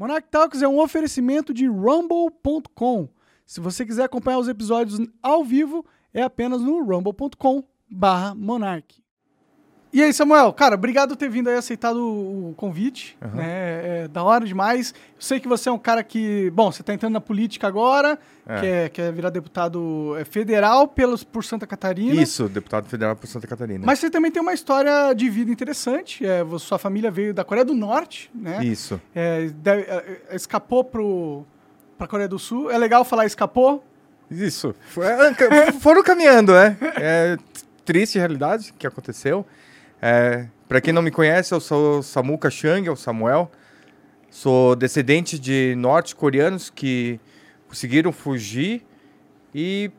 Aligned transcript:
Monarch 0.00 0.28
Talks 0.30 0.62
é 0.62 0.66
um 0.66 0.80
oferecimento 0.80 1.52
de 1.52 1.66
rumble.com. 1.66 3.06
Se 3.44 3.60
você 3.60 3.84
quiser 3.84 4.04
acompanhar 4.04 4.38
os 4.38 4.48
episódios 4.48 4.98
ao 5.22 5.44
vivo, 5.44 5.84
é 6.14 6.22
apenas 6.22 6.62
no 6.62 6.82
rumble.com 6.82 7.62
barra 7.86 8.34
monarch. 8.34 8.99
E 9.92 10.00
aí, 10.04 10.12
Samuel, 10.12 10.52
cara, 10.52 10.76
obrigado 10.76 11.10
por 11.10 11.16
ter 11.16 11.28
vindo 11.28 11.48
aí, 11.50 11.56
aceitado 11.56 11.96
o 11.98 12.54
convite. 12.56 13.18
Uhum. 13.20 13.30
Né? 13.38 14.04
É 14.04 14.08
da 14.08 14.22
hora 14.22 14.44
demais. 14.46 14.94
Eu 15.16 15.20
sei 15.20 15.40
que 15.40 15.48
você 15.48 15.68
é 15.68 15.72
um 15.72 15.78
cara 15.78 16.04
que. 16.04 16.48
Bom, 16.54 16.70
você 16.70 16.80
está 16.80 16.94
entrando 16.94 17.14
na 17.14 17.20
política 17.20 17.66
agora, 17.66 18.16
É. 18.46 18.60
Quer, 18.60 18.88
quer 18.90 19.12
virar 19.12 19.30
deputado 19.30 20.14
é, 20.16 20.24
federal 20.24 20.86
pelos, 20.86 21.24
por 21.24 21.44
Santa 21.44 21.66
Catarina. 21.66 22.22
Isso, 22.22 22.48
deputado 22.48 22.88
federal 22.88 23.16
por 23.16 23.26
Santa 23.26 23.48
Catarina. 23.48 23.84
Mas 23.84 23.98
você 23.98 24.08
também 24.08 24.30
tem 24.30 24.40
uma 24.40 24.52
história 24.54 25.12
de 25.12 25.28
vida 25.28 25.50
interessante. 25.50 26.24
É, 26.24 26.44
sua 26.60 26.78
família 26.78 27.10
veio 27.10 27.34
da 27.34 27.42
Coreia 27.44 27.64
do 27.64 27.74
Norte, 27.74 28.30
né? 28.32 28.64
Isso. 28.64 29.00
É, 29.12 29.46
deve- 29.48 29.82
é, 29.82 30.20
é, 30.30 30.36
escapou 30.36 30.84
pro, 30.84 31.44
pra 31.98 32.06
Coreia 32.06 32.28
do 32.28 32.38
Sul. 32.38 32.70
É 32.70 32.78
legal 32.78 33.04
falar 33.04 33.26
escapou? 33.26 33.84
Isso. 34.30 34.72
É, 34.98 35.72
Foram 35.80 36.02
caminhando, 36.04 36.52
né? 36.52 36.76
É 36.96 37.36
triste 37.84 38.18
realidade 38.18 38.72
que 38.78 38.86
aconteceu. 38.86 39.44
É, 40.00 40.46
para 40.68 40.80
quem 40.80 40.92
não 40.92 41.02
me 41.02 41.10
conhece, 41.10 41.52
eu 41.52 41.60
sou 41.60 42.02
Samuka 42.02 42.50
Chang, 42.50 42.86
é 42.86 42.90
o 42.90 42.96
Samuel. 42.96 43.50
Sou 44.30 44.76
descendente 44.76 45.38
de 45.38 45.74
norte-coreanos 45.76 46.70
que 46.70 47.20
conseguiram 47.68 48.12
fugir 48.12 48.86
e 49.54 49.90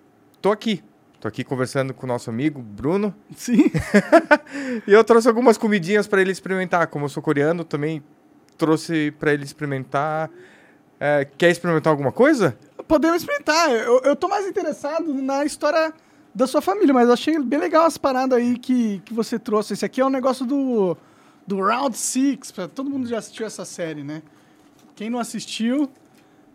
tô 0.41 0.51
aqui. 0.51 0.83
Tô 1.19 1.27
aqui 1.27 1.43
conversando 1.43 1.93
com 1.93 2.05
o 2.05 2.07
nosso 2.07 2.29
amigo 2.29 2.61
Bruno. 2.61 3.13
Sim. 3.35 3.71
E 4.87 4.91
eu 4.91 5.03
trouxe 5.03 5.27
algumas 5.27 5.57
comidinhas 5.57 6.07
para 6.07 6.21
ele 6.21 6.31
experimentar. 6.31 6.87
Como 6.87 7.05
eu 7.05 7.09
sou 7.09 7.21
coreano, 7.21 7.63
também 7.63 8.03
trouxe 8.57 9.11
para 9.11 9.33
ele 9.33 9.43
experimentar. 9.43 10.29
É, 10.99 11.27
quer 11.37 11.49
experimentar 11.49 11.91
alguma 11.91 12.11
coisa? 12.11 12.57
Podemos 12.87 13.21
experimentar. 13.21 13.69
Eu, 13.71 14.01
eu 14.01 14.15
tô 14.15 14.27
mais 14.27 14.47
interessado 14.47 15.13
na 15.13 15.45
história 15.45 15.93
da 16.33 16.47
sua 16.47 16.61
família, 16.61 16.93
mas 16.93 17.09
achei 17.09 17.37
bem 17.39 17.59
legal 17.59 17.85
as 17.85 17.97
paradas 17.97 18.37
aí 18.37 18.57
que, 18.57 19.01
que 19.05 19.13
você 19.13 19.37
trouxe. 19.37 19.73
Esse 19.73 19.85
aqui 19.85 19.99
é 20.01 20.05
um 20.05 20.09
negócio 20.09 20.45
do, 20.45 20.95
do 21.45 21.59
Round 21.61 21.97
Six. 21.97 22.53
Todo 22.73 22.89
mundo 22.89 23.07
já 23.07 23.17
assistiu 23.17 23.45
essa 23.45 23.65
série, 23.65 24.03
né? 24.03 24.21
Quem 24.95 25.09
não 25.09 25.19
assistiu, 25.19 25.89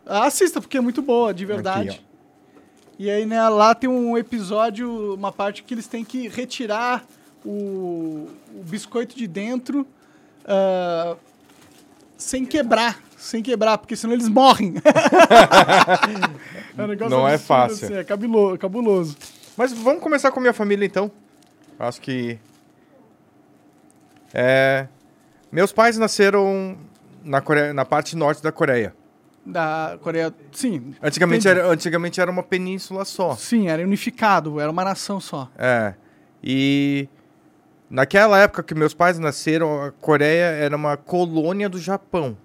assista, 0.07 0.61
porque 0.61 0.79
é 0.79 0.81
muito 0.81 1.03
boa, 1.03 1.35
de 1.35 1.45
verdade. 1.45 1.91
Aqui, 1.91 2.01
e 2.99 3.11
aí, 3.11 3.27
né, 3.27 3.47
lá 3.49 3.75
tem 3.75 3.91
um 3.91 4.17
episódio, 4.17 5.15
uma 5.15 5.31
parte 5.31 5.63
que 5.63 5.75
eles 5.75 5.87
têm 5.87 6.03
que 6.05 6.29
retirar 6.29 7.05
o, 7.45 8.29
o 8.55 8.63
biscoito 8.65 9.15
de 9.15 9.27
dentro 9.27 9.87
ah, 10.47 11.17
sem 12.17 12.47
quebrar. 12.47 12.99
Sem 13.19 13.43
quebrar, 13.43 13.77
porque 13.79 13.97
senão 13.97 14.15
eles 14.15 14.29
morrem. 14.29 14.75
É 16.79 16.83
um 16.85 16.87
negócio 16.89 17.11
Não 17.17 17.27
é 17.27 17.35
absurdo, 17.35 17.47
fácil. 17.47 17.87
assim, 17.87 17.95
é 17.97 18.05
cabulo- 18.05 18.59
cabuloso. 18.59 19.17
Mas 19.57 19.73
vamos 19.73 20.03
começar 20.03 20.31
com 20.31 20.39
a 20.39 20.43
minha 20.43 20.53
família 20.53 20.85
então. 20.85 21.11
Acho 21.79 22.01
que. 22.01 22.39
É, 24.35 24.87
meus 25.51 25.73
pais 25.73 25.97
nasceram 25.97 26.77
na, 27.25 27.41
Coreia, 27.41 27.73
na 27.73 27.85
parte 27.85 28.17
norte 28.17 28.43
da 28.43 28.53
Coreia. 28.53 28.95
Da 29.45 29.99
Coreia. 30.03 30.35
Sim. 30.53 30.95
Antigamente 31.03 31.47
entendi. 31.47 31.61
era, 31.61 31.69
antigamente 31.71 32.21
era 32.21 32.31
uma 32.31 32.43
península 32.43 33.05
só. 33.05 33.35
Sim, 33.37 33.69
era 33.69 33.83
unificado, 33.83 34.61
era 34.61 34.71
uma 34.71 34.85
nação 34.85 35.21
só. 35.21 35.49
É. 35.57 35.95
E 36.43 37.09
naquela 37.89 38.39
época 38.39 38.63
que 38.63 38.75
meus 38.75 38.93
pais 38.93 39.19
nasceram, 39.19 39.85
a 39.85 39.93
Coreia 39.93 40.45
era 40.47 40.77
uma 40.77 40.97
colônia 40.97 41.69
do 41.69 41.79
Japão. 41.79 42.37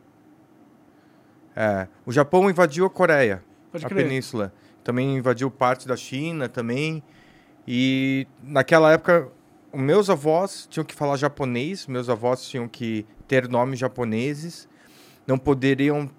É. 1.55 1.87
O 2.05 2.11
Japão 2.11 2.49
invadiu 2.49 2.85
a 2.85 2.89
Coreia, 2.89 3.43
Pode 3.71 3.85
a 3.85 3.89
crer. 3.89 4.03
península. 4.03 4.53
Também 4.83 5.17
invadiu 5.17 5.49
parte 5.51 5.87
da 5.87 5.95
China 5.95 6.49
também. 6.49 7.03
E 7.67 8.27
naquela 8.41 8.91
época, 8.91 9.27
os 9.71 9.79
meus 9.79 10.09
avós 10.09 10.67
tinham 10.69 10.83
que 10.83 10.95
falar 10.95 11.15
japonês, 11.17 11.85
meus 11.87 12.09
avós 12.09 12.47
tinham 12.47 12.67
que 12.67 13.05
ter 13.27 13.47
nomes 13.47 13.79
japoneses, 13.79 14.67
não 15.27 15.37
poderiam 15.37 16.09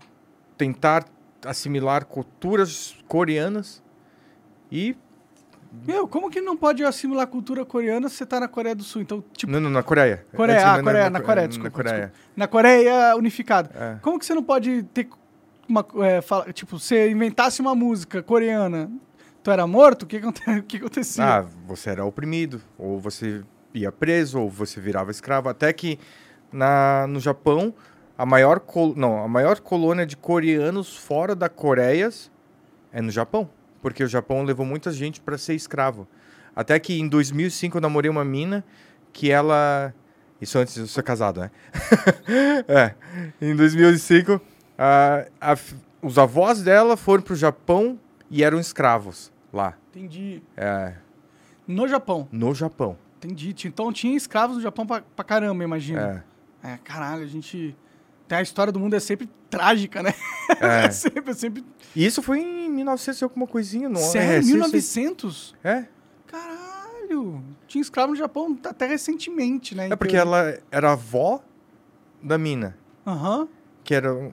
tentar 0.56 1.04
assimilar 1.44 2.04
culturas 2.06 2.96
coreanas. 3.08 3.82
E 4.70 4.96
Meu, 5.86 6.06
como 6.06 6.30
que 6.30 6.40
não 6.40 6.54
pode 6.56 6.84
assimilar 6.84 7.26
cultura 7.26 7.64
coreana 7.64 8.06
se 8.08 8.16
você 8.16 8.26
tá 8.26 8.38
na 8.38 8.46
Coreia 8.46 8.74
do 8.74 8.82
Sul? 8.84 9.00
Então, 9.02 9.24
tipo, 9.32 9.50
Não, 9.50 9.58
não, 9.58 9.70
na 9.70 9.82
Coreia. 9.82 10.24
Coreia, 10.36 10.58
ah, 10.58 10.62
Antigamente 10.74 10.84
Coreia, 10.84 11.04
na- 11.04 11.10
na 11.18 11.20
Coreia, 11.24 11.42
na 11.42 11.48
desculpa, 11.48 11.70
Coreia. 11.70 11.96
desculpa. 12.08 12.18
na 12.36 12.46
Coreia 12.46 13.16
unificada. 13.16 13.70
É. 13.74 13.98
Como 14.02 14.18
que 14.18 14.26
você 14.26 14.34
não 14.34 14.42
pode 14.42 14.82
ter 14.94 15.08
uma. 15.68 15.86
É, 16.06 16.20
fala- 16.20 16.52
tipo, 16.52 16.78
você 16.78 17.10
inventasse 17.10 17.60
uma 17.60 17.74
música 17.74 18.22
coreana, 18.22 18.90
tu 19.42 19.50
era 19.50 19.66
morto? 19.66 20.02
O 20.02 20.06
que, 20.06 20.16
o 20.58 20.62
que 20.62 20.76
acontecia? 20.78 21.24
Ah, 21.24 21.46
você 21.66 21.90
era 21.90 22.04
oprimido, 22.04 22.60
ou 22.78 22.98
você 22.98 23.42
ia 23.74 23.90
preso, 23.92 24.40
ou 24.40 24.50
você 24.50 24.80
virava 24.80 25.10
escravo. 25.10 25.48
Até 25.48 25.72
que 25.72 25.98
na, 26.52 27.06
no 27.08 27.18
Japão, 27.20 27.74
a 28.18 28.26
maior, 28.26 28.60
col- 28.60 28.94
não, 28.96 29.22
a 29.22 29.28
maior 29.28 29.60
colônia 29.60 30.04
de 30.06 30.16
coreanos 30.16 30.96
fora 30.96 31.34
da 31.34 31.48
Coreia 31.48 32.10
é 32.92 33.00
no 33.00 33.10
Japão. 33.10 33.48
Porque 33.80 34.04
o 34.04 34.06
Japão 34.08 34.42
levou 34.44 34.64
muita 34.64 34.92
gente 34.92 35.20
para 35.20 35.36
ser 35.38 35.54
escravo. 35.54 36.06
Até 36.54 36.78
que 36.78 37.00
em 37.00 37.08
2005 37.08 37.78
eu 37.78 37.80
namorei 37.80 38.10
uma 38.10 38.24
mina 38.24 38.62
que 39.12 39.30
ela. 39.30 39.92
Isso 40.40 40.58
antes 40.58 40.74
de 40.74 40.80
eu 40.80 40.86
ser 40.86 41.02
casado, 41.02 41.40
né? 41.40 41.50
é. 42.68 42.94
Em 43.40 43.56
2005, 43.56 44.40
a- 44.82 45.52
a 45.52 45.56
os 46.02 46.18
avós 46.18 46.62
dela 46.62 46.96
foram 46.96 47.22
pro 47.22 47.34
Japão 47.36 47.98
e 48.28 48.42
eram 48.42 48.58
escravos 48.58 49.30
lá. 49.52 49.76
Entendi. 49.90 50.42
É, 50.56 50.94
No 51.66 51.86
Japão. 51.86 52.26
no 52.32 52.52
Japão. 52.54 52.96
Entendi. 53.18 53.54
Então 53.66 53.92
tinha 53.92 54.16
escravos 54.16 54.56
no 54.56 54.62
Japão 54.62 54.84
pra, 54.84 55.02
pra 55.14 55.24
caramba, 55.24 55.62
imagina. 55.62 56.24
É. 56.64 56.72
É, 56.72 56.78
caralho, 56.82 57.22
a 57.22 57.26
gente. 57.26 57.76
Tem 58.26 58.38
a 58.38 58.42
história 58.42 58.72
do 58.72 58.80
mundo 58.80 58.94
é 58.94 59.00
sempre 59.00 59.28
trágica, 59.50 60.02
né? 60.02 60.12
É. 60.60 60.86
É 60.86 60.90
sempre, 60.90 61.30
é 61.30 61.34
sempre. 61.34 61.64
E 61.94 62.04
isso 62.04 62.20
foi 62.22 62.40
em 62.40 62.68
1900 62.70 63.20
e 63.20 63.24
alguma 63.24 63.46
coisinha, 63.46 63.88
não 63.88 64.00
Sério? 64.00 64.38
é? 64.38 64.42
sim, 64.42 64.52
1900? 64.54 65.48
sim. 65.62 65.68
É, 65.68 65.86
Caralho! 66.26 67.42
Tinha 67.66 67.82
escravo 67.82 68.10
no 68.12 68.16
Japão 68.16 68.58
até 68.64 68.86
recentemente, 68.86 69.74
né? 69.74 69.88
é 69.90 69.96
porque 69.96 70.16
ela 70.16 70.58
era 70.70 70.92
avó 70.92 71.40
da 72.22 72.36
mina, 72.38 72.76
Aham. 73.06 73.48
que 73.84 73.94
era... 73.94 74.32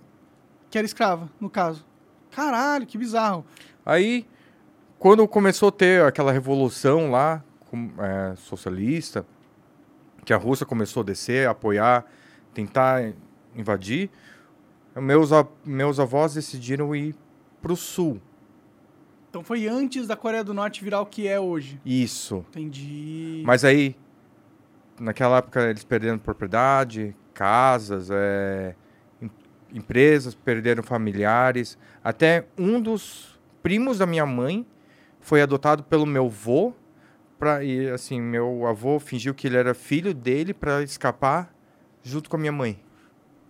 Que 0.69 0.78
era 0.78 0.85
escrava, 0.85 1.30
no 1.40 1.50
caso. 1.50 1.85
Caralho, 2.31 2.85
que 2.85 2.97
bizarro. 2.97 3.44
Aí, 3.85 4.25
quando 5.00 5.28
começou 5.28 5.69
a 5.69 5.72
ter 5.72 6.03
aquela 6.03 6.31
revolução 6.31 7.09
lá, 7.12 7.44
com- 7.69 7.90
é, 8.00 8.35
socialista, 8.35 9.25
que 10.24 10.34
a 10.34 10.38
Rússia 10.38 10.66
começou 10.66 11.02
a 11.02 11.06
descer, 11.06 11.47
a 11.47 11.52
apoiar, 11.52 12.06
tentar 12.53 13.13
invadir, 13.56 14.09
meus, 14.96 15.31
meus 15.66 16.00
avós 16.00 16.34
decidiram 16.34 16.96
ir 16.96 17.16
pro 17.62 17.75
sul. 17.75 18.22
Então 19.29 19.44
foi 19.44 19.68
antes 19.68 20.08
da 20.08 20.16
Coreia 20.16 20.44
do 20.44 20.53
Norte 20.53 20.84
virar 20.84 21.02
o 21.02 21.06
que 21.06 21.28
é 21.28 21.40
hoje. 21.40 21.79
Isso. 21.85 22.46
Entendi. 22.50 23.44
Mas 23.46 23.63
aí, 23.63 23.96
naquela 25.00 25.38
época, 25.38 25.69
eles 25.69 25.84
perderam 25.84 26.18
propriedade, 26.18 27.16
casas, 27.34 28.09
é, 28.12 28.75
empresas, 29.74 30.34
perderam 30.35 30.84
familiares. 30.84 31.78
Até 32.03 32.46
um 32.57 32.81
dos 32.81 33.40
primos 33.62 33.97
da 33.97 34.06
minha 34.06 34.25
mãe 34.25 34.66
foi 35.19 35.41
adotado 35.41 35.84
pelo 35.84 36.06
meu 36.06 36.25
avô. 36.25 36.74
Pra, 37.38 37.63
e, 37.63 37.90
assim, 37.90 38.19
meu 38.19 38.68
avô 38.68 39.00
fingiu 39.00 39.34
que 39.34 39.47
ele 39.47 39.56
era 39.56 39.74
filho 39.74 40.13
dele 40.13 40.53
para 40.53 40.84
escapar 40.84 41.53
junto 42.03 42.29
com 42.29 42.35
a 42.35 42.40
minha 42.40 42.52
mãe. 42.52 42.79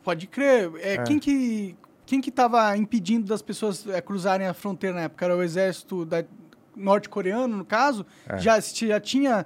Pode 0.03 0.27
crer. 0.27 0.71
É, 0.77 0.93
É. 0.93 1.03
Quem 1.03 1.17
que 1.19 1.75
quem 2.05 2.19
que 2.21 2.31
tava 2.31 2.75
impedindo 2.75 3.27
das 3.27 3.41
pessoas 3.41 3.87
é, 3.87 4.01
cruzarem 4.01 4.47
a 4.47 4.53
fronteira 4.53 4.95
na 4.95 5.01
época? 5.03 5.25
Era 5.25 5.35
o 5.37 5.43
exército 5.43 6.05
da- 6.05 6.23
norte-coreano, 6.75 7.57
no 7.57 7.65
caso? 7.65 8.05
É. 8.27 8.37
Já, 8.37 8.59
se- 8.61 8.87
já 8.87 8.99
tinha 8.99 9.45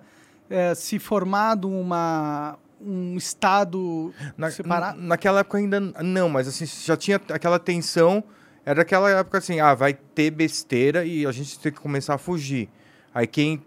é, 0.49 0.75
se 0.75 0.99
formado 0.99 1.69
uma, 1.69 2.57
um 2.85 3.15
estado 3.17 4.13
Na, 4.37 4.51
separado? 4.51 5.01
naquela 5.01 5.39
época 5.41 5.57
ainda 5.57 5.79
não, 5.79 6.29
mas 6.29 6.47
assim, 6.47 6.65
já 6.65 6.95
tinha 6.97 7.17
aquela 7.29 7.59
tensão. 7.59 8.23
Era 8.65 8.81
aquela 8.83 9.09
época 9.09 9.37
assim, 9.39 9.59
ah, 9.59 9.73
vai 9.73 9.93
ter 9.93 10.31
besteira 10.31 11.03
e 11.03 11.25
a 11.25 11.31
gente 11.31 11.59
tem 11.59 11.71
que 11.71 11.79
começar 11.79 12.13
a 12.13 12.17
fugir. 12.17 12.69
Aí 13.13 13.27
quem. 13.27 13.61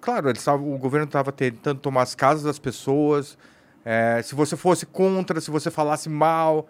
Claro, 0.00 0.28
eles 0.30 0.42
tavam- 0.44 0.72
o 0.72 0.78
governo 0.78 1.06
estava 1.06 1.32
tentando 1.32 1.80
tomar 1.80 2.02
as 2.02 2.14
casas 2.14 2.44
das 2.44 2.58
pessoas. 2.58 3.36
é, 3.84 4.20
se 4.22 4.34
você 4.34 4.56
fosse 4.56 4.84
contra, 4.86 5.40
se 5.40 5.50
você 5.50 5.70
falasse 5.70 6.08
mal, 6.10 6.68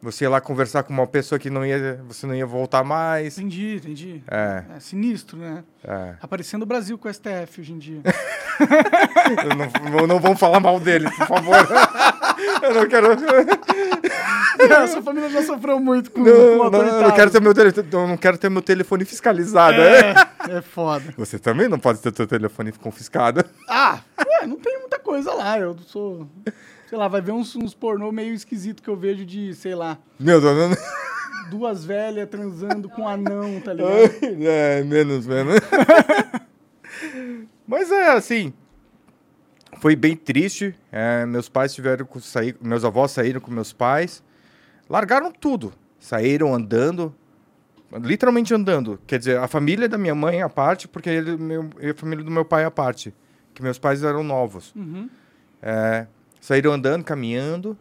você 0.00 0.24
ia 0.24 0.30
lá 0.30 0.40
conversar 0.40 0.82
com 0.82 0.92
uma 0.92 1.06
pessoa 1.06 1.38
que 1.38 1.50
não 1.50 1.64
ia, 1.64 2.02
você 2.06 2.26
não 2.26 2.34
ia 2.34 2.46
voltar 2.46 2.82
mais. 2.82 3.36
Entendi, 3.38 3.76
entendi. 3.76 4.22
É, 4.28 4.64
É 4.76 4.80
sinistro, 4.80 5.36
né? 5.38 5.62
é. 5.84 6.14
Aparecendo 6.22 6.62
o 6.62 6.66
Brasil 6.66 6.96
com 6.98 7.06
o 7.08 7.12
STF 7.12 7.60
hoje 7.60 7.72
em 7.72 7.78
dia. 7.78 8.00
Não, 9.90 10.06
não 10.06 10.20
vamos 10.20 10.38
falar 10.38 10.60
mal 10.60 10.78
dele, 10.80 11.08
por 11.10 11.26
favor. 11.26 11.56
Eu 12.62 12.74
não 12.74 12.88
quero. 12.88 13.08
Sua 14.88 15.02
família 15.02 15.30
já 15.30 15.42
sofreu 15.42 15.78
muito 15.80 16.10
com, 16.10 16.22
com 16.22 16.28
Não, 16.30 16.70
não, 16.70 17.02
não 17.02 17.10
quero 17.12 17.30
ter 17.30 17.40
meu 17.40 17.54
telefone, 17.54 17.88
não 17.92 18.16
quero 18.16 18.38
ter 18.38 18.50
meu 18.50 18.62
telefone 18.62 19.04
fiscalizado. 19.04 19.76
né? 19.76 20.10
É, 20.48 20.56
é 20.58 20.62
foda. 20.62 21.14
Você 21.16 21.38
também 21.38 21.68
não 21.68 21.78
pode 21.78 22.00
ter 22.00 22.14
seu 22.14 22.26
telefone 22.26 22.72
confiscado. 22.72 23.44
Ah, 23.68 24.00
ué, 24.18 24.46
não 24.46 24.56
tem 24.56 24.78
muita 24.80 24.98
coisa 24.98 25.32
lá. 25.34 25.58
Eu 25.58 25.76
sou. 25.86 26.26
Sei 26.88 26.96
lá, 26.96 27.06
vai 27.06 27.20
ver 27.20 27.32
uns, 27.32 27.54
uns 27.54 27.74
pornô 27.74 28.10
meio 28.10 28.32
esquisito 28.34 28.82
que 28.82 28.88
eu 28.88 28.96
vejo 28.96 29.24
de, 29.24 29.54
sei 29.54 29.74
lá, 29.74 29.98
Meu 30.18 30.40
Deus, 30.40 30.56
não... 30.70 30.76
duas 31.50 31.84
velhas 31.84 32.26
transando 32.30 32.88
com 32.88 33.02
um 33.02 33.08
anão, 33.08 33.60
tá 33.60 33.72
ligado? 33.74 34.10
É, 34.42 34.82
menos, 34.84 35.26
menos. 35.26 35.60
Mas 37.66 37.90
é 37.90 38.10
assim. 38.12 38.52
Foi 39.78 39.94
bem 39.94 40.16
triste. 40.16 40.74
é, 40.90 41.24
meus 41.26 41.48
pais 41.48 41.74
tiveram 41.74 42.04
que 42.06 42.20
sair. 42.20 42.56
Meus 42.60 42.84
avós 42.84 43.10
saíram 43.12 43.40
com 43.40 43.50
meus 43.50 43.72
pais. 43.72 44.22
Largaram 44.88 45.30
tudo. 45.30 45.72
Saíram 46.00 46.54
andando. 46.54 47.14
Literalmente 47.92 48.52
andando. 48.52 49.00
Quer 49.06 49.18
dizer, 49.18 49.38
a 49.38 49.48
família 49.48 49.88
da 49.88 49.96
minha 49.96 50.14
mãe 50.14 50.42
à 50.42 50.48
parte, 50.48 50.86
porque 50.88 51.08
ele, 51.08 51.36
meu, 51.36 51.70
a 51.90 51.94
família 51.94 52.24
do 52.24 52.30
meu 52.30 52.44
pai 52.44 52.64
à 52.64 52.70
parte. 52.70 53.14
Que 53.54 53.62
meus 53.62 53.78
pais 53.78 54.02
eram 54.02 54.22
novos. 54.22 54.74
Uhum. 54.74 55.08
É, 55.62 56.06
saíram 56.40 56.72
andando, 56.72 57.04
caminhando. 57.04 57.76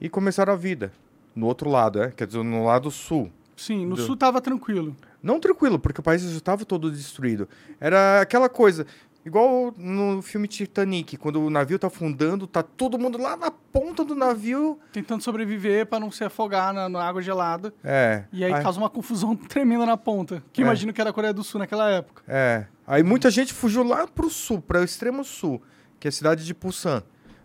E 0.00 0.08
começaram 0.08 0.52
a 0.52 0.56
vida. 0.56 0.92
No 1.34 1.46
outro 1.46 1.70
lado, 1.70 2.02
é? 2.02 2.10
Quer 2.10 2.26
dizer, 2.26 2.42
no 2.42 2.64
lado 2.64 2.90
sul. 2.90 3.30
Sim, 3.56 3.86
no 3.86 3.94
Do- 3.96 4.02
sul 4.02 4.16
tava 4.16 4.40
tranquilo. 4.40 4.96
Não 5.22 5.38
tranquilo, 5.40 5.78
porque 5.78 6.00
o 6.00 6.02
país 6.02 6.22
já 6.22 6.36
estava 6.36 6.64
todo 6.64 6.90
destruído. 6.90 7.48
Era 7.78 8.20
aquela 8.20 8.48
coisa, 8.48 8.86
igual 9.24 9.74
no 9.76 10.22
filme 10.22 10.48
Titanic, 10.48 11.16
quando 11.16 11.42
o 11.42 11.50
navio 11.50 11.78
tá 11.78 11.88
afundando, 11.88 12.46
tá 12.46 12.62
todo 12.62 12.98
mundo 12.98 13.18
lá 13.18 13.36
na 13.36 13.50
ponta 13.50 14.04
do 14.04 14.14
navio. 14.14 14.78
Tentando 14.92 15.22
sobreviver 15.22 15.86
pra 15.86 16.00
não 16.00 16.10
se 16.10 16.24
afogar 16.24 16.72
na, 16.72 16.88
na 16.88 17.02
água 17.04 17.20
gelada. 17.20 17.72
É. 17.84 18.24
E 18.32 18.44
aí 18.44 18.62
causa 18.62 18.78
uma 18.78 18.88
confusão 18.90 19.36
tremenda 19.48 19.84
na 19.84 19.96
ponta. 19.96 20.42
Que 20.52 20.62
É. 20.62 20.64
imagino 20.64 20.92
que 20.92 21.00
era 21.00 21.10
a 21.10 21.12
Coreia 21.12 21.34
do 21.34 21.44
Sul 21.44 21.58
naquela 21.58 21.90
época. 21.90 22.22
É. 22.26 22.66
Aí 22.86 23.02
muita 23.02 23.30
gente 23.30 23.52
fugiu 23.52 23.82
lá 23.84 24.06
pro 24.06 24.28
sul, 24.30 24.60
para 24.60 24.80
o 24.80 24.84
extremo 24.84 25.22
sul, 25.22 25.62
que 26.00 26.08
é 26.08 26.10
a 26.10 26.12
cidade 26.12 26.44
de 26.44 26.54
Busan. 26.54 27.02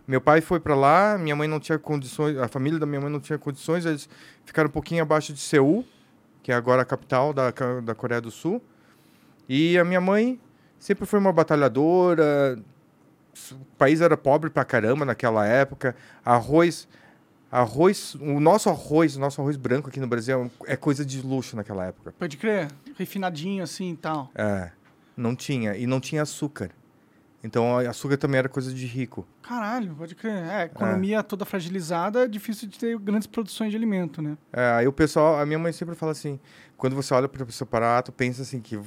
Meu 0.08 0.20
pai 0.20 0.40
foi 0.40 0.58
para 0.60 0.74
lá, 0.74 1.18
minha 1.18 1.34
mãe 1.36 1.46
não 1.48 1.58
tinha 1.60 1.78
condições, 1.78 2.36
a 2.38 2.46
família 2.48 2.78
da 2.78 2.86
minha 2.86 3.00
mãe 3.00 3.10
não 3.10 3.18
tinha 3.20 3.36
condições, 3.38 3.84
eles 3.84 4.08
ficaram 4.44 4.68
um 4.68 4.72
pouquinho 4.72 5.02
abaixo 5.02 5.32
de 5.32 5.40
Seul, 5.40 5.84
que 6.46 6.52
é 6.52 6.54
agora 6.54 6.82
a 6.82 6.84
capital 6.84 7.32
da, 7.32 7.50
da 7.82 7.92
Coreia 7.92 8.20
do 8.20 8.30
Sul. 8.30 8.62
E 9.48 9.76
a 9.76 9.84
minha 9.84 10.00
mãe 10.00 10.40
sempre 10.78 11.04
foi 11.04 11.18
uma 11.18 11.32
batalhadora. 11.32 12.56
O 13.50 13.64
país 13.76 14.00
era 14.00 14.16
pobre 14.16 14.48
pra 14.48 14.64
caramba 14.64 15.04
naquela 15.04 15.44
época. 15.44 15.96
Arroz, 16.24 16.86
arroz, 17.50 18.14
o 18.14 18.38
nosso 18.38 18.70
arroz, 18.70 19.16
o 19.16 19.18
nosso 19.18 19.40
arroz 19.40 19.56
branco 19.56 19.88
aqui 19.88 19.98
no 19.98 20.06
Brasil 20.06 20.48
é 20.66 20.76
coisa 20.76 21.04
de 21.04 21.20
luxo 21.20 21.56
naquela 21.56 21.86
época. 21.86 22.14
Pode 22.16 22.36
crer? 22.36 22.68
Refinadinho 22.96 23.64
assim 23.64 23.90
e 23.90 23.96
tal. 23.96 24.30
É, 24.32 24.70
não 25.16 25.34
tinha. 25.34 25.76
E 25.76 25.84
não 25.84 25.98
tinha 25.98 26.22
açúcar. 26.22 26.70
Então, 27.46 27.78
a- 27.78 27.88
açúcar 27.88 28.16
também 28.16 28.38
era 28.40 28.48
coisa 28.48 28.72
de 28.74 28.84
rico. 28.86 29.26
Caralho, 29.42 29.94
pode 29.94 30.14
crer. 30.14 30.32
É, 30.32 30.64
economia 30.64 31.22
toda 31.22 31.44
fragilizada, 31.44 32.24
é 32.24 32.28
difícil 32.28 32.68
de 32.68 32.78
ter 32.78 32.98
grandes 32.98 33.26
produções 33.26 33.70
de 33.70 33.76
alimento, 33.76 34.20
né? 34.20 34.36
É, 34.52 34.72
aí 34.72 34.88
o 34.88 34.92
pessoal, 34.92 35.38
a 35.38 35.46
minha 35.46 35.58
mãe 35.58 35.72
sempre 35.72 35.94
fala 35.94 36.12
assim, 36.12 36.40
quando 36.76 36.96
você 36.96 37.14
olha 37.14 37.28
para 37.28 37.44
o 37.44 37.52
seu 37.52 37.66
prato, 37.66 38.10
pensa 38.12 38.42
assim 38.42 38.60
que 38.60 38.78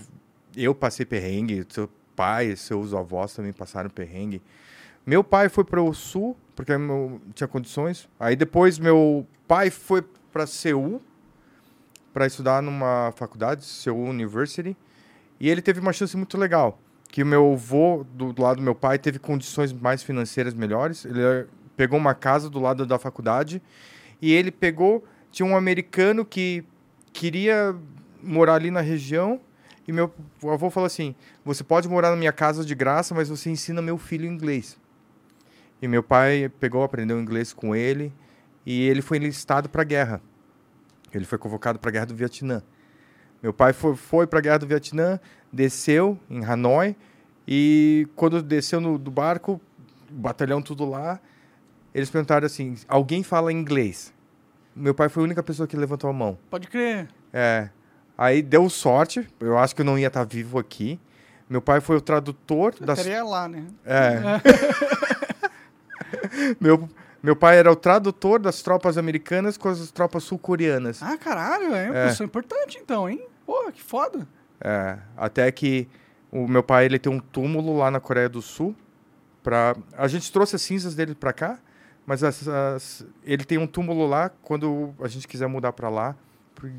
eu 0.56 0.76
passei 0.76 1.06
perrengue, 1.06 1.66
seu 1.70 1.90
pai, 2.16 2.56
seus 2.56 2.94
avós 2.94 3.34
também 3.34 3.54
passaram 3.54 3.90
perrengue. 3.90 4.42
Meu 5.06 5.24
pai 5.24 5.48
foi 5.50 5.64
para 5.64 5.82
o 5.82 5.94
sul, 5.94 6.36
porque 6.56 6.78
meu, 6.78 7.22
tinha 7.34 7.48
condições. 7.48 8.10
Aí 8.20 8.36
depois 8.36 8.78
meu 8.78 9.26
pai 9.48 9.70
foi 9.70 10.04
para 10.32 10.46
Seul 10.46 11.02
para 12.14 12.26
estudar 12.28 12.62
numa 12.62 13.14
faculdade, 13.16 13.64
Seul 13.64 14.04
University, 14.04 14.76
e 15.40 15.50
ele 15.50 15.62
teve 15.62 15.80
uma 15.80 15.94
chance 15.94 16.18
muito 16.18 16.38
legal, 16.38 16.78
que 17.12 17.24
o 17.24 17.26
meu 17.26 17.54
avô 17.54 18.06
do, 18.14 18.32
do 18.32 18.42
lado 18.42 18.58
do 18.58 18.64
meu 18.64 18.76
pai 18.76 18.98
teve 18.98 19.20
condições 19.20 19.74
mais 19.74 20.02
financeiras 20.02 20.54
melhores. 20.54 21.06
Ele 21.06 21.22
eh, 21.22 21.46
pegou 21.76 21.98
uma 21.98 22.14
casa 22.14 22.50
do 22.50 22.60
lado 22.60 22.86
da 22.86 22.98
faculdade 23.00 23.62
e 24.22 24.32
ele 24.32 24.52
pegou 24.52 25.04
tinha 25.32 25.46
um 25.46 25.56
americano 25.56 26.26
que 26.26 26.64
queria 27.14 27.76
morar 28.22 28.56
ali 28.56 28.72
na 28.72 28.82
região 28.82 29.40
e 29.88 29.92
meu 29.92 30.14
avô 30.44 30.70
falou 30.70 30.86
assim: 30.86 31.16
"Você 31.44 31.64
pode 31.64 31.88
morar 31.90 32.12
na 32.12 32.16
minha 32.16 32.32
casa 32.32 32.64
de 32.64 32.76
graça, 32.76 33.14
mas 33.14 33.30
você 33.30 33.50
ensina 33.50 33.82
meu 33.82 33.98
filho 33.98 34.26
inglês". 34.26 34.78
E 35.82 35.88
meu 35.88 36.04
pai 36.04 36.52
pegou, 36.60 36.84
aprendeu 36.84 37.20
inglês 37.20 37.54
com 37.54 37.76
ele 37.76 38.14
e 38.66 38.88
ele 38.88 39.02
foi 39.02 39.18
enlistado 39.18 39.70
para 39.70 39.82
a 39.82 39.86
guerra. 39.86 40.22
Ele 41.12 41.26
foi 41.26 41.38
convocado 41.38 41.80
para 41.80 41.90
a 41.90 41.92
guerra 41.94 42.06
do 42.08 42.16
Vietnã. 42.16 42.62
Meu 43.42 43.54
pai 43.54 43.72
foi, 43.72 43.96
foi 43.96 44.28
para 44.28 44.40
a 44.40 44.42
guerra 44.42 44.60
do 44.60 44.68
Vietnã, 44.68 45.20
desceu 45.52 46.18
em 46.30 46.44
Hanoi 46.44 46.96
e 47.48 48.08
quando 48.16 48.42
desceu 48.42 48.80
no, 48.80 48.98
do 48.98 49.10
barco, 49.12 49.60
batalhão 50.10 50.62
tudo 50.62 50.86
lá, 50.86 51.20
eles 51.94 52.10
perguntaram 52.10 52.46
assim: 52.46 52.76
"Alguém 52.88 53.24
fala 53.24 53.52
inglês?" 53.52 54.14
Meu 54.76 54.94
pai 54.94 55.10
foi 55.10 55.24
a 55.24 55.26
única 55.26 55.44
pessoa 55.44 55.68
que 55.68 55.76
levantou 55.76 56.10
a 56.10 56.14
mão. 56.14 56.38
Pode 56.50 56.68
crer. 56.68 57.10
É. 57.34 57.70
Aí 58.18 58.42
deu 58.42 58.70
sorte, 58.70 59.28
eu 59.40 59.58
acho 59.58 59.76
que 59.76 59.82
eu 59.82 59.86
não 59.86 59.98
ia 59.98 60.08
estar 60.08 60.24
vivo 60.24 60.58
aqui. 60.60 61.00
Meu 61.50 61.62
pai 61.62 61.82
foi 61.82 61.96
o 61.98 62.02
tradutor 62.02 62.76
Eu 62.80 62.86
das. 62.86 63.00
estaria 63.00 63.24
lá, 63.24 63.48
né? 63.48 63.66
É. 63.86 64.20
meu, 66.60 66.88
meu 67.22 67.36
pai 67.36 67.58
era 67.58 67.72
o 67.72 67.76
tradutor 67.76 68.40
das 68.40 68.62
tropas 68.62 68.98
americanas 68.98 69.58
com 69.58 69.68
as 69.70 69.92
tropas 69.92 70.24
sul-coreanas. 70.24 71.02
Ah, 71.02 71.18
caralho, 71.18 71.74
é 71.76 71.90
uma 71.90 71.98
É. 71.98 72.08
pessoa 72.08 72.26
importante 72.26 72.78
então, 72.82 73.10
hein? 73.10 73.22
Pô, 73.46 73.72
que 73.72 73.82
foda. 73.82 74.28
É, 74.62 74.98
até 75.18 75.52
que 75.52 75.88
o 76.32 76.48
meu 76.48 76.62
pai 76.64 76.86
ele 76.86 77.00
tem 77.00 77.12
um 77.12 77.20
túmulo 77.20 77.78
lá 77.78 77.90
na 77.90 78.00
Coreia 78.00 78.30
do 78.30 78.42
Sul. 78.42 78.76
Pra... 79.42 79.76
A 79.98 80.08
gente 80.08 80.32
trouxe 80.32 80.56
as 80.56 80.62
cinzas 80.62 80.96
dele 80.96 81.16
pra 81.16 81.32
cá, 81.34 81.60
mas 82.06 82.24
as- 82.24 82.48
as- 82.48 83.06
ele 83.24 83.44
tem 83.46 83.58
um 83.58 83.66
túmulo 83.68 84.06
lá 84.06 84.30
quando 84.44 84.94
a 85.02 85.08
gente 85.08 85.28
quiser 85.28 85.48
mudar 85.48 85.72
pra 85.74 85.90
lá, 85.90 86.16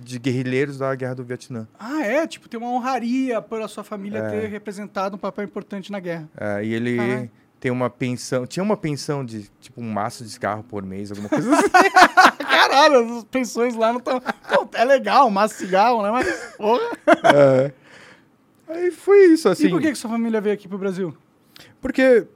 de 0.03 0.19
guerrilheiros 0.19 0.77
da 0.77 0.95
Guerra 0.95 1.15
do 1.15 1.25
Vietnã. 1.25 1.67
Ah, 1.79 2.03
é? 2.05 2.27
Tipo, 2.27 2.51
tem 2.51 2.61
uma 2.61 2.71
honraria 2.71 3.41
pela 3.41 3.67
sua 3.67 3.83
família 3.83 4.19
É. 4.19 4.31
ter 4.31 4.47
representado 4.49 5.17
um 5.17 5.19
papel 5.19 5.43
importante 5.45 5.91
na 5.91 5.99
guerra. 5.99 6.29
É, 6.37 6.63
e 6.63 6.75
ele. 6.75 7.31
Tem 7.61 7.71
uma 7.71 7.91
pensão, 7.91 8.47
tinha 8.47 8.63
uma 8.63 8.77
pensão 8.77 9.25
de 9.25 9.49
tipo 9.61 9.81
um 9.81 9.93
maço 9.93 10.25
de 10.25 10.31
cigarro 10.31 10.65
por 10.65 10.83
mês, 10.83 11.11
alguma 11.11 11.29
coisa 11.29 11.53
assim. 11.55 11.69
Caralho, 12.39 13.19
as 13.19 13.25
pensões 13.25 13.77
lá 13.77 13.93
não 13.93 13.99
estão. 13.99 14.21
é 14.73 14.85
legal, 14.85 15.31
mas 15.31 15.53
cigarro, 15.53 16.03
né? 16.03 16.11
Mas, 16.11 16.55
porra. 16.57 16.81
É. 17.35 17.73
Aí 18.69 18.91
foi 18.91 19.27
isso, 19.27 19.49
assim. 19.49 19.67
E 19.67 19.71
por 19.71 19.81
que, 19.81 19.91
que 19.93 19.99
sua 19.99 20.11
família 20.11 20.41
veio 20.41 20.55
aqui 20.55 20.67
pro 20.67 20.79
Brasil? 20.79 21.15
Porque 21.81 22.27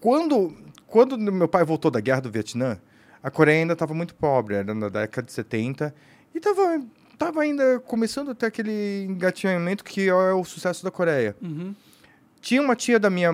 quando, 0.00 0.54
quando 0.86 1.16
meu 1.16 1.48
pai 1.48 1.64
voltou 1.64 1.90
da 1.90 2.00
guerra 2.00 2.20
do 2.20 2.30
Vietnã, 2.30 2.78
a 3.22 3.30
Coreia 3.30 3.60
ainda 3.60 3.72
estava 3.72 3.94
muito 3.94 4.14
pobre, 4.14 4.56
era 4.56 4.74
na 4.74 4.88
década 4.88 5.26
de 5.26 5.32
70, 5.32 5.94
e 6.34 6.38
estava 6.38 6.82
tava 7.16 7.42
ainda 7.42 7.78
começando 7.80 8.30
a 8.30 8.34
ter 8.34 8.46
aquele 8.46 9.04
engatinhamento 9.04 9.84
que 9.84 10.08
é 10.08 10.32
o 10.32 10.42
sucesso 10.42 10.82
da 10.82 10.90
Coreia. 10.90 11.36
Uhum. 11.42 11.74
Tinha 12.40 12.62
uma 12.62 12.74
tia 12.74 12.98
da 12.98 13.10
minha, 13.10 13.30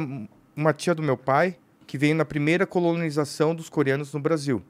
uma 0.56 0.72
tia 0.72 0.94
do 0.94 1.02
meu 1.02 1.16
pai 1.16 1.58
que 1.86 1.98
veio 1.98 2.14
na 2.14 2.24
primeira 2.24 2.66
colonização 2.66 3.54
dos 3.54 3.68
coreanos 3.68 4.12
no 4.12 4.18
Brasil. 4.18 4.62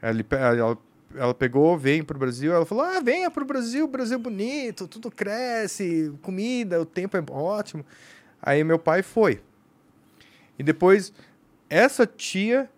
Ela, 0.00 0.24
ela, 0.30 0.78
ela 1.14 1.34
pegou, 1.34 1.76
veio 1.76 2.04
para 2.04 2.16
o 2.16 2.20
Brasil, 2.20 2.52
ela 2.52 2.64
falou: 2.64 2.84
"Ah, 2.84 3.00
venha 3.00 3.30
para 3.30 3.42
o 3.42 3.46
Brasil, 3.46 3.86
Brasil 3.88 4.16
é 4.16 4.20
bonito, 4.20 4.86
tudo 4.86 5.10
cresce, 5.10 6.12
comida, 6.22 6.80
o 6.80 6.86
tempo 6.86 7.16
é 7.16 7.24
ótimo". 7.30 7.84
Aí 8.40 8.62
meu 8.62 8.78
pai 8.78 9.02
foi. 9.02 9.42
E 10.58 10.62
depois 10.62 11.12
essa 11.68 12.06
tia 12.06 12.70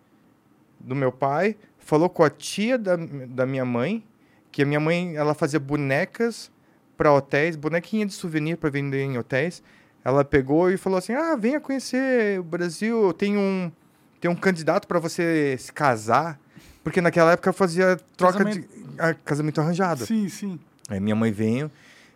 do 0.79 0.95
meu 0.95 1.11
pai 1.11 1.55
falou 1.77 2.09
com 2.09 2.23
a 2.23 2.29
tia 2.29 2.77
da, 2.77 2.95
da 2.95 3.45
minha 3.45 3.65
mãe, 3.65 4.03
que 4.51 4.63
a 4.63 4.65
minha 4.65 4.79
mãe 4.79 5.15
ela 5.15 5.33
fazia 5.33 5.59
bonecas 5.59 6.51
para 6.97 7.13
hotéis, 7.13 7.55
bonequinha 7.55 8.05
de 8.05 8.13
souvenir 8.13 8.57
para 8.57 8.69
vender 8.69 9.01
em 9.01 9.17
hotéis. 9.17 9.63
Ela 10.03 10.23
pegou 10.25 10.69
e 10.71 10.77
falou 10.77 10.97
assim: 10.97 11.13
"Ah, 11.13 11.35
venha 11.35 11.59
conhecer 11.59 12.39
o 12.39 12.43
Brasil, 12.43 13.13
tenho 13.13 13.39
um 13.39 13.71
tem 14.19 14.29
um 14.29 14.35
candidato 14.35 14.87
para 14.87 14.99
você 14.99 15.55
se 15.59 15.71
casar", 15.71 16.39
porque 16.83 17.01
naquela 17.01 17.31
época 17.33 17.49
eu 17.49 17.53
fazia 17.53 17.99
troca 18.17 18.43
de 18.45 18.65
ah, 18.97 19.13
casamento 19.25 19.61
arranjado. 19.61 20.05
Sim, 20.05 20.27
sim. 20.29 20.59
Aí 20.89 20.99
minha 20.99 21.15
mãe 21.15 21.31
veio 21.31 21.69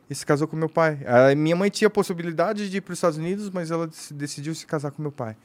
e 0.10 0.14
se 0.16 0.26
casou 0.26 0.48
com 0.48 0.56
meu 0.56 0.70
pai. 0.70 1.00
Minha 1.38 1.56
mãe 1.56 1.70
tinha 1.70 1.88
a 1.88 1.92
possibilidade 1.92 2.70
de 2.70 2.78
ir 2.78 2.82
para 2.82 2.92
os 2.94 2.98
Estados 2.98 3.18
Unidos, 3.18 3.50
mas 3.50 3.72
ela 3.72 3.88
dec- 3.88 4.12
decidiu 4.14 4.54
se 4.54 4.66
casar 4.66 4.92
com 4.92 5.02
meu 5.02 5.12
pai. 5.12 5.36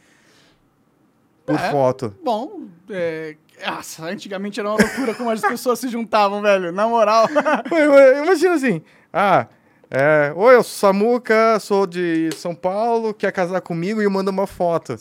Por 1.46 1.54
É. 1.56 1.70
foto. 1.70 2.14
Bom, 2.24 2.62
é... 2.90 3.36
Nossa, 3.66 4.04
antigamente 4.06 4.58
era 4.60 4.68
uma 4.68 4.78
loucura 4.78 5.14
como 5.14 5.28
as 5.30 5.40
pessoas 5.40 5.78
se 5.78 5.88
juntavam, 5.88 6.40
velho. 6.40 6.72
Na 6.72 6.86
moral. 6.88 7.26
Imagina 8.24 8.54
assim, 8.54 8.80
ah, 9.12 9.46
é, 9.90 10.32
oi, 10.36 10.54
eu 10.54 10.62
sou 10.62 10.88
Samuca, 10.92 11.58
sou 11.58 11.86
de 11.86 12.30
São 12.36 12.54
Paulo, 12.54 13.12
quer 13.12 13.32
casar 13.32 13.60
comigo 13.60 14.00
e 14.00 14.08
manda 14.08 14.30
uma 14.30 14.46
foto. 14.46 14.94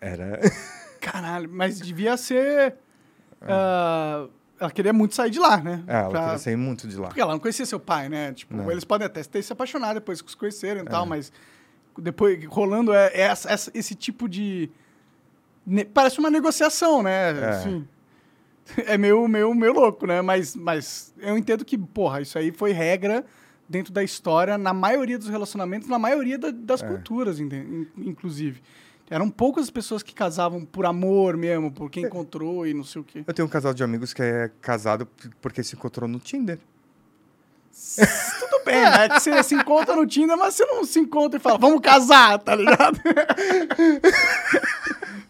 Era. 0.00 0.40
Caralho, 1.00 1.48
mas 1.52 1.78
devia 1.80 2.16
ser 2.16 2.74
ah, 3.42 4.26
ela 4.58 4.70
queria 4.70 4.92
muito 4.92 5.14
sair 5.14 5.30
de 5.30 5.38
lá, 5.38 5.58
né? 5.58 5.84
É, 5.86 5.94
ela 5.96 6.08
Pra- 6.10 6.22
queria 6.24 6.38
sair 6.38 6.56
muito 6.56 6.88
de 6.88 6.96
lá. 6.96 7.08
Porque 7.08 7.20
ela 7.20 7.32
não 7.32 7.38
conhecia 7.38 7.66
seu 7.66 7.78
pai, 7.78 8.08
né? 8.08 8.32
Tipo, 8.32 8.56
Não. 8.56 8.70
eles 8.70 8.84
podem 8.84 9.06
até 9.06 9.22
ter 9.22 9.42
se 9.42 9.52
apaixonado 9.52 9.94
depois 9.94 10.20
que 10.22 10.30
se 10.30 10.36
conheceram 10.36 10.80
e 10.82 10.84
tal, 10.84 11.04
mas 11.06 11.30
depois 11.98 12.42
rolando 12.46 12.92
é, 12.92 13.08
é 13.14 13.20
essa- 13.22 13.50
essa- 13.52 13.70
esse 13.74 13.94
tipo 13.94 14.28
de. 14.28 14.70
ne- 15.66 15.84
Parece 15.84 16.18
uma 16.18 16.30
negociação, 16.30 17.02
né? 17.02 17.30
É. 17.38 17.48
Assim, 17.50 17.86
é 18.86 18.96
meio, 18.98 19.28
meio, 19.28 19.54
meio 19.54 19.72
louco, 19.74 20.06
né? 20.06 20.22
Mas, 20.22 20.56
mas 20.56 21.12
eu 21.18 21.36
entendo 21.36 21.64
que, 21.64 21.76
porra, 21.76 22.20
isso 22.22 22.38
aí 22.38 22.50
foi 22.50 22.72
regra 22.72 23.24
dentro 23.68 23.92
da 23.92 24.02
história, 24.02 24.56
na 24.58 24.72
maioria 24.74 25.18
dos 25.18 25.28
relacionamentos, 25.28 25.88
na 25.88 25.98
maioria 25.98 26.38
da- 26.38 26.50
das 26.50 26.82
É. 26.82 26.86
culturas, 26.86 27.38
in- 27.40 27.86
inclusive. 27.98 28.62
Eram 29.10 29.28
poucas 29.28 29.64
as 29.64 29.70
pessoas 29.70 30.02
que 30.02 30.14
casavam 30.14 30.64
por 30.64 30.86
amor 30.86 31.36
mesmo, 31.36 31.70
por 31.70 31.86
É. 31.86 31.90
quem 31.90 32.04
encontrou 32.04 32.66
e 32.66 32.72
não 32.74 32.84
sei 32.84 33.00
o 33.02 33.04
quê. 33.04 33.22
Eu 33.26 33.34
tenho 33.34 33.46
um 33.46 33.50
casal 33.50 33.74
de 33.74 33.84
amigos 33.84 34.12
que 34.14 34.22
é 34.22 34.50
casado 34.60 35.06
porque 35.40 35.62
se 35.62 35.76
encontrou 35.76 36.08
no 36.08 36.18
Tinder. 36.18 36.58
Tudo 38.40 38.64
bem, 38.64 38.80
né? 38.82 39.08
Que 39.08 39.20
você 39.20 39.42
se 39.42 39.54
encontra 39.54 39.94
no 39.96 40.06
Tinder, 40.06 40.36
mas 40.38 40.54
você 40.54 40.64
não 40.64 40.84
se 40.84 40.98
encontra 41.00 41.38
e 41.38 41.42
fala, 41.42 41.58
vamos 41.58 41.80
casar, 41.80 42.38
tá 42.38 42.54
ligado? 42.54 42.98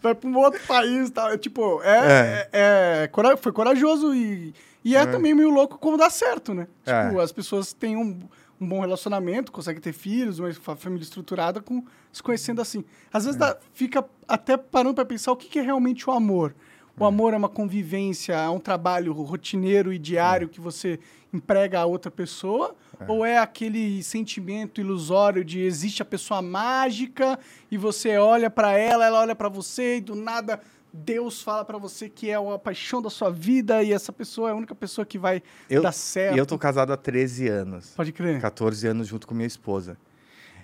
Vai 0.01 0.13
pra 0.15 0.29
um 0.29 0.37
outro 0.37 0.59
país 0.67 1.09
e 1.09 1.11
tal. 1.11 1.31
É, 1.31 1.37
Tipo, 1.37 1.81
é, 1.83 2.47
é. 2.53 3.03
é 3.03 3.07
cora- 3.07 3.37
foi 3.37 3.51
corajoso 3.51 4.13
e, 4.13 4.53
e 4.85 4.95
é, 4.95 5.05
também 5.05 5.33
meio 5.33 5.49
louco 5.49 5.77
como 5.77 5.97
dá 5.97 6.09
certo, 6.09 6.53
né? 6.53 6.67
Tipo, 6.85 7.19
É. 7.19 7.23
as 7.23 7.31
pessoas 7.31 7.73
têm 7.73 7.97
um, 7.97 8.19
um 8.61 8.67
bom 8.67 8.79
relacionamento, 8.79 9.51
conseguem 9.51 9.81
ter 9.81 9.91
filhos, 9.91 10.39
uma 10.39 10.53
fa- 10.53 10.75
família 10.77 11.03
estruturada, 11.03 11.59
com, 11.59 11.83
se 12.13 12.23
conhecendo 12.23 12.61
assim. 12.61 12.85
Às 13.11 13.25
vezes 13.25 13.37
dá- 13.39 13.57
fica 13.73 14.05
até 14.27 14.55
parando 14.55 14.93
pra 14.95 15.03
pensar 15.05 15.31
o 15.31 15.35
que, 15.35 15.49
que 15.49 15.59
é 15.59 15.61
realmente 15.61 16.09
o 16.09 16.13
amor. 16.13 16.55
O 16.97 17.03
amor 17.03 17.33
é 17.33 17.37
uma 17.37 17.49
convivência, 17.49 18.31
é 18.35 18.47
um 18.47 18.57
trabalho 18.59 19.11
rotineiro 19.11 19.91
e 19.91 19.99
diário 19.99 20.47
que 20.47 20.61
você 20.61 20.97
emprega 21.33 21.81
a 21.81 21.85
outra 21.85 22.09
pessoa? 22.09 22.73
Ou 23.05 23.25
é 23.25 23.37
aquele 23.37 24.01
sentimento 24.01 24.79
ilusório 24.79 25.43
de 25.43 25.59
existe 25.59 26.01
a 26.01 26.05
pessoa 26.05 26.41
mágica 26.41 27.37
e 27.69 27.77
você 27.77 28.17
olha 28.17 28.49
pra 28.49 28.77
ela, 28.77 29.05
ela 29.05 29.19
olha 29.19 29.35
pra 29.35 29.49
você 29.49 29.97
e 29.97 30.01
do 30.01 30.15
nada 30.15 30.61
Deus 30.95 31.41
fala 31.41 31.65
pra 31.65 31.77
você 31.77 32.07
que 32.07 32.29
é 32.29 32.35
a 32.35 32.57
paixão 32.57 33.01
da 33.01 33.09
sua 33.09 33.29
vida 33.29 33.83
e 33.83 33.91
essa 33.91 34.13
pessoa 34.13 34.49
é 34.49 34.51
a 34.53 34.55
única 34.55 34.73
pessoa 34.73 35.05
que 35.05 35.19
vai 35.19 35.43
Eu, 35.69 35.81
dar 35.81 35.91
certo? 35.91 36.35
E 36.35 36.39
eu 36.39 36.45
tô 36.45 36.57
casado 36.57 36.93
há 36.93 36.97
13 36.97 37.47
anos. 37.47 37.91
Pode 37.95 38.11
crer. 38.11 38.39
14 38.39 38.87
anos 38.87 39.07
junto 39.07 39.27
com 39.27 39.35
minha 39.35 39.47
esposa. 39.47 39.97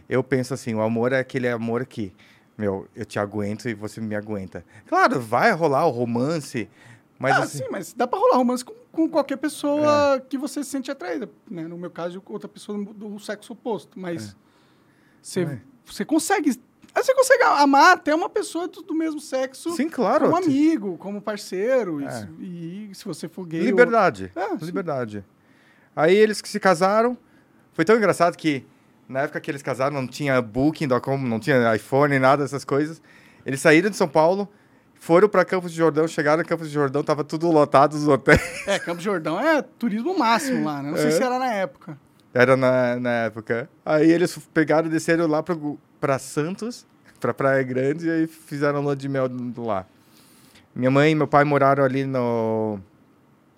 Eu 0.08 0.24
penso 0.24 0.54
assim, 0.54 0.74
o 0.74 0.82
amor 0.82 1.12
é 1.12 1.20
aquele 1.20 1.48
amor 1.50 1.86
que, 1.86 2.14
meu, 2.58 2.88
eu 2.96 3.06
te 3.06 3.20
aguento 3.20 3.68
e 3.68 3.74
você 3.74 4.00
me 4.00 4.16
aguenta. 4.16 4.66
Claro, 4.88 5.20
vai 5.20 5.52
rolar 5.52 5.86
o 5.86 5.90
romance, 5.90 6.70
mas 7.20 7.36
ah, 7.36 7.44
assim, 7.44 7.60
sim, 7.60 7.68
mas 7.70 7.94
dá 7.94 8.08
pra 8.08 8.18
rolar 8.18 8.38
romance 8.38 8.64
com, 8.66 8.74
com 8.92 9.10
qualquer 9.10 9.38
pessoa 9.38 10.20
que 10.28 10.38
você 10.38 10.64
se 10.64 10.70
sente 10.70 10.90
atraída. 10.90 11.30
Né? 11.50 11.68
No 11.68 11.78
meu 11.78 11.92
caso, 11.92 12.22
outra 12.26 12.48
pessoa 12.50 12.78
do, 12.84 12.94
do 12.94 13.20
sexo 13.20 13.54
oposto. 13.54 14.00
Mas 14.00 14.36
você, 15.22 15.42
É. 15.44 15.62
você 15.86 16.04
consegue. 16.04 16.60
Aí 16.94 17.04
Você 17.04 17.14
consegue 17.14 17.44
amar 17.44 17.94
até 17.94 18.14
uma 18.14 18.30
pessoa 18.30 18.68
do, 18.68 18.82
do 18.82 18.94
mesmo 18.94 19.20
sexo 19.20 19.72
sim, 19.76 19.90
claro. 19.90 20.26
como 20.30 20.44
amigo, 20.44 20.98
como 20.98 21.22
parceiro. 21.22 22.02
e 22.02 22.06
É. 22.06 22.10
se- 22.12 22.28
E, 22.40 22.90
se 22.94 23.06
você 23.06 23.28
for 23.28 23.46
gay. 23.46 23.62
ou- 23.62 23.66
Liberdade. 23.68 24.32
É, 24.36 24.50
sim. 24.58 24.66
liberdade. 24.66 25.24
Aí 25.96 26.16
eles 26.16 26.42
que 26.42 26.50
se 26.50 26.60
casaram, 26.60 27.18
foi 27.74 27.84
tão 27.86 27.96
engraçado 27.98 28.36
que 28.38 28.66
na 29.08 29.22
época 29.22 29.40
que 29.42 29.52
eles 29.52 29.62
casaram 29.62 29.94
não 29.96 30.08
tinha 30.08 30.42
booking.com, 30.42 31.18
não 31.18 31.40
tinha 31.40 31.76
iPhone, 31.76 32.18
nada 32.20 32.44
dessas 32.44 32.64
coisas. 32.64 33.02
Eles 33.46 33.60
saíram 33.60 33.90
de 33.90 33.98
São 33.98 34.08
Paulo, 34.08 34.48
foram 34.96 35.28
para 35.28 35.44
Campos 35.44 35.72
de 35.72 35.78
Jordão, 35.78 36.08
chegaram 36.08 36.42
em 36.44 36.46
Campos 36.46 36.68
de 36.68 36.74
Jordão, 36.74 37.04
tava 37.04 37.24
tudo 37.24 37.50
lotado 37.52 37.94
os 37.94 38.08
hotéis. 38.08 38.40
É, 38.68 38.78
Campos 38.80 39.04
Jordão 39.04 39.40
é 39.40 39.62
turismo 39.62 40.18
máximo 40.18 40.64
lá, 40.66 40.82
né? 40.82 40.92
Não 40.92 40.98
sei 40.98 41.08
É. 41.08 41.12
se 41.12 41.24
era 41.24 41.38
na 41.40 41.52
época. 41.54 41.98
Era 42.34 42.56
na, 42.56 42.96
na 42.98 43.10
época. 43.26 43.70
Aí 43.86 44.10
eles 44.10 44.38
pegaram 44.54 44.88
e 44.88 44.92
desceram 44.92 45.28
lá 45.28 45.44
pra, 45.44 45.56
Pra 46.02 46.20
Santos, 46.20 46.86
pra 47.20 47.34
Praia 47.34 47.64
Grande, 47.64 48.08
e 48.08 48.12
aí 48.12 48.28
fizeram 48.28 48.82
lua 48.82 48.96
de 48.96 49.08
mel 49.08 49.30
lá. 49.58 49.86
Minha 50.76 50.90
mãe 50.92 51.12
e 51.12 51.16
meu 51.16 51.28
pai 51.28 51.44
moraram 51.46 51.84
ali 51.84 52.06
no. 52.06 52.80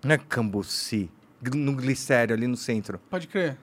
Não 0.03 0.11
é 0.13 0.17
Cambuci, 0.17 1.09
no 1.55 1.73
Glicério, 1.73 2.35
ali 2.35 2.45
no 2.45 2.57
centro. 2.57 2.99
Pode 3.09 3.27
crer. 3.27 3.57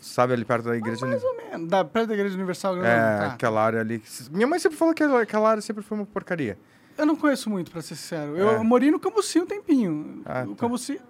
Sabe, 0.00 0.34
ali 0.34 0.44
perto 0.44 0.64
da 0.66 0.76
igreja. 0.76 1.06
Mais 1.06 1.24
ou 1.24 1.36
menos. 1.36 1.68
Da, 1.68 1.84
perto 1.84 2.08
da 2.08 2.14
Igreja 2.14 2.34
Universal. 2.34 2.84
É, 2.84 3.18
tá. 3.18 3.26
aquela 3.28 3.64
área 3.64 3.80
ali. 3.80 4.02
Minha 4.30 4.46
mãe 4.46 4.58
sempre 4.58 4.76
falou 4.76 4.92
que 4.92 5.02
aquela- 5.02 5.48
área 5.48 5.62
sempre 5.62 5.82
foi 5.82 5.96
uma 5.96 6.04
porcaria. 6.06 6.58
Eu 6.98 7.06
não 7.06 7.14
conheço 7.16 7.48
muito, 7.48 7.70
pra 7.70 7.80
ser 7.80 7.94
sincero. 7.94 8.36
Eu 8.36 8.50
É. 8.50 8.58
morei 8.62 8.90
no 8.90 8.98
Cambuci 9.00 9.38
um 9.40 9.46
tempinho. 9.46 10.20
Ah, 10.26 10.42
o 10.44 10.50
tá. 10.50 10.56
Cambuci... 10.56 11.00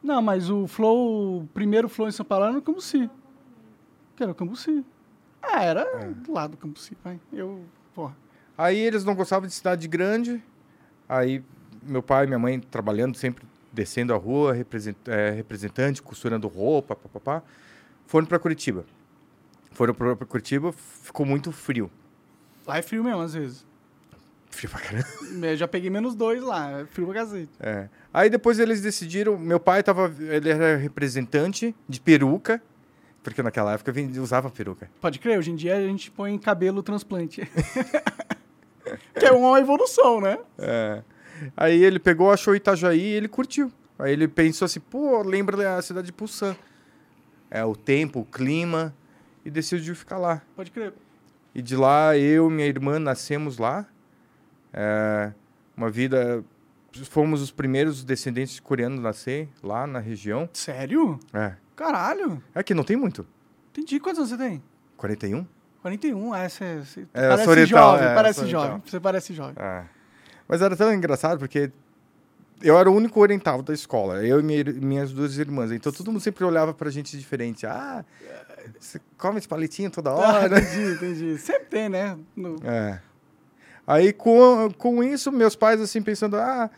Não, 0.00 0.22
mas 0.22 0.48
o 0.48 0.68
Flow, 0.68 1.40
o 1.42 1.46
primeiro 1.52 1.88
Flow 1.88 2.08
em 2.08 2.12
São 2.12 2.24
Paulo 2.24 2.44
era 2.44 2.52
no 2.54 2.62
Cambuci. 2.62 3.10
Que 4.14 4.22
era 4.22 4.30
o 4.30 4.34
Cambuci. 4.34 4.84
Ah, 5.42 5.62
era 5.62 5.80
É. 5.82 6.08
do 6.08 6.32
lado 6.32 6.56
do 6.56 6.74
vai. 7.02 7.18
Eu, 7.32 7.64
porra. 7.94 8.16
Aí 8.56 8.78
eles 8.78 9.04
não 9.04 9.14
gostavam 9.14 9.46
de 9.46 9.54
cidade 9.54 9.86
grande. 9.86 10.42
Aí 11.08 11.42
meu 11.82 12.02
pai 12.02 12.24
e 12.24 12.26
minha 12.26 12.38
mãe 12.38 12.60
trabalhando, 12.60 13.16
sempre 13.16 13.44
descendo 13.72 14.12
a 14.12 14.16
rua, 14.16 14.56
é, 15.06 15.30
representante, 15.30 16.02
costurando 16.02 16.48
roupa, 16.48 16.96
papapá. 16.96 17.42
Foram 18.06 18.26
para 18.26 18.38
Curitiba. 18.38 18.84
Foram 19.70 19.94
para 19.94 20.16
Curitiba, 20.16 20.72
ficou 20.72 21.24
muito 21.24 21.52
frio. 21.52 21.90
Lá 22.66 22.78
é 22.78 22.82
frio 22.82 23.04
mesmo, 23.04 23.20
às 23.20 23.34
vezes. 23.34 23.66
Frio 24.50 24.70
pra 24.70 24.80
caramba. 24.80 25.06
Eu 25.46 25.56
já 25.56 25.68
peguei 25.68 25.90
menos 25.90 26.14
dois 26.14 26.42
lá, 26.42 26.80
é 26.80 26.86
frio 26.86 27.06
pra 27.06 27.14
cacete. 27.22 27.50
É. 27.60 27.88
Aí 28.12 28.28
depois 28.28 28.58
eles 28.58 28.80
decidiram, 28.80 29.38
meu 29.38 29.60
pai 29.60 29.82
tava, 29.82 30.12
ele 30.18 30.48
era 30.50 30.76
representante 30.76 31.74
de 31.88 32.00
peruca, 32.00 32.60
porque 33.30 33.42
naquela 33.42 33.72
época 33.74 33.92
vendi- 33.92 34.18
usava 34.18 34.50
peruca. 34.50 34.90
Pode 35.00 35.18
crer, 35.18 35.38
hoje 35.38 35.50
em 35.50 35.56
dia 35.56 35.76
a 35.76 35.80
gente 35.80 36.10
põe 36.10 36.36
cabelo 36.38 36.82
transplante. 36.82 37.42
que 39.18 39.24
é 39.24 39.32
uma 39.32 39.58
evolução, 39.58 40.20
né? 40.20 40.38
É. 40.58 41.02
Aí 41.56 41.82
ele 41.82 41.98
pegou, 41.98 42.32
achou 42.32 42.54
Itajaí 42.54 43.00
e 43.00 43.14
ele 43.14 43.28
curtiu. 43.28 43.70
Aí 43.98 44.12
ele 44.12 44.28
pensou 44.28 44.66
assim, 44.66 44.80
pô, 44.80 45.22
lembra 45.22 45.76
a 45.76 45.82
cidade 45.82 46.06
de 46.06 46.12
Pulsan. 46.12 46.56
É, 47.50 47.64
o 47.64 47.74
tempo, 47.74 48.20
o 48.20 48.24
clima, 48.24 48.94
e 49.44 49.50
decidiu 49.50 49.94
ficar 49.94 50.18
lá. 50.18 50.42
Pode 50.54 50.70
crer. 50.70 50.92
E 51.54 51.62
de 51.62 51.74
lá, 51.76 52.16
eu 52.16 52.48
e 52.48 52.52
minha 52.52 52.66
irmã 52.68 52.98
nascemos 52.98 53.58
lá. 53.58 53.86
É, 54.72 55.32
uma 55.76 55.90
vida... 55.90 56.44
Fomos 57.10 57.40
os 57.42 57.50
primeiros 57.50 58.02
descendentes 58.02 58.54
de 58.56 58.62
coreanos 58.62 58.98
a 58.98 59.02
nascer 59.02 59.48
lá 59.62 59.86
na 59.86 59.98
região. 59.98 60.48
Sério? 60.52 61.20
É. 61.32 61.54
Caralho. 61.78 62.42
É 62.54 62.62
que 62.62 62.74
não 62.74 62.82
tem 62.84 62.96
muito. 62.96 63.24
Entendi. 63.70 64.00
Quantos 64.00 64.18
anos 64.18 64.30
você 64.30 64.36
tem? 64.36 64.62
41? 64.96 65.46
41, 65.80 66.34
é, 66.34 66.48
você, 66.48 66.78
você 66.80 67.06
É, 67.14 67.28
parece 67.28 67.66
jovem, 67.66 68.04
é, 68.06 68.14
parece 68.14 68.46
jovem. 68.48 68.82
Você 68.84 68.98
parece 69.00 69.32
jovem. 69.32 69.54
É. 69.56 69.84
Mas 70.48 70.60
era 70.60 70.76
tão 70.76 70.92
engraçado 70.92 71.38
porque 71.38 71.70
eu 72.60 72.76
era 72.76 72.90
o 72.90 72.94
único 72.94 73.20
oriental 73.20 73.62
da 73.62 73.72
escola, 73.72 74.24
eu 74.26 74.40
e 74.40 74.42
minha 74.42 74.64
minhas 74.64 75.12
duas 75.12 75.38
irmãs. 75.38 75.70
Então 75.70 75.92
todo 75.92 76.10
mundo 76.10 76.20
sempre 76.20 76.44
olhava 76.44 76.74
pra 76.74 76.90
gente 76.90 77.16
diferente. 77.16 77.64
Ah, 77.64 78.04
você 78.80 79.00
come 79.16 79.38
esse 79.38 79.46
palitinho 79.46 79.88
toda 79.90 80.10
Ah, 80.10 80.14
hora. 80.42 80.58
entendi, 80.58 80.90
entendi. 80.94 81.38
Sempre 81.38 81.66
tem, 81.66 81.88
né? 81.88 82.18
No- 82.34 82.56
é. 82.64 83.00
Aí 83.86 84.12
com, 84.12 84.68
com 84.76 85.02
isso, 85.04 85.30
meus 85.30 85.54
pais 85.54 85.80
assim 85.80 86.02
pensando, 86.02 86.36
ah, 86.36 86.68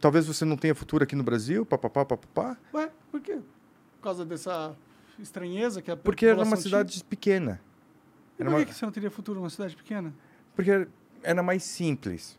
talvez 0.00 0.26
você 0.26 0.44
não 0.44 0.56
tenha 0.56 0.74
futuro 0.76 1.02
aqui 1.02 1.16
no 1.16 1.24
Brasil, 1.24 1.66
papapá, 1.66 2.04
papapá. 2.04 2.56
Ué, 2.72 2.88
por 3.10 3.20
quê? 3.20 3.38
Por 3.98 4.04
causa 4.04 4.24
dessa 4.24 4.74
estranheza 5.18 5.82
que 5.82 5.90
a 5.90 5.96
Porque 5.96 6.26
era 6.26 6.42
uma 6.42 6.56
cidade 6.56 7.02
pequena. 7.04 7.52
tinha? 7.52 7.60
E 8.38 8.42
Era 8.42 8.50
por 8.50 8.56
uma- 8.58 8.64
que 8.64 8.74
você 8.74 8.84
não 8.84 8.92
teria 8.92 9.10
futuro 9.10 9.40
numa 9.40 9.50
cidade 9.50 9.74
pequena? 9.76 10.12
Porque 10.54 10.86
era 11.22 11.42
mais 11.42 11.62
simples. 11.64 12.38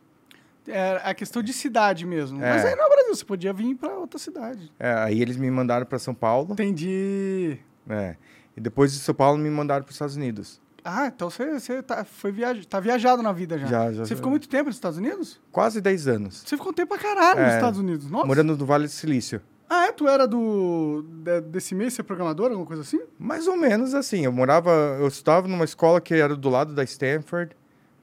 É 0.66 1.00
a 1.04 1.14
questão 1.14 1.42
de 1.42 1.52
cidade 1.52 2.06
mesmo. 2.06 2.42
É. 2.42 2.50
Mas 2.50 2.64
aí 2.64 2.74
no 2.76 2.88
Brasil, 2.88 3.14
você 3.14 3.24
podia 3.24 3.52
vir 3.52 3.74
pra 3.76 3.90
outra 3.98 4.18
cidade. 4.18 4.70
É, 4.78 4.92
aí 4.94 5.20
eles 5.20 5.36
me 5.36 5.50
mandaram 5.50 5.84
para 5.86 5.98
São 5.98 6.14
Paulo. 6.14 6.52
Entendi. 6.52 7.58
É. 7.88 8.16
E 8.56 8.60
depois 8.60 8.92
de 8.92 8.98
São 9.00 9.14
Paulo 9.14 9.38
me 9.38 9.50
mandaram 9.50 9.82
para 9.82 9.90
os 9.90 9.94
Estados 9.96 10.16
Unidos. 10.16 10.60
Ah, 10.84 11.06
então 11.08 11.28
você, 11.28 11.58
você 11.60 11.82
tá, 11.82 12.04
foi 12.04 12.32
viaj... 12.32 12.64
tá 12.66 12.80
viajado 12.80 13.22
na 13.22 13.32
vida 13.32 13.58
já. 13.58 13.66
Já, 13.66 13.92
já, 13.92 14.04
Você 14.04 14.10
já. 14.10 14.16
ficou 14.16 14.30
muito 14.30 14.48
tempo 14.48 14.66
nos 14.66 14.76
Estados 14.76 14.96
Unidos? 14.96 15.38
Quase 15.52 15.78
10 15.80 16.08
anos. 16.08 16.42
Você 16.46 16.56
ficou 16.56 16.72
tempo 16.72 16.88
pra 16.94 16.98
caralho 16.98 17.40
nos 17.40 17.50
É, 17.52 17.54
Estados 17.56 17.78
Unidos. 17.78 18.10
Nossa. 18.10 18.26
Morando 18.26 18.56
no 18.56 18.64
Vale 18.66 18.84
do 18.86 18.90
Silício. 18.90 19.42
Ah, 19.72 19.86
é? 19.86 19.92
Tu 19.92 20.08
era 20.08 20.26
do. 20.26 21.04
de- 21.22 21.42
desse 21.42 21.76
mês 21.76 21.94
ser 21.94 22.02
programador, 22.02 22.46
alguma 22.46 22.66
coisa 22.66 22.82
assim? 22.82 23.00
Mais 23.16 23.46
ou 23.46 23.56
menos 23.56 23.94
assim. 23.94 24.24
Eu 24.24 24.32
morava. 24.32 24.70
Eu 24.98 25.06
estava 25.06 25.46
numa 25.46 25.64
escola 25.64 26.00
que 26.00 26.12
era 26.12 26.34
do 26.34 26.48
lado 26.48 26.74
da 26.74 26.82
Stanford. 26.82 27.56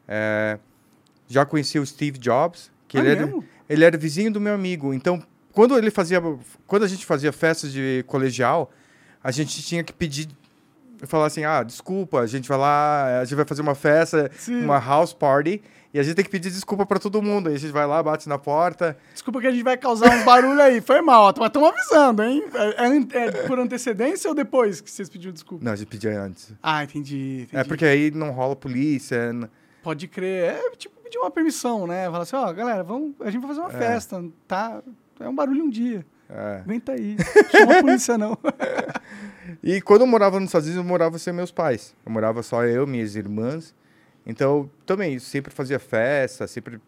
É, 0.07 0.57
já 1.27 1.45
conheci 1.45 1.77
o 1.77 1.85
Steve 1.85 2.17
Jobs, 2.17 2.71
que 2.87 2.97
Ah, 2.97 3.01
ele, 3.01 3.09
era, 3.11 3.33
ele 3.67 3.83
era 3.83 3.97
vizinho 3.97 4.31
do 4.31 4.39
meu 4.39 4.53
amigo. 4.53 4.93
Então, 4.93 5.21
quando 5.51 5.77
ele 5.77 5.91
fazia. 5.91 6.21
Quando 6.65 6.83
a 6.83 6.87
gente 6.87 7.05
fazia 7.05 7.33
festas 7.33 7.73
de 7.73 8.01
colegial, 8.07 8.71
a 9.21 9.29
gente 9.29 9.61
tinha 9.61 9.83
que 9.83 9.91
pedir 9.91 10.29
falar 11.05 11.25
assim, 11.27 11.43
ah, 11.43 11.61
desculpa, 11.63 12.21
a 12.21 12.25
gente 12.25 12.47
vai 12.49 12.57
lá, 12.57 13.19
a 13.19 13.25
gente 13.25 13.35
vai 13.35 13.45
fazer 13.45 13.61
uma 13.61 13.75
festa, 13.75 14.31
Sim. 14.35 14.63
uma 14.63 14.79
house 14.79 15.13
party, 15.13 15.61
e 15.97 15.99
a 15.99 16.03
gente 16.03 16.13
tem 16.15 16.23
que 16.23 16.29
pedir 16.29 16.51
desculpa 16.51 16.85
pra 16.85 16.99
todo 16.99 17.21
mundo. 17.23 17.49
Aí 17.49 17.55
a 17.55 17.57
gente 17.57 17.71
vai 17.71 17.87
lá, 17.87 18.03
bate 18.03 18.29
na 18.29 18.37
porta. 18.37 18.95
Desculpa 19.13 19.41
que 19.41 19.47
a 19.47 19.51
gente 19.51 19.63
vai 19.63 19.75
causar 19.75 20.15
uns 20.15 20.23
barulho 20.23 20.61
aí. 20.61 20.79
Foi 20.79 21.01
mal, 21.01 21.33
mas 21.35 21.47
estamos 21.47 21.69
avisando, 21.69 22.21
hein? 22.23 22.45
É, 22.53 23.17
é 23.17 23.31
por 23.47 23.57
antecedência 23.59 24.29
ou 24.29 24.35
depois 24.35 24.79
que 24.79 24.91
vocês 24.91 25.09
pediram 25.09 25.33
desculpa? 25.33 25.65
Não, 25.65 25.71
a 25.71 25.75
gente 25.75 25.87
pedia 25.87 26.21
antes. 26.21 26.53
Ah, 26.61 26.83
entendi. 26.83 27.47
entendi. 27.47 27.57
É 27.57 27.63
porque 27.63 27.83
aí 27.83 28.11
não 28.11 28.29
rola 28.29 28.55
polícia. 28.55 29.31
Pode 29.81 30.07
crer. 30.07 30.53
É 30.53 30.69
tipo 30.75 30.95
pedir 31.01 31.17
uma 31.17 31.31
permissão, 31.31 31.87
né? 31.87 32.05
Fala 32.05 32.21
assim, 32.23 32.35
ó, 32.35 32.53
galera, 32.53 32.83
vamos, 32.83 33.13
a 33.21 33.31
gente 33.31 33.39
vai 33.41 33.49
fazer 33.55 33.61
uma 33.61 33.69
É. 33.73 33.77
festa, 33.77 34.23
tá? 34.47 34.83
É 35.19 35.27
um 35.27 35.33
barulho 35.33 35.63
um 35.63 35.69
dia. 35.69 36.05
É. 36.29 36.57
Aguenta 36.63 36.91
aí. 36.91 37.15
Chama 37.49 37.73
a 37.79 37.81
polícia, 37.81 38.17
não. 38.17 38.37
E 39.63 39.81
quando 39.81 40.01
eu 40.01 40.07
morava 40.07 40.39
nos 40.39 40.49
Estados 40.49 40.67
Unidos, 40.67 40.83
eu 40.83 40.87
morava 40.87 41.17
sem 41.17 41.33
meus 41.33 41.51
pais. 41.51 41.95
Eu 42.05 42.11
morava 42.11 42.43
só 42.43 42.65
eu, 42.65 42.85
minhas 42.85 43.15
irmãs. 43.15 43.73
Então, 44.29 44.69
também, 44.85 45.17
sempre 45.19 45.53
fazia 45.53 45.79
festa, 45.79 46.45
sempre... 46.47 46.81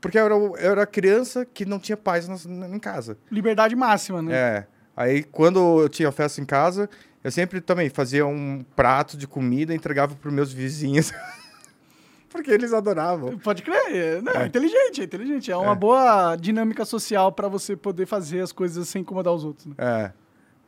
Porque 0.00 0.16
eu 0.18 0.24
era, 0.24 0.34
eu 0.34 0.70
era 0.72 0.86
criança 0.86 1.44
que 1.44 1.64
não 1.64 1.78
tinha 1.78 1.96
pais 1.96 2.28
nas- 2.28 2.46
em 2.46 2.78
casa. 2.78 3.18
Liberdade 3.30 3.74
máxima, 3.74 4.22
né? 4.22 4.32
É. 4.34 4.66
Aí, 4.96 5.22
quando 5.24 5.80
eu 5.82 5.88
tinha 5.88 6.12
festa 6.12 6.40
em 6.40 6.44
casa, 6.44 6.88
eu 7.24 7.30
sempre 7.32 7.60
também 7.60 7.88
fazia 7.90 8.24
um 8.26 8.64
prato 8.76 9.16
de 9.16 9.26
comida 9.26 9.72
e 9.72 9.76
entregava 9.76 10.14
para 10.14 10.30
meus 10.30 10.52
vizinhos. 10.52 11.10
Porque 12.30 12.50
eles 12.50 12.72
adoravam. 12.72 13.38
Pode 13.38 13.62
crer. 13.62 13.94
É, 13.94 14.20
Não, 14.20 14.32
é 14.32 14.46
inteligente, 14.46 15.00
é 15.00 15.04
inteligente. 15.04 15.50
É 15.50 15.56
uma 15.56 15.72
É. 15.72 15.76
boa 15.76 16.36
dinâmica 16.36 16.84
social 16.84 17.30
pra 17.32 17.48
você 17.48 17.76
poder 17.76 18.06
fazer 18.06 18.40
as 18.40 18.52
coisas 18.52 18.88
sem 18.88 19.02
incomodar 19.02 19.32
os 19.32 19.44
outros. 19.44 19.66
Né? 19.66 19.74
É. 19.78 20.12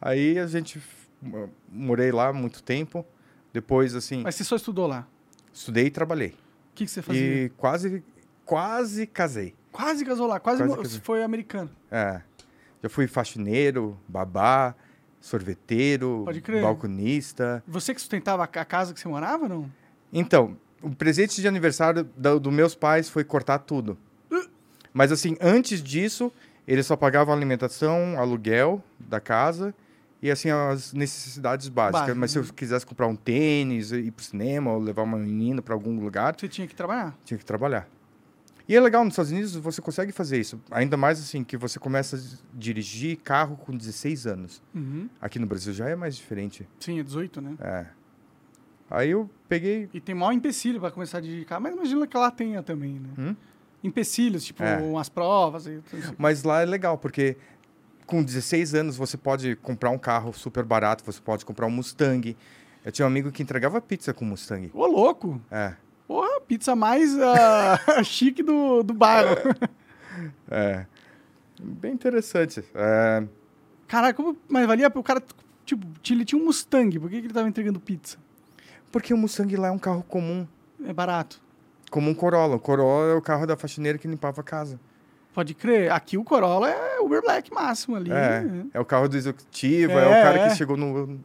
Aí 0.01 0.39
a 0.39 0.47
gente... 0.47 0.81
Morei 1.69 2.13
lá 2.13 2.33
muito 2.33 2.63
tempo. 2.63 3.05
Depois, 3.53 3.95
assim, 3.95 4.23
Mas 4.23 4.35
você 4.35 4.45
só 4.45 4.55
estudou 4.57 4.87
lá. 4.87 5.07
Estudei 5.59 5.87
e 5.87 5.91
trabalhei. 5.91 6.29
O 6.31 6.75
que, 6.75 6.85
que 6.85 6.91
você 6.91 7.01
fazia? 7.03 7.45
E 7.45 7.49
quase, 7.51 8.03
quase 8.45 9.07
casei. 9.07 9.55
Quase 9.73 10.05
casou 10.05 10.27
lá, 10.27 10.39
quase, 10.41 10.63
Quase 10.65 10.83
casei. 10.83 11.01
foi 11.01 11.23
americano. 11.23 11.71
É. 11.91 12.21
Já 12.83 12.89
fui 12.89 13.07
faxineiro, 13.07 13.99
babá, 14.09 14.75
sorveteiro, 15.21 16.23
Pode 16.25 16.41
crer. 16.41 16.63
balconista. 16.63 17.63
Você 17.67 17.95
que 17.95 18.01
sustentava 18.01 18.45
a 18.45 18.47
ca- 18.47 18.61
a 18.63 18.65
casa 18.65 18.95
que 18.95 19.01
você 19.01 19.09
morava, 19.09 19.49
não? 19.49 19.71
Então, 20.13 20.57
o 20.83 20.91
presente 20.95 21.41
de 21.41 21.49
aniversário 21.49 22.05
dos 22.17 22.41
do 22.41 22.51
meus 22.53 22.75
pais 22.75 23.09
foi 23.09 23.25
cortar 23.25 23.59
tudo. 23.61 23.99
Mas 24.93 25.13
assim, 25.13 25.37
antes 25.41 25.83
disso, 25.83 26.33
eles 26.67 26.87
só 26.87 26.97
pagavam 26.97 27.35
alimentação, 27.35 28.19
aluguel 28.19 28.83
da 28.99 29.21
casa 29.21 29.75
e 30.27 30.31
assim 30.31 30.51
as 30.51 30.93
necessidades 30.93 31.69
básicas. 31.69 32.01
Básico, 32.03 32.19
Mas 32.19 32.31
se 32.33 32.39
eu 32.39 32.43
né? 32.45 32.51
quisesse 32.55 32.85
comprar 32.87 33.07
um 33.07 33.17
tênis, 33.17 33.93
ir 33.93 34.11
pro 34.11 34.25
cinema 34.25 34.73
ou 34.73 34.79
levar 34.79 35.03
uma 35.03 35.19
menina 35.19 35.63
para 35.63 35.75
algum 35.75 35.99
lugar, 36.01 36.35
Você 36.39 36.49
tinha 36.49 36.67
que 36.67 36.75
trabalhar. 36.75 37.17
tinha 37.25 37.39
que 37.39 37.45
trabalhar. 37.45 37.89
E 38.69 38.75
é 38.75 38.81
legal, 38.81 39.05
nos 39.05 39.13
Estados 39.13 39.31
Unidos 39.31 39.55
você 39.55 39.81
consegue 39.81 40.11
fazer 40.11 40.41
isso. 40.41 40.61
Ainda 40.73 40.97
mais 40.97 41.21
assim, 41.21 41.45
que 41.45 41.57
você 41.57 41.79
começa 41.79 42.17
a 42.17 42.21
dirigir 42.59 43.17
carro 43.19 43.57
com 43.57 43.77
16 43.77 44.27
anos. 44.27 44.61
Uhum. 44.75 45.09
Aqui 45.21 45.39
no 45.39 45.47
Brasil 45.47 45.73
já 45.73 45.89
é 45.89 45.95
mais 45.95 46.17
diferente. 46.17 46.69
Sim, 46.81 46.99
é 46.99 47.03
18, 47.05 47.41
né? 47.41 47.55
É. 47.61 47.87
Aí 48.91 49.11
eu 49.11 49.31
peguei. 49.49 49.89
E 49.95 50.01
tem 50.01 50.15
maior 50.15 50.33
empecilho 50.33 50.81
pra 50.81 50.91
começar 50.91 51.19
a 51.19 51.21
dirigir 51.21 51.47
carro, 51.47 51.63
mas 51.63 51.75
imagina 51.75 52.07
que 52.09 52.17
lá 52.17 52.31
tenha 52.31 52.61
também, 52.63 52.95
né? 52.99 53.09
Hum? 53.17 53.37
Empecilhos, 53.85 54.45
tipo, 54.45 54.63
É. 54.65 54.79
umas 54.79 55.09
provas. 55.09 55.67
E, 55.67 55.79
tudo 55.89 55.99
isso. 56.01 56.15
Mas 56.19 56.43
lá 56.43 56.61
é 56.63 56.65
legal, 56.65 56.99
porque 56.99 57.37
com 58.07 58.23
16 58.23 58.75
anos 58.75 58.97
você 58.97 59.17
pode 59.17 59.57
comprar 59.57 59.91
um 59.91 59.99
carro 59.99 60.33
super 60.33 60.65
barato, 60.65 61.05
você 61.05 61.21
pode 61.21 61.45
comprar 61.45 61.67
um 61.67 61.71
Mustang. 61.71 62.37
Eu 62.85 62.93
tinha 62.93 63.05
um 63.05 63.09
amigo 63.09 63.33
que 63.33 63.43
entregava 63.43 63.81
pizza 63.81 64.15
com 64.15 64.25
Mustang. 64.25 64.71
Ô, 64.73 64.87
louco! 64.87 65.41
É. 65.51 65.75
Porra, 66.07 66.41
pizza 66.41 66.77
mais 66.77 67.19
ah, 67.19 67.79
chique 68.05 68.43
do, 68.43 68.83
do 68.83 68.95
bairro. 68.95 69.37
É. 70.51 70.87
Bem 71.61 71.93
interessante. 71.93 72.65
É, 72.75 73.25
Caraca, 73.89 74.15
como, 74.15 74.37
mas 74.49 74.67
valia 74.67 74.91
o 74.95 75.03
cara, 75.03 75.23
tipo, 75.65 75.87
ele 76.11 76.25
tinha 76.25 76.41
um 76.41 76.45
Mustang, 76.45 76.99
por 76.99 77.11
que, 77.11 77.21
que 77.21 77.27
ele 77.27 77.35
tava 77.35 77.49
entregando 77.49 77.81
pizza? 77.81 78.19
porque 78.97 79.13
o 79.13 79.17
Mustang 79.17 79.55
lá 79.57 79.69
é 79.69 79.71
um 79.71 79.79
carro 79.79 80.03
comum. 80.03 80.47
É 80.83 80.91
barato. 80.91 81.39
Como 81.91 82.09
um 82.09 82.15
Corolla. 82.15 82.57
O 82.57 82.59
Corolla 82.59 83.13
é 83.13 83.15
o 83.15 83.21
carro 83.21 83.47
da 83.47 83.55
faxineira 83.55 83.99
que 83.99 84.09
limpava 84.09 84.41
a 84.41 84.45
casa. 84.45 84.81
Pode 85.37 85.53
crer. 85.53 85.93
Aqui 85.93 86.17
o 86.17 86.25
Corolla 86.25 86.71
é 86.71 86.99
Uber 86.99 87.21
Black 87.21 87.53
máximo 87.53 87.95
ali. 87.95 88.11
É. 88.11 88.41
né? 88.41 88.67
É 88.73 88.81
o 88.81 88.87
carro 88.87 89.07
do 89.07 89.19
executivo, 89.19 89.93
é, 89.93 89.97
É, 89.97 90.07
o 90.07 90.11
cara 90.11 90.39
é. 90.39 90.49
que 90.49 90.55
chegou 90.57 90.79
no. 90.79 91.21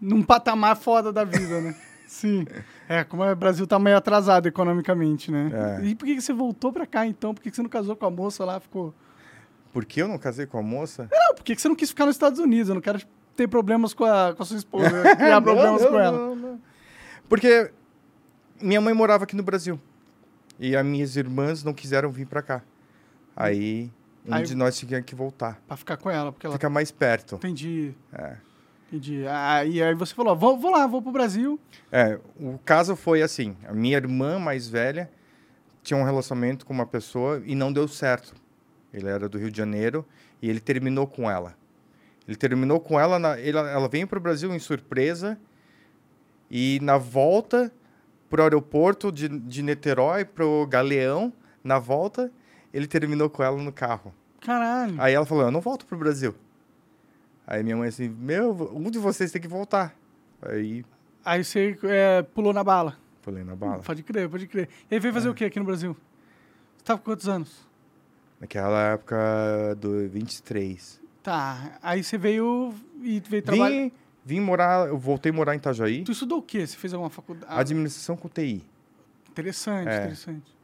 Num 0.00 0.22
patamar 0.22 0.74
foda 0.74 1.12
da 1.12 1.22
vida, 1.22 1.60
né? 1.60 1.76
Sim. 2.08 2.46
É, 2.88 3.04
como 3.04 3.22
o 3.22 3.36
Brasil 3.36 3.66
tá 3.66 3.78
meio 3.78 3.98
atrasado 3.98 4.48
economicamente, 4.48 5.30
né? 5.30 5.50
É. 5.82 5.84
E 5.84 5.94
por 5.94 6.06
que, 6.06 6.18
você 6.18 6.32
voltou 6.32 6.72
pra 6.72 6.86
cá, 6.86 7.06
então? 7.06 7.34
Por 7.34 7.42
que, 7.42 7.54
você 7.54 7.60
não 7.60 7.68
casou 7.68 7.94
com 7.94 8.06
a 8.06 8.10
moça 8.10 8.42
lá? 8.42 8.58
Ficou... 8.58 8.94
Por 9.70 9.84
que 9.84 10.00
eu 10.00 10.08
não 10.08 10.16
casei 10.16 10.46
com 10.46 10.56
a 10.56 10.62
moça? 10.62 11.06
Não, 11.12 11.34
por 11.34 11.44
que, 11.44 11.54
você 11.54 11.68
não 11.68 11.76
quis 11.76 11.90
ficar 11.90 12.06
nos 12.06 12.14
Estados 12.14 12.38
Unidos? 12.38 12.70
Eu 12.70 12.74
não 12.76 12.80
quero 12.80 13.02
ter 13.36 13.48
problemas 13.48 13.92
com 13.92 14.06
a, 14.06 14.32
com 14.34 14.42
a 14.42 14.46
sua 14.46 14.56
esposa. 14.56 14.88
Criar 15.14 15.42
problemas 15.42 15.82
Não, 15.82 15.90
com 15.90 16.00
ela. 16.00 16.34
não. 16.34 16.58
Porque 17.28 17.70
minha 18.62 18.80
mãe 18.80 18.94
morava 18.94 19.24
aqui 19.24 19.36
no 19.36 19.42
Brasil. 19.42 19.78
E 20.58 20.74
as 20.74 20.86
minhas 20.86 21.16
irmãs 21.16 21.62
não 21.62 21.74
quiseram 21.74 22.10
vir 22.10 22.26
pra 22.26 22.40
cá. 22.40 22.62
Aí 23.42 23.90
um 24.26 24.34
Aí- 24.34 24.44
de 24.44 24.54
nós 24.54 24.78
tinha 24.78 25.00
que 25.02 25.14
voltar. 25.14 25.60
Pra 25.66 25.76
ficar 25.76 25.96
com 25.96 26.10
ela, 26.10 26.30
porque 26.32 26.46
ela... 26.46 26.54
Ficar 26.54 26.68
mais 26.70 26.90
perto. 26.90 27.36
Entendi, 27.36 27.94
É. 28.12 28.36
entendi. 28.88 29.22
E 29.70 29.82
aí 29.82 29.94
você 29.94 30.14
falou, 30.14 30.36
vou, 30.36 30.58
vou 30.58 30.70
lá, 30.70 30.86
vou 30.86 31.00
pro 31.00 31.10
Brasil. 31.12 31.58
É, 31.90 32.18
o 32.38 32.58
caso 32.64 32.94
foi 32.96 33.22
assim: 33.22 33.56
a 33.66 33.72
minha 33.72 33.96
irmã 33.96 34.38
mais 34.38 34.68
velha 34.68 35.10
tinha 35.82 35.98
um 35.98 36.04
relacionamento 36.04 36.66
com 36.66 36.72
uma 36.74 36.86
pessoa 36.86 37.42
e 37.46 37.54
não 37.54 37.72
deu 37.72 37.88
certo. 37.88 38.34
Ele 38.92 39.08
era 39.08 39.28
do 39.28 39.38
Rio 39.38 39.50
de 39.50 39.56
Janeiro 39.56 40.04
e 40.42 40.50
ele 40.50 40.60
terminou 40.60 41.06
com 41.06 41.30
ela. 41.30 41.54
Ele 42.28 42.36
terminou 42.36 42.78
com 42.78 43.00
ela, 43.00 43.18
na, 43.18 43.38
ele- 43.40 43.56
ela 43.56 43.88
veio 43.88 44.06
para 44.06 44.18
o 44.18 44.22
Brasil 44.22 44.54
em 44.54 44.58
surpresa 44.58 45.38
e 46.50 46.78
na 46.82 46.98
volta 46.98 47.72
para 48.28 48.40
o 48.40 48.44
aeroporto 48.44 49.10
de, 49.10 49.28
de 49.28 49.62
Niterói, 49.62 50.24
para 50.24 50.44
o 50.46 50.66
Galeão, 50.66 51.32
na 51.64 51.78
volta, 51.78 52.30
ele 52.72 52.86
terminou 52.86 53.28
com 53.30 53.42
ela 53.42 53.56
no 53.60 53.72
carro. 53.72 54.14
Caralho. 54.40 55.00
Aí 55.00 55.12
ela 55.14 55.26
falou: 55.26 55.44
Eu 55.44 55.50
não 55.50 55.60
volto 55.60 55.84
pro 55.86 55.98
Brasil. 55.98 56.34
Aí 57.46 57.62
minha 57.62 57.76
mãe 57.76 57.88
assim: 57.88 58.08
Meu, 58.08 58.70
um 58.74 58.90
de 58.90 58.98
vocês 58.98 59.30
tem 59.32 59.40
que 59.40 59.48
voltar. 59.48 59.94
Aí 60.42 60.84
Aí 61.24 61.44
você 61.44 61.78
é, 61.84 62.22
pulou 62.22 62.52
na 62.52 62.64
bala. 62.64 62.96
pulei 63.22 63.44
na 63.44 63.54
bala. 63.54 63.82
Pode 63.82 64.02
crer, 64.02 64.28
pode 64.28 64.46
crer. 64.46 64.68
E 64.90 64.94
aí 64.94 65.00
veio 65.00 65.12
fazer 65.12 65.28
É. 65.28 65.30
o 65.30 65.34
que 65.34 65.44
aqui 65.44 65.58
no 65.58 65.66
Brasil? 65.66 65.94
Você 66.78 66.84
tava 66.84 66.98
com 66.98 67.04
quantos 67.04 67.28
anos? 67.28 67.68
Naquela 68.40 68.80
época 68.92 69.74
do 69.78 70.08
23. 70.08 70.98
Tá, 71.22 71.78
aí 71.82 72.02
você 72.02 72.16
veio 72.16 72.72
e 73.02 73.20
veio 73.20 73.42
trabalhar. 73.42 73.68
Vim, 73.76 73.92
vim 74.24 74.40
morar, 74.40 74.88
eu 74.88 74.96
voltei 74.96 75.30
a 75.30 75.34
morar 75.34 75.54
em 75.54 75.58
Itajaí. 75.58 76.02
Tu 76.04 76.12
estudou 76.12 76.38
o 76.38 76.42
quê? 76.42 76.66
Você 76.66 76.74
fez 76.78 76.94
alguma 76.94 77.10
faculdade? 77.10 77.52
Administração 77.52 78.16
com 78.16 78.26
TI. 78.30 78.64
Interessante, 79.28 79.88
É. 79.90 79.96
interessante. 79.98 80.56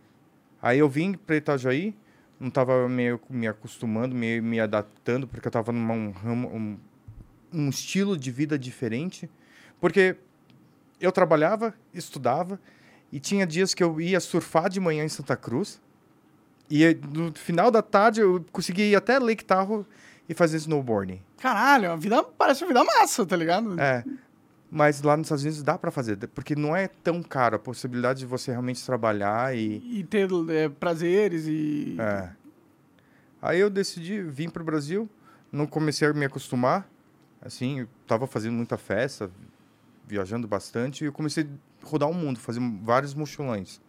Aí 0.66 0.80
eu 0.80 0.88
vim 0.88 1.12
para 1.12 1.36
Itajaí, 1.36 1.94
não 2.40 2.48
estava 2.48 2.88
meio 2.88 3.20
me 3.30 3.46
acostumando, 3.46 4.16
me, 4.16 4.40
me 4.40 4.58
adaptando, 4.58 5.24
porque 5.28 5.46
eu 5.46 5.48
estava 5.48 5.70
num 5.70 6.10
ramo, 6.10 6.48
um, 6.48 6.76
um 7.52 7.68
estilo 7.68 8.16
de 8.16 8.32
vida 8.32 8.58
diferente. 8.58 9.30
Porque 9.80 10.16
eu 11.00 11.12
trabalhava, 11.12 11.72
estudava, 11.94 12.60
e 13.12 13.20
tinha 13.20 13.46
dias 13.46 13.74
que 13.74 13.84
eu 13.84 14.00
ia 14.00 14.18
surfar 14.18 14.68
de 14.68 14.80
manhã 14.80 15.04
em 15.04 15.08
Santa 15.08 15.36
Cruz, 15.36 15.80
e 16.68 16.98
no 17.14 17.32
final 17.32 17.70
da 17.70 17.80
tarde 17.80 18.20
eu 18.20 18.44
conseguia 18.50 18.86
ir 18.86 18.96
até 18.96 19.20
Lake 19.20 19.44
Tahoe 19.44 19.86
e 20.28 20.34
fazer 20.34 20.56
snowboarding. 20.56 21.22
Caralho, 21.38 21.92
a 21.92 21.96
vida 21.96 22.24
parece 22.24 22.64
uma 22.64 22.68
vida 22.68 22.82
massa, 22.82 23.24
tá 23.24 23.36
ligado? 23.36 23.80
É. 23.80 24.02
Mas 24.76 25.00
lá 25.00 25.16
nos 25.16 25.28
Estados 25.28 25.42
Unidos 25.42 25.62
dá 25.62 25.78
para 25.78 25.90
fazer, 25.90 26.18
porque 26.34 26.54
não 26.54 26.76
é 26.76 26.86
tão 26.86 27.22
caro 27.22 27.56
a 27.56 27.58
possibilidade 27.58 28.18
de 28.18 28.26
você 28.26 28.50
realmente 28.50 28.84
trabalhar 28.84 29.56
e. 29.56 29.82
E 30.00 30.04
ter 30.04 30.28
é, 30.50 30.68
prazeres 30.68 31.46
e. 31.46 31.96
É. 31.98 32.28
Aí 33.40 33.58
eu 33.58 33.70
decidi 33.70 34.20
vir 34.20 34.50
para 34.50 34.60
o 34.60 34.66
Brasil, 34.66 35.08
não 35.50 35.66
comecei 35.66 36.06
a 36.06 36.12
me 36.12 36.26
acostumar, 36.26 36.86
assim, 37.40 37.80
eu 37.80 37.88
tava 38.06 38.26
fazendo 38.26 38.52
muita 38.52 38.76
festa, 38.76 39.30
viajando 40.06 40.46
bastante, 40.46 41.04
e 41.04 41.06
eu 41.06 41.12
comecei 41.12 41.48
a 41.82 41.86
rodar 41.88 42.10
o 42.10 42.14
mundo, 42.14 42.38
fazer 42.38 42.60
vários 42.82 43.14
mochilões. 43.14 43.80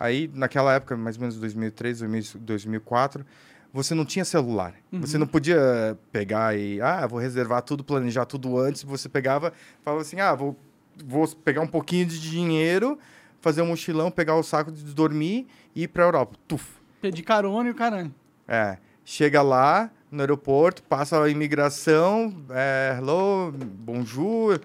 Aí, 0.00 0.30
naquela 0.32 0.72
época, 0.72 0.96
mais 0.96 1.16
ou 1.16 1.20
menos 1.20 1.36
2003, 1.38 2.00
2004, 2.40 3.26
você 3.74 3.92
não 3.92 4.04
tinha 4.04 4.24
celular. 4.24 4.72
Você 4.92 5.18
não 5.18 5.26
podia 5.26 5.98
pegar 6.12 6.56
e, 6.56 6.80
ah, 6.80 7.04
vou 7.08 7.18
reservar 7.18 7.60
tudo, 7.60 7.82
planejar 7.82 8.24
tudo 8.24 8.56
antes. 8.56 8.84
Você 8.84 9.08
pegava, 9.08 9.52
falava 9.82 10.00
assim, 10.00 10.20
ah, 10.20 10.32
vou, 10.32 10.56
vou 11.04 11.26
pegar 11.26 11.60
um 11.60 11.66
pouquinho 11.66 12.06
de 12.06 12.20
dinheiro, 12.20 12.96
fazer 13.40 13.62
um 13.62 13.66
mochilão, 13.66 14.12
pegar 14.12 14.36
o 14.36 14.44
saco 14.44 14.70
de 14.70 14.94
dormir 14.94 15.48
e 15.74 15.82
ir 15.82 15.88
para 15.88 16.04
Europa. 16.04 16.38
Tuf. 16.46 16.64
Pedir 17.02 17.24
carona 17.24 17.68
e 17.68 17.72
o 17.72 17.74
caralho. 17.74 18.14
É, 18.46 18.78
chega 19.04 19.42
lá 19.42 19.90
no 20.08 20.20
aeroporto, 20.20 20.80
passa 20.84 21.20
a 21.20 21.28
imigração, 21.28 22.32
é, 22.50 22.94
hello, 22.96 23.50
bonjour, 23.50 24.60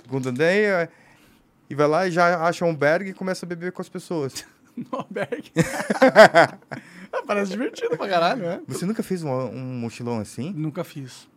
segundo 0.00 0.28
andar, 0.28 0.88
e 1.68 1.74
vai 1.74 1.88
lá 1.88 2.06
e 2.06 2.12
já 2.12 2.46
acha 2.46 2.64
um 2.64 2.74
berg 2.74 3.08
e 3.08 3.12
começa 3.12 3.44
a 3.44 3.48
beber 3.48 3.72
com 3.72 3.82
as 3.82 3.88
pessoas. 3.88 4.46
No 4.76 4.86
albergue. 4.98 5.50
Parece 7.26 7.50
divertido 7.50 7.96
pra 7.96 8.08
caralho, 8.08 8.42
né? 8.42 8.62
Você 8.66 8.84
nunca 8.84 9.02
fez 9.02 9.22
um, 9.22 9.30
um 9.30 9.78
mochilão 9.78 10.18
assim? 10.18 10.52
Nunca 10.52 10.84
fiz. 10.84 11.28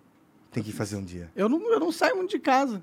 Tem 0.52 0.64
que 0.64 0.72
fazer 0.72 0.96
um 0.96 1.04
dia. 1.04 1.30
Eu 1.36 1.48
não, 1.48 1.62
eu 1.72 1.80
não 1.80 1.92
saio 1.92 2.16
muito 2.16 2.32
de 2.32 2.40
casa. 2.40 2.82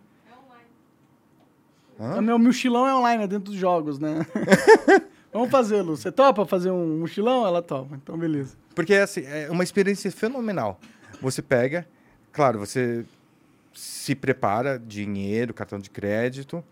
Hã? 1.98 2.18
O 2.18 2.22
meu 2.22 2.38
mochilão 2.38 2.86
é 2.86 2.94
online, 2.94 3.24
é 3.24 3.26
dentro 3.26 3.52
dos 3.52 3.54
jogos, 3.54 3.98
né? 3.98 4.26
Vamos 5.32 5.50
fazê-lo. 5.50 5.96
Você 5.96 6.12
topa 6.12 6.44
fazer 6.46 6.70
um 6.70 6.98
mochilão? 6.98 7.46
Ela 7.46 7.62
topa. 7.62 7.96
Então, 7.96 8.16
beleza. 8.16 8.56
Porque 8.74 8.94
assim, 8.94 9.24
é 9.24 9.50
uma 9.50 9.64
experiência 9.64 10.10
fenomenal. 10.10 10.80
Você 11.20 11.40
pega, 11.40 11.86
claro, 12.32 12.58
você 12.58 13.04
se 13.72 14.14
prepara, 14.14 14.78
dinheiro, 14.78 15.52
cartão 15.52 15.78
de 15.78 15.90
crédito, 15.90 16.62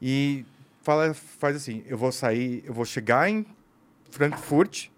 e 0.00 0.44
fala, 0.82 1.14
faz 1.14 1.56
assim, 1.56 1.82
eu 1.86 1.96
vou 1.96 2.12
sair, 2.12 2.62
eu 2.66 2.74
vou 2.74 2.84
chegar 2.84 3.28
em 3.30 3.46
Frankfurt. 4.10 4.88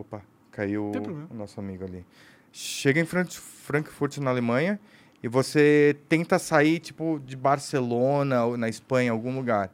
Opa, 0.00 0.22
caiu 0.50 0.90
o 1.30 1.34
nosso 1.34 1.60
amigo 1.60 1.84
ali. 1.84 2.04
Chega 2.52 3.00
em 3.00 3.04
Fran- 3.04 3.26
Frankfurt, 3.26 4.18
na 4.18 4.30
Alemanha, 4.30 4.80
e 5.22 5.28
você 5.28 5.96
tenta 6.08 6.38
sair, 6.38 6.78
tipo, 6.80 7.20
de 7.24 7.36
Barcelona 7.36 8.44
ou 8.46 8.56
na 8.56 8.68
Espanha, 8.68 9.12
algum 9.12 9.34
lugar. 9.36 9.70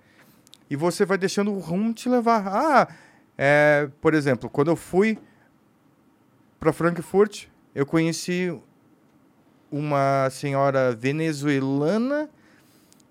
E 0.68 0.74
você 0.74 1.04
vai 1.06 1.16
deixando 1.16 1.52
o 1.52 1.58
rumo 1.60 1.94
te 1.94 2.08
levar. 2.08 2.44
Ah, 2.48 2.88
é, 3.38 3.88
por 4.00 4.14
exemplo, 4.14 4.50
quando 4.50 4.68
eu 4.68 4.76
fui 4.76 5.16
para 6.58 6.72
Frankfurt, 6.72 7.46
eu 7.74 7.86
conheci 7.86 8.52
uma 9.70 10.28
senhora 10.30 10.92
venezuelana 10.92 12.28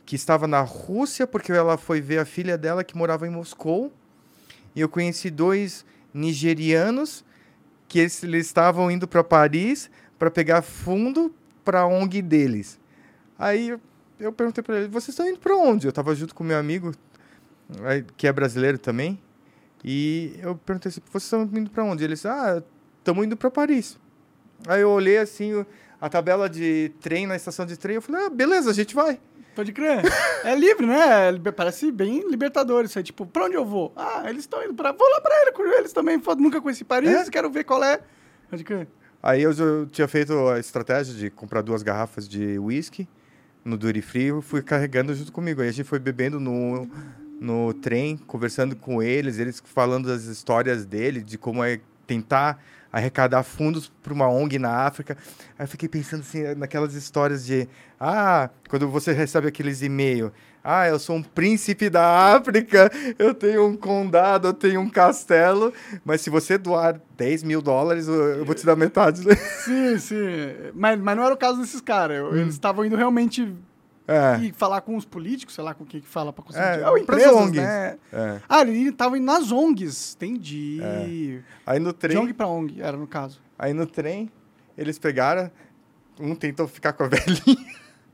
que 0.06 0.16
estava 0.16 0.48
na 0.48 0.62
Rússia 0.62 1.26
porque 1.26 1.52
ela 1.52 1.78
foi 1.78 2.02
ver 2.02 2.20
a 2.20 2.26
filha 2.26 2.58
dela 2.58 2.84
que 2.84 2.98
morava 2.98 3.26
em 3.26 3.30
Moscou. 3.30 3.92
E 4.76 4.82
eu 4.82 4.90
conheci 4.90 5.30
dois 5.30 5.86
nigerianos 6.16 7.24
que 7.88 8.00
eles, 8.00 8.24
eles 8.24 8.46
estavam 8.48 8.90
indo 8.90 9.08
para 9.08 9.24
Paris 9.24 9.90
para 10.18 10.32
pegar 10.32 10.62
fundo 10.62 11.34
para 11.64 11.82
a 11.82 11.88
ONG 11.88 12.22
deles. 12.22 12.80
Aí 13.38 13.78
eu, 14.20 14.32
perguntei 14.32 14.64
para 14.64 14.78
ele: 14.78 14.88
"Vocês 14.88 15.10
estão 15.10 15.28
indo 15.28 15.40
para 15.40 15.56
onde?" 15.56 15.86
Eu 15.86 15.90
estava 15.90 16.16
junto 16.16 16.34
com 16.34 16.44
meu 16.44 16.58
amigo 16.58 16.94
que 18.16 18.28
é 18.28 18.32
brasileiro 18.32 18.78
também. 18.78 19.20
E 19.84 20.36
eu 20.42 20.56
perguntei 20.56 20.90
assim: 20.90 21.02
"Vocês 21.12 21.24
estão 21.24 21.44
indo 21.44 21.70
para 21.70 21.84
onde?" 21.84 22.04
Eles: 22.04 22.26
"Ah, 22.26 22.64
estamos 23.00 23.26
indo 23.26 23.36
para 23.36 23.52
Paris." 23.52 24.00
Aí 24.68 24.82
eu 24.82 24.90
olhei 24.90 25.18
assim 25.18 25.66
a 26.00 26.10
tabela 26.10 26.50
de 26.50 26.92
trem 27.02 27.28
na 27.28 27.36
estação 27.36 27.66
de 27.66 27.78
trem, 27.78 27.96
eu 27.96 28.02
falei: 28.02 28.26
"Ah, 28.26 28.30
beleza, 28.30 28.70
a 28.70 28.74
gente 28.74 28.96
vai." 28.96 29.20
Pode 29.56 29.72
crer. 29.72 30.02
É 30.44 30.54
livre, 30.54 30.86
né? 30.86 31.30
É 31.30 31.52
Parece 31.52 31.92
bem 31.92 32.30
libertador 32.30 32.84
isso 32.84 32.98
aí. 32.98 33.04
Tipo, 33.04 33.26
pra 33.26 33.46
onde 33.46 33.56
eu 33.56 33.66
vou? 33.66 33.94
Ah, 33.96 34.24
eles 34.28 34.42
estão 34.42 34.64
indo 34.64 34.74
pra... 34.74 34.92
Vou 34.92 35.10
lá 35.10 35.22
pra 35.22 35.42
ele 35.42 35.52
com 35.54 35.64
eles 35.64 35.94
também. 35.94 36.22
Nunca 36.38 36.62
conheci 36.62 36.84
Paris, 36.84 37.10
É? 37.10 37.32
quero 37.32 37.50
ver 37.50 37.64
qual 37.64 37.84
é. 37.84 38.02
Pode 38.50 38.64
crer. 38.64 38.88
Aí 39.24 39.42
eu, 39.42 39.54
já 39.54 39.64
tinha 39.92 40.08
feito 40.08 40.34
a 40.50 40.60
estratégia 40.60 41.16
de 41.16 41.30
comprar 41.32 41.62
duas 41.62 41.82
garrafas 41.82 42.28
de 42.28 42.60
whisky 42.60 43.08
no 43.66 43.76
Duty 43.76 44.02
Free, 44.04 44.26
eu 44.26 44.42
fui 44.44 44.62
carregando 44.62 45.16
junto 45.16 45.32
comigo. 45.32 45.62
Aí 45.62 45.70
a 45.70 45.72
gente 45.72 45.88
foi 45.88 45.98
bebendo 45.98 46.40
no, 46.40 46.88
no 47.42 47.74
trem, 47.74 48.16
conversando 48.16 48.76
com 48.76 49.02
eles, 49.02 49.40
eles 49.40 49.62
falando 49.66 50.08
das 50.08 50.26
histórias 50.26 50.86
dele, 50.86 51.24
de 51.24 51.36
como 51.40 51.64
é 51.64 51.80
tentar 52.06 52.64
arrecadar 52.96 53.44
fundos 53.44 53.92
para 54.02 54.14
uma 54.14 54.30
ONG 54.30 54.58
na 54.58 54.72
África. 54.86 55.18
Aí 55.60 55.66
eu 55.66 55.68
fiquei 55.68 55.90
pensando 55.90 56.22
assim, 56.22 56.56
naquelas 56.56 56.94
histórias 56.94 57.46
de, 57.46 57.68
ah, 58.00 58.50
quando 58.70 58.88
você 58.90 59.12
recebe 59.12 59.50
aqueles 59.50 59.82
e-mails, 59.82 60.32
ah, 60.64 60.88
eu 60.88 60.98
sou 60.98 61.18
um 61.18 61.22
príncipe 61.22 61.90
da 61.90 62.34
África, 62.36 62.90
eu 63.20 63.34
tenho 63.34 63.68
um 63.68 63.76
condado, 63.76 64.48
eu 64.48 64.54
tenho 64.54 64.80
um 64.80 64.90
castelo, 64.90 65.74
mas 66.06 66.22
se 66.22 66.30
você 66.30 66.58
doar 66.58 67.00
10 67.18 67.44
mil 67.44 67.62
dólares, 67.62 68.08
eu 68.08 68.46
vou 68.46 68.56
te 68.56 68.66
dar 68.66 68.78
metade. 68.78 69.22
Sim, 69.66 70.00
sim. 70.00 70.16
Mas, 70.74 70.98
mas 71.00 71.18
não 71.18 71.24
era 71.26 71.34
o 71.34 71.38
caso 71.38 71.60
desses 71.60 71.82
caras. 71.82 72.18
Eu- 72.18 72.36
Eles 72.38 72.54
estavam 72.54 72.86
indo 72.86 72.96
realmente 72.96 73.42
Hum. 73.44 73.56
É, 74.08 74.38
ir 74.40 74.54
falar 74.54 74.82
com 74.82 74.96
os 74.96 75.04
políticos, 75.06 75.56
sei 75.56 75.64
lá 75.64 75.74
com 75.74 75.84
quem 75.86 76.00
que 76.00 76.08
fala 76.08 76.32
pra 76.32 76.44
conseguir. 76.44 76.64
É. 76.64 76.88
Ou 76.90 77.04
pras 77.06 77.20
empresas, 77.22 77.34
ONGs. 77.42 77.56
né? 77.62 77.98
é. 78.14 78.40
Ah, 78.48 78.62
ele 78.62 78.92
tava 78.92 79.18
indo 79.18 79.26
nas 79.26 79.52
ONGs. 79.52 80.14
Entendi. 80.16 81.42
Aí 81.66 81.80
no 81.80 81.92
De 81.92 81.98
trem, 82.00 82.18
ONG 82.18 82.34
pra 82.34 82.48
ONG, 82.48 82.82
era 82.82 82.96
no 82.98 83.08
caso. 83.08 83.42
aí 83.58 83.74
no 83.74 83.88
trem, 83.88 84.30
eles 84.78 85.00
pegaram, 85.00 85.50
um 86.20 86.36
tentou 86.36 86.68
ficar 86.68 86.94
com 86.94 87.04
a 87.04 87.08
velhinha. 87.10 87.66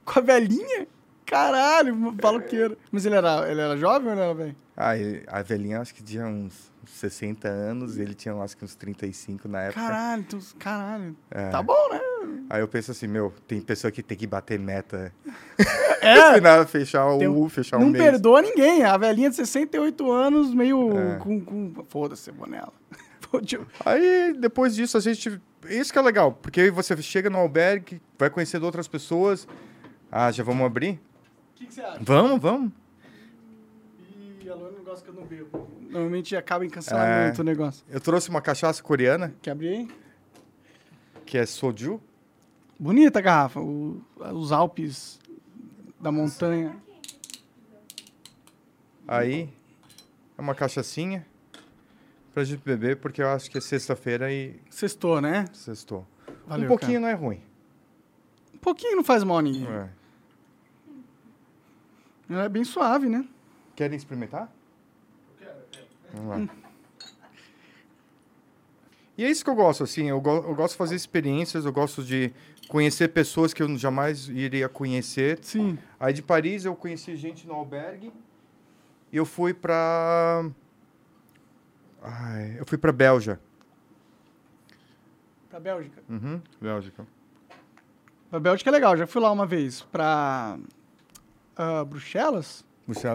Com 0.06 0.19
a 0.19 0.21
velhinha? 0.21 0.88
Caralho, 1.25 1.95
maluqueiro. 2.21 2.77
Mas 2.91 3.06
ele 3.06 3.15
era, 3.15 3.49
ele 3.51 3.60
era 3.62 3.77
jovem 3.77 4.08
ou 4.08 4.13
ele 4.13 4.21
era 4.21 4.34
velho? 4.34 4.56
Aí 4.75 5.23
a 5.27 5.41
velhinha 5.41 5.80
acho 5.82 5.93
que 5.93 6.01
tinha 6.04 6.25
uns 6.25 6.70
60 6.85 7.47
anos, 7.47 7.97
ele 7.97 8.13
tinha 8.13 8.33
acho 8.35 8.55
que 8.57 8.63
uns 8.65 8.75
35 8.75 9.47
na 9.47 9.61
época. 9.63 9.81
Caralho, 9.81 10.21
então, 10.21 10.39
caralho. 10.59 11.15
É. 11.29 11.49
Tá 11.49 11.61
bom, 11.61 11.89
né? 11.91 11.99
Aí 12.49 12.61
eu 12.61 12.67
penso 12.67 12.91
assim, 12.91 13.07
meu, 13.07 13.33
tem 13.47 13.61
pessoa 13.61 13.91
que 13.91 14.01
tem 14.03 14.17
que 14.17 14.27
bater 14.27 14.59
meta. 14.59 15.13
É, 16.03 16.33
Final, 16.33 16.65
fechar 16.65 17.15
Tem 17.19 17.27
o, 17.27 17.47
fechar 17.47 17.79
não 17.79 17.89
o 17.91 17.93
perdoa 17.93 18.41
ninguém. 18.41 18.83
A 18.83 18.97
velhinha 18.97 19.29
de 19.29 19.35
68 19.35 20.11
anos, 20.11 20.51
meio 20.51 20.97
É. 20.97 21.17
com, 21.17 21.39
com... 21.39 21.85
Foda-se, 21.89 22.31
eu 22.31 22.33
vou 22.33 22.47
nela. 22.47 22.73
Fode- 23.29 23.59
Aí, 23.85 24.33
depois 24.33 24.73
disso, 24.75 24.97
a 24.97 24.99
gente... 24.99 25.39
Isso 25.69 25.93
que 25.93 25.99
é 25.99 26.01
legal, 26.01 26.31
porque 26.31 26.59
aí 26.61 26.69
você 26.71 26.99
chega 27.03 27.29
no 27.29 27.37
albergue, 27.37 28.01
vai 28.17 28.31
conhecendo 28.31 28.63
outras 28.65 28.87
pessoas. 28.87 29.47
Ah, 30.11 30.31
já 30.31 30.43
vamos 30.43 30.65
abrir? 30.65 30.93
O 30.93 30.99
que, 31.53 31.67
que 31.67 31.73
você 31.75 31.81
acha? 31.81 31.99
Vamos, 32.01 32.41
vamos. 32.41 32.71
Luana 34.55 34.77
não 34.77 34.83
gosta 34.83 35.03
que 35.03 35.09
eu 35.09 35.13
não 35.21 35.25
bebo. 35.27 35.67
Normalmente 35.81 36.35
acaba 36.35 36.65
em 36.65 36.69
cancelamento 36.69 37.39
É. 37.39 37.41
o 37.41 37.45
negócio. 37.45 37.85
Eu 37.89 37.99
trouxe 37.99 38.29
uma 38.29 38.41
cachaça 38.41 38.81
coreana, 38.81 39.33
Quer 39.41 39.51
abrir 39.51 39.67
aí? 39.69 39.87
que 41.25 41.37
é 41.37 41.45
soju. 41.45 42.01
Bonita 42.79 43.19
a 43.19 43.21
garrafa. 43.21 43.59
o- 43.59 44.01
os 44.33 44.51
Alpes 44.51 45.19
da 45.99 46.11
montanha. 46.11 46.75
Aí, 49.07 49.49
é 50.37 50.41
uma 50.41 50.55
cachaçinha 50.55 51.25
pra 52.33 52.43
gente 52.43 52.61
beber, 52.63 52.97
porque 52.97 53.21
eu 53.21 53.27
acho 53.29 53.49
que 53.51 53.57
é 53.57 53.61
sexta-feira 53.61 54.31
e 54.31 54.59
Sextou, 54.69 55.19
né? 55.21 55.45
sextou. 55.53 56.07
Valeu, 56.47 56.65
um 56.65 56.67
pouquinho 56.67 56.93
cara. 56.93 57.01
não 57.01 57.07
é 57.09 57.13
ruim. 57.13 57.41
Um 58.53 58.57
pouquinho 58.57 58.95
não 58.95 59.03
faz 59.03 59.23
mal 59.23 59.37
a 59.39 59.41
ninguém. 59.41 59.67
É. 59.67 59.89
Ela 62.29 62.43
é 62.45 62.49
bem 62.49 62.63
suave, 62.63 63.09
né? 63.09 63.27
Querem 63.81 63.97
experimentar? 63.97 64.47
Vamos 66.13 66.47
lá. 66.47 66.55
E 69.17 69.25
é 69.25 69.27
isso 69.31 69.43
que 69.43 69.49
eu 69.49 69.55
gosto, 69.55 69.83
assim, 69.83 70.07
eu, 70.07 70.21
go- 70.21 70.45
eu 70.47 70.53
gosto 70.53 70.73
de 70.73 70.77
fazer 70.77 70.93
experiências, 70.95 71.65
eu 71.65 71.73
gosto 71.73 72.03
de 72.03 72.31
conhecer 72.67 73.07
pessoas 73.07 73.55
que 73.55 73.63
eu 73.63 73.77
jamais 73.79 74.27
iria 74.29 74.69
conhecer. 74.69 75.39
Sim. 75.41 75.79
Aí 75.99 76.13
de 76.13 76.21
Paris 76.21 76.63
eu 76.63 76.75
conheci 76.75 77.15
gente 77.15 77.47
no 77.47 77.55
albergue 77.55 78.13
e 79.11 79.17
eu 79.17 79.25
fui 79.25 79.51
pra... 79.51 80.47
Ai, 82.03 82.57
eu 82.59 82.65
fui 82.67 82.77
pra 82.77 82.91
Bélgica. 82.91 83.41
Pra 85.49 85.59
Bélgica. 85.59 86.03
Uhum, 86.07 86.39
Bélgica. 86.61 87.07
Pra 88.29 88.39
Bélgica 88.39 88.69
é 88.69 88.73
legal. 88.73 88.95
Já 88.95 89.07
fui 89.07 89.19
lá 89.23 89.31
uma 89.31 89.47
vez. 89.47 89.81
Pra 89.81 90.59
ah, 91.55 91.83
Bruxelas. 91.83 92.63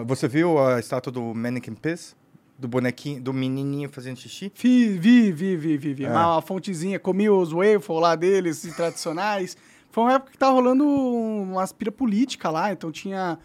Você, 0.05 0.27
viu 0.27 0.57
a 0.59 0.79
estátua 0.79 1.11
do 1.11 1.33
Mannequin 1.33 1.73
Piss? 1.73 2.15
Do 2.57 2.67
bonequinho, 2.67 3.21
do 3.21 3.31
menininho 3.31 3.87
fazendo 3.89 4.17
xixi? 4.17 4.51
Vi, 4.55 4.97
vi, 4.97 5.31
vi, 5.31 5.55
vi, 5.55 5.77
vi. 5.77 5.93
vi. 5.93 6.05
É. 6.05 6.09
Uma, 6.09 6.33
uma 6.33 6.41
fontezinha. 6.41 6.99
Comi 6.99 7.29
os 7.29 7.51
waffles 7.51 8.01
lá 8.01 8.15
deles, 8.15 8.57
assim, 8.57 8.75
tradicionais. 8.75 9.55
Foi 9.91 10.03
uma 10.03 10.13
época 10.13 10.31
que 10.31 10.37
tava 10.37 10.53
rolando 10.53 10.83
uma 10.83 11.61
aspira 11.61 11.91
política 11.91 12.49
lá. 12.49 12.71
Então 12.71 12.91
tinha 12.91 13.37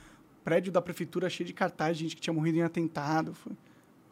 prédio 0.42 0.72
da 0.72 0.80
prefeitura 0.80 1.28
cheio 1.28 1.46
de 1.46 1.52
cartaz, 1.52 1.96
gente 1.96 2.16
que 2.16 2.22
tinha 2.22 2.32
morrido 2.32 2.58
em 2.58 2.62
atentado. 2.62 3.34
Foi, 3.34 3.52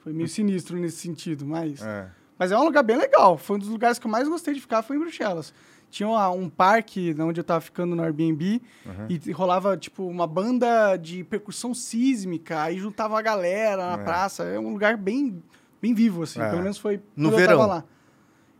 foi 0.04 0.12
meio 0.12 0.28
sinistro 0.28 0.76
nesse 0.76 0.98
sentido, 0.98 1.46
mas... 1.46 1.80
É. 1.83 2.09
Mas 2.38 2.50
é 2.50 2.56
um 2.56 2.64
lugar 2.64 2.83
bem 2.83 2.96
legal. 2.96 3.37
Foi 3.37 3.56
um 3.56 3.59
dos 3.59 3.68
lugares 3.68 3.98
que 3.98 4.06
eu 4.06 4.11
mais 4.11 4.26
gostei 4.26 4.54
de 4.54 4.61
ficar, 4.61 4.83
foi 4.83 4.96
em 4.96 4.98
Bruxelas. 4.98 5.52
Tinha 5.90 6.09
uma- 6.09 6.31
um 6.31 6.48
parque 6.48 7.14
onde 7.18 7.40
eu 7.40 7.44
tava 7.44 7.61
ficando 7.61 7.96
no 7.96 8.03
Airbnb 8.03 8.62
e 9.09 9.33
rolava, 9.33 9.76
tipo, 9.76 10.07
uma 10.07 10.26
banda 10.26 10.96
de 10.96 11.24
percussão 11.24 11.74
sísmica, 11.74 12.62
aí 12.62 12.79
juntava 12.79 13.18
a 13.18 13.22
galera 13.22 13.96
na 13.96 14.00
É. 14.03 14.05
praça. 14.05 14.44
É 14.44 14.59
um 14.59 14.72
lugar 14.72 14.96
bem, 14.96 15.42
bem 15.83 15.92
vivo, 15.92 16.22
assim. 16.22 16.40
É. 16.40 16.48
Pelo 16.48 16.62
menos 16.62 16.79
foi 16.79 16.98
No 17.16 17.29
quando 17.31 17.33
eu 17.33 17.38
verão? 17.38 17.59
tava 17.59 17.66
lá. 17.74 17.85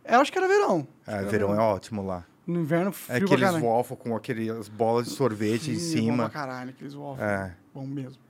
Eu 0.03 0.19
acho 0.19 0.31
que 0.31 0.37
era 0.37 0.47
verão. 0.47 0.85
É, 1.07 1.13
era 1.13 1.27
verão 1.27 1.53
é 1.53 1.59
ótimo 1.59 2.05
lá. 2.05 2.25
No 2.45 2.59
inverno, 2.59 2.89
É 2.89 2.91
frio 2.91 3.27
pra 3.29 3.37
aqueles 3.47 3.63
waffle 3.63 3.95
com 3.95 4.15
aquelas 4.15 4.67
bolas 4.67 5.05
de 5.07 5.11
sorvete 5.13 5.71
em 5.71 5.75
Sim, 5.75 5.95
Bom 5.97 6.01
cima. 6.07 6.29
pra 6.29 6.29
caralho, 6.29 6.69
aqueles 6.71 6.93
waffles. 6.93 7.21
É. 7.21 7.55
Bom 7.73 7.85
mesmo. 7.85 8.21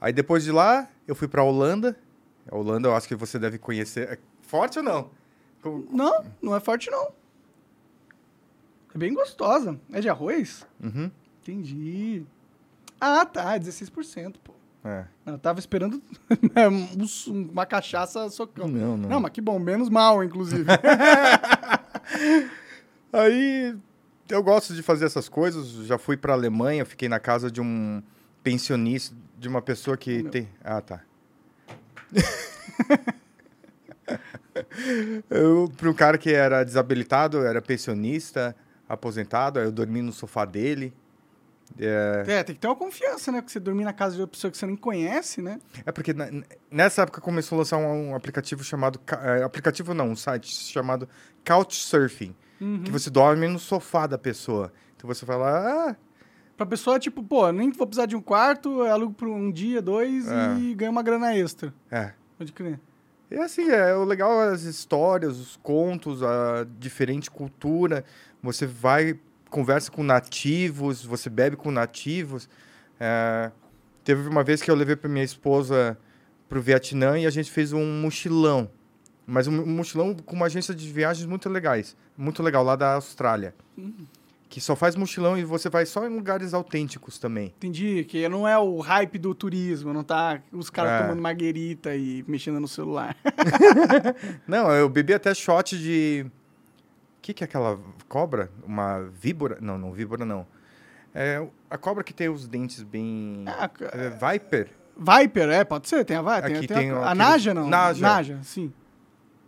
Aí 0.00 0.12
depois 0.12 0.42
de 0.42 0.50
lá, 0.50 0.88
eu 1.06 1.14
fui 1.14 1.28
pra 1.28 1.42
Holanda. 1.44 1.96
A 2.50 2.56
Holanda 2.56 2.88
eu 2.88 2.96
acho 2.96 3.06
que 3.06 3.14
você 3.14 3.38
deve 3.38 3.58
conhecer. 3.58 4.08
É 4.14 4.18
forte 4.42 4.78
ou 4.78 4.84
não? 4.84 5.10
Não, 5.92 6.24
não 6.42 6.56
é 6.56 6.58
forte, 6.58 6.90
não. 6.90 7.12
É 8.94 8.98
bem 8.98 9.14
gostosa. 9.14 9.78
É 9.92 10.00
de 10.00 10.08
arroz? 10.08 10.66
Uhum. 10.82 11.10
Entendi. 11.42 12.24
Ah, 13.00 13.24
tá, 13.24 13.58
16%, 13.58 14.34
pô. 14.42 14.52
É. 14.84 15.04
Eu 15.26 15.38
tava 15.38 15.58
esperando 15.58 16.02
uma 17.28 17.66
cachaça 17.66 18.28
socão. 18.30 18.66
Não, 18.66 18.96
não. 18.96 19.08
Não, 19.08 19.20
mas 19.20 19.30
que 19.32 19.40
bom, 19.40 19.58
menos 19.58 19.88
mal, 19.90 20.24
inclusive. 20.24 20.64
Aí 23.12 23.76
eu 24.28 24.42
gosto 24.42 24.74
de 24.74 24.82
fazer 24.82 25.04
essas 25.06 25.28
coisas. 25.28 25.86
Já 25.86 25.98
fui 25.98 26.16
pra 26.16 26.32
Alemanha, 26.32 26.84
fiquei 26.84 27.08
na 27.08 27.20
casa 27.20 27.50
de 27.50 27.60
um 27.60 28.02
pensionista, 28.42 29.14
de 29.38 29.48
uma 29.48 29.60
pessoa 29.60 29.96
que 29.96 30.22
meu. 30.22 30.30
tem. 30.30 30.48
Ah, 30.64 30.80
tá. 30.80 31.02
eu, 35.28 35.70
para 35.76 35.90
um 35.90 35.94
cara 35.94 36.16
que 36.16 36.32
era 36.32 36.64
desabilitado, 36.64 37.44
era 37.44 37.60
pensionista, 37.60 38.56
aposentado, 38.94 39.58
aí 39.58 39.64
eu 39.64 39.72
dormi 39.72 40.02
no 40.02 40.12
sofá 40.12 40.44
dele. 40.44 40.92
É, 41.78 42.24
é, 42.26 42.42
tem 42.42 42.54
que 42.54 42.60
ter 42.60 42.66
uma 42.66 42.74
confiança, 42.74 43.30
né? 43.30 43.40
Porque 43.40 43.52
você 43.52 43.60
dormir 43.60 43.84
na 43.84 43.92
casa 43.92 44.16
de 44.16 44.20
uma 44.20 44.26
pessoa 44.26 44.50
que 44.50 44.58
você 44.58 44.66
nem 44.66 44.76
conhece, 44.76 45.40
né? 45.40 45.60
é 45.86 45.92
porque 45.92 46.12
na- 46.12 46.28
nessa 46.70 47.02
época 47.02 47.20
começou 47.20 47.56
a 47.56 47.58
lançar 47.60 47.76
um, 47.76 48.10
um 48.10 48.14
aplicativo 48.16 48.64
chamado. 48.64 49.00
é, 49.22 49.42
aplicativo 49.44 49.94
não, 49.94 50.08
um 50.10 50.16
site 50.16 50.52
chamado 50.52 51.08
Couchsurfing. 51.46 52.34
Uhum. 52.60 52.82
Que 52.82 52.90
você 52.90 53.08
dorme 53.08 53.46
no 53.48 53.58
sofá 53.58 54.06
da 54.06 54.18
pessoa. 54.18 54.72
Então 54.96 55.06
você 55.08 55.24
vai 55.24 55.36
lá, 55.38 55.90
ah, 55.90 55.96
Pra 56.56 56.66
pessoa, 56.66 56.98
tipo, 56.98 57.22
pô, 57.22 57.50
nem 57.50 57.70
vou 57.70 57.86
precisar 57.86 58.04
de 58.04 58.14
um 58.14 58.20
quarto, 58.20 58.82
alugo 58.82 59.14
por 59.14 59.26
um 59.28 59.50
dia, 59.50 59.80
dois 59.80 60.28
É. 60.28 60.56
e 60.58 60.74
ganho 60.74 60.90
uma 60.92 61.02
grana 61.02 61.34
extra. 61.34 61.72
é. 61.90 62.12
Pode 62.36 62.52
crer. 62.52 62.78
E 63.30 63.36
assim, 63.38 63.68
é 63.70 63.94
o 63.94 64.04
legal 64.04 64.38
as 64.40 64.62
histórias, 64.64 65.38
os 65.38 65.56
contos, 65.62 66.22
a 66.22 66.66
diferente 66.78 67.30
cultura. 67.30 68.04
Você 68.42 68.66
vai, 68.66 69.18
conversa 69.50 69.90
com 69.90 70.02
nativos, 70.02 71.04
você 71.04 71.28
bebe 71.28 71.56
com 71.56 71.70
nativos. 71.70 72.48
É, 72.98 73.50
teve 74.04 74.28
uma 74.28 74.42
vez 74.42 74.62
que 74.62 74.70
eu 74.70 74.74
levei 74.74 74.96
para 74.96 75.08
minha 75.08 75.24
esposa 75.24 75.98
pro 76.48 76.60
Vietnã 76.60 77.18
e 77.18 77.26
a 77.26 77.30
gente 77.30 77.50
fez 77.50 77.72
um 77.72 78.00
mochilão. 78.00 78.70
Mas 79.26 79.46
um 79.46 79.64
mochilão 79.66 80.14
com 80.14 80.34
uma 80.34 80.46
agência 80.46 80.74
de 80.74 80.90
viagens 80.90 81.26
muito 81.26 81.48
legais. 81.48 81.96
Muito 82.16 82.42
legal, 82.42 82.64
lá 82.64 82.74
da 82.74 82.94
Austrália. 82.94 83.54
Que 84.48 84.60
só 84.60 84.74
faz 84.74 84.96
mochilão 84.96 85.38
e 85.38 85.44
você 85.44 85.68
vai 85.70 85.86
só 85.86 86.04
em 86.04 86.10
lugares 86.12 86.52
autênticos 86.52 87.18
também. 87.18 87.54
Entendi, 87.58 88.02
que 88.04 88.28
não 88.28 88.48
é 88.48 88.58
o 88.58 88.80
hype 88.80 89.16
do 89.16 89.32
turismo, 89.32 89.92
não 89.92 90.02
tá 90.02 90.42
os 90.50 90.68
caras 90.68 90.90
É. 90.92 91.02
tomando 91.02 91.22
marguerita 91.22 91.94
e 91.94 92.24
mexendo 92.26 92.58
no 92.58 92.66
celular. 92.66 93.16
Não, 94.48 94.72
eu 94.72 94.88
bebi 94.88 95.14
até 95.14 95.32
shot 95.34 95.78
de. 95.78 96.26
Que, 97.30 97.34
que 97.34 97.44
é 97.44 97.46
aquela 97.46 97.78
cobra? 98.08 98.50
Uma 98.64 99.02
víbora? 99.12 99.58
Não, 99.60 99.78
não, 99.78 99.92
víbora 99.92 100.24
não. 100.24 100.44
É 101.14 101.44
a 101.68 101.78
cobra 101.78 102.02
que 102.02 102.12
tem 102.12 102.28
os 102.28 102.48
dentes 102.48 102.82
bem. 102.82 103.44
Ah, 103.46 103.68
ca- 103.68 103.90
É 103.92 104.10
Viper. 104.10 104.70
Viper, 104.96 105.48
é, 105.48 105.64
pode 105.64 105.88
ser, 105.88 106.04
tem 106.04 106.16
a 106.16 106.22
Viper. 106.22 106.42
Tem, 106.44 106.56
Aqui 106.56 106.66
tem 106.66 106.76
tem 106.76 106.90
a, 106.90 107.10
a 107.10 107.14
Naja, 107.14 107.54
não? 107.54 107.68
Naja. 107.68 108.00
Naja, 108.06 108.38
sim. 108.42 108.72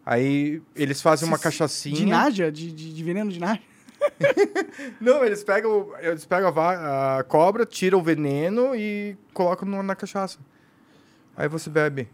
Aí 0.06 0.62
eles 0.76 1.02
fazem 1.02 1.26
uma 1.26 1.38
cachaçinha. 1.38 1.96
De 1.96 2.06
Naja? 2.06 2.50
De, 2.52 2.72
de, 2.72 2.92
de 2.94 3.02
veneno 3.04 3.30
de 3.30 3.40
Naja? 3.40 3.60
Não, 5.00 5.24
eles 5.24 5.42
pegam, 5.44 5.90
eles 6.00 6.24
pegam 6.24 6.52
a, 6.56 7.18
a 7.18 7.24
cobra, 7.24 7.64
tiram 7.66 7.98
o 7.98 8.02
veneno 8.02 8.74
e 8.74 9.16
colocam 9.32 9.68
na 9.82 9.94
cachaça. 9.94 10.38
Aí 11.36 11.48
você 11.48 11.70
bebe. 11.70 12.08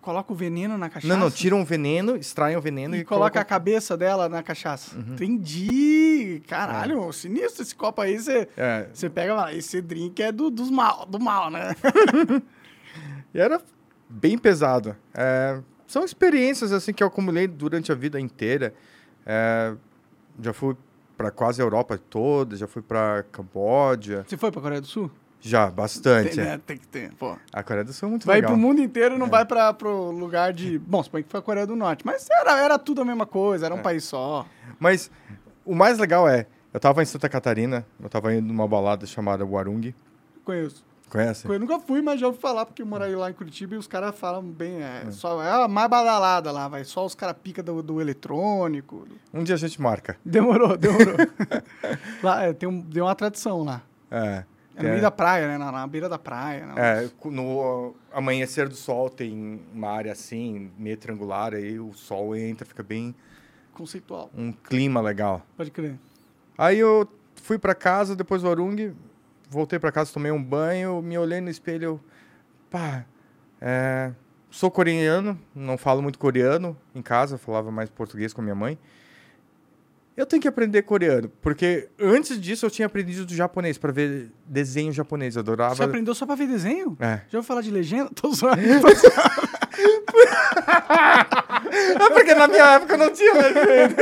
Coloca 0.00 0.32
o 0.32 0.36
veneno 0.36 0.76
na 0.78 0.88
cachaça? 0.88 1.06
Não, 1.06 1.18
não, 1.18 1.30
tiram 1.30 1.60
o 1.62 1.64
veneno, 1.64 2.16
extraem 2.16 2.56
o 2.56 2.60
veneno 2.60 2.94
E, 2.96 3.00
e, 3.00 3.04
coloca 3.04 3.26
a 3.26 3.30
colocam- 3.30 3.44
cabeça 3.48 3.96
dela 3.96 4.28
na 4.28 4.42
cachaça. 4.42 4.96
Entendi! 4.98 6.42
Caralho, 6.46 7.12
sinistro 7.12 7.62
esse 7.62 7.74
copo 7.74 8.00
aí. 8.00 8.18
Você 8.18 8.48
É, 8.56 8.88
você 8.92 9.08
pega 9.10 9.34
lá, 9.34 9.52
esse 9.54 9.80
drink 9.80 10.22
é 10.22 10.30
do, 10.32 10.50
dos 10.50 10.70
mal, 10.70 11.06
do 11.06 11.18
mal, 11.20 11.50
né? 11.50 11.74
E 13.34 13.38
era 13.40 13.60
bem 14.08 14.38
pesado. 14.38 14.94
É, 15.12 15.60
são 15.86 16.04
experiências 16.04 16.70
assim 16.72 16.92
que 16.92 17.02
eu 17.02 17.08
acumulei 17.08 17.48
durante 17.48 17.90
a 17.90 17.94
vida 17.94 18.20
inteira. 18.20 18.72
É, 19.26 19.74
já 20.40 20.52
fui 20.52 20.76
para 21.16 21.30
quase 21.30 21.60
a 21.60 21.64
Europa 21.64 21.98
toda, 21.98 22.56
já 22.56 22.66
fui 22.68 22.82
para 22.82 23.24
Camboja, 23.32 24.24
Você 24.28 24.36
foi 24.36 24.50
pra 24.52 24.60
Coreia 24.62 24.80
do 24.80 24.86
Sul? 24.86 25.10
Já 25.48 25.70
bastante. 25.70 26.36
Tem, 26.36 26.44
é. 26.44 26.46
né? 26.48 26.60
Tem 26.66 26.76
que 26.76 26.86
ter, 26.86 27.12
pô. 27.14 27.36
A 27.52 27.62
Coreia 27.62 27.84
do 27.84 27.92
Sul 27.92 28.08
é 28.08 28.10
muito 28.10 28.26
Vai 28.26 28.36
legal. 28.36 28.52
pro 28.52 28.60
mundo 28.60 28.80
inteiro 28.80 29.14
e 29.14 29.16
É. 29.16 29.18
não 29.18 29.28
vai 29.28 29.44
pra, 29.44 29.72
pro 29.72 30.10
lugar 30.10 30.52
de... 30.52 30.78
Bom, 30.78 31.02
suponho 31.02 31.24
que 31.24 31.30
foi 31.30 31.40
a 31.40 31.42
Coreia 31.42 31.66
do 31.66 31.76
Norte. 31.76 32.04
Mas 32.04 32.28
era, 32.30 32.58
era 32.60 32.78
tudo 32.78 33.02
a 33.02 33.04
mesma 33.04 33.26
coisa, 33.26 33.64
É. 33.64 33.66
era 33.66 33.74
um 33.74 33.82
país 33.82 34.04
só. 34.04 34.46
Mas 34.78 35.10
o 35.64 35.74
mais 35.74 35.98
legal 35.98 36.28
é, 36.28 36.46
eu 36.72 36.80
tava 36.80 37.02
em 37.02 37.06
Santa 37.06 37.28
Catarina, 37.28 37.86
eu 38.02 38.08
tava 38.08 38.34
indo 38.34 38.46
numa 38.48 38.66
balada 38.66 39.06
chamada 39.06 39.44
Warung. 39.44 39.94
Conheço. 40.44 40.84
Conhece? 41.08 41.48
Eu 41.48 41.60
nunca 41.60 41.78
fui, 41.78 42.02
mas 42.02 42.18
já 42.18 42.26
ouvi 42.26 42.40
falar, 42.40 42.66
porque 42.66 42.82
eu 42.82 42.86
morei 42.86 43.14
lá 43.14 43.30
em 43.30 43.32
Curitiba 43.34 43.74
e 43.76 43.78
os 43.78 43.86
caras 43.86 44.18
falam 44.18 44.42
bem. 44.42 44.78
Hum. 44.78 45.08
É, 45.08 45.10
só, 45.12 45.40
é 45.40 45.64
a 45.64 45.68
mais 45.68 45.88
badalada 45.88 46.50
lá, 46.50 46.66
vai. 46.66 46.82
Só 46.82 47.06
os 47.06 47.14
caras 47.14 47.36
pica 47.40 47.62
do, 47.62 47.80
do 47.82 48.00
eletrônico. 48.00 49.06
Um 49.32 49.44
dia 49.44 49.54
a 49.54 49.58
gente 49.58 49.80
marca. 49.80 50.16
Demorou, 50.24 50.76
demorou. 50.76 51.14
lá, 52.20 52.42
é, 52.44 52.52
tem, 52.52 52.68
um, 52.68 52.82
tem 52.82 53.00
uma 53.00 53.14
tradição 53.14 53.62
lá. 53.62 53.82
É. 54.10 54.44
É 54.76 54.82
no 54.82 54.88
meio 54.88 55.00
da 55.00 55.10
praia, 55.10 55.46
né? 55.48 55.58
Na, 55.58 55.70
na 55.70 55.86
beira 55.86 56.08
da 56.08 56.18
praia. 56.18 56.66
Né? 56.66 56.74
É, 56.76 57.10
no 57.30 57.94
amanhecer 58.12 58.68
do 58.68 58.74
sol 58.74 59.08
tem 59.08 59.60
uma 59.72 59.90
área 59.90 60.12
assim, 60.12 60.70
meio 60.76 60.96
triangular, 60.96 61.54
aí 61.54 61.78
o 61.78 61.92
sol 61.92 62.34
entra, 62.36 62.66
fica 62.66 62.82
bem 62.82 63.14
Conceitual. 63.72 64.30
um 64.36 64.52
clima 64.52 65.00
legal. 65.00 65.42
Pode 65.56 65.70
crer. 65.70 65.98
Aí 66.56 66.78
eu 66.78 67.08
fui 67.36 67.58
pra 67.58 67.74
casa, 67.74 68.16
depois 68.16 68.42
do 68.42 68.48
Orung, 68.48 68.94
voltei 69.48 69.78
pra 69.78 69.92
casa, 69.92 70.12
tomei 70.12 70.32
um 70.32 70.42
banho, 70.42 71.00
me 71.02 71.16
olhei 71.18 71.40
no 71.40 71.50
espelho, 71.50 72.00
pá, 72.70 73.04
é, 73.60 74.12
sou 74.50 74.70
coreano, 74.70 75.40
não 75.54 75.76
falo 75.76 76.02
muito 76.02 76.18
coreano 76.18 76.76
em 76.94 77.02
casa, 77.02 77.38
falava 77.38 77.70
mais 77.70 77.90
português 77.90 78.32
com 78.32 78.42
minha 78.42 78.54
mãe. 78.54 78.78
Eu 80.16 80.24
tenho 80.24 80.40
que 80.40 80.46
aprender 80.46 80.82
coreano, 80.82 81.28
porque 81.42 81.88
antes 82.00 82.40
disso 82.40 82.64
eu 82.64 82.70
tinha 82.70 82.86
aprendido 82.86 83.34
japonês 83.34 83.76
para 83.76 83.90
ver 83.90 84.30
desenho 84.46 84.92
japonês, 84.92 85.34
eu 85.34 85.40
adorava. 85.40 85.74
Você 85.74 85.82
aprendeu 85.82 86.14
só 86.14 86.24
pra 86.24 86.36
ver 86.36 86.46
desenho? 86.46 86.96
É. 87.00 87.22
Já 87.28 87.38
ouviu 87.38 87.42
falar 87.42 87.62
de 87.62 87.70
legenda? 87.70 88.10
Tô 88.14 88.32
zoando. 88.32 88.62
tô 88.62 88.88
zoando. 88.94 89.54
É 91.74 92.10
porque 92.10 92.34
na 92.34 92.46
minha 92.46 92.64
época 92.74 92.96
não 92.96 93.10
tinha 93.12 93.32
legenda. 93.34 93.96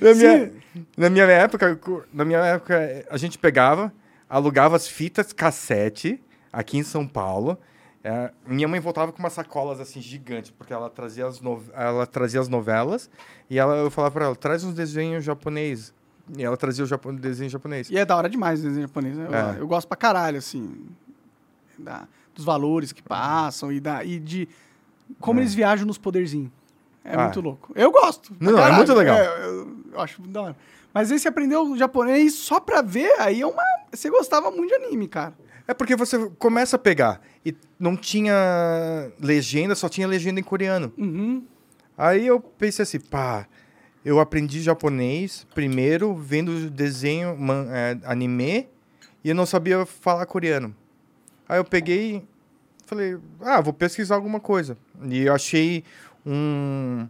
na, 0.00 0.14
minha, 0.14 0.52
na 0.96 1.10
minha 1.10 1.24
época, 1.26 1.80
na 2.12 2.24
minha 2.24 2.38
época, 2.40 3.06
a 3.08 3.16
gente 3.16 3.38
pegava, 3.38 3.92
alugava 4.28 4.74
as 4.76 4.88
fitas 4.88 5.32
cassete 5.32 6.20
aqui 6.52 6.78
em 6.78 6.82
São 6.82 7.06
Paulo. 7.06 7.58
É, 8.02 8.30
minha 8.46 8.66
mãe 8.66 8.80
voltava 8.80 9.12
com 9.12 9.18
umas 9.18 9.32
sacolas 9.34 9.78
assim 9.78 10.00
gigantes, 10.00 10.50
porque 10.50 10.72
ela 10.72 10.88
trazia 10.88 11.26
as, 11.26 11.38
no- 11.40 11.62
ela 11.74 12.06
trazia 12.06 12.40
as 12.40 12.48
novelas 12.48 13.10
e 13.50 13.58
ela, 13.58 13.76
eu 13.76 13.90
falava 13.90 14.12
pra 14.14 14.24
ela, 14.26 14.34
traz 14.36 14.64
uns 14.64 14.72
desenhos 14.74 15.22
japonês. 15.22 15.92
E 16.38 16.42
ela 16.44 16.56
trazia 16.56 16.84
o 16.84 16.86
japo- 16.86 17.12
desenho 17.12 17.50
japonês. 17.50 17.90
E 17.90 17.98
é 17.98 18.04
da 18.04 18.16
hora 18.16 18.28
demais 18.30 18.60
o 18.60 18.62
desenho 18.62 18.86
japonês, 18.86 19.16
né? 19.16 19.26
Eu, 19.28 19.34
É. 19.34 19.56
eu 19.60 19.66
gosto 19.66 19.86
pra 19.88 19.96
caralho, 19.96 20.38
assim. 20.38 20.86
da- 21.78 22.06
dos 22.34 22.44
valores 22.44 22.92
que 22.92 23.02
passam 23.02 23.72
e, 23.72 23.80
da, 23.80 24.04
e 24.04 24.18
de 24.20 24.46
como 25.18 25.40
É. 25.40 25.42
eles 25.42 25.54
viajam 25.54 25.86
nos 25.86 25.96
poderzinhos. 25.98 26.50
É 27.04 27.14
Ah. 27.16 27.24
muito 27.24 27.40
louco. 27.40 27.72
Eu 27.74 27.90
gosto. 27.90 28.34
Não, 28.38 28.58
é 28.58 28.70
muito 28.72 28.92
legal. 28.94 29.16
É, 29.18 29.46
eu, 29.46 29.76
eu 29.92 30.00
acho 30.00 30.20
da 30.22 30.42
hora. 30.42 30.56
Mas 30.92 31.10
aí 31.10 31.18
você 31.18 31.28
aprendeu 31.28 31.76
japonês 31.76 32.34
só 32.34 32.60
pra 32.60 32.82
ver, 32.82 33.12
aí 33.18 33.40
é 33.40 33.46
uma. 33.46 33.62
Você 33.90 34.10
gostava 34.10 34.50
muito 34.50 34.68
de 34.68 34.74
anime, 34.84 35.08
cara. 35.08 35.32
É 35.70 35.74
porque 35.74 35.94
você 35.94 36.28
começa 36.36 36.74
a 36.74 36.78
pegar 36.80 37.20
e 37.46 37.54
não 37.78 37.96
tinha 37.96 38.34
legenda, 39.20 39.76
só 39.76 39.88
tinha 39.88 40.04
legenda 40.08 40.40
em 40.40 40.42
coreano. 40.42 40.92
Uhum. 40.98 41.44
Aí 41.96 42.26
eu 42.26 42.40
pensei 42.40 42.82
assim, 42.82 42.98
pá, 42.98 43.46
eu 44.04 44.18
aprendi 44.18 44.60
japonês 44.62 45.46
primeiro 45.54 46.12
vendo 46.12 46.68
desenho, 46.68 47.36
man- 47.38 47.68
é, 47.70 47.96
anime, 48.02 48.68
e 49.22 49.28
eu 49.28 49.34
não 49.36 49.46
sabia 49.46 49.86
falar 49.86 50.26
coreano. 50.26 50.74
Aí 51.48 51.60
eu 51.60 51.64
peguei 51.64 52.26
falei, 52.84 53.16
ah, 53.40 53.60
vou 53.60 53.72
pesquisar 53.72 54.16
alguma 54.16 54.40
coisa. 54.40 54.76
E 55.08 55.20
eu 55.20 55.32
achei 55.32 55.84
um 56.26 57.08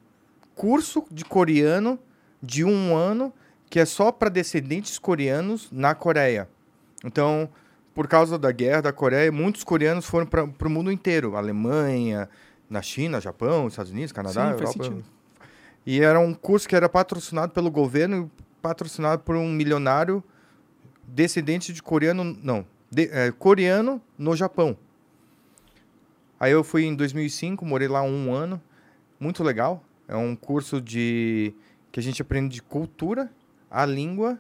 curso 0.55 1.03
de 1.11 1.25
coreano 1.25 1.99
de 2.42 2.62
um 2.62 2.94
ano 2.94 3.33
que 3.70 3.81
é 3.81 3.87
só 3.87 4.12
para 4.12 4.29
descendentes 4.29 4.99
coreanos 4.99 5.70
na 5.73 5.94
Coreia. 5.94 6.46
Então, 7.03 7.49
por 7.94 8.07
causa 8.09 8.38
da 8.38 8.53
guerra 8.53 8.83
da 8.83 8.92
Coreia, 8.92 9.31
muitos 9.33 9.64
coreanos 9.64 10.07
foram 10.07 10.26
para 10.26 10.44
o 10.44 10.70
mundo 10.70 10.90
inteiro. 10.92 11.37
Alemanha, 11.37 12.29
na 12.68 12.81
China, 12.83 13.20
Japão, 13.20 13.66
Estados 13.68 13.90
Unidos, 13.92 14.12
Canadá, 14.12 14.46
Sim, 14.46 14.50
Europa. 14.53 14.85
E 15.87 16.00
era 16.00 16.20
um 16.20 16.33
curso 16.35 16.68
que 16.68 16.76
era 16.76 16.88
patrocinado 16.88 17.53
pelo 17.53 17.70
governo 17.70 18.31
e 18.37 18.42
patrocinado 18.62 19.22
por 19.22 19.35
um 19.37 19.50
milionário 19.50 20.22
descendente 21.07 21.72
de 21.72 21.83
coreano, 21.83 22.22
não, 22.42 22.64
de- 22.90 23.09
é, 23.11 23.33
coreano 23.33 24.00
no 24.16 24.37
Japão. 24.37 24.76
Aí 26.38 26.53
eu 26.53 26.62
fui 26.64 26.85
em 26.85 26.94
2005, 26.94 27.64
morei 27.64 27.88
lá 27.88 28.03
um 28.03 28.33
ano, 28.33 28.61
muito 29.18 29.42
legal. 29.42 29.83
É 30.09 30.16
um 30.16 30.35
curso 30.35 30.81
de 30.81 31.53
que 31.92 32.00
a 32.00 32.03
gente 32.03 32.22
aprende 32.22 32.55
de 32.55 32.62
cultura, 32.62 33.31
a 33.70 33.85
língua, 33.85 34.38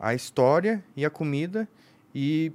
a 0.00 0.14
história 0.14 0.82
e 0.96 1.04
a 1.04 1.10
comida. 1.10 1.68
E 2.14 2.52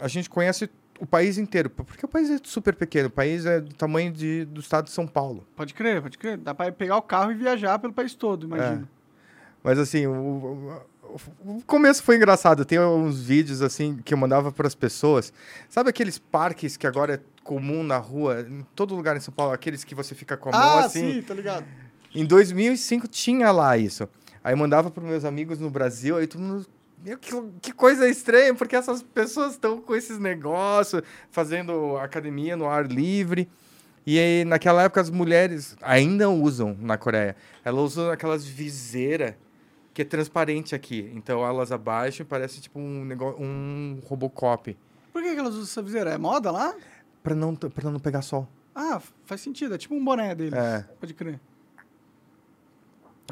a 0.00 0.08
gente 0.08 0.28
conhece 0.30 0.68
o 0.98 1.06
país 1.06 1.36
inteiro. 1.38 1.68
Porque 1.70 2.04
o 2.04 2.08
país 2.08 2.30
é 2.30 2.38
super 2.42 2.74
pequeno. 2.74 3.08
O 3.08 3.10
país 3.10 3.44
é 3.46 3.60
do 3.60 3.74
tamanho 3.74 4.10
de, 4.12 4.44
do 4.46 4.60
estado 4.60 4.84
de 4.86 4.90
São 4.90 5.06
Paulo. 5.06 5.46
Pode 5.54 5.74
crer, 5.74 6.00
pode 6.02 6.16
crer. 6.18 6.36
Dá 6.38 6.54
pra 6.54 6.70
pegar 6.72 6.96
o 6.96 7.02
carro 7.02 7.32
e 7.32 7.34
viajar 7.34 7.78
pelo 7.78 7.92
país 7.92 8.14
todo, 8.14 8.46
imagina. 8.46 8.88
Mas 9.62 9.78
assim, 9.78 10.06
o, 10.06 10.12
o- 10.14 10.82
o 11.58 11.62
começo 11.66 12.02
foi 12.02 12.16
engraçado. 12.16 12.64
Tem 12.64 12.78
uns 12.80 13.20
vídeos 13.22 13.62
assim 13.62 13.98
que 14.04 14.12
eu 14.14 14.18
mandava 14.18 14.50
para 14.52 14.66
as 14.66 14.74
pessoas. 14.74 15.32
Sabe 15.68 15.90
aqueles 15.90 16.18
parques 16.18 16.76
que 16.76 16.86
agora 16.86 17.14
é 17.14 17.20
comum 17.42 17.82
na 17.82 17.96
rua, 17.96 18.40
em 18.48 18.64
todo 18.74 18.94
lugar 18.94 19.16
em 19.16 19.20
São 19.20 19.32
Paulo, 19.32 19.52
aqueles 19.52 19.84
que 19.84 19.94
você 19.94 20.14
fica 20.14 20.36
com 20.36 20.48
a 20.48 20.52
mão 20.52 20.60
Ah, 20.78 20.84
assim? 20.84 21.14
sim, 21.14 21.22
tá 21.22 21.32
ligado. 21.34 21.64
Em 22.14 22.24
2005 22.24 23.06
tinha 23.08 23.50
lá 23.52 23.76
isso. 23.78 24.08
Aí 24.42 24.54
mandava 24.54 24.90
para 24.90 25.02
meus 25.02 25.24
amigos 25.24 25.58
no 25.58 25.68
Brasil, 25.70 26.16
aí 26.16 26.26
todo 26.26 26.40
mundo. 26.40 26.66
Meu, 27.04 27.18
que, 27.18 27.30
que 27.60 27.72
coisa 27.72 28.08
estranha, 28.08 28.54
porque 28.54 28.74
essas 28.74 29.02
pessoas 29.02 29.52
estão 29.52 29.80
com 29.80 29.94
esses 29.94 30.18
negócios, 30.18 31.02
fazendo 31.30 31.96
academia 31.98 32.56
no 32.56 32.66
ar 32.66 32.86
livre. 32.86 33.48
E 34.06 34.18
aí, 34.18 34.44
naquela 34.44 34.84
época, 34.84 35.00
as 35.00 35.10
mulheres 35.10 35.76
ainda 35.82 36.28
usam 36.30 36.76
na 36.80 36.96
Coreia. 36.96 37.36
Elas 37.64 37.82
usam 37.92 38.10
aquelas 38.10 38.44
viseiras 38.44 39.34
que 39.92 40.02
é 40.02 40.04
transparente 40.04 40.74
aqui. 40.74 41.10
Então 41.14 41.44
elas 41.44 41.72
abaixam 41.72 42.24
e 42.24 42.28
parece 42.28 42.60
tipo 42.60 42.78
um, 42.78 43.04
negócio, 43.04 43.42
um 43.42 43.98
Robocop. 44.04 44.76
Por 45.10 45.22
que, 45.22 45.32
que 45.32 45.40
elas 45.40 45.54
usam 45.54 45.64
essa 45.64 45.82
viseira? 45.82 46.10
É 46.10 46.18
moda 46.18 46.50
lá? 46.50 46.74
Pra 47.22 47.34
não, 47.34 47.56
pra 47.56 47.90
não 47.90 47.98
pegar 47.98 48.20
sol. 48.20 48.46
Ah, 48.74 49.00
faz 49.24 49.40
sentido. 49.40 49.74
É 49.74 49.78
tipo 49.78 49.94
um 49.94 50.04
boné 50.04 50.34
deles. 50.34 50.52
É. 50.52 50.84
Pode 51.00 51.14
crer. 51.14 51.40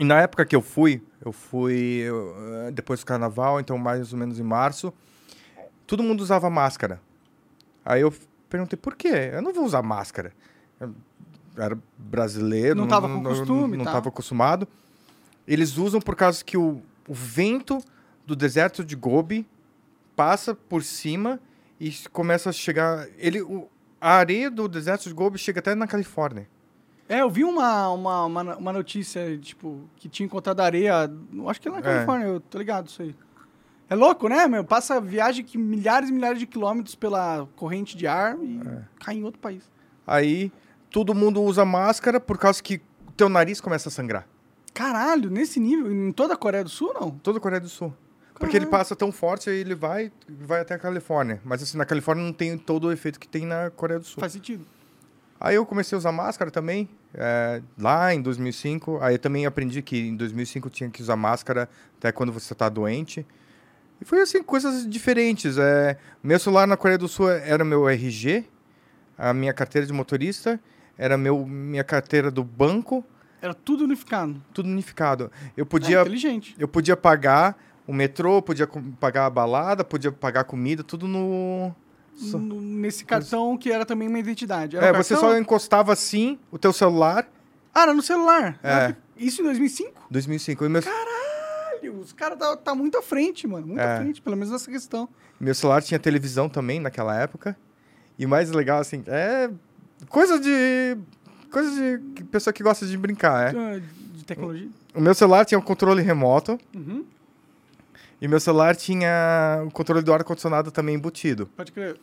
E 0.00 0.04
na 0.04 0.20
época 0.20 0.44
que 0.44 0.56
eu 0.56 0.60
fui, 0.62 1.02
eu 1.24 1.30
fui 1.32 1.74
eu, 2.04 2.34
eh, 2.66 2.70
depois 2.72 3.00
do 3.00 3.06
carnaval, 3.06 3.60
então 3.60 3.78
mais 3.78 4.12
ou 4.12 4.18
menos 4.18 4.40
em 4.40 4.42
março, 4.42 4.92
todo 5.86 6.02
mundo 6.02 6.20
usava 6.20 6.50
máscara. 6.50 7.00
Aí 7.84 8.00
eu 8.00 8.12
perguntei, 8.48 8.76
por 8.76 8.96
quê? 8.96 9.30
Eu 9.32 9.42
não 9.42 9.52
vou 9.52 9.64
usar 9.64 9.82
máscara. 9.82 10.32
Eu 10.80 10.92
era 11.56 11.78
brasileiro, 11.96 12.74
Não 12.80 12.88
tava 12.88 13.08
com 13.08 13.22
costume, 13.22 13.76
não 13.76 13.84
tá. 13.84 13.90
estava 13.92 14.08
acostumado. 14.08 14.66
Eles 15.46 15.76
usam 15.76 16.00
por 16.00 16.16
causa 16.16 16.42
que 16.44 16.56
o, 16.56 16.82
o 17.08 17.14
vento 17.14 17.78
do 18.26 18.34
deserto 18.34 18.82
de 18.84 18.96
Gobi 18.96 19.46
passa 20.16 20.54
por 20.54 20.82
cima 20.82 21.38
e 21.78 21.92
começa 22.12 22.50
a 22.50 22.52
chegar... 22.52 23.06
Ele, 23.18 23.42
o- 23.42 23.68
a 24.00 24.12
areia 24.16 24.50
do 24.50 24.66
deserto 24.68 25.04
de 25.08 25.14
Gobi 25.14 25.38
chega 25.38 25.60
até 25.60 25.74
na 25.74 25.86
Califórnia. 25.86 26.48
É, 27.08 27.20
eu 27.20 27.28
vi 27.28 27.44
uma, 27.44 27.88
uma, 27.90 28.24
uma, 28.24 28.56
uma 28.56 28.72
notícia, 28.72 29.36
tipo, 29.38 29.80
que 29.96 30.08
tinha 30.08 30.24
encontrado 30.26 30.60
areia. 30.60 31.10
Acho 31.48 31.60
que 31.60 31.68
é 31.68 31.70
na 31.70 31.82
Califórnia, 31.82 32.26
eu 32.26 32.40
tô 32.40 32.58
ligado 32.58 32.88
isso 32.88 33.02
aí. 33.02 33.14
É 33.90 33.94
louco, 33.94 34.28
né, 34.28 34.46
meu? 34.48 34.64
Passa 34.64 34.98
viagem 35.00 35.44
que 35.44 35.58
milhares 35.58 36.08
e 36.08 36.12
milhares 36.12 36.38
de 36.38 36.46
quilômetros 36.46 36.94
pela 36.94 37.46
corrente 37.54 37.96
de 37.96 38.06
ar 38.06 38.36
e 38.42 38.58
É. 38.66 38.82
cai 39.04 39.16
em 39.16 39.24
outro 39.24 39.38
país. 39.38 39.70
Aí 40.06 40.50
todo 40.90 41.14
mundo 41.14 41.42
usa 41.42 41.64
máscara 41.64 42.18
por 42.18 42.38
causa 42.38 42.62
que 42.62 42.80
o 43.06 43.12
teu 43.12 43.28
nariz 43.28 43.60
começa 43.60 43.90
a 43.90 43.92
sangrar. 43.92 44.26
Caralho, 44.72 45.28
nesse 45.30 45.60
nível? 45.60 45.92
Em 45.92 46.10
toda 46.10 46.32
a 46.34 46.36
Coreia 46.36 46.64
do 46.64 46.70
Sul, 46.70 46.92
não? 46.98 47.10
Toda 47.10 47.38
a 47.38 47.40
Coreia 47.40 47.60
do 47.60 47.68
Sul. 47.68 47.94
Porque 48.32 48.56
ele 48.56 48.64
Caralho. 48.64 48.70
passa 48.70 48.96
tão 48.96 49.12
forte, 49.12 49.48
aí 49.48 49.58
ele 49.58 49.74
vai, 49.74 50.10
vai 50.28 50.62
até 50.62 50.74
a 50.74 50.78
Califórnia. 50.78 51.40
Mas 51.44 51.62
assim, 51.62 51.76
na 51.78 51.84
Califórnia 51.84 52.24
não 52.24 52.32
tem 52.32 52.58
todo 52.58 52.88
o 52.88 52.92
efeito 52.92 53.20
que 53.20 53.28
tem 53.28 53.46
na 53.46 53.70
Coreia 53.70 54.00
do 54.00 54.06
Sul. 54.06 54.18
Faz 54.20 54.32
sentido. 54.32 54.66
Aí 55.44 55.56
eu 55.56 55.66
comecei 55.66 55.94
a 55.94 55.98
usar 55.98 56.10
máscara 56.10 56.50
também, 56.50 56.88
é, 57.12 57.60
lá 57.78 58.14
em 58.14 58.22
2005. 58.22 58.98
Aí 59.02 59.16
eu 59.16 59.18
também 59.18 59.44
aprendi 59.44 59.82
que 59.82 59.98
em 60.08 60.16
2005 60.16 60.70
tinha 60.70 60.88
que 60.88 61.02
usar 61.02 61.16
máscara 61.16 61.68
até 61.98 62.10
quando 62.10 62.32
você 62.32 62.54
está 62.54 62.66
doente. 62.70 63.26
E 64.00 64.06
foi 64.06 64.22
assim, 64.22 64.42
coisas 64.42 64.88
diferentes. 64.88 65.58
É, 65.58 65.98
meu 66.22 66.38
celular 66.38 66.66
na 66.66 66.78
Coreia 66.78 66.96
do 66.96 67.06
Sul 67.06 67.30
era 67.30 67.62
meu 67.62 67.86
RG, 67.86 68.46
a 69.18 69.34
minha 69.34 69.52
carteira 69.52 69.86
de 69.86 69.92
motorista, 69.92 70.58
era 70.96 71.18
meu, 71.18 71.44
minha 71.44 71.84
carteira 71.84 72.30
do 72.30 72.42
banco, 72.42 73.04
Era 73.42 73.52
tudo 73.52 73.84
unificado. 73.84 74.42
tudo 74.54 74.70
unificado. 74.70 75.30
Eu 75.54 75.64
É 75.64 75.66
podia 75.66 76.00
inteligente. 76.00 76.56
eu 76.58 76.66
podia 76.66 76.96
pagar 76.96 77.54
o 77.86 77.92
metrô, 77.92 78.40
podia 78.40 78.66
pagar 78.98 79.26
a 79.26 79.30
balada, 79.30 79.84
podia 79.84 80.10
pagar 80.10 80.40
a 80.40 80.44
comida, 80.44 80.82
tudo 80.82 81.06
no. 81.06 81.74
Só- 82.16 82.38
Nesse 82.38 83.04
cartão 83.04 83.56
que 83.56 83.70
era 83.72 83.84
também 83.84 84.08
uma 84.08 84.18
identidade. 84.18 84.76
Era 84.76 84.86
É, 84.86 84.92
um 84.92 84.94
você 84.96 85.14
cartão? 85.14 85.30
só 85.32 85.38
encostava 85.38 85.92
assim 85.92 86.38
o 86.50 86.58
teu 86.58 86.72
celular. 86.72 87.28
Ah, 87.74 87.82
era 87.82 87.94
no 87.94 88.02
celular. 88.02 88.58
É. 88.62 88.94
Isso 89.16 89.40
em 89.40 89.44
2005? 89.44 89.92
2005. 90.10 90.64
E 90.64 90.68
meu, 90.68 90.82
Caralho, 90.82 91.98
os 92.00 92.12
caras 92.12 92.38
tá, 92.38 92.56
tá 92.56 92.74
muito 92.74 92.96
à 92.98 93.02
frente, 93.02 93.46
mano. 93.46 93.66
Muito 93.66 93.80
É. 93.80 93.96
à 93.96 94.00
frente, 94.00 94.22
pelo 94.22 94.36
menos 94.36 94.50
nessa 94.52 94.70
questão. 94.70 95.08
meu 95.40 95.54
celular 95.54 95.82
tinha 95.82 95.98
televisão 95.98 96.48
também 96.48 96.78
naquela 96.80 97.18
época. 97.20 97.56
E 98.18 98.26
mais 98.26 98.50
legal, 98.50 98.78
assim, 98.80 99.02
é. 99.08 99.50
Coisa 100.08 100.38
de. 100.38 100.96
Coisa 101.50 101.70
de 101.98 102.24
pessoa 102.24 102.52
que 102.52 102.62
gosta 102.62 102.86
de 102.86 102.96
brincar, 102.96 103.54
é. 103.54 103.58
Ah, 103.58 103.80
De 104.14 104.24
tecnologia. 104.24 104.68
O 104.94 105.00
meu 105.00 105.14
celular 105.14 105.44
tinha 105.44 105.58
um 105.58 105.62
controle 105.62 106.00
remoto. 106.02 106.58
Uhum. 106.74 107.04
E 108.24 108.28
meu 108.28 108.40
celular 108.40 108.74
tinha 108.74 109.62
o 109.66 109.70
controle 109.70 110.00
do 110.00 110.10
ar-condicionado 110.10 110.70
também 110.70 110.94
embutido. 110.94 111.46
Pode 111.54 111.70
crer. 111.70 111.98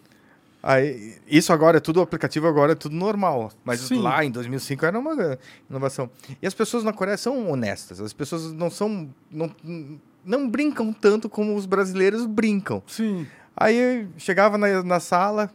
Aí, 0.61 1.15
isso 1.25 1.51
agora 1.51 1.77
é 1.77 1.79
tudo 1.79 1.99
aplicativo, 1.99 2.45
agora 2.47 2.73
é 2.73 2.75
tudo 2.75 2.95
normal. 2.95 3.51
Mas 3.65 3.79
Sim. 3.79 4.03
lá 4.03 4.23
em 4.23 4.29
2005 4.29 4.85
era 4.85 4.99
uma 4.99 5.39
inovação. 5.67 6.11
E 6.39 6.45
as 6.45 6.53
pessoas 6.53 6.83
na 6.83 6.93
Coreia 6.93 7.17
são 7.17 7.49
honestas. 7.49 7.99
As 7.99 8.13
pessoas 8.13 8.53
não 8.53 8.69
são. 8.69 9.09
Não, 9.31 9.51
não 10.23 10.47
brincam 10.47 10.93
tanto 10.93 11.27
como 11.27 11.55
os 11.55 11.65
brasileiros 11.65 12.27
brincam. 12.27 12.83
Sim. 12.85 13.25
Aí 13.57 13.75
eu 13.75 14.07
chegava 14.19 14.59
na, 14.59 14.83
na 14.83 14.99
sala 14.99 15.51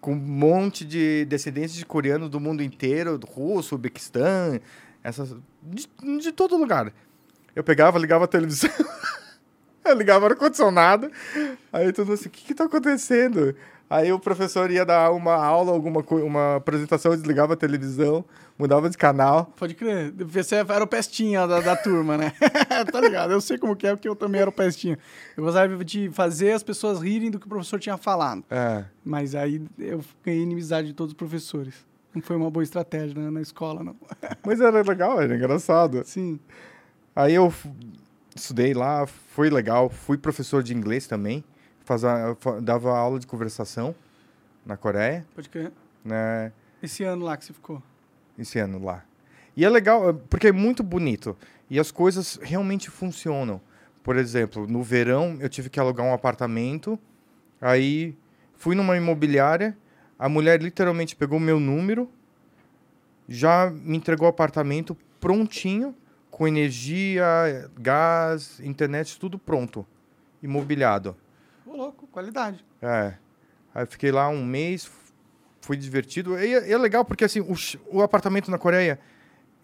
com 0.00 0.14
um 0.14 0.16
monte 0.16 0.84
de 0.84 1.26
descendentes 1.26 1.76
de 1.76 1.86
coreanos 1.86 2.28
do 2.28 2.40
mundo 2.40 2.60
inteiro, 2.60 3.18
do 3.18 3.26
russo, 3.28 3.76
Uzbequistão, 3.76 4.58
essas, 5.04 5.32
de, 5.62 5.88
de 6.20 6.32
todo 6.32 6.56
lugar. 6.56 6.92
Eu 7.54 7.62
pegava, 7.62 8.00
ligava 8.00 8.24
a 8.24 8.28
televisão, 8.28 8.68
eu 9.90 9.96
ligava 9.96 10.26
o 10.26 10.28
ar-condicionado, 10.28 11.10
aí 11.72 11.92
todo 11.92 12.06
mundo 12.06 12.14
assim, 12.14 12.28
o 12.28 12.30
que 12.30 12.44
que 12.44 12.54
tá 12.54 12.64
acontecendo? 12.64 13.54
Aí 13.90 14.12
o 14.12 14.18
professor 14.18 14.70
ia 14.70 14.84
dar 14.84 15.10
uma 15.12 15.34
aula, 15.34 15.72
alguma 15.72 16.04
uma 16.22 16.56
apresentação, 16.56 17.12
desligava 17.12 17.54
a 17.54 17.56
televisão, 17.56 18.22
mudava 18.58 18.90
de 18.90 18.98
canal. 18.98 19.46
Pode 19.56 19.74
crer. 19.74 20.12
Você 20.12 20.56
era 20.56 20.84
o 20.84 20.86
pestinha 20.86 21.46
da, 21.46 21.60
da 21.60 21.74
turma, 21.74 22.18
né? 22.18 22.34
tá 22.92 23.00
ligado? 23.00 23.32
Eu 23.32 23.40
sei 23.40 23.56
como 23.56 23.74
que 23.74 23.86
é, 23.86 23.96
porque 23.96 24.06
eu 24.06 24.14
também 24.14 24.42
era 24.42 24.50
o 24.50 24.52
pestinha. 24.52 24.98
Eu 25.34 25.42
gostava 25.42 25.82
de 25.82 26.10
fazer 26.10 26.52
as 26.52 26.62
pessoas 26.62 27.00
rirem 27.00 27.30
do 27.30 27.38
que 27.38 27.46
o 27.46 27.48
professor 27.48 27.80
tinha 27.80 27.96
falado. 27.96 28.44
É, 28.50 28.84
Mas 29.02 29.34
aí 29.34 29.62
eu 29.78 30.04
ganhei 30.22 30.42
inimizade 30.42 30.88
de 30.88 30.92
todos 30.92 31.12
os 31.12 31.16
professores. 31.16 31.74
Não 32.14 32.20
foi 32.20 32.36
uma 32.36 32.50
boa 32.50 32.62
estratégia 32.62 33.18
né, 33.18 33.30
na 33.30 33.40
escola, 33.40 33.82
não. 33.82 33.96
mas 34.44 34.60
era 34.60 34.82
legal, 34.82 35.20
era 35.20 35.34
engraçado. 35.34 36.02
Sim. 36.04 36.38
Aí 37.16 37.34
eu 37.34 37.52
estudei 38.38 38.74
lá, 38.74 39.06
foi 39.06 39.50
legal. 39.50 39.88
Fui 39.88 40.16
professor 40.18 40.62
de 40.62 40.74
inglês 40.74 41.06
também. 41.06 41.44
Fazia, 41.84 42.36
fa- 42.40 42.60
dava 42.60 42.96
aula 42.96 43.18
de 43.18 43.26
conversação 43.26 43.94
na 44.64 44.76
Coreia, 44.76 45.26
Pode 45.34 45.48
crer. 45.48 45.72
né? 46.04 46.52
Esse 46.82 47.02
ano 47.04 47.24
lá 47.24 47.36
que 47.36 47.44
você 47.44 47.52
ficou. 47.52 47.82
Esse 48.38 48.58
ano 48.58 48.82
lá. 48.84 49.04
E 49.56 49.64
é 49.64 49.68
legal, 49.70 50.10
é, 50.10 50.12
porque 50.12 50.48
é 50.48 50.52
muito 50.52 50.82
bonito. 50.82 51.36
E 51.70 51.78
as 51.80 51.90
coisas 51.90 52.38
realmente 52.42 52.90
funcionam. 52.90 53.60
Por 54.02 54.16
exemplo, 54.16 54.66
no 54.66 54.82
verão 54.82 55.36
eu 55.40 55.48
tive 55.48 55.68
que 55.70 55.80
alugar 55.80 56.04
um 56.06 56.12
apartamento. 56.12 56.98
Aí 57.60 58.14
fui 58.54 58.74
numa 58.74 58.96
imobiliária. 58.96 59.76
A 60.18 60.28
mulher 60.28 60.60
literalmente 60.62 61.14
pegou 61.16 61.38
meu 61.40 61.58
número, 61.60 62.10
já 63.28 63.70
me 63.70 63.96
entregou 63.96 64.26
o 64.26 64.30
apartamento 64.30 64.96
prontinho, 65.20 65.94
com 66.38 66.46
energia, 66.46 67.68
gás, 67.80 68.60
internet, 68.60 69.18
tudo 69.18 69.40
pronto. 69.40 69.84
Imobiliado. 70.40 71.16
Ô, 71.66 71.76
louco, 71.76 72.06
qualidade. 72.06 72.64
É. 72.80 73.14
Aí 73.74 73.82
eu 73.82 73.86
fiquei 73.88 74.12
lá 74.12 74.28
um 74.28 74.44
mês, 74.44 74.84
f- 74.84 75.12
fui 75.60 75.76
divertido. 75.76 76.38
E 76.38 76.54
é, 76.54 76.70
é 76.70 76.78
legal 76.78 77.04
porque 77.04 77.24
assim, 77.24 77.40
o, 77.40 77.54
o 77.90 78.02
apartamento 78.02 78.52
na 78.52 78.56
Coreia 78.56 79.00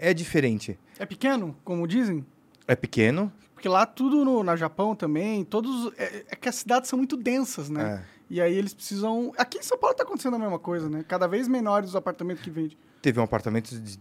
é 0.01 0.13
diferente. 0.13 0.77
É 0.99 1.07
pequeno, 1.07 1.57
como 1.65 1.87
dizem? 1.87 2.27
É 2.67 2.75
pequeno. 2.75 3.33
Porque 3.55 3.69
lá 3.69 3.87
tudo 3.87 4.25
no 4.25 4.43
na 4.43 4.57
Japão 4.57 4.97
também, 4.97 5.45
todos. 5.45 5.93
É, 5.97 6.25
é 6.31 6.35
que 6.37 6.49
as 6.49 6.57
cidades 6.57 6.91
são 6.91 6.97
muito 6.97 7.17
densas, 7.17 7.71
né? 7.71 8.03
é. 8.11 8.15
E 8.29 8.41
aí 8.41 8.53
eles 8.53 8.75
precisam. 8.75 9.33
Aqui 9.39 9.59
em 9.59 9.63
São 9.63 9.79
Paulo 9.79 9.95
tá 9.95 10.03
acontecendo 10.03 10.35
a 10.35 10.39
mesma 10.41 10.59
coisa, 10.59 10.89
né? 10.91 11.05
Cada 11.07 11.29
vez 11.29 11.47
menores 11.47 11.91
os 11.91 11.97
apartamentos 11.97 12.43
que 12.43 12.51
vende. 12.51 12.77
Teve 13.01 13.21
um 13.21 13.23
apartamento 13.23 13.79
de 13.81 13.99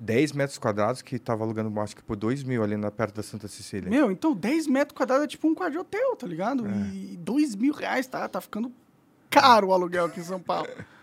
10 0.00 0.32
metros 0.32 0.58
quadrados 0.58 1.02
que 1.02 1.18
tava 1.18 1.42
alugando, 1.44 1.78
acho 1.80 1.96
que 1.96 2.02
por 2.02 2.16
2 2.16 2.42
mil 2.44 2.62
ali 2.62 2.76
na, 2.76 2.90
perto 2.90 3.16
da 3.16 3.22
Santa 3.22 3.48
Cecília. 3.48 3.90
Meu, 3.90 4.10
então 4.12 4.34
10 4.34 4.66
metros 4.68 4.96
quadrados 4.96 5.24
é 5.24 5.26
tipo 5.26 5.48
um 5.48 5.54
quarto 5.54 5.72
de 5.72 5.78
hotel, 5.78 6.14
tá 6.16 6.26
ligado? 6.26 6.66
É. 6.66 6.94
E 6.94 7.16
2 7.16 7.54
mil 7.56 7.72
reais, 7.74 8.06
tá? 8.06 8.28
Tá 8.28 8.40
ficando 8.40 8.70
caro 9.28 9.68
o 9.68 9.72
aluguel 9.72 10.04
aqui 10.06 10.20
em 10.20 10.24
São 10.24 10.40
Paulo. 10.40 10.68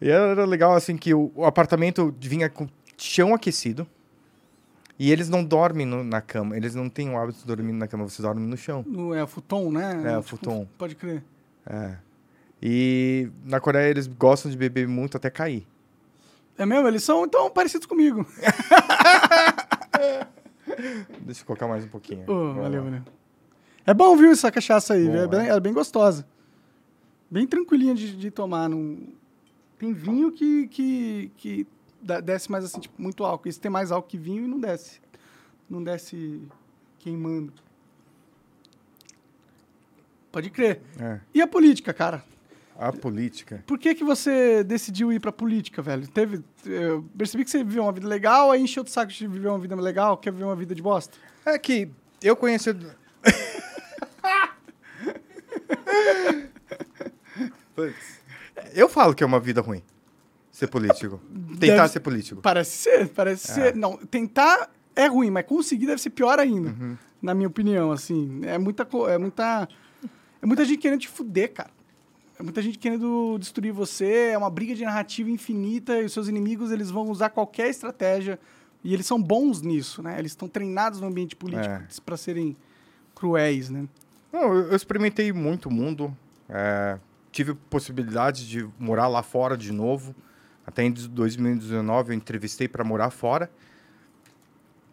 E 0.00 0.08
era 0.10 0.44
legal 0.44 0.76
assim 0.76 0.96
que 0.96 1.12
o, 1.12 1.32
o 1.34 1.44
apartamento 1.44 2.14
vinha 2.20 2.48
com 2.48 2.68
chão 2.96 3.34
aquecido. 3.34 3.84
E 4.96 5.10
eles 5.10 5.28
não 5.28 5.44
dormem 5.44 5.84
no- 5.84 6.04
na 6.04 6.20
cama. 6.20 6.56
Eles 6.56 6.72
não 6.72 6.88
têm 6.88 7.10
o 7.10 7.18
hábito 7.18 7.40
de 7.40 7.46
dormir 7.46 7.72
na 7.72 7.88
cama, 7.88 8.08
você 8.08 8.22
dorme 8.22 8.40
no 8.46 8.56
chão. 8.56 8.84
No, 8.86 9.12
é 9.12 9.26
futon, 9.26 9.72
né? 9.72 10.00
É, 10.04 10.10
Tipo, 10.18 10.22
futon. 10.22 10.68
Pode 10.78 10.94
crer. 10.94 11.24
É. 11.66 11.96
E 12.62 13.28
na 13.44 13.58
Coreia 13.58 13.88
eles 13.90 14.06
gostam 14.06 14.48
de 14.50 14.56
beber 14.56 14.86
muito 14.86 15.16
até 15.16 15.30
cair. 15.30 15.66
É 16.58 16.66
mesmo? 16.66 16.88
Eles 16.88 17.04
são 17.04 17.24
então 17.24 17.48
parecidos 17.48 17.86
comigo. 17.86 18.26
Deixa 21.20 21.42
eu 21.42 21.46
colocar 21.46 21.68
mais 21.68 21.84
um 21.84 21.88
pouquinho. 21.88 22.26
Vamos 22.26 22.56
valeu, 22.56 22.82
valeu. 22.82 23.02
É 23.86 23.94
bom, 23.94 24.16
viu, 24.16 24.32
essa 24.32 24.50
cachaça 24.50 24.94
aí. 24.94 25.06
Bom, 25.06 25.14
é, 25.14 25.28
bem, 25.28 25.48
é. 25.48 25.60
bem 25.60 25.72
gostosa. 25.72 26.26
Bem 27.30 27.46
tranquilinha 27.46 27.94
de, 27.94 28.16
de 28.16 28.30
tomar. 28.30 28.68
Não... 28.68 28.98
Tem 29.78 29.92
vinho 29.92 30.32
que, 30.32 30.66
que, 30.66 31.30
que 31.36 31.66
desce 32.24 32.50
mais 32.50 32.64
assim, 32.64 32.80
tipo, 32.80 33.00
muito 33.00 33.24
álcool. 33.24 33.48
Esse 33.48 33.60
tem 33.60 33.70
mais 33.70 33.92
álcool 33.92 34.08
que 34.08 34.18
vinho 34.18 34.44
e 34.44 34.48
não 34.48 34.58
desce. 34.58 35.00
Não 35.70 35.82
desce 35.82 36.42
queimando. 36.98 37.52
Pode 40.32 40.50
crer. 40.50 40.82
É. 41.00 41.20
E 41.32 41.40
a 41.40 41.46
política, 41.46 41.94
cara? 41.94 42.24
A 42.80 42.92
política. 42.92 43.64
Por 43.66 43.76
que, 43.76 43.92
que 43.92 44.04
você 44.04 44.62
decidiu 44.62 45.12
ir 45.12 45.18
pra 45.18 45.32
política, 45.32 45.82
velho? 45.82 46.06
Teve. 46.06 46.44
Eu 46.64 47.04
percebi 47.18 47.44
que 47.44 47.50
você 47.50 47.64
viveu 47.64 47.82
uma 47.82 47.90
vida 47.92 48.06
legal, 48.06 48.52
aí 48.52 48.62
encheu 48.62 48.84
o 48.84 48.86
saco 48.86 49.10
de 49.12 49.26
viver 49.26 49.48
uma 49.48 49.58
vida 49.58 49.74
legal, 49.74 50.16
quer 50.16 50.30
viver 50.30 50.44
uma 50.44 50.54
vida 50.54 50.76
de 50.76 50.80
bosta? 50.82 51.18
É 51.44 51.58
que 51.58 51.90
eu 52.22 52.36
conheci. 52.36 52.70
Putz. 57.74 58.20
eu 58.74 58.88
falo 58.88 59.14
que 59.14 59.22
é 59.22 59.26
uma 59.26 59.40
vida 59.40 59.60
ruim 59.60 59.82
ser 60.50 60.66
político. 60.68 61.20
Tentar 61.60 61.76
Deve- 61.76 61.88
ser 61.88 62.00
político. 62.00 62.40
Parece 62.42 62.76
ser, 62.76 63.08
parece 63.08 63.52
ser. 63.52 63.74
Não, 63.76 63.96
tentar 63.96 64.70
é 64.94 65.06
ruim, 65.06 65.30
mas 65.30 65.46
conseguir 65.46 65.86
deve 65.86 66.00
ser 66.02 66.10
pior 66.10 66.38
ainda, 66.40 66.74
na 67.22 67.32
minha 67.34 67.46
opinião, 67.48 67.92
assim. 67.92 68.40
É 68.44 68.58
muita, 68.58 68.86
é 69.08 69.18
muita, 69.18 69.68
é 70.42 70.46
muita 70.46 70.64
gente 70.64 70.78
querendo 70.78 71.00
te 71.00 71.08
fuder, 71.08 71.52
cara. 71.52 71.70
É 72.38 72.42
muita 72.42 72.62
gente 72.62 72.78
querendo 72.78 73.36
destruir 73.38 73.72
você, 73.72 74.30
é 74.32 74.38
uma 74.38 74.48
briga 74.50 74.74
de 74.74 74.84
narrativa 74.84 75.28
infinita 75.30 75.98
e 76.00 76.04
os 76.04 76.12
seus 76.12 76.28
inimigos, 76.28 76.70
eles 76.70 76.88
vão 76.90 77.10
usar 77.10 77.30
qualquer 77.30 77.68
estratégia 77.68 78.38
e 78.84 78.94
eles 78.94 79.06
são 79.06 79.20
bons 79.20 79.60
nisso, 79.60 80.02
né? 80.02 80.18
Eles 80.18 80.32
estão 80.32 80.46
treinados 80.48 81.00
no 81.00 81.08
ambiente 81.08 81.34
político 81.34 81.74
É. 81.74 81.86
pra 82.06 82.16
serem 82.16 82.56
cruéis, 83.14 83.70
né? 83.70 83.88
Não, 84.32 84.54
eu 84.54 84.76
experimentei 84.76 85.32
muito 85.32 85.70
mundo. 85.70 86.16
é, 86.48 86.98
tive 87.30 87.52
possibilidade 87.54 88.48
de 88.48 88.66
morar 88.78 89.06
lá 89.08 89.22
fora 89.22 89.56
de 89.56 89.70
novo. 89.72 90.14
Até 90.66 90.82
em 90.84 90.90
2019 90.92 92.12
eu 92.12 92.16
entrevistei 92.16 92.66
para 92.68 92.82
morar 92.84 93.10
fora. 93.10 93.50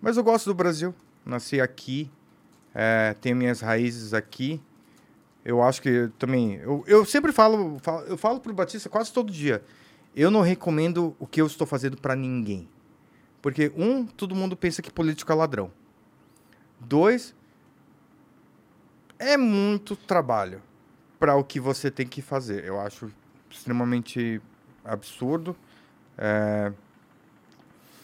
Mas 0.01 0.17
eu 0.17 0.23
gosto 0.23 0.47
do 0.47 0.53
Brasil. 0.53 0.93
Nasci 1.25 1.61
aqui. 1.61 2.09
é, 2.73 3.15
tenho 3.21 3.35
minhas 3.37 3.61
raízes 3.61 4.13
aqui. 4.13 4.59
Eu 5.45 5.61
acho 5.61 5.79
que 5.81 6.09
também. 6.17 6.55
Eu, 6.55 6.83
eu 6.87 7.05
sempre 7.05 7.31
falo, 7.31 7.77
falo. 7.79 8.01
Eu 8.07 8.17
falo 8.17 8.39
pro 8.39 8.51
Batista 8.53 8.89
quase 8.89 9.13
todo 9.13 9.31
dia. 9.31 9.63
Eu 10.15 10.31
não 10.31 10.41
recomendo 10.41 11.15
o 11.19 11.27
que 11.27 11.39
eu 11.39 11.45
estou 11.45 11.67
fazendo 11.67 11.95
para 11.97 12.15
ninguém. 12.15 12.67
Porque, 13.41 13.71
um, 13.77 14.05
todo 14.07 14.33
mundo 14.33 14.57
pensa 14.57 14.81
que 14.81 14.91
político 14.91 15.31
é 15.31 15.35
ladrão. 15.35 15.71
Dois, 16.79 17.35
é 19.19 19.37
muito 19.37 19.95
trabalho 19.95 20.61
para 21.19 21.35
o 21.35 21.43
que 21.43 21.59
você 21.59 21.91
tem 21.91 22.07
que 22.07 22.21
fazer. 22.21 22.63
Eu 22.65 22.79
acho 22.79 23.11
extremamente 23.49 24.41
absurdo. 24.83 25.55
É, 26.17 26.71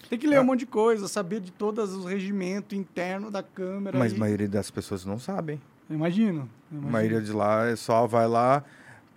Tem 0.10 0.20
que 0.20 0.28
ler 0.28 0.38
Ah. 0.38 0.42
um 0.42 0.46
monte 0.46 0.60
de 0.60 0.66
coisa, 0.66 1.08
saber 1.08 1.40
de 1.40 1.52
todos 1.52 1.94
os 1.94 2.06
regimentos 2.06 2.78
internos 2.78 3.32
da 3.32 3.42
Câmara. 3.42 3.98
mas 3.98 4.12
e- 4.12 4.16
a 4.16 4.20
maioria 4.20 4.48
das 4.50 4.70
pessoas 4.70 5.06
não 5.06 5.18
sabem. 5.18 5.60
Eu 5.92 5.96
imagino. 5.96 6.40
eu 6.40 6.44
A 6.44 6.72
imagino. 6.72 6.92
maioria 6.92 7.22
de 7.22 7.34
lá 7.34 7.66
é 7.66 7.76
só 7.76 8.08
vai 8.08 8.28
lá, 8.28 8.64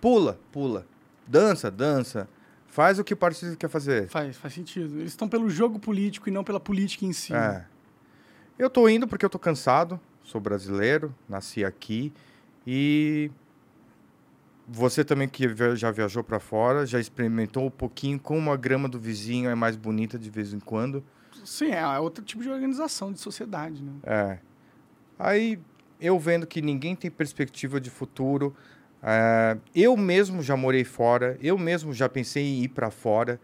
pula, 0.01 0.37
pula, 0.51 0.85
dança, 1.25 1.71
dança, 1.71 2.27
faz 2.67 2.99
o 2.99 3.03
que 3.03 3.13
o 3.13 3.17
partido 3.17 3.55
quer 3.55 3.69
fazer. 3.69 4.09
Faz, 4.09 4.35
faz 4.37 4.53
sentido. 4.53 4.99
Eles 4.99 5.11
estão 5.11 5.27
pelo 5.29 5.49
jogo 5.49 5.79
político 5.79 6.27
e 6.27 6.31
não 6.31 6.43
pela 6.43 6.59
política 6.59 7.05
em 7.05 7.13
si. 7.13 7.33
É. 7.33 7.65
Eu 8.59 8.69
tô 8.69 8.87
indo 8.89 9.07
porque 9.07 9.25
eu 9.25 9.29
tô 9.29 9.39
cansado, 9.39 9.99
sou 10.23 10.39
brasileiro, 10.41 11.13
nasci 11.29 11.63
aqui 11.63 12.11
e 12.67 13.31
você 14.67 15.03
também 15.05 15.27
que 15.27 15.43
já 15.75 15.91
viajou 15.91 16.23
para 16.23 16.39
fora, 16.39 16.85
já 16.85 16.99
experimentou 16.99 17.67
um 17.67 17.71
pouquinho 17.71 18.19
como 18.19 18.51
a 18.51 18.57
grama 18.57 18.89
do 18.89 18.99
vizinho 18.99 19.49
é 19.49 19.55
mais 19.55 19.75
bonita 19.75 20.17
de 20.17 20.29
vez 20.29 20.53
em 20.53 20.59
quando. 20.59 21.03
Sim, 21.43 21.69
é 21.71 21.87
outro 21.99 22.23
tipo 22.23 22.41
de 22.41 22.49
organização, 22.49 23.13
de 23.13 23.19
sociedade, 23.19 23.83
né? 23.83 23.91
É. 24.03 24.39
Aí 25.19 25.59
eu 25.99 26.17
vendo 26.19 26.45
que 26.47 26.61
ninguém 26.61 26.95
tem 26.95 27.09
perspectiva 27.11 27.79
de 27.79 27.89
futuro, 27.89 28.55
é, 29.01 29.57
eu 29.73 29.95
mesmo 29.95 30.41
já 30.41 30.55
morei 30.57 30.83
fora, 30.83 31.37
eu 31.41 31.57
mesmo 31.57 31.93
já 31.93 32.09
pensei 32.09 32.43
em 32.43 32.63
ir 32.63 32.69
para 32.69 32.89
fora. 32.89 33.39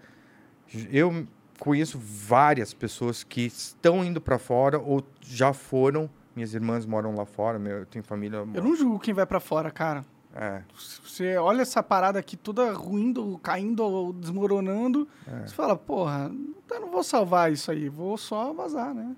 Eu 0.91 1.27
conheço 1.59 1.99
várias 1.99 2.73
pessoas 2.73 3.23
que 3.23 3.41
estão 3.45 4.03
indo 4.03 4.19
para 4.21 4.39
fora 4.39 4.79
ou 4.79 5.03
já 5.21 5.53
foram. 5.53 6.09
Minhas 6.35 6.53
irmãs 6.53 6.85
moram 6.85 7.13
lá 7.13 7.25
fora, 7.25 7.59
meu, 7.59 7.79
eu 7.79 7.85
tenho 7.85 8.03
família. 8.03 8.37
Eu 8.37 8.63
não 8.63 8.75
julgo 8.75 8.97
quem 8.99 9.13
vai 9.13 9.25
pra 9.25 9.39
fora, 9.39 9.69
cara. 9.69 10.03
É, 10.33 10.61
Você 11.03 11.35
olha 11.35 11.61
essa 11.61 11.83
parada 11.83 12.17
aqui 12.17 12.37
toda 12.37 12.71
ruindo, 12.71 13.37
caindo 13.43 14.13
desmoronando, 14.13 15.05
É. 15.27 15.45
você 15.45 15.53
fala, 15.53 15.75
porra, 15.75 16.31
eu 16.71 16.79
não 16.79 16.89
vou 16.89 17.03
salvar 17.03 17.51
isso 17.51 17.69
aí, 17.69 17.89
vou 17.89 18.17
só 18.17 18.53
vazar, 18.53 18.93
né? 18.93 19.13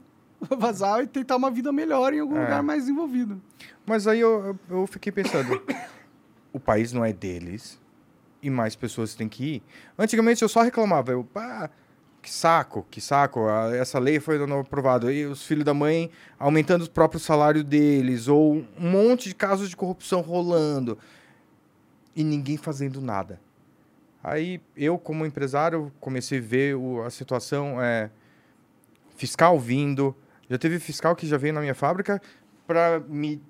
Vazar 0.58 1.02
e 1.02 1.08
tentar 1.08 1.36
uma 1.38 1.50
vida 1.52 1.72
melhor 1.72 2.14
em 2.14 2.20
algum 2.20 2.38
É. 2.38 2.42
lugar 2.42 2.64
mais 2.64 2.84
desenvolvido. 2.84 3.42
Mas 3.86 4.08
aí 4.08 4.20
eu, 4.20 4.58
eu, 4.70 4.88
fiquei 4.88 5.12
pensando, 5.12 5.62
o 6.54 6.60
país 6.60 6.92
não 6.94 7.04
é 7.04 7.12
deles 7.14 7.80
e 8.42 8.50
mais 8.50 8.76
pessoas 8.76 9.16
têm 9.16 9.28
que 9.30 9.56
ir. 9.56 9.64
Antigamente 9.98 10.42
eu 10.42 10.50
só 10.50 10.62
reclamava, 10.62 11.12
eu, 11.12 11.24
pá, 11.24 11.70
que 12.22 12.30
saco, 12.32 12.86
que 12.90 13.02
saco, 13.02 13.50
essa 13.74 14.00
lei 14.00 14.20
foi 14.20 14.38
aprovada. 14.60 15.12
E 15.12 15.26
os 15.26 15.46
filhos 15.46 15.66
da 15.66 15.74
mãe 15.74 16.10
aumentando 16.40 16.84
o 16.86 16.90
próprio 16.90 17.20
salário 17.20 17.64
deles, 17.64 18.28
ou 18.28 18.56
um 18.56 18.90
monte 18.92 19.30
de 19.30 19.36
casos 19.36 19.70
de 19.70 19.76
corrupção 19.76 20.22
rolando 20.22 20.98
e 22.16 22.24
ninguém 22.24 22.56
fazendo 22.58 23.02
nada. 23.02 23.40
Aí 24.24 24.62
eu, 24.78 24.98
como 24.98 25.26
empresário, 25.26 25.92
comecei 26.00 26.40
a 26.40 26.42
ver 26.42 26.76
o- 26.78 27.02
a 27.04 27.10
situação, 27.10 27.82
é, 27.82 28.10
fiscal 29.18 29.60
vindo, 29.60 30.16
já 30.54 30.58
teve 30.60 30.78
fiscal 30.78 31.16
que 31.16 31.26
já 31.26 31.36
veio 31.36 31.52
na 31.52 31.62
minha 31.62 31.74
fábrica 31.74 32.22
para 32.68 33.00
me 33.08 33.42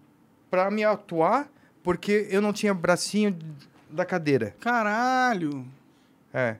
para 0.50 0.72
me 0.72 0.86
atuar 0.86 1.50
porque 1.84 2.28
eu 2.30 2.42
não 2.42 2.54
tinha 2.54 2.74
bracinho 2.74 3.38
da 3.90 4.06
cadeira. 4.06 4.56
Caralho! 4.62 5.66
É. 6.34 6.56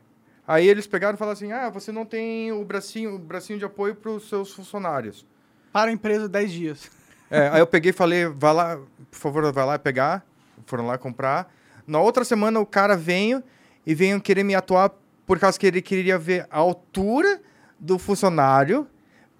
Aí 0.46 0.68
eles 0.68 0.86
pegaram 0.86 1.16
e 1.16 1.18
falaram 1.18 1.34
assim: 1.34 1.54
"Ah, 1.54 1.70
você 1.70 1.94
não 1.94 2.06
tem 2.06 2.52
o 2.52 2.66
bracinho, 2.66 3.16
o 3.16 3.20
bracinho 3.20 3.58
de 3.58 3.64
apoio 3.64 3.96
para 3.96 4.12
os 4.12 4.28
seus 4.28 4.52
funcionários". 4.52 5.26
Para 5.72 5.90
a 5.90 5.94
empresa 5.94 6.28
10 6.28 6.52
dias. 6.52 6.92
É, 7.32 7.48
aí 7.48 7.60
eu 7.62 7.68
peguei 7.68 7.92
e 7.92 7.94
falei: 7.94 8.26
"Vai 8.26 8.54
lá, 8.54 8.78
por 9.10 9.18
favor, 9.18 9.54
vai 9.54 9.66
lá 9.66 9.80
pegar". 9.80 10.26
Foram 10.66 10.86
lá 10.88 10.98
comprar. 10.98 11.50
Na 11.88 12.02
outra 12.02 12.26
semana 12.26 12.60
o 12.60 12.66
cara 12.66 12.98
veio 12.98 13.42
e 13.86 13.96
veio 13.96 14.20
querer 14.20 14.44
me 14.44 14.56
atuar 14.56 14.92
por 15.26 15.40
causa 15.40 15.58
que 15.58 15.66
ele 15.66 15.82
queria 15.82 16.18
ver 16.18 16.46
a 16.52 16.58
altura 16.58 17.42
do 17.80 17.98
funcionário 17.98 18.90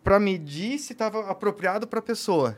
para 0.04 0.20
medir 0.20 0.78
se 0.80 0.94
estava 0.94 1.30
apropriado 1.30 1.88
para 1.88 2.00
a 2.00 2.02
pessoa. 2.02 2.58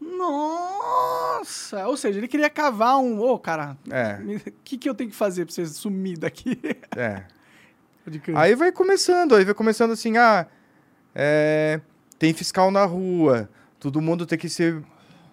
Nossa! 0.00 1.86
Ou 1.86 1.96
seja, 1.96 2.18
ele 2.18 2.28
queria 2.28 2.50
cavar 2.50 2.98
um. 2.98 3.20
Ô, 3.20 3.38
cara, 3.38 3.76
É, 3.90 4.18
o 4.48 4.52
que, 4.64 4.78
que 4.78 4.88
eu 4.88 4.94
tenho 4.94 5.10
que 5.10 5.16
fazer 5.16 5.44
pra 5.44 5.54
você 5.54 5.66
sumir 5.66 6.18
daqui? 6.18 6.58
é. 6.96 7.24
Aí 8.34 8.54
vai 8.54 8.72
começando, 8.72 9.34
aí 9.34 9.44
vai 9.44 9.52
começando 9.52 9.90
assim, 9.90 10.16
ah, 10.16 10.46
é, 11.14 11.78
tem 12.18 12.32
fiscal 12.32 12.70
na 12.70 12.86
rua, 12.86 13.50
todo 13.78 14.00
mundo 14.00 14.24
tem 14.24 14.38
que 14.38 14.48
se 14.48 14.80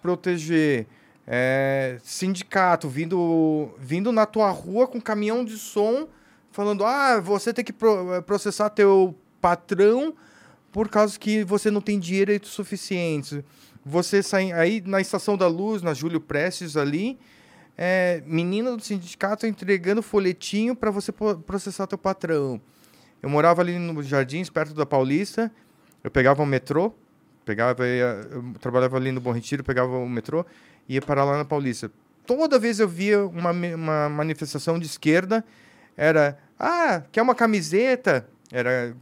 proteger. 0.02 0.86
É, 1.26 1.98
sindicato 2.04 2.86
vindo, 2.88 3.74
vindo 3.78 4.12
na 4.12 4.26
tua 4.26 4.50
rua 4.50 4.86
com 4.86 5.00
caminhão 5.00 5.42
de 5.44 5.56
som, 5.56 6.06
falando, 6.52 6.84
ah, 6.84 7.18
você 7.18 7.50
tem 7.52 7.64
que 7.64 7.72
pro- 7.72 8.22
processar 8.26 8.68
teu 8.68 9.16
patrão 9.40 10.14
por 10.76 10.90
causa 10.90 11.18
que 11.18 11.42
você 11.42 11.70
não 11.70 11.80
tem 11.80 11.98
direitos 11.98 12.50
suficientes. 12.50 13.42
Você 13.82 14.22
sai 14.22 14.52
aí 14.52 14.82
na 14.84 15.00
Estação 15.00 15.34
da 15.34 15.48
Luz, 15.48 15.80
na 15.80 15.94
Júlio 15.94 16.20
Prestes 16.20 16.76
ali, 16.76 17.18
é, 17.78 18.22
menina 18.26 18.76
do 18.76 18.82
sindicato 18.82 19.46
entregando 19.46 20.02
folhetinho 20.02 20.76
para 20.76 20.90
você 20.90 21.10
processar 21.10 21.86
teu 21.86 21.96
patrão. 21.96 22.60
Eu 23.22 23.30
morava 23.30 23.62
ali 23.62 23.78
no 23.78 24.02
Jardins, 24.02 24.50
perto 24.50 24.74
da 24.74 24.84
Paulista. 24.84 25.50
Eu 26.04 26.10
pegava 26.10 26.42
o 26.42 26.46
metrô, 26.46 26.92
pegava, 27.42 27.86
eu 27.86 28.52
trabalhava 28.60 28.98
ali 28.98 29.10
no 29.10 29.20
Bom 29.22 29.32
Retiro, 29.32 29.64
pegava 29.64 29.96
o 29.96 30.06
metrô 30.06 30.44
e 30.86 30.96
ia 30.96 31.00
parar 31.00 31.24
lá 31.24 31.38
na 31.38 31.44
Paulista. 31.46 31.90
Toda 32.26 32.58
vez 32.58 32.80
eu 32.80 32.86
via 32.86 33.24
uma, 33.24 33.50
uma 33.50 34.10
manifestação 34.10 34.78
de 34.78 34.84
esquerda, 34.84 35.42
era, 35.96 36.36
ah, 36.58 37.02
quer 37.10 37.22
uma 37.22 37.34
camiseta? 37.34 38.28
Era 38.52 38.94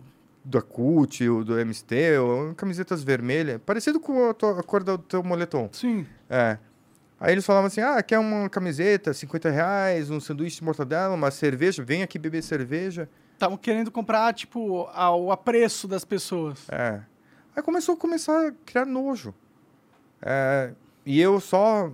da 0.44 0.60
CUT, 0.60 1.26
ou 1.28 1.42
do 1.44 1.58
MST, 1.58 2.18
ou 2.18 2.54
camisetas 2.54 3.02
vermelhas, 3.02 3.60
parecido 3.64 3.98
com 3.98 4.28
a, 4.28 4.34
tua- 4.34 4.60
a 4.60 4.62
cor 4.62 4.82
do 4.84 4.98
teu 4.98 5.22
moletom. 5.22 5.68
Sim. 5.72 6.06
É. 6.28 6.58
Aí 7.18 7.32
eles 7.32 7.46
falavam 7.46 7.68
assim, 7.68 7.80
ah, 7.80 8.02
quer 8.02 8.18
uma 8.18 8.48
camiseta, 8.50 9.14
50 9.14 9.48
reais, 9.50 10.10
um 10.10 10.20
sanduíche 10.20 10.58
de 10.58 10.64
mortadela, 10.64 11.14
uma 11.14 11.30
cerveja, 11.30 11.82
vem 11.82 12.02
aqui 12.02 12.18
beber 12.18 12.42
cerveja. 12.42 13.08
Estavam 13.32 13.56
querendo 13.56 13.90
comprar, 13.90 14.34
tipo, 14.34 14.82
ao 14.92 15.32
apreço 15.32 15.88
das 15.88 16.04
pessoas. 16.04 16.68
É. 16.70 17.00
Aí 17.56 17.62
começou 17.62 17.94
a 17.94 17.98
começar 17.98 18.48
a 18.48 18.52
criar 18.66 18.84
nojo. 18.84 19.32
É, 20.20 20.72
e 21.06 21.20
eu 21.20 21.40
só 21.40 21.90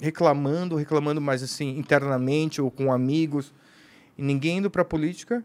reclamando, 0.00 0.76
reclamando 0.76 1.20
mais 1.20 1.42
assim, 1.42 1.76
internamente 1.78 2.60
ou 2.60 2.70
com 2.70 2.92
amigos, 2.92 3.52
e 4.16 4.22
ninguém 4.22 4.58
indo 4.58 4.70
pra 4.70 4.84
política. 4.84 5.44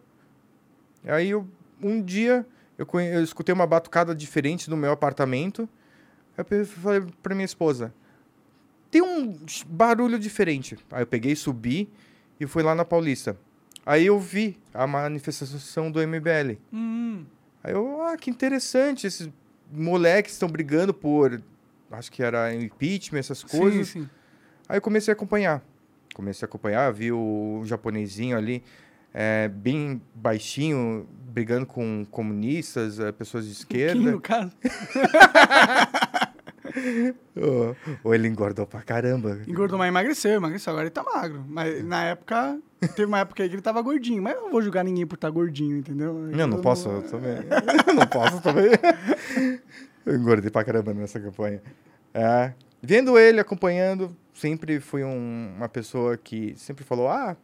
Aí 1.05 1.29
eu, 1.29 1.47
um 1.81 2.01
dia 2.01 2.45
eu, 2.77 2.85
conhe- 2.85 3.13
eu 3.15 3.23
escutei 3.23 3.53
uma 3.53 3.65
batucada 3.67 4.13
diferente 4.15 4.69
no 4.69 4.77
meu 4.77 4.91
apartamento. 4.91 5.67
Eu 6.37 6.65
falei 6.65 7.03
pra 7.23 7.33
minha 7.35 7.45
esposa: 7.45 7.93
tem 8.91 9.01
um 9.01 9.37
barulho 9.67 10.17
diferente. 10.19 10.77
Aí 10.91 11.01
eu 11.01 11.07
peguei, 11.07 11.35
subi 11.35 11.89
e 12.39 12.45
fui 12.45 12.63
lá 12.63 12.73
na 12.75 12.85
Paulista. 12.85 13.37
Aí 13.85 14.05
eu 14.05 14.19
vi 14.19 14.57
a 14.73 14.85
manifestação 14.85 15.89
do 15.89 16.01
MBL. 16.01 16.57
Hum, 16.73 17.25
Aí 17.63 17.73
eu, 17.73 18.01
ah, 18.03 18.15
que 18.17 18.29
interessante, 18.29 19.07
esses 19.07 19.29
moleques 19.71 20.33
estão 20.33 20.47
brigando 20.49 20.93
por, 20.93 21.41
acho 21.91 22.11
que 22.11 22.21
era 22.21 22.53
impeachment, 22.53 23.19
essas 23.19 23.39
sim, 23.39 23.47
coisas. 23.47 23.87
sim. 23.89 24.09
Aí 24.69 24.77
eu 24.77 24.81
comecei 24.81 25.11
a 25.11 25.15
acompanhar. 25.15 25.63
Comecei 26.13 26.45
a 26.45 26.47
acompanhar, 26.47 26.91
vi 26.93 27.11
o 27.11 27.61
japonesinho 27.65 28.37
ali, 28.37 28.63
é, 29.19 29.47
bem 29.47 29.99
baixinho, 30.13 31.07
brigando 31.29 31.65
com 31.65 32.05
comunistas, 32.11 32.99
é, 32.99 33.11
pessoas 33.11 33.45
de 33.45 33.65
Quem, 33.65 33.81
esquerda. 33.81 34.11
no 34.11 34.21
caso? 34.21 34.51
Ou 37.35 37.75
ou 38.03 38.13
ele 38.13 38.27
engordou 38.27 38.67
pra 38.67 38.81
caramba. 38.81 39.39
Engordou, 39.47 39.79
mas 39.79 39.87
emagreceu, 39.87 40.31
emagreceu. 40.33 40.71
Agora 40.71 40.85
ele 40.85 40.91
tá 40.91 41.03
magro. 41.03 41.43
Mas 41.47 41.83
na 41.83 42.03
época, 42.03 42.59
teve 42.95 43.05
uma 43.05 43.19
época 43.19 43.41
aí 43.41 43.49
que 43.49 43.55
ele 43.55 43.61
tava 43.61 43.81
gordinho. 43.81 44.21
Mas 44.21 44.35
eu 44.35 44.41
não 44.43 44.51
vou 44.51 44.61
julgar 44.61 44.83
ninguém 44.83 45.05
por 45.07 45.15
estar 45.15 45.29
gordinho, 45.29 45.77
entendeu? 45.77 46.29
Eu 46.29 46.47
não 46.47 46.61
posso 46.61 46.89
eu 46.89 47.01
também. 47.03 47.37
Eu 47.87 47.93
não 47.95 48.05
posso 48.05 48.41
também. 48.41 48.69
Eu 50.05 50.15
engordei 50.17 50.51
pra 50.51 50.63
caramba 50.63 50.93
nessa 50.93 51.19
campanha. 51.19 51.61
É, 52.13 52.53
vendo 52.81 53.17
ele, 53.17 53.39
acompanhando, 53.39 54.15
sempre 54.33 54.79
fui 54.79 55.03
um- 55.03 55.53
uma 55.57 55.69
pessoa 55.69 56.15
que 56.17 56.53
sempre 56.57 56.83
falou: 56.83 57.07
ah, 57.07 57.35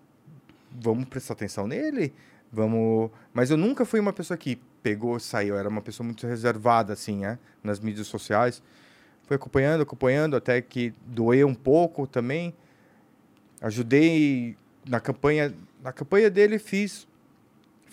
vamos 0.82 1.06
prestar 1.06 1.34
atenção 1.34 1.68
nele, 1.68 2.14
vamos. 2.52 3.12
Mas 3.34 3.50
eu 3.50 3.58
nunca 3.58 3.86
fui 3.86 4.00
uma 4.00 4.14
pessoa 4.14 4.38
que 4.38 4.60
pegou 4.82 5.20
saiu. 5.20 5.56
Eu 5.56 5.60
era 5.60 5.70
uma 5.70 5.82
pessoa 5.82 6.06
muito 6.06 6.28
reservada, 6.28 6.94
assim, 6.94 7.20
né? 7.20 7.40
Nas 7.64 7.80
mídias 7.80 8.08
sociais. 8.08 8.62
Fui 9.24 9.36
acompanhando, 9.36 9.82
acompanhando, 9.82 10.36
até 10.36 10.62
que 10.62 10.94
doeu 11.06 11.48
um 11.48 11.56
pouco 11.56 12.06
também. 12.06 12.54
Ajudei 13.62 14.58
na 14.88 15.00
campanha. 15.00 15.54
Na 15.82 15.92
campanha 15.92 16.30
dele, 16.30 16.60
fiz 16.60 17.08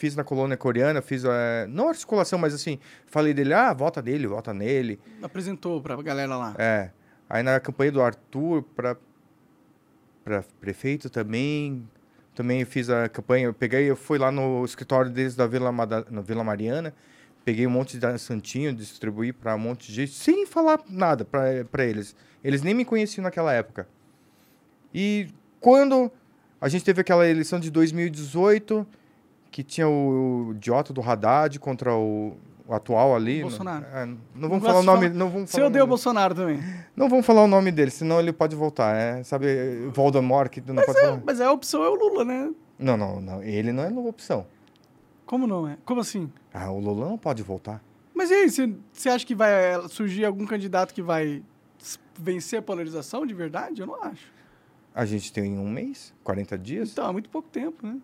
fiz 0.00 0.16
na 0.16 0.24
colônia 0.24 0.56
coreana, 0.56 1.02
fiz 1.02 1.24
eh, 1.26 1.66
não 1.68 1.90
articulação, 1.90 2.38
mas 2.38 2.54
assim, 2.54 2.78
falei 3.04 3.34
dele, 3.34 3.52
ah, 3.52 3.70
vota 3.74 4.00
nele, 4.00 4.26
vota 4.26 4.54
nele. 4.54 4.98
Apresentou 5.22 5.78
pra 5.82 5.94
galera 6.00 6.38
lá. 6.38 6.54
É. 6.58 6.90
Aí 7.28 7.42
na 7.42 7.60
campanha 7.60 7.92
do 7.92 8.00
Arthur 8.00 8.62
para 8.74 8.96
para 10.24 10.42
prefeito 10.60 11.10
também, 11.10 11.88
também 12.34 12.64
fiz 12.64 12.88
a 12.88 13.08
campanha, 13.08 13.46
eu 13.46 13.54
peguei, 13.54 13.90
eu 13.90 13.96
fui 13.96 14.18
lá 14.18 14.30
no 14.30 14.64
escritório 14.64 15.10
deles 15.10 15.34
da 15.34 15.46
Vila 15.46 15.72
Mada, 15.72 16.06
na 16.10 16.20
Vila 16.20 16.44
Mariana, 16.44 16.94
peguei 17.44 17.66
um 17.66 17.70
monte 17.70 17.98
de 17.98 18.18
santinho, 18.18 18.72
distribuí 18.72 19.32
para 19.32 19.54
um 19.54 19.58
monte 19.58 19.88
de 19.88 19.94
gente, 19.94 20.12
sem 20.12 20.46
falar 20.46 20.80
nada 20.88 21.24
para 21.24 21.84
eles. 21.84 22.14
Eles 22.42 22.62
nem 22.62 22.74
me 22.74 22.84
conheciam 22.84 23.24
naquela 23.24 23.52
época. 23.52 23.88
E 24.94 25.28
quando 25.60 26.10
a 26.60 26.68
gente 26.68 26.84
teve 26.84 27.00
aquela 27.00 27.26
eleição 27.26 27.58
de 27.58 27.70
2018, 27.70 28.86
que 29.50 29.62
tinha 29.62 29.88
o, 29.88 30.52
idiota 30.54 30.92
do 30.92 31.00
Haddad 31.00 31.58
contra 31.58 31.94
o, 31.94 32.36
o 32.70 32.74
atual 32.74 33.14
ali. 33.16 33.42
Bolsonaro. 33.42 33.84
É, 33.92 34.06
não 34.06 34.18
Não 34.34 34.48
vamos 34.48 34.64
falar 34.64 34.78
o 34.78 34.82
nome. 34.82 35.06
falar- 35.08 35.14
Não 35.18 35.28
vamos 35.30 35.50
falar 35.50 35.64
o 35.64 35.66
odeia 35.66 35.84
o. 35.84 35.86
Bolsonaro 35.88 36.34
também. 36.34 36.62
Não 36.96 37.08
vamos 37.08 37.26
falar 37.26 37.42
o 37.42 37.46
nome 37.48 37.70
dele, 37.72 37.90
senão 37.90 38.20
ele 38.20 38.32
pode 38.32 38.54
voltar. 38.54 38.94
É, 38.96 39.22
sabe, 39.24 39.46
Voldemort 39.92 40.48
que 40.50 40.60
não 40.60 40.82
pode 40.82 41.00
falar. 41.00 41.20
Mas 41.24 41.40
a 41.40 41.50
opção 41.52 41.82
é 41.82 41.88
o 41.88 41.94
Lula, 41.94 42.24
né? 42.24 42.50
Não, 42.78 42.96
não, 42.96 43.20
não. 43.20 43.42
Ele 43.42 43.72
não 43.72 43.82
é 43.82 43.88
uma 43.88 44.02
opção. 44.08 44.46
Como 45.26 45.46
não 45.46 45.68
é? 45.68 45.76
Como 45.84 46.00
assim? 46.00 46.30
Ah, 46.52 46.70
o 46.70 46.78
Lula 46.80 47.08
não 47.08 47.18
pode 47.18 47.42
voltar. 47.42 47.82
Mas 48.14 48.30
e 48.30 48.34
aí, 48.34 48.50
você- 48.50 49.08
acha 49.08 49.24
que 49.26 49.34
vai 49.34 49.50
eh, 49.52 49.80
surgir 49.88 50.24
algum 50.24 50.46
candidato 50.46 50.92
que 50.94 51.02
vai 51.02 51.42
vencer 52.18 52.58
a 52.58 52.62
polarização 52.62 53.26
de 53.26 53.32
verdade? 53.34 53.80
Eu 53.80 53.86
não 53.86 54.02
acho. 54.02 54.30
A 54.94 55.04
gente 55.06 55.32
tem 55.32 55.58
um 55.58 55.70
mês, 55.70 56.12
40 56.24 56.58
dias. 56.58 56.90
Então, 56.92 57.08
é 57.08 57.12
muito 57.12 57.30
pouco 57.30 57.48
tempo, 57.48 57.86
né? 57.86 57.96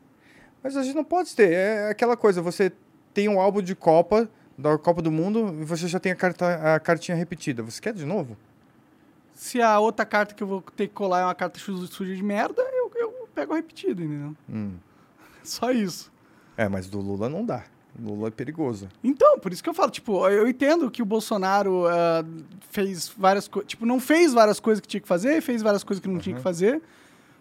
Mas 0.62 0.76
a 0.76 0.82
gente 0.82 0.94
não 0.94 1.04
pode 1.04 1.34
ter. 1.36 1.52
É 1.52 1.90
aquela 1.90 2.16
coisa, 2.16 2.40
você 2.40 2.72
tem 3.12 3.28
um 3.28 3.40
álbum 3.40 3.60
de 3.60 3.74
Copa, 3.74 4.28
da 4.56 4.76
Copa 4.78 5.02
do 5.02 5.10
Mundo, 5.10 5.54
e 5.60 5.64
você 5.64 5.86
já 5.86 5.98
tem 6.00 6.12
a, 6.12 6.16
carta, 6.16 6.74
a 6.74 6.80
cartinha 6.80 7.16
repetida. 7.16 7.62
Você 7.62 7.80
quer 7.80 7.92
de 7.92 8.04
novo? 8.04 8.36
Se 9.34 9.60
a 9.60 9.78
outra 9.78 10.06
carta 10.06 10.34
que 10.34 10.42
eu 10.42 10.46
vou 10.46 10.62
ter 10.62 10.88
que 10.88 10.94
colar 10.94 11.20
é 11.20 11.24
uma 11.24 11.34
carta 11.34 11.58
su- 11.58 11.86
suja 11.88 12.14
de 12.14 12.22
merda, 12.22 12.62
eu, 12.62 12.90
eu 12.94 13.28
pego 13.34 13.52
a 13.52 13.56
repetida, 13.56 14.02
entendeu? 14.02 14.34
Hum. 14.48 14.74
Só 15.44 15.70
isso. 15.70 16.10
É, 16.56 16.68
mas 16.68 16.86
do 16.88 17.00
Lula 17.00 17.28
não 17.28 17.44
dá. 17.44 17.64
Lula 17.98 18.28
é 18.28 18.30
perigoso. 18.30 18.88
Então, 19.02 19.38
por 19.38 19.52
isso 19.52 19.62
que 19.62 19.68
eu 19.68 19.74
falo, 19.74 19.90
tipo, 19.90 20.26
eu 20.28 20.46
entendo 20.48 20.90
que 20.90 21.02
o 21.02 21.06
Bolsonaro 21.06 21.86
ah, 21.86 22.24
fez 22.70 23.08
várias 23.16 23.48
coisas, 23.48 23.68
tipo, 23.68 23.86
não 23.86 23.98
fez 24.00 24.32
várias 24.34 24.60
coisas 24.60 24.80
que 24.80 24.88
tinha 24.88 25.00
que 25.00 25.08
fazer, 25.08 25.40
fez 25.40 25.62
várias 25.62 25.82
coisas 25.82 26.02
que 26.02 26.08
não 26.08 26.18
tinha 26.18 26.36
que 26.36 26.42
fazer, 26.42 26.82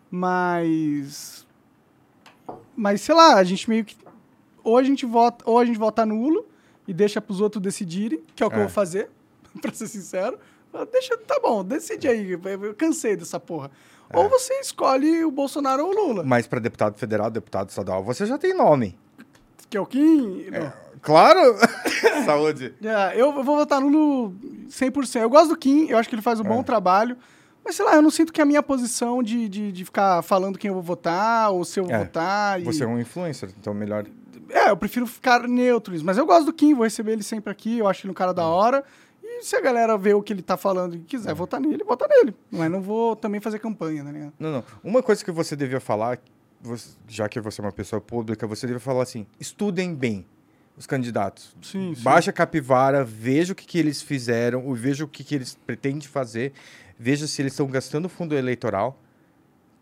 mas 0.10 1.46
mas 2.76 3.02
sei 3.02 3.16
lá, 3.16 3.36
a 3.36 3.44
gente 3.44 3.70
meio 3.70 3.84
que 3.86 3.98
ou 4.64 4.78
a 4.78 4.84
gente 4.84 5.06
vota, 5.06 5.44
ou 5.50 5.60
a 5.60 5.66
gente 5.66 5.78
vota 5.78 6.06
nulo 6.06 6.46
e 6.88 6.94
deixa 6.94 7.20
pros 7.22 7.42
outros 7.42 7.62
decidirem, 7.62 8.22
que 8.36 8.44
é 8.44 8.46
o 8.46 8.50
que 8.50 8.56
É. 8.56 8.60
eu 8.60 8.64
vou 8.64 8.72
fazer, 8.72 9.10
pra 9.62 9.74
ser 9.74 9.88
sincero. 9.88 10.38
Deixa, 10.92 11.18
tá 11.20 11.40
bom, 11.42 11.64
decide 11.64 12.08
aí, 12.08 12.32
eu 12.32 12.74
cansei 12.76 13.16
dessa 13.16 13.40
porra. 13.40 13.72
É. 14.10 14.18
Ou 14.20 14.28
você 14.30 14.54
escolhe 14.60 15.24
o 15.24 15.32
Bolsonaro 15.32 15.86
ou 15.86 15.92
o 15.92 15.96
Lula, 16.08 16.24
Mas 16.24 16.46
para 16.48 16.60
deputado 16.60 16.98
federal, 16.98 17.32
deputado 17.32 17.70
estadual, 17.70 18.04
você 18.04 18.26
já 18.26 18.38
tem 18.38 18.54
nome. 18.54 18.98
que 19.70 19.78
é 19.78 19.80
o 19.82 19.86
Kim. 19.86 20.48
não. 20.52 20.86
Claro! 21.02 21.40
Saúde. 22.26 22.74
É, 22.84 23.20
eu 23.20 23.32
vou 23.44 23.56
votar 23.58 23.80
nulo 23.80 24.34
100%. 24.70 25.22
Eu 25.22 25.30
gosto 25.30 25.50
do 25.50 25.58
Kim, 25.58 25.88
eu 25.88 25.98
acho 25.98 26.10
que 26.10 26.16
ele 26.16 26.22
faz 26.22 26.40
um 26.40 26.44
bom 26.44 26.62
trabalho. 26.64 27.16
Mas, 27.64 27.76
sei 27.78 27.86
lá, 27.86 27.96
eu 27.96 28.02
não 28.02 28.12
sinto 28.12 28.32
que 28.34 28.40
é 28.42 28.44
a 28.44 28.46
minha 28.46 28.62
posição 28.62 29.24
de, 29.24 29.48
de, 29.50 29.72
de 29.72 29.86
ficar 29.86 30.22
falando 30.24 30.58
quem 30.60 30.68
eu 30.68 30.74
vou 30.74 30.84
votar 30.84 31.52
ou 31.52 31.64
se 31.66 31.80
eu 31.80 31.86
vou 31.86 31.94
É, 31.94 32.00
votar. 32.00 32.62
e- 32.62 32.64
Você 32.66 32.84
é 32.84 32.88
um 32.88 33.00
influencer, 33.00 33.50
então 33.60 33.74
melhor. 33.74 34.06
É, 34.50 34.70
eu 34.70 34.78
prefiro 34.78 35.06
ficar 35.08 35.48
neutro 35.48 35.94
nisso. 35.94 36.06
Mas 36.06 36.18
eu 36.18 36.26
gosto 36.26 36.46
do 36.46 36.54
Kim, 36.54 36.74
vou 36.74 36.84
receber 36.84 37.14
ele 37.14 37.24
sempre 37.24 37.52
aqui, 37.52 37.80
eu 37.80 37.88
acho 37.88 38.06
ele 38.06 38.12
um 38.12 38.16
cara 38.16 38.34
da 38.34 38.46
hora. 38.48 38.84
E 39.24 39.44
se 39.44 39.56
a 39.56 39.62
galera 39.62 39.98
ver 39.98 40.14
o 40.14 40.22
que 40.22 40.32
ele 40.32 40.42
tá 40.42 40.56
falando 40.56 40.96
e 40.96 41.00
quiser 41.00 41.34
votar 41.34 41.60
nele, 41.60 41.84
vota 41.84 42.08
nele. 42.08 42.36
Mas 42.52 42.72
não 42.72 42.82
vou 42.82 43.16
também 43.16 43.42
fazer 43.42 43.60
campanha, 43.60 44.04
ligado? 44.12 44.34
Não, 44.40 44.52
não. 44.52 44.64
Uma 44.84 45.02
coisa 45.04 45.24
que 45.24 45.32
você 45.32 45.56
devia 45.56 45.80
falar, 45.80 46.20
já 47.08 47.28
que 47.28 47.40
você 47.40 47.62
é 47.62 47.64
uma 47.64 47.72
pessoa 47.72 48.00
pública, 48.02 48.46
você 48.48 48.66
devia 48.66 48.80
falar 48.80 49.04
assim: 49.04 49.26
estudem 49.40 49.94
bem 49.94 50.26
os 50.78 50.86
candidatos. 50.86 51.56
Sim, 51.62 51.94
sim. 51.96 52.04
Baixa 52.04 52.32
a 52.32 52.34
capivara, 52.34 53.04
veja 53.04 53.54
o 53.54 53.56
que, 53.56 53.66
que 53.66 53.78
eles 53.78 54.02
fizeram, 54.02 54.74
veja 54.74 55.04
o 55.04 55.08
que, 55.08 55.24
que 55.24 55.36
eles 55.36 55.58
pretendem 55.66 56.02
fazer, 56.02 56.54
veja 56.98 57.28
se 57.28 57.42
eles 57.42 57.54
estão 57.54 57.68
gastando 57.68 58.10
fundo 58.10 58.36
eleitoral, 58.36 59.00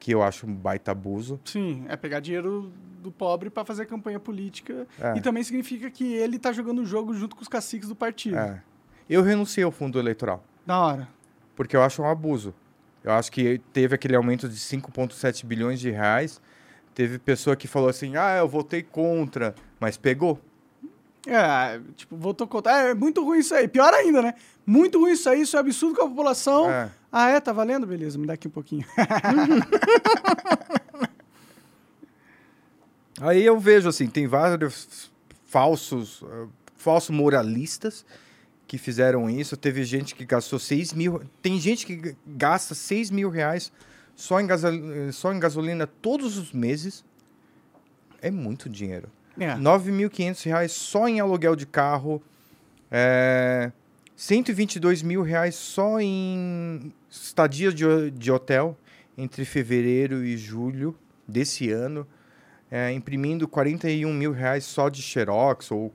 que 0.03 0.13
eu 0.13 0.21
acho 0.21 0.45
um 0.45 0.53
baita 0.53 0.91
abuso. 0.91 1.39
Sim, 1.45 1.85
é 1.87 1.95
pegar 1.95 2.19
dinheiro 2.19 2.69
do 3.01 3.09
pobre 3.09 3.49
pra 3.49 3.63
fazer 3.63 3.85
campanha 3.85 4.19
política. 4.19 4.85
É. 4.99 5.17
E 5.17 5.21
também 5.21 5.41
significa 5.45 5.89
que 5.89 6.13
ele 6.15 6.37
tá 6.37 6.51
jogando 6.51 6.79
o 6.79 6.85
jogo 6.85 7.13
junto 7.13 7.37
com 7.37 7.41
os 7.41 7.47
caciques 7.47 7.87
do 7.87 7.95
partido. 7.95 8.35
É. 8.37 8.61
Eu 9.09 9.23
renunciei 9.23 9.63
ao 9.63 9.71
fundo 9.71 9.97
eleitoral. 9.97 10.43
Da 10.65 10.77
hora. 10.77 11.07
porque 11.55 11.73
eu 11.73 11.81
acho 11.81 12.01
um 12.01 12.05
abuso. 12.09 12.53
Eu 13.01 13.13
acho 13.13 13.31
que 13.31 13.61
teve 13.71 13.95
aquele 13.95 14.13
aumento 14.13 14.49
de 14.49 14.57
5,7 14.57 15.45
bilhões 15.45 15.79
de 15.79 15.89
reais. 15.89 16.41
Teve 16.93 17.17
pessoa 17.17 17.55
que 17.55 17.65
falou 17.65 17.87
assim: 17.87 18.17
ah, 18.17 18.35
eu 18.35 18.47
votei 18.47 18.83
contra, 18.83 19.55
mas 19.79 19.95
pegou. 19.95 20.37
É, 21.25 21.79
tipo, 21.95 22.17
votou 22.17 22.45
contra. 22.45 22.87
É, 22.87 22.91
é 22.91 22.93
muito 22.93 23.23
ruim 23.23 23.39
isso 23.39 23.55
aí. 23.55 23.69
Pior 23.69 23.93
ainda, 23.93 24.21
né? 24.21 24.33
Muito 24.65 24.99
ruim 24.99 25.13
isso 25.13 25.29
aí, 25.29 25.43
isso 25.43 25.55
é 25.55 25.61
absurdo 25.61 25.95
com 25.95 26.05
a 26.05 26.09
população. 26.09 26.69
É. 26.69 26.91
Ah, 27.15 27.29
é? 27.29 27.39
Tá 27.39 27.53
valendo? 27.53 27.85
Beleza, 27.85 28.17
me 28.17 28.25
dá 28.25 28.33
aqui 28.33 28.47
um 28.47 28.51
pouquinho. 28.51 28.83
Aí 33.21 33.45
eu 33.45 33.59
vejo 33.59 33.87
assim: 33.89 34.07
tem 34.07 34.27
vários 34.27 35.11
falsos, 35.45 36.23
eh, 36.27 36.47
falsos 36.75 37.15
moralistas 37.15 38.05
que 38.67 38.77
fizeram 38.77 39.29
isso. 39.29 39.55
Teve 39.55 39.83
gente 39.83 40.15
que 40.15 40.25
gastou 40.25 40.57
6 40.59 40.93
mil. 40.93 41.21
Tem 41.41 41.59
gente 41.59 41.85
que 41.85 42.15
gasta 42.25 42.73
6 42.73 43.11
mil 43.11 43.29
reais 43.29 43.71
só 44.15 44.39
em, 44.39 44.47
gasol- 44.47 45.11
só 45.11 45.31
em 45.33 45.39
gasolina 45.39 45.85
todos 45.85 46.37
os 46.37 46.51
meses. 46.51 47.05
É 48.21 48.31
muito 48.31 48.69
dinheiro. 48.69 49.09
É. 49.39 49.55
9.500 49.55 50.43
reais 50.45 50.71
só 50.71 51.07
em 51.07 51.19
aluguel 51.19 51.55
de 51.55 51.65
carro. 51.65 52.21
É, 52.89 53.71
122 54.15 55.01
mil 55.01 55.21
reais 55.21 55.55
só 55.55 55.99
em 55.99 56.93
estadias 57.09 57.73
de, 57.73 58.11
de 58.11 58.31
hotel 58.31 58.77
entre 59.17 59.43
fevereiro 59.45 60.23
e 60.23 60.37
julho 60.37 60.95
desse 61.27 61.69
ano, 61.71 62.07
é, 62.69 62.91
imprimindo 62.91 63.47
41 63.47 64.11
mil 64.13 64.31
reais 64.31 64.63
só 64.63 64.89
de 64.89 65.01
xerox 65.01 65.71
ou 65.71 65.93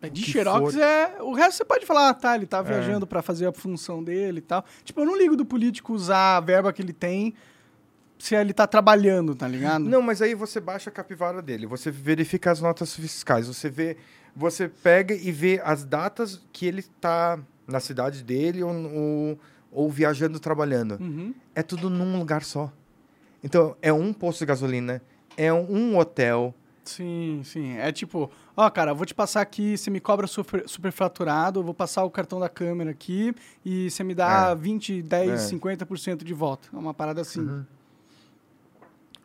É, 0.00 0.08
De 0.08 0.20
Xerox 0.24 0.74
for. 0.74 0.80
é. 0.82 1.16
O 1.22 1.32
resto 1.32 1.58
você 1.58 1.64
pode 1.64 1.86
falar, 1.86 2.08
ah, 2.08 2.14
tá, 2.14 2.34
ele 2.34 2.46
tá 2.46 2.58
É. 2.58 2.62
viajando 2.64 3.06
pra 3.06 3.22
fazer 3.22 3.46
a 3.46 3.52
função 3.52 4.02
dele 4.02 4.38
e 4.38 4.42
tal. 4.42 4.64
Tipo, 4.84 5.00
eu 5.02 5.06
não 5.06 5.16
ligo 5.16 5.36
do 5.36 5.44
político 5.44 5.92
usar 5.92 6.36
a 6.38 6.40
verba 6.40 6.72
que 6.72 6.82
ele 6.82 6.92
tem 6.92 7.32
se 8.18 8.34
ele 8.36 8.52
tá 8.52 8.66
trabalhando, 8.68 9.34
tá 9.34 9.46
ligado? 9.48 9.84
Não, 9.84 10.00
mas 10.02 10.20
aí 10.22 10.34
você 10.34 10.58
baixa 10.60 10.90
a 10.90 10.92
capivara 10.92 11.40
dele, 11.42 11.66
você 11.66 11.90
verifica 11.90 12.50
as 12.52 12.60
notas 12.60 12.94
fiscais, 12.94 13.46
você 13.48 13.68
vê, 13.68 13.96
você 14.34 14.68
pega 14.68 15.14
e 15.14 15.30
vê 15.30 15.60
as 15.64 15.84
datas 15.84 16.40
que 16.52 16.66
ele 16.66 16.82
tá 16.82 17.38
na 17.66 17.80
cidade 17.80 18.22
dele 18.24 18.62
ou, 18.62 18.72
ou, 18.72 19.38
ou 19.70 19.90
viajando 19.90 20.40
trabalhando. 20.40 20.98
Uhum. 21.00 21.34
É 21.54 21.62
tudo 21.62 21.88
num 21.90 22.18
lugar 22.18 22.42
só. 22.42 22.72
Então, 23.44 23.76
é 23.82 23.92
um 23.92 24.12
posto 24.12 24.40
de 24.40 24.46
gasolina, 24.46 25.02
é 25.36 25.52
um 25.52 25.98
hotel. 25.98 26.54
Sim, 26.84 27.42
sim. 27.44 27.76
É 27.76 27.92
tipo, 27.92 28.30
ó, 28.56 28.68
cara, 28.70 28.92
vou 28.92 29.06
te 29.06 29.14
passar 29.14 29.40
aqui, 29.40 29.76
você 29.76 29.90
me 29.90 30.00
cobra 30.00 30.26
super, 30.26 30.68
superfaturado, 30.68 31.60
eu 31.60 31.64
vou 31.64 31.74
passar 31.74 32.04
o 32.04 32.10
cartão 32.10 32.40
da 32.40 32.48
câmera 32.48 32.90
aqui 32.90 33.34
e 33.64 33.88
você 33.90 34.02
me 34.02 34.14
dá 34.14 34.50
É. 34.50 34.54
20, 34.54 35.02
10, 35.02 35.30
É. 35.30 35.36
50% 35.56 36.24
de 36.24 36.34
volta. 36.34 36.68
É 36.72 36.76
uma 36.76 36.92
parada 36.94 37.20
assim. 37.20 37.64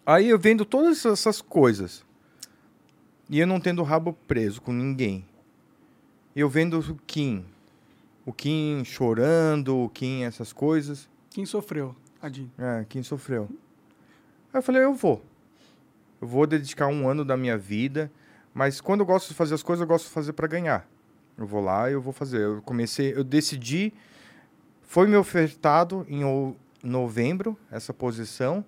Aí 0.05 0.29
eu 0.29 0.39
vendo 0.39 0.63
todas 0.63 1.05
essas 1.05 1.41
coisas. 1.41 2.05
E 3.29 3.39
eu 3.39 3.47
não 3.47 3.59
tendo 3.59 3.81
o 3.81 3.85
rabo 3.85 4.13
preso 4.27 4.61
com 4.61 4.71
ninguém. 4.71 5.25
Eu 6.35 6.47
vendo 6.47 6.79
o 6.79 6.95
Kim. 7.05 7.43
O 8.25 8.31
Kim 8.31 8.83
chorando, 8.85 9.77
o 9.77 9.89
Kim 9.89 10.23
essas 10.23 10.53
coisas. 10.53 11.09
Quem 11.29 11.45
sofreu, 11.45 11.95
Adin? 12.21 12.49
É, 12.57 12.85
quem 12.87 13.03
sofreu. 13.03 13.49
Aí 14.53 14.59
eu 14.59 14.61
falei, 14.61 14.83
eu 14.83 14.93
vou. 14.93 15.23
Eu 16.21 16.27
vou 16.27 16.47
dedicar 16.47 16.87
um 16.87 17.07
ano 17.07 17.23
da 17.23 17.37
minha 17.37 17.57
vida, 17.57 18.11
mas 18.53 18.81
quando 18.81 19.01
eu 19.01 19.05
gosto 19.05 19.29
de 19.29 19.33
fazer 19.33 19.53
as 19.53 19.63
coisas, 19.63 19.81
eu 19.81 19.87
gosto 19.87 20.05
de 20.05 20.11
fazer 20.11 20.33
para 20.33 20.47
ganhar. 20.47 20.87
Eu 21.37 21.45
vou 21.45 21.61
lá 21.61 21.89
e 21.89 21.93
eu 21.93 22.01
vou 22.01 22.11
fazer. 22.11 22.41
Eu 22.41 22.61
comecei, 22.63 23.13
eu 23.13 23.23
decidi, 23.23 23.93
foi 24.81 25.05
me 25.07 25.15
ofertado 25.15 26.05
em 26.09 26.21
novembro 26.83 27.57
essa 27.69 27.93
posição. 27.93 28.65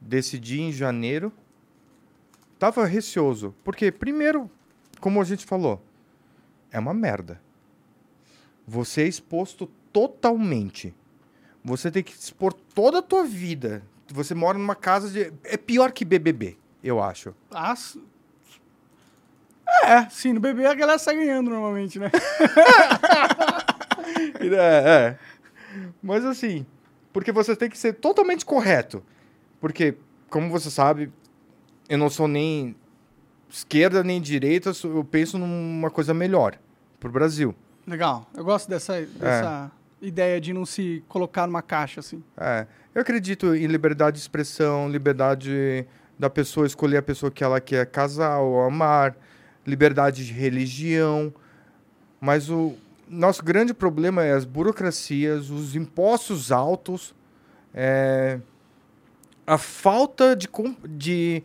Decidi 0.00 0.60
em 0.60 0.72
janeiro. 0.72 1.32
Tava 2.58 2.84
receoso, 2.86 3.54
porque 3.64 3.90
primeiro, 3.90 4.50
como 5.00 5.20
a 5.20 5.24
gente 5.24 5.44
falou, 5.44 5.82
é 6.70 6.78
uma 6.78 6.94
merda. 6.94 7.40
Você 8.66 9.02
é 9.02 9.06
exposto 9.06 9.66
totalmente. 9.92 10.94
Você 11.64 11.90
tem 11.90 12.02
que 12.02 12.12
expor 12.12 12.52
toda 12.52 12.98
a 12.98 13.02
tua 13.02 13.24
vida. 13.24 13.82
Você 14.08 14.34
mora 14.34 14.58
numa 14.58 14.74
casa 14.74 15.10
de. 15.10 15.32
É 15.44 15.56
pior 15.56 15.92
que 15.92 16.04
BBB, 16.04 16.56
eu 16.82 17.02
acho. 17.02 17.34
Ah, 17.50 17.74
é, 19.82 20.08
sim, 20.10 20.32
no 20.32 20.40
bebê 20.40 20.66
a 20.66 20.74
galera 20.74 20.98
sai 20.98 21.16
ganhando 21.16 21.50
normalmente, 21.50 21.98
né? 21.98 22.10
É, 24.40 25.16
é. 25.16 25.18
Mas 26.02 26.24
assim, 26.24 26.66
porque 27.12 27.32
você 27.32 27.56
tem 27.56 27.70
que 27.70 27.78
ser 27.78 27.94
totalmente 27.94 28.44
correto. 28.44 29.02
Porque, 29.60 29.96
como 30.28 30.50
você 30.50 30.70
sabe, 30.70 31.10
eu 31.88 31.98
não 31.98 32.08
sou 32.10 32.26
nem 32.26 32.74
esquerda 33.48 34.02
nem 34.02 34.20
direita, 34.20 34.72
eu 34.84 35.04
penso 35.04 35.38
numa 35.38 35.90
coisa 35.90 36.12
melhor 36.12 36.58
pro 36.98 37.10
Brasil. 37.10 37.54
Legal, 37.86 38.26
eu 38.34 38.42
gosto 38.42 38.68
dessa, 38.68 39.02
dessa 39.02 39.70
ideia 40.00 40.40
de 40.40 40.52
não 40.52 40.66
se 40.66 41.04
colocar 41.08 41.46
numa 41.46 41.62
caixa, 41.62 42.00
assim. 42.00 42.22
É, 42.36 42.66
eu 42.94 43.02
acredito 43.02 43.54
em 43.54 43.66
liberdade 43.66 44.16
de 44.16 44.22
expressão, 44.22 44.88
liberdade 44.88 45.86
da 46.18 46.30
pessoa 46.30 46.66
escolher 46.66 46.98
a 46.98 47.02
pessoa 47.02 47.30
que 47.30 47.44
ela 47.44 47.60
quer 47.60 47.86
casar 47.86 48.38
ou 48.38 48.62
amar, 48.62 49.16
liberdade 49.66 50.26
de 50.26 50.32
religião. 50.32 51.32
Mas 52.20 52.48
o 52.48 52.74
nosso 53.08 53.44
grande 53.44 53.74
problema 53.74 54.24
é 54.24 54.32
as 54.32 54.44
burocracias, 54.44 55.50
os 55.50 55.76
impostos 55.76 56.50
altos, 56.50 57.14
é, 57.74 58.38
a 59.46 59.58
falta 59.58 60.34
de, 60.34 60.48
de 60.88 61.42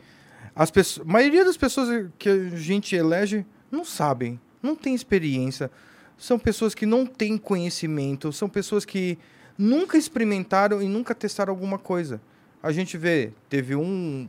as 0.60 0.70
pessoas, 0.70 1.07
a 1.07 1.10
maioria 1.10 1.45
das 1.45 1.55
pessoas 1.55 2.10
que 2.20 2.28
a 2.28 2.49
gente 2.49 2.93
elege 2.93 3.45
não 3.72 3.86
sabem, 3.86 4.38
não 4.62 4.76
tem 4.76 4.93
experiência, 4.93 5.72
são 6.18 6.38
pessoas 6.38 6.76
que 6.76 6.86
não 6.86 7.05
têm 7.05 7.38
conhecimento, 7.38 8.34
são 8.34 8.49
pessoas 8.49 8.84
que 8.84 9.18
nunca 9.57 9.97
experimentaram 9.97 10.82
e 10.82 10.88
nunca 10.89 11.16
testaram 11.16 11.53
alguma 11.53 11.80
coisa. 11.80 12.20
A 12.62 12.74
gente 12.74 12.97
vê, 12.97 13.32
teve 13.47 13.74
um, 13.74 14.28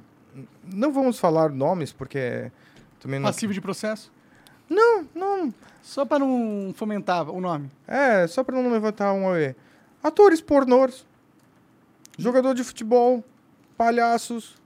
não 0.72 0.93
vamos 0.93 1.18
falar 1.18 1.51
nomes 1.51 1.93
porque 1.93 2.53
também 3.01 3.18
não, 3.18 3.26
Passivo 3.26 3.53
de 3.53 3.61
processo? 3.61 4.12
não, 4.68 5.09
não, 5.12 5.53
Só 5.83 6.05
pra 6.05 6.20
não 6.20 6.72
fomentar 6.76 7.28
o 7.28 7.41
nome. 7.41 7.68
é 7.89 8.28
só 8.28 8.45
para 8.45 8.55
não 8.62 8.70
levantar 8.70 9.12
um 9.14 9.28
AE. 9.33 9.57
Atores 10.01 10.41
pornôs, 10.41 11.05
jogador 12.16 12.55
de 12.55 12.62
futebol, 12.62 13.24
palhaços, 13.76 14.60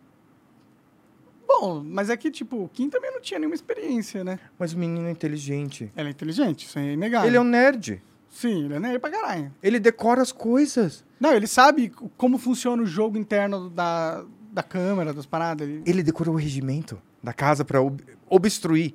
Bom, 1.46 1.82
mas 1.84 2.10
é 2.10 2.16
que, 2.16 2.30
tipo, 2.30 2.64
o 2.64 2.68
Kim 2.68 2.88
também 2.88 3.10
não 3.10 3.20
tinha 3.20 3.38
nenhuma 3.38 3.54
experiência, 3.54 4.24
né? 4.24 4.38
mas 4.58 4.72
o 4.72 4.78
menino 4.78 5.06
é 5.06 5.10
inteligente. 5.10 5.92
Ele 5.96 6.08
é 6.08 6.10
inteligente, 6.10 6.66
isso 6.66 6.78
é 6.78 6.92
inegável. 6.92 7.28
Ele 7.28 7.36
é 7.36 7.40
um 7.40 7.44
nerd. 7.44 8.02
Sim, 8.30 8.64
ele 8.64 8.74
é 8.74 8.80
nerd 8.80 8.98
pra 8.98 9.10
caralho. 9.10 9.52
Ele 9.62 9.78
decora 9.78 10.20
as 10.20 10.32
coisas. 10.32 11.04
Não, 11.20 11.32
ele 11.32 11.46
sabe 11.46 11.92
como 12.16 12.36
funciona 12.38 12.82
o 12.82 12.86
jogo 12.86 13.16
interno 13.16 13.70
da, 13.70 14.24
da 14.50 14.62
câmera, 14.62 15.12
das 15.12 15.26
paradas. 15.26 15.68
Ele... 15.68 15.82
Ele 15.86 16.02
decorou 16.02 16.34
o 16.34 16.38
regimento 16.38 17.00
da 17.22 17.32
casa 17.32 17.64
para 17.64 17.80
ob 17.80 18.02
obstruir. 18.28 18.94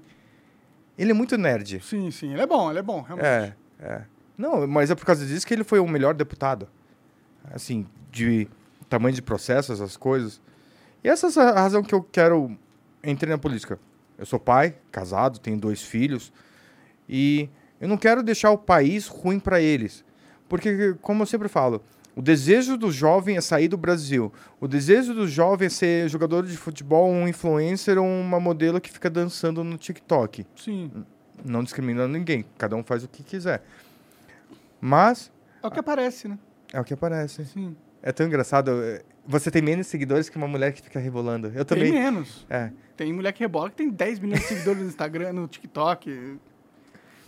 Ele 0.97 1.11
é 1.11 1.13
muito 1.13 1.37
nerd. 1.37 1.81
Sim, 1.81 2.11
sim, 2.11 2.33
ele 2.33 2.41
é 2.41 2.45
bom, 2.45 2.69
ele 2.69 2.79
é 2.79 2.81
bom, 2.81 3.01
realmente. 3.01 3.25
É, 3.25 3.55
é. 3.79 4.01
Não, 4.37 4.67
mas 4.67 4.91
é 4.91 4.95
por 4.95 5.05
causa 5.05 5.25
disso 5.25 5.47
que 5.47 5.53
ele 5.53 5.63
foi 5.63 5.79
o 5.79 5.87
melhor 5.87 6.13
deputado. 6.13 6.67
Assim, 7.53 7.85
de 8.11 8.47
tamanho 8.89 9.15
de 9.15 9.21
processo, 9.21 9.71
essas 9.71 9.95
coisas. 9.95 10.41
E 11.03 11.09
essa 11.09 11.27
é 11.27 11.43
a 11.43 11.61
razão 11.61 11.83
que 11.83 11.93
eu 11.93 12.03
quero 12.03 12.57
entrei 13.03 13.31
na 13.31 13.37
política. 13.37 13.79
Eu 14.17 14.25
sou 14.25 14.39
pai, 14.39 14.75
casado, 14.91 15.39
tenho 15.39 15.57
dois 15.57 15.81
filhos. 15.81 16.31
E 17.07 17.49
eu 17.79 17.87
não 17.87 17.97
quero 17.97 18.21
deixar 18.21 18.51
o 18.51 18.57
país 18.57 19.07
ruim 19.07 19.39
para 19.39 19.61
eles. 19.61 20.03
Porque, 20.49 20.95
como 21.01 21.21
eu 21.23 21.25
sempre 21.25 21.47
falo, 21.47 21.81
o 22.15 22.21
desejo 22.21 22.75
do 22.75 22.91
jovem 22.91 23.37
é 23.37 23.41
sair 23.41 23.67
do 23.69 23.77
Brasil. 23.77 24.33
O 24.59 24.67
desejo 24.67 25.13
do 25.13 25.27
jovem 25.27 25.67
é 25.67 25.69
ser 25.69 26.09
jogador 26.09 26.45
de 26.45 26.57
futebol, 26.57 27.09
um 27.09 27.27
influencer 27.27 27.97
ou 27.97 28.05
uma 28.05 28.39
modelo 28.39 28.81
que 28.81 28.91
fica 28.91 29.09
dançando 29.09 29.63
no 29.63 29.77
TikTok 29.77 30.45
Sim. 30.55 30.91
não 31.45 31.63
discriminando 31.63 32.11
ninguém, 32.11 32.43
cada 32.57 32.75
um 32.75 32.83
faz 32.83 33.03
o 33.03 33.07
que 33.07 33.23
quiser. 33.23 33.63
Mas 34.81 35.31
É 35.63 35.67
o 35.67 35.71
que 35.71 35.79
aparece, 35.79 36.27
né? 36.27 36.37
é 36.73 36.79
o 36.79 36.83
que 36.83 36.93
aparece. 36.93 37.45
Sim. 37.45 37.75
É 38.01 38.11
tão 38.11 38.25
engraçado. 38.25 38.71
Você 39.31 39.51
tem 39.51 39.61
menos 39.61 39.85
seguidores 39.85 40.27
que 40.27 40.37
uma 40.37 40.47
mulher 40.47 40.73
que 40.73 40.81
fica 40.81 40.99
rebolando. 40.99 41.49
Eu 41.53 41.63
Tem 41.63 41.77
também. 41.77 41.91
menos. 41.93 42.47
É. 42.49 42.71
Tem 42.97 43.13
mulher 43.13 43.31
que 43.31 43.41
rebola 43.41 43.69
que 43.69 43.75
tem 43.75 43.87
10 43.87 44.17
milhões 44.17 44.41
de 44.41 44.47
seguidores 44.47 44.81
no 44.81 44.87
Instagram, 44.87 45.33
no 45.33 45.47
TikTok. 45.47 46.39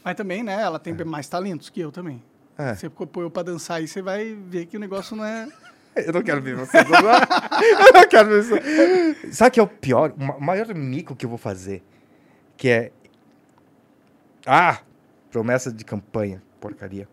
Mas 0.04 0.16
também, 0.16 0.42
né, 0.42 0.60
ela 0.60 0.80
tem 0.80 0.96
mais 1.06 1.28
talentos 1.28 1.70
que 1.70 1.80
eu 1.80 1.92
também. 1.92 2.20
É. 2.58 2.74
Você 2.74 2.90
põe 2.90 3.24
eu 3.24 3.30
pra 3.30 3.44
dançar 3.44 3.78
aí, 3.78 3.88
você 3.88 4.02
vai 4.02 4.36
ver 4.36 4.66
que 4.66 4.76
o 4.76 4.80
negócio 4.80 5.16
não 5.16 5.24
é... 5.24 5.48
Eu 5.96 6.14
não 6.14 6.24
quero 6.24 6.42
ver 6.42 6.56
você. 6.56 6.84
dançar. 6.84 7.28
eu 7.62 7.94
não 7.94 8.08
quero 8.08 8.30
ver 8.30 8.44
você. 8.44 9.32
Sabe 9.34 9.50
o 9.50 9.52
que 9.52 9.60
é 9.60 9.64
o 9.64 9.68
pior? 9.68 10.14
O 10.18 10.24
ma- 10.24 10.40
maior 10.40 10.74
mico 10.74 11.16
que 11.16 11.26
eu 11.26 11.30
vou 11.30 11.38
fazer? 11.38 11.84
Que 12.58 12.70
é. 12.70 12.92
Ah! 14.46 14.80
Promessa 15.30 15.72
de 15.72 15.84
campanha. 15.84 16.42
Porcaria. 16.62 17.08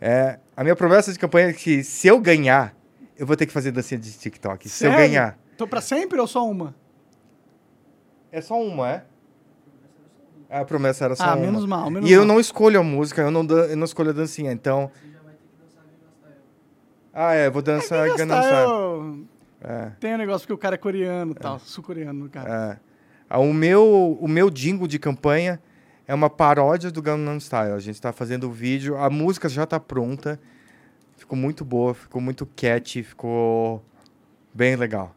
É, 0.00 0.38
a 0.54 0.62
minha 0.62 0.76
promessa 0.76 1.10
de 1.12 1.18
campanha 1.18 1.48
é 1.48 1.52
que 1.54 1.82
se 1.82 2.06
eu 2.06 2.20
ganhar, 2.20 2.74
eu 3.18 3.26
vou 3.26 3.36
ter 3.36 3.46
que 3.46 3.52
fazer 3.52 3.70
dancinha 3.72 4.00
de 4.00 4.12
TikTok. 4.12 4.68
Se 4.68 4.86
eu 4.86 4.90
Sério? 4.90 5.06
ganhar. 5.06 5.38
Tô 5.56 5.66
pra 5.66 5.80
sempre 5.80 6.18
ou 6.20 6.26
só 6.26 6.48
uma? 6.48 6.74
É 8.30 8.40
só 8.40 8.60
uma, 8.62 8.88
é? 8.90 9.04
A 10.50 10.64
promessa 10.64 11.04
era 11.04 11.14
só 11.16 11.24
ah, 11.24 11.34
uma. 11.34 11.36
menos 11.44 11.66
mal, 11.66 11.90
menos 11.90 12.08
E 12.08 12.12
eu 12.12 12.20
mal. 12.20 12.28
não 12.28 12.40
escolho 12.40 12.80
a 12.80 12.82
música, 12.82 13.20
eu 13.22 13.30
não, 13.30 13.44
dan- 13.44 13.66
eu 13.66 13.76
não 13.76 13.84
escolho 13.84 14.10
a 14.10 14.12
dancinha, 14.12 14.52
então. 14.52 14.90
Ah, 17.12 17.32
é, 17.34 17.50
vou 17.50 17.60
dançar 17.62 18.04
Tem 18.04 18.12
que 18.12 18.18
Gangnam 18.18 18.40
Style. 18.42 18.62
eu- 18.70 19.24
É, 19.60 19.90
Tem 19.98 20.14
um 20.14 20.18
negócio 20.18 20.46
porque 20.46 20.52
o 20.52 20.58
cara 20.58 20.76
é 20.76 20.78
coreano 20.78 21.32
e 21.32 21.34
tal, 21.34 21.58
sul-coreano, 21.58 22.24
no 22.24 22.30
cara. 22.30 22.48
é. 22.74 22.88
Ah, 23.28 23.40
O 23.40 23.52
meu, 23.52 24.16
o 24.20 24.28
meu 24.28 24.48
jingle 24.50 24.86
de 24.86 24.98
campanha 25.00 25.60
é 26.06 26.14
uma 26.14 26.30
paródia 26.30 26.90
do 26.92 27.02
Gangnam 27.02 27.38
Style. 27.40 27.72
A 27.72 27.78
gente 27.80 28.00
tá 28.00 28.12
fazendo 28.12 28.44
o 28.48 28.52
vídeo, 28.52 28.96
a 28.96 29.10
música 29.10 29.48
já 29.48 29.66
tá 29.66 29.80
pronta. 29.80 30.38
Ficou 31.28 31.36
muito 31.38 31.62
boa, 31.62 31.92
ficou 31.92 32.22
muito 32.22 32.46
catchy, 32.56 33.02
ficou 33.02 33.84
bem 34.54 34.76
legal. 34.76 35.14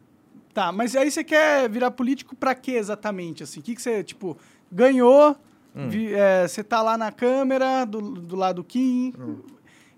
Tá, 0.54 0.70
mas 0.70 0.94
aí 0.94 1.10
você 1.10 1.24
quer 1.24 1.70
virar 1.70 1.90
político 1.92 2.36
pra 2.36 2.54
quê 2.54 2.72
exatamente, 2.74 3.44
assim? 3.44 3.62
O 3.62 3.64
que, 3.64 3.74
que 3.74 3.82
você, 3.82 4.04
tipo, 4.04 4.38
ganhou, 4.70 5.38
Vi- 5.74 6.14
é, 6.14 6.46
Você 6.46 6.66
tá 6.66 6.82
lá 6.82 6.98
na 6.98 7.14
câmera, 7.14 7.86
do, 7.86 8.02
do 8.02 8.36
lado 8.36 8.58
do 8.58 8.64
Kim. 8.66 9.14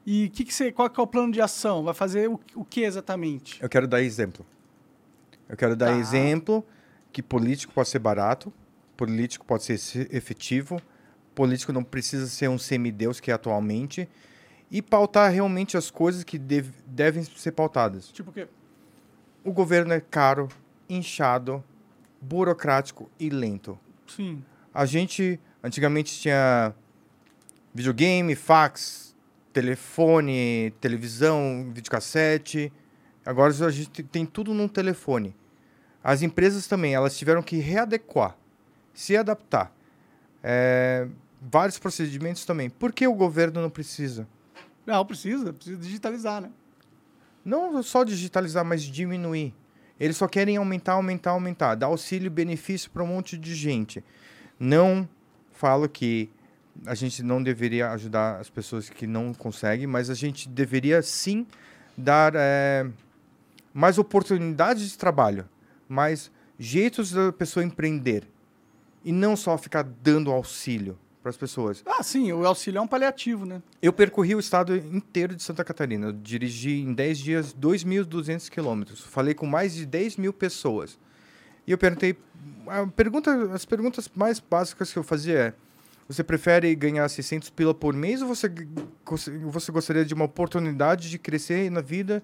E 0.05 0.29
que 0.29 0.43
que 0.45 0.53
você, 0.53 0.71
qual 0.71 0.87
que 0.87 0.99
é 0.99 1.03
o 1.03 1.07
plano 1.07 1.33
de 1.33 1.41
ação? 1.41 1.83
Vai 1.83 1.95
fazer 1.95 2.29
o, 2.29 2.39
o 2.53 2.63
que 2.63 2.81
exatamente? 2.81 3.59
Eu 3.59 3.67
quero 3.67 3.87
dar 3.87 4.03
exemplo. 4.03 4.45
Eu 5.49 5.57
quero 5.57 5.75
dar 5.75 5.87
Tá. 5.87 5.97
exemplo 5.97 6.63
que 7.11 7.23
político 7.23 7.73
pode 7.73 7.89
ser 7.89 7.97
barato, 7.97 8.53
político 8.95 9.43
pode 9.47 9.63
ser 9.63 9.79
se- 9.79 10.07
efetivo, 10.11 10.79
político 11.33 11.73
não 11.73 11.83
precisa 11.83 12.27
ser 12.27 12.49
um 12.51 12.59
semideus 12.59 13.19
que 13.19 13.31
é 13.31 13.33
atualmente, 13.33 14.07
e 14.73 14.81
pautar 14.81 15.31
realmente 15.31 15.77
as 15.77 15.91
coisas 15.91 16.23
que 16.23 16.39
dev- 16.39 16.73
devem 16.87 17.23
ser 17.23 17.51
pautadas. 17.51 18.07
Tipo 18.09 18.31
o 18.31 18.33
quê? 18.33 18.47
O 19.43 19.53
governo 19.53 19.93
é 19.93 20.01
caro, 20.01 20.49
inchado, 20.89 21.63
burocrático 22.19 23.07
e 23.19 23.29
lento. 23.29 23.77
Sim. 24.07 24.43
A 24.73 24.85
gente 24.87 25.39
antigamente 25.63 26.19
tinha 26.19 26.73
videogame, 27.71 28.35
fax, 28.35 29.15
telefone, 29.53 30.73
televisão, 30.81 31.69
videocassete. 31.71 32.73
Agora 33.23 33.53
a 33.65 33.69
gente 33.69 34.01
tem 34.01 34.25
tudo 34.25 34.55
num 34.55 34.67
telefone. 34.67 35.35
As 36.03 36.23
empresas 36.23 36.65
também, 36.65 36.95
elas 36.95 37.15
tiveram 37.15 37.43
que 37.43 37.57
readequar, 37.57 38.35
se 38.93 39.15
adaptar. 39.15 39.71
É, 40.41 41.07
vários 41.39 41.77
procedimentos 41.77 42.43
também. 42.43 42.69
Por 42.71 42.91
que 42.91 43.07
o 43.07 43.13
governo 43.13 43.61
não 43.61 43.69
precisa? 43.69 44.27
Não, 44.85 45.05
precisa. 45.05 45.53
Precisa 45.53 45.77
digitalizar, 45.77 46.41
né? 46.41 46.51
Não 47.43 47.81
só 47.83 48.03
digitalizar, 48.03 48.63
mas 48.63 48.83
diminuir. 48.83 49.53
Eles 49.99 50.17
só 50.17 50.27
querem 50.27 50.57
aumentar, 50.57 50.93
aumentar, 50.93 51.31
aumentar. 51.31 51.75
Dar 51.75 51.87
auxílio 51.87 52.29
benefício 52.31 52.89
para 52.91 53.03
um 53.03 53.07
monte 53.07 53.37
de 53.37 53.53
gente. 53.55 54.03
Não 54.59 55.07
falo 55.51 55.87
que 55.87 56.29
a 56.85 56.95
gente 56.95 57.21
não 57.21 57.41
deveria 57.41 57.91
ajudar 57.91 58.39
as 58.39 58.49
pessoas 58.49 58.89
que 58.89 59.05
não 59.05 59.33
conseguem, 59.33 59.87
mas 59.87 60.09
a 60.09 60.13
gente 60.13 60.49
deveria 60.49 61.01
sim 61.01 61.45
dar 61.95 62.33
eh, 62.35 62.87
mais 63.73 63.97
oportunidades 63.97 64.89
de 64.89 64.97
trabalho, 64.97 65.47
mais 65.87 66.31
jeitos 66.57 67.11
da 67.11 67.31
pessoa 67.31 67.63
empreender. 67.63 68.27
E 69.05 69.11
não 69.11 69.35
só 69.35 69.57
ficar 69.57 69.83
dando 69.83 70.31
auxílio 70.31 70.97
para 71.23 71.29
as 71.29 71.37
pessoas. 71.37 71.81
Ah, 71.85 72.03
sim. 72.03 72.33
O 72.33 72.45
auxílio 72.45 72.77
é 72.77 72.81
um 72.81 72.87
paliativo, 72.87 73.45
né? 73.45 73.63
Eu 73.81 73.93
percorri 73.93 74.35
o 74.35 74.39
estado 74.39 74.75
inteiro 74.75 75.33
de 75.33 75.41
Santa 75.41 75.63
Catarina. 75.63 76.07
Eu 76.07 76.11
dirigi 76.11 76.81
em 76.81 76.93
10 76.93 77.17
dias 77.17 77.55
2.200 77.55 78.49
quilômetros. 78.49 78.99
Falei 78.99 79.33
com 79.33 79.45
mais 79.45 79.73
de 79.73 79.85
10 79.85 80.17
mil 80.17 80.33
pessoas. 80.33 80.99
E 81.65 81.71
eu 81.71 81.77
perguntei... 81.77 82.17
Pergunta, 82.95 83.53
as 83.53 83.63
perguntas 83.63 84.11
mais 84.13 84.39
básicas 84.39 84.91
que 84.91 84.99
eu 84.99 85.03
fazia 85.03 85.39
é... 85.39 85.53
Você 86.09 86.21
prefere 86.21 86.75
ganhar 86.75 87.07
600 87.07 87.49
pila 87.51 87.73
por 87.73 87.93
mês 87.93 88.21
ou 88.21 88.27
você, 88.27 88.51
você 89.45 89.71
gostaria 89.71 90.03
de 90.03 90.13
uma 90.13 90.25
oportunidade 90.25 91.09
de 91.09 91.17
crescer 91.17 91.71
na 91.71 91.79
vida 91.79 92.21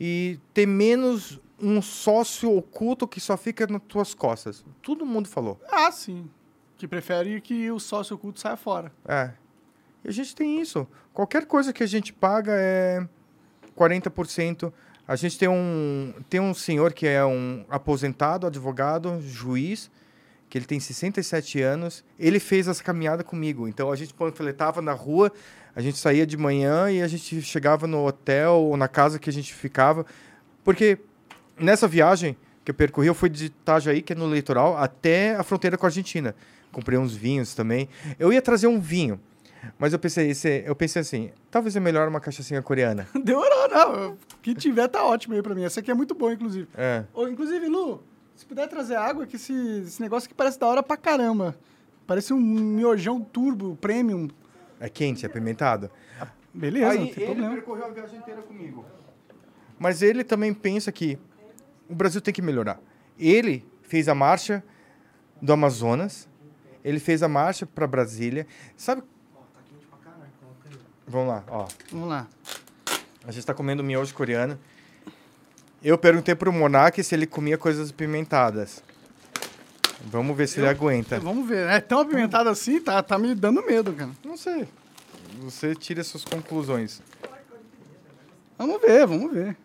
e 0.00 0.40
ter 0.54 0.64
menos 0.64 1.38
um 1.60 1.82
sócio 1.82 2.56
oculto 2.56 3.06
que 3.06 3.20
só 3.20 3.36
fica 3.36 3.66
nas 3.66 3.82
tuas 3.82 4.14
costas? 4.14 4.64
Todo 4.80 5.04
mundo 5.04 5.28
falou. 5.28 5.60
Ah, 5.70 5.92
sim. 5.92 6.30
Que 6.80 6.88
prefere 6.88 7.42
que 7.42 7.70
o 7.70 7.78
sócio 7.78 8.16
oculto 8.16 8.40
saia 8.40 8.56
fora. 8.56 8.90
É. 9.06 9.32
E 10.02 10.08
a 10.08 10.10
gente 10.10 10.34
tem 10.34 10.62
isso. 10.62 10.88
Qualquer 11.12 11.44
coisa 11.44 11.74
que 11.74 11.82
a 11.82 11.86
gente 11.86 12.10
paga 12.10 12.52
é 12.54 13.06
40%. 13.76 14.72
A 15.06 15.14
gente 15.14 15.38
tem 15.38 15.46
um, 15.46 16.14
tem 16.30 16.40
um 16.40 16.54
senhor 16.54 16.94
que 16.94 17.06
é 17.06 17.22
um 17.22 17.66
aposentado, 17.68 18.46
advogado, 18.46 19.20
juiz, 19.20 19.90
que 20.48 20.56
ele 20.56 20.64
tem 20.64 20.80
67 20.80 21.60
anos. 21.60 22.02
Ele 22.18 22.40
fez 22.40 22.66
essa 22.66 22.82
caminhada 22.82 23.22
comigo. 23.22 23.68
Então 23.68 23.92
a 23.92 23.96
gente 23.96 24.14
panfletava 24.14 24.80
na 24.80 24.94
rua, 24.94 25.30
a 25.76 25.82
gente 25.82 25.98
saía 25.98 26.26
de 26.26 26.38
manhã 26.38 26.90
e 26.90 27.02
a 27.02 27.08
gente 27.08 27.42
chegava 27.42 27.86
no 27.86 28.06
hotel 28.06 28.54
ou 28.54 28.74
na 28.78 28.88
casa 28.88 29.18
que 29.18 29.28
a 29.28 29.32
gente 29.34 29.52
ficava. 29.52 30.06
Porque 30.64 30.98
nessa 31.58 31.86
viagem 31.86 32.38
que 32.64 32.70
eu 32.70 32.74
percorri, 32.74 33.08
eu 33.08 33.14
fui 33.14 33.28
de 33.28 33.46
Itajaí, 33.46 34.00
que 34.00 34.14
é 34.14 34.16
no 34.16 34.32
litoral, 34.32 34.78
até 34.78 35.36
a 35.36 35.42
fronteira 35.42 35.76
com 35.76 35.84
a 35.84 35.88
Argentina. 35.88 36.34
Comprei 36.72 36.98
uns 36.98 37.14
vinhos 37.14 37.54
também. 37.54 37.88
Eu 38.18 38.32
ia 38.32 38.40
trazer 38.40 38.66
um 38.66 38.78
vinho, 38.80 39.20
mas 39.78 39.92
eu 39.92 39.98
pensei, 39.98 40.30
esse- 40.30 40.62
eu 40.64 40.74
pensei 40.76 41.00
assim, 41.02 41.30
talvez 41.50 41.74
é 41.76 41.80
melhor 41.80 42.08
uma 42.08 42.20
cachaçinha 42.20 42.62
coreana. 42.62 43.08
Demorou, 43.24 43.68
não. 43.68 44.12
O 44.12 44.18
que 44.42 44.54
tiver 44.54 44.86
tá 44.88 45.04
ótimo 45.04 45.34
aí 45.34 45.42
pra 45.42 45.54
mim. 45.54 45.64
Essa 45.64 45.80
aqui 45.80 45.90
é 45.90 45.94
muito 45.94 46.14
boa, 46.14 46.32
inclusive. 46.32 46.68
É. 46.76 47.04
Ô, 47.12 47.26
inclusive, 47.26 47.66
Lu, 47.66 48.02
se 48.36 48.46
puder 48.46 48.68
trazer 48.68 48.96
água, 48.96 49.26
que 49.26 49.36
esse, 49.36 49.52
esse 49.86 50.00
negócio 50.00 50.26
aqui 50.26 50.34
parece 50.34 50.58
da 50.58 50.66
hora 50.66 50.82
pra 50.82 50.96
caramba. 50.96 51.56
Parece 52.06 52.32
um 52.32 52.40
miojão 52.40 53.20
turbo, 53.20 53.76
premium. 53.80 54.28
É 54.80 54.88
quente, 54.88 55.24
é 55.24 55.28
apimentado. 55.28 55.90
Beleza, 56.52 56.86
não 56.86 56.92
Aí 56.92 56.98
tem 57.12 57.22
ele 57.22 57.26
problema. 57.26 57.54
percorreu 57.54 57.84
a 57.86 57.90
viagem 57.90 58.18
inteira 58.18 58.42
comigo. 58.42 58.84
Mas 59.78 60.02
ele 60.02 60.24
também 60.24 60.52
pensa 60.54 60.90
que 60.90 61.18
o 61.88 61.94
Brasil 61.94 62.20
tem 62.20 62.32
que 62.34 62.42
melhorar. 62.42 62.80
Ele 63.18 63.64
fez 63.82 64.08
a 64.08 64.14
marcha 64.14 64.62
do 65.40 65.52
Amazonas, 65.52 66.28
ele 66.84 66.98
fez 67.00 67.22
a 67.22 67.28
marcha 67.28 67.66
para 67.66 67.86
Brasília. 67.86 68.46
Sabe? 68.76 69.02
Vamos 71.06 71.28
lá, 71.28 71.44
ó. 71.48 71.66
Vamos 71.90 72.08
lá. 72.08 72.26
A 73.26 73.32
gente 73.32 73.44
tá 73.44 73.52
comendo 73.52 73.82
miojo 73.82 74.14
coreano. 74.14 74.58
Eu 75.82 75.98
perguntei 75.98 76.34
pro 76.34 76.52
Monark 76.52 77.02
se 77.02 77.14
ele 77.14 77.26
comia 77.26 77.58
coisas 77.58 77.90
apimentadas. 77.90 78.82
Vamos 80.06 80.36
ver 80.36 80.46
se 80.46 80.60
ele 80.60 80.68
aguenta. 80.68 81.18
Vamos 81.20 81.48
ver. 81.48 81.68
É 81.68 81.80
tão 81.80 82.00
apimentado 82.00 82.48
assim, 82.48 82.80
tá, 82.80 83.02
tá 83.02 83.18
me 83.18 83.34
dando 83.34 83.64
medo, 83.64 83.92
cara. 83.92 84.10
Não 84.24 84.36
sei. 84.36 84.68
Você 85.40 85.74
tira 85.74 86.02
suas 86.04 86.24
conclusões. 86.24 87.02
Vamos 88.56 88.80
ver, 88.80 89.06
vamos 89.06 89.32
ver. 89.32 89.56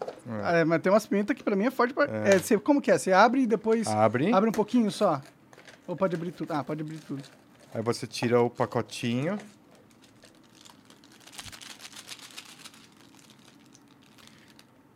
É. 0.43 0.61
É, 0.61 0.63
mas 0.63 0.81
tem 0.81 0.91
umas 0.91 1.05
pimentas 1.05 1.35
que 1.35 1.43
pra 1.43 1.55
mim 1.55 1.65
é 1.65 1.71
forte. 1.71 1.93
Pra... 1.93 2.05
É, 2.05 2.39
você- 2.39 2.57
como 2.57 2.81
que 2.81 2.89
é? 2.89 2.97
Você 2.97 3.11
abre 3.11 3.41
e 3.41 3.47
depois... 3.47 3.87
Abre. 3.87 4.33
Abre 4.33 4.49
um 4.49 4.53
pouquinho 4.53 4.89
só? 4.89 5.21
Ou 5.87 5.95
pode 5.95 6.15
abrir 6.15 6.31
tudo? 6.31 6.51
Ah, 6.51 6.63
pode 6.63 6.81
abrir 6.81 6.99
tudo. 6.99 7.23
Aí 7.73 7.81
você 7.81 8.07
tira 8.07 8.41
o 8.41 8.49
pacotinho. 8.49 9.37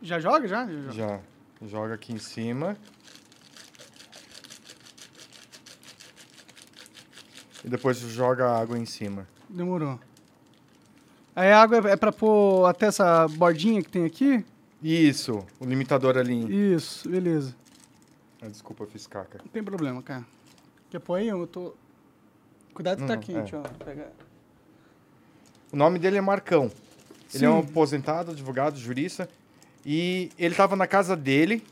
Já 0.02 0.18
joga, 0.18 0.48
já? 0.48 0.66
Já 0.66 0.72
joga. 0.72 0.92
Já 0.92 1.66
joga 1.68 1.94
aqui 1.94 2.12
em 2.12 2.18
cima. 2.18 2.76
E 7.64 7.68
depois 7.68 7.98
joga 7.98 8.46
a 8.46 8.58
água 8.58 8.78
em 8.78 8.86
cima. 8.86 9.28
Demorou. 9.48 10.00
Aí 11.36 11.52
a 11.52 11.62
água 11.62 11.90
é 11.90 11.96
pra 11.96 12.10
pôr 12.10 12.66
até 12.66 12.86
essa 12.86 13.28
bordinha 13.28 13.82
que 13.82 13.90
tem 13.90 14.04
aqui? 14.04 14.44
Isso, 14.82 15.46
o 15.60 15.66
limitador 15.66 16.16
ali. 16.16 16.74
Isso, 16.74 17.08
beleza. 17.08 17.54
Ah, 18.40 18.48
desculpa, 18.48 18.84
eu 18.84 18.88
fiz 18.88 19.06
caca. 19.06 19.38
Não 19.38 19.48
tem 19.48 19.62
problema, 19.62 20.02
cara. 20.02 20.24
Pôr 20.98 21.16
aí? 21.16 21.28
Eu 21.28 21.46
tô... 21.46 21.74
Cuidado 22.74 23.00
que 23.00 23.06
tá 23.06 23.14
Não, 23.14 23.22
quente, 23.22 23.54
é. 23.54 23.58
ó. 23.58 23.62
Pega... 23.84 24.10
O 25.72 25.76
nome 25.76 25.98
dele 25.98 26.16
é 26.16 26.20
Marcão. 26.20 26.70
Ele 27.32 27.44
é 27.44 27.50
um 27.50 27.60
aposentado, 27.60 28.32
advogado, 28.32 28.76
jurista. 28.76 29.28
E 29.86 30.30
ele 30.38 30.52
estava 30.52 30.74
na 30.74 30.86
casa 30.86 31.16
dele, 31.16 31.62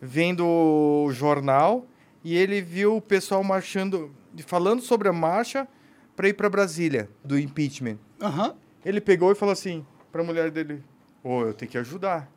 vendo 0.00 0.44
o 0.44 1.10
jornal, 1.12 1.86
e 2.24 2.36
ele 2.36 2.60
viu 2.60 2.96
o 2.96 3.00
pessoal 3.00 3.42
marchando, 3.44 4.10
falando 4.46 4.82
sobre 4.82 5.08
a 5.08 5.12
marcha 5.12 5.68
para 6.16 6.28
ir 6.28 6.34
para 6.34 6.50
Brasília, 6.50 7.08
do 7.24 7.38
impeachment. 7.38 7.98
Aham. 8.20 8.54
Ele 8.84 9.00
pegou 9.00 9.30
e 9.30 9.34
falou 9.34 9.52
assim 9.52 9.84
para 10.10 10.22
a 10.22 10.24
mulher 10.24 10.50
dele: 10.50 10.82
Ô, 11.22 11.42
eu 11.42 11.54
tenho 11.54 11.70
que 11.70 11.78
ajudar. 11.78 12.30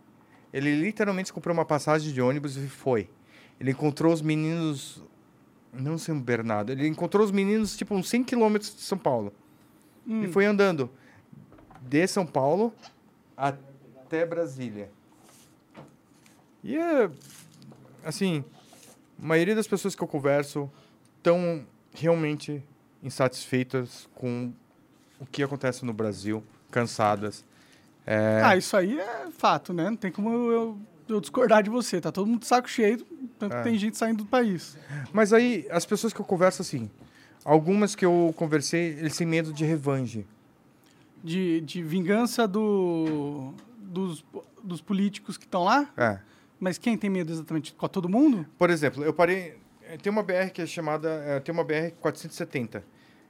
Ele 0.53 0.75
literalmente 0.75 1.31
comprou 1.31 1.53
uma 1.53 1.65
passagem 1.65 2.13
de 2.13 2.21
ônibus 2.21 2.57
e 2.57 2.67
foi. 2.67 3.09
Ele 3.59 3.71
encontrou 3.71 4.13
os 4.13 4.21
meninos. 4.21 5.03
Não 5.71 5.97
São 5.97 6.19
Bernardo. 6.19 6.71
Ele 6.71 6.87
encontrou 6.87 7.23
os 7.23 7.31
meninos, 7.31 7.77
tipo, 7.77 7.93
uns 7.93 8.09
100 8.09 8.23
quilômetros 8.23 8.75
de 8.75 8.81
São 8.81 8.97
Paulo. 8.97 9.33
Hum. 10.07 10.23
E 10.23 10.27
foi 10.27 10.45
andando 10.45 10.89
de 11.81 12.07
São 12.07 12.25
Paulo 12.25 12.73
até 13.37 14.25
Brasília. 14.25 14.89
E 16.63 16.75
é. 16.75 17.09
Assim, 18.03 18.43
a 19.21 19.25
maioria 19.25 19.55
das 19.55 19.67
pessoas 19.67 19.95
que 19.95 20.01
eu 20.01 20.07
converso 20.07 20.69
estão 21.17 21.65
realmente 21.93 22.63
insatisfeitas 23.03 24.07
com 24.15 24.51
o 25.19 25.25
que 25.25 25.43
acontece 25.43 25.85
no 25.85 25.93
Brasil, 25.93 26.43
cansadas. 26.71 27.45
É, 28.05 28.41
Ah, 28.43 28.57
isso 28.57 28.75
aí 28.75 28.99
é 28.99 29.27
fato, 29.31 29.73
né? 29.73 29.89
Não 29.89 29.97
tem 29.97 30.11
como 30.11 30.29
eu, 30.51 30.79
eu 31.07 31.21
discordar 31.21 31.61
de 31.61 31.69
você. 31.69 32.01
Tá 32.01 32.11
todo 32.11 32.27
mundo 32.27 32.39
de 32.41 32.47
saco 32.47 32.69
cheio, 32.69 33.05
tanto 33.39 33.53
que 33.53 33.57
É. 33.59 33.63
tem 33.63 33.77
gente 33.77 33.97
saindo 33.97 34.23
do 34.23 34.25
país. 34.29 34.77
Mas 35.13 35.31
aí, 35.33 35.65
as 35.71 35.85
pessoas 35.85 36.11
que 36.13 36.19
eu 36.19 36.25
converso 36.25 36.61
assim, 36.61 36.89
algumas 37.45 37.95
que 37.95 38.05
eu 38.05 38.33
conversei, 38.37 38.97
eles 38.99 39.15
têm 39.17 39.25
medo 39.25 39.51
de 39.53 39.63
revanche. 39.65 40.25
De, 41.23 41.59
de 41.61 41.81
vingança 41.83 42.47
do, 42.47 43.53
dos, 43.77 44.23
dos 44.63 44.81
políticos 44.81 45.37
que 45.37 45.45
estão 45.45 45.63
lá. 45.63 45.89
É. 45.97 46.19
Mas 46.59 46.77
quem 46.77 46.97
tem 46.97 47.09
medo 47.09 47.31
exatamente? 47.31 47.73
Com 47.73 47.87
todo 47.87 48.07
mundo? 48.07 48.45
Por 48.57 48.69
exemplo, 48.69 49.03
eu 49.03 49.13
parei. 49.13 49.55
eh, 49.83 49.97
Tem 49.97 50.11
uma 50.11 50.23
BR 50.23 50.49
que 50.53 50.61
é 50.61 50.65
chamada. 50.65 51.09
eh, 51.25 51.39
Tem 51.39 51.53
uma 51.53 51.63
BR 51.63 51.91
470, 51.99 52.83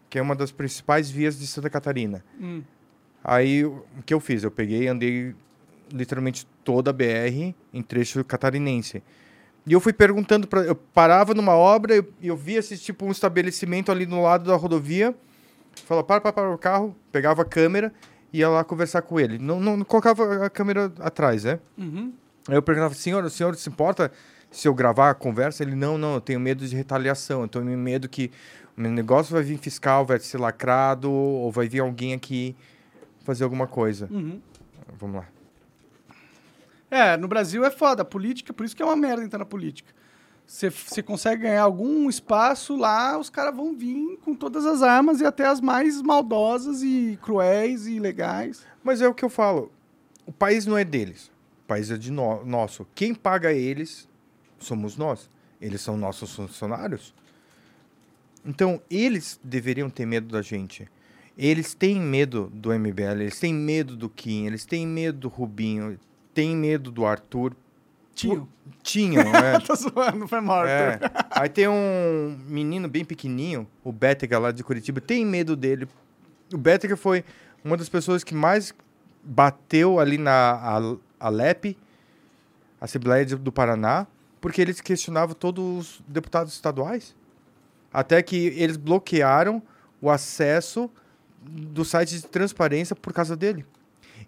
que 0.10 0.18
é 0.20 0.22
uma 0.22 0.36
das 0.36 0.52
principais 0.52 1.10
vias 1.10 1.38
de 1.40 1.46
Santa 1.48 1.70
Catarina. 1.70 2.24
Hum. 2.40 2.62
Aí 3.24 3.66
o 3.66 3.84
que 4.06 4.14
eu 4.14 4.20
fiz? 4.20 4.44
Eu 4.44 4.52
peguei 4.52 4.84
e 4.84 4.88
andei 4.88 5.36
literalmente 5.92 6.46
toda 6.64 6.92
a 6.92 6.94
BR 6.94 7.54
em 7.74 7.82
trecho 7.82 8.24
catarinense. 8.24 9.04
E 9.70 9.74
eu 9.74 9.80
fui 9.80 9.94
perguntando 9.94 10.48
para 10.48 10.62
eu 10.62 10.74
parava 10.74 11.36
numa 11.36 11.54
obra 11.54 11.94
e 11.94 11.98
eu, 12.00 12.14
eu 12.24 12.36
via 12.36 12.58
esse 12.58 12.76
tipo 12.76 13.06
um 13.06 13.12
estabelecimento 13.12 13.92
ali 13.92 14.08
no 14.08 14.24
lado 14.24 14.46
da 14.46 14.56
rodovia. 14.56 15.14
Falava, 15.86 16.08
para, 16.08 16.20
para, 16.22 16.34
para 16.34 16.50
o 16.50 16.58
carro, 16.58 16.96
pegava 17.12 17.44
a 17.44 17.46
câmera 17.46 17.94
e 18.34 18.40
ia 18.40 18.50
lá 18.50 18.64
conversar 18.64 19.04
com 19.04 19.20
ele. 19.20 19.38
Não, 19.38 19.60
não, 19.60 19.78
não 19.78 19.86
colocava 19.86 20.44
a 20.44 20.50
câmera 20.50 20.92
atrás, 21.00 21.44
né? 21.44 21.60
Uhum. 21.78 22.12
Aí 22.48 22.56
eu 22.56 22.64
perguntava, 22.64 22.96
senhor, 22.96 23.24
o 23.24 23.30
senhor 23.30 23.56
se 23.56 23.70
importa 23.70 24.12
se 24.50 24.68
eu 24.68 24.74
gravar 24.74 25.12
a 25.12 25.14
conversa? 25.14 25.62
Ele, 25.62 25.76
não, 25.76 26.00
não, 26.00 26.16
eu 26.16 26.22
tenho 26.22 26.40
medo 26.40 26.66
de 26.66 26.76
retaliação. 26.76 27.44
Eu 27.44 27.48
tenho 27.48 27.66
medo 27.66 28.10
que 28.10 28.32
o 28.76 28.82
meu 28.82 28.92
negócio 28.92 29.32
vai 29.32 29.44
vir 29.44 29.60
fiscal, 29.60 30.04
vai 30.04 30.20
ser 30.20 30.40
lacrado, 30.40 31.12
ou 31.12 31.52
vai 31.52 31.70
vir 31.70 31.82
alguém 31.82 32.16
aqui 32.16 32.56
fazer 33.24 33.44
alguma 33.44 33.68
coisa. 33.68 34.08
Uhum. 34.10 34.42
Vamos 35.00 35.18
lá. 35.18 35.28
É, 36.92 37.16
no 37.18 37.28
Brasil 37.28 37.64
é 37.66 37.72
foda. 37.72 38.02
A 38.02 38.06
política, 38.06 38.52
por 38.54 38.66
isso 38.66 38.76
que 38.76 38.82
é 38.82 38.86
uma 38.86 38.96
merda 38.96 39.24
entrar 39.24 39.40
na 39.40 39.46
política. 39.46 39.94
Você- 40.48 41.04
consegue 41.04 41.44
ganhar 41.44 41.62
algum 41.62 42.10
espaço 42.10 42.76
lá, 42.76 43.18
os 43.20 43.30
caras 43.30 43.56
vão 43.56 43.76
vir 43.76 44.18
com 44.24 44.34
todas 44.34 44.66
as 44.66 44.82
armas 44.82 45.22
e 45.22 45.26
até 45.26 45.46
as 45.46 45.62
mais 45.62 46.02
maldosas 46.02 46.82
e 46.82 47.20
cruéis 47.22 47.86
e 47.86 47.94
ilegais. 47.94 48.66
Mas 48.84 49.00
é 49.02 49.08
o 49.08 49.14
que 49.14 49.24
eu 49.24 49.30
falo. 49.30 49.72
O 50.26 50.32
país 50.32 50.66
não 50.66 50.76
é 50.76 50.84
deles. 50.84 51.28
O 51.64 51.68
país 51.68 51.92
é 51.92 51.98
de 51.98 52.12
no- 52.12 52.44
nosso. 52.44 52.88
Quem 52.96 53.14
paga 53.14 53.54
eles 53.54 54.10
somos 54.58 54.98
nós. 54.98 55.30
Eles 55.62 55.82
são 55.82 55.96
nossos 55.96 56.34
funcionários. 56.36 57.14
Então, 58.46 58.82
eles 58.90 59.40
deveriam 59.44 59.90
ter 59.90 60.06
medo 60.06 60.30
da 60.30 60.42
gente. 60.42 60.90
Eles 61.38 61.74
têm 61.74 62.00
medo 62.02 62.50
do 62.54 62.74
MBL, 62.74 63.22
eles 63.22 63.40
têm 63.40 63.54
medo 63.54 63.96
do 63.96 64.10
Kim, 64.10 64.46
eles 64.48 64.66
têm 64.66 64.88
medo 64.88 65.20
do 65.20 65.28
Rubinho, 65.30 65.98
têm 66.40 66.56
medo 66.56 66.90
do 66.92 67.06
Arthur. 67.06 67.54
Tio. 68.16 68.48
Tinham, 68.82 69.24
né? 69.30 69.60
Tô 69.66 69.76
zoando, 69.76 70.26
foi 70.28 70.40
morto. 70.40 70.70
É. 70.70 71.00
Aí 71.32 71.50
tem 71.50 71.68
um 71.68 72.38
menino 72.48 72.88
bem 72.88 73.04
pequenininho, 73.04 73.68
o 73.84 73.92
Bétega 73.92 74.40
lá 74.40 74.52
de 74.52 74.64
Curitiba, 74.64 75.02
tem 75.02 75.26
medo 75.26 75.56
dele. 75.56 75.88
O 76.54 76.58
Bétega 76.58 76.96
foi 76.96 77.24
uma 77.64 77.76
das 77.76 77.90
pessoas 77.90 78.24
que 78.24 78.34
mais 78.34 78.74
bateu 79.24 80.00
ali 80.00 80.18
na 80.18 80.32
A- 80.54 80.96
Alep, 81.20 81.78
Assembleia 82.80 83.26
do 83.26 83.52
Paraná, 83.52 84.08
porque 84.40 84.62
eles 84.62 84.80
questionavam 84.80 85.36
todos 85.36 85.64
os 85.64 86.02
deputados 86.08 86.54
estaduais. 86.54 87.14
Até 87.92 88.22
que 88.22 88.38
eles 88.56 88.78
bloquearam 88.78 89.62
o 90.02 90.10
acesso 90.10 90.90
do 91.42 91.84
site 91.84 92.12
de 92.16 92.28
transparência 92.28 92.96
por 92.96 93.12
causa 93.12 93.36
dele. 93.36 93.66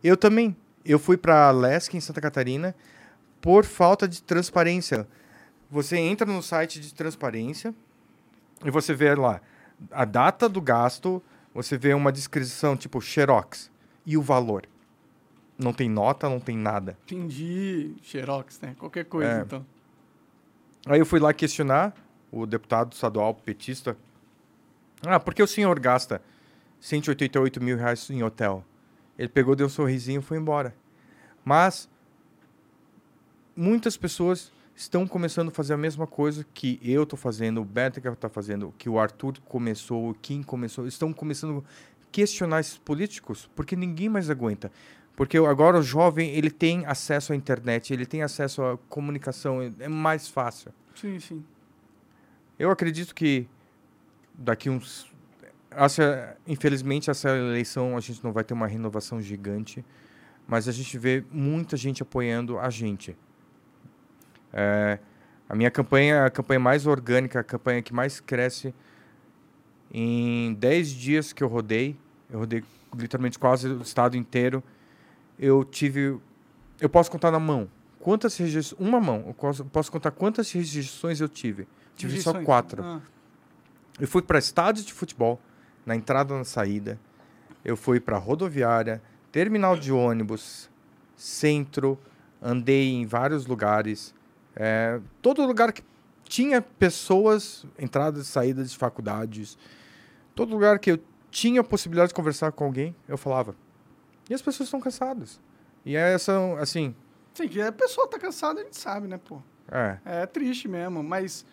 Eu 0.03 0.17
também. 0.17 0.55
Eu 0.85 0.97
fui 0.99 1.17
para 1.17 1.51
Lesc, 1.51 1.95
em 1.95 2.01
Santa 2.01 2.21
Catarina, 2.21 2.75
por 3.39 3.65
falta 3.65 4.07
de 4.07 4.21
transparência. 4.21 5.07
Você 5.69 5.97
entra 5.97 6.25
no 6.25 6.41
site 6.41 6.79
de 6.79 6.93
transparência 6.93 7.73
e 8.65 8.69
você 8.71 8.93
vê 8.93 9.13
lá 9.15 9.41
a 9.91 10.05
data 10.05 10.47
do 10.49 10.61
gasto, 10.61 11.21
você 11.53 11.77
vê 11.77 11.93
uma 11.93 12.11
descrição 12.11 12.75
tipo 12.77 12.99
Xerox 13.01 13.71
e 14.05 14.17
o 14.17 14.21
valor. 14.21 14.63
Não 15.57 15.73
tem 15.73 15.89
nota, 15.89 16.27
não 16.29 16.39
tem 16.39 16.57
nada. 16.57 16.97
Entendi. 17.05 17.95
Xerox, 18.01 18.59
né? 18.61 18.75
Qualquer 18.77 19.05
coisa, 19.05 19.31
É. 19.31 19.41
então. 19.41 19.65
Aí 20.87 20.99
eu 20.99 21.05
fui 21.05 21.19
lá 21.19 21.31
questionar 21.33 21.93
o 22.31 22.45
deputado 22.47 22.93
estadual 22.93 23.33
petista. 23.35 23.95
Ah, 25.05 25.19
por 25.19 25.33
que 25.33 25.43
o 25.43 25.47
senhor 25.47 25.79
gasta 25.79 26.21
188 26.79 27.61
mil 27.61 27.77
reais 27.77 28.09
em 28.09 28.23
hotel? 28.23 28.63
Ele 29.21 29.29
pegou, 29.29 29.55
deu 29.55 29.67
um 29.67 29.69
sorrisinho 29.69 30.19
e 30.19 30.23
foi 30.23 30.39
embora. 30.39 30.75
Mas 31.45 31.87
muitas 33.55 33.95
pessoas 33.95 34.51
estão 34.75 35.07
começando 35.07 35.49
a 35.49 35.51
fazer 35.51 35.75
a 35.75 35.77
mesma 35.77 36.07
coisa 36.07 36.43
que 36.55 36.79
eu 36.81 37.03
estou 37.03 37.19
fazendo, 37.19 37.61
o 37.61 37.63
Beto 37.63 37.99
está 37.99 38.27
fazendo, 38.27 38.73
que 38.79 38.89
o 38.89 38.97
Arthur 38.97 39.39
começou, 39.41 40.09
o 40.09 40.15
Kim 40.15 40.41
começou. 40.41 40.87
Estão 40.87 41.13
começando 41.13 41.63
a 41.63 42.05
questionar 42.11 42.61
esses 42.61 42.79
políticos 42.79 43.47
porque 43.55 43.75
ninguém 43.75 44.09
mais 44.09 44.27
aguenta. 44.27 44.71
Porque 45.15 45.37
agora 45.37 45.77
o 45.77 45.83
jovem 45.83 46.31
ele 46.31 46.49
tem 46.49 46.83
acesso 46.87 47.31
à 47.31 47.35
internet, 47.35 47.93
ele 47.93 48.07
tem 48.07 48.23
acesso 48.23 48.63
à 48.63 48.75
comunicação, 48.89 49.61
é 49.61 49.87
mais 49.87 50.27
fácil. 50.27 50.73
Sim, 50.95 51.19
sim. 51.19 51.45
Eu 52.57 52.71
acredito 52.71 53.13
que 53.13 53.47
daqui 54.33 54.67
uns. 54.67 55.10
Essa, 55.71 56.37
infelizmente, 56.45 57.09
essa 57.09 57.29
eleição 57.29 57.95
a 57.95 57.99
gente 57.99 58.23
não 58.23 58.31
vai 58.31 58.43
ter 58.43 58.53
uma 58.53 58.67
renovação 58.67 59.21
gigante, 59.21 59.83
mas 60.45 60.67
a 60.67 60.71
gente 60.71 60.97
vê 60.97 61.23
muita 61.31 61.77
gente 61.77 62.03
apoiando 62.03 62.59
a 62.59 62.69
gente. 62.69 63.17
É, 64.51 64.99
a 65.47 65.55
minha 65.55 65.71
campanha 65.71 66.15
é 66.15 66.25
a 66.25 66.29
campanha 66.29 66.59
mais 66.59 66.85
orgânica, 66.85 67.39
a 67.39 67.43
campanha 67.43 67.81
que 67.81 67.93
mais 67.93 68.19
cresce. 68.19 68.73
Em 69.93 70.53
10 70.55 70.89
dias 70.89 71.33
que 71.33 71.43
eu 71.43 71.47
rodei, 71.47 71.97
eu 72.29 72.39
rodei 72.39 72.63
literalmente 72.95 73.39
quase 73.39 73.67
o 73.67 73.81
estado 73.81 74.15
inteiro, 74.17 74.63
eu 75.37 75.63
tive. 75.63 76.19
Eu 76.79 76.89
posso 76.89 77.09
contar 77.11 77.31
na 77.31 77.39
mão. 77.39 77.69
Quantas 77.99 78.35
rejeições. 78.37 78.79
Uma 78.79 78.99
mão. 78.99 79.23
Eu 79.27 79.33
posso, 79.33 79.65
posso 79.65 79.91
contar 79.91 80.11
quantas 80.11 80.51
rejeições 80.51 81.21
eu 81.21 81.29
tive. 81.29 81.67
Tive 81.95 82.21
só 82.21 82.33
quatro. 82.43 82.83
Ah, 82.83 83.01
Eu 83.99 84.07
fui 84.07 84.21
para 84.21 84.39
estádio 84.39 84.83
de 84.83 84.93
futebol, 84.93 85.39
na 85.85 85.95
entrada 85.95 86.33
e 86.33 86.37
na 86.37 86.43
saída. 86.43 86.99
Eu 87.63 87.77
fui 87.77 87.99
para 87.99 88.17
rodoviária, 88.17 89.01
terminal 89.31 89.77
de 89.77 89.91
ônibus, 89.91 90.69
centro, 91.15 91.97
andei 92.41 92.91
em 92.93 93.05
vários 93.05 93.45
lugares. 93.45 94.13
É, 94.55 94.99
todo 95.21 95.45
lugar 95.45 95.71
que 95.71 95.83
tinha 96.23 96.61
pessoas, 96.61 97.65
entradas 97.77 98.27
e 98.27 98.29
saídas 98.29 98.71
de 98.71 98.77
faculdades, 98.77 99.57
todo 100.33 100.51
lugar 100.51 100.79
que 100.79 100.91
eu 100.91 100.99
tinha 101.29 101.61
a 101.61 101.63
possibilidade 101.63 102.09
de 102.09 102.15
conversar 102.15 102.51
com 102.51 102.65
alguém, 102.65 102.95
eu 103.07 103.17
falava. 103.17 103.55
E 104.29 104.33
as 104.33 104.41
pessoas 104.41 104.67
estão 104.67 104.79
cansadas. 104.79 105.39
E 105.85 105.95
essa, 105.95 106.33
assim, 106.59 106.95
Sim, 107.33 107.47
que 107.47 107.61
a 107.61 107.71
pessoa 107.71 108.07
tá 108.07 108.19
cansada, 108.19 108.59
a 108.61 108.63
gente 108.63 108.77
sabe, 108.77 109.07
né, 109.07 109.17
pô? 109.17 109.41
é, 109.71 109.97
É 110.03 110.25
triste 110.25 110.67
mesmo, 110.67 111.01
mas 111.01 111.45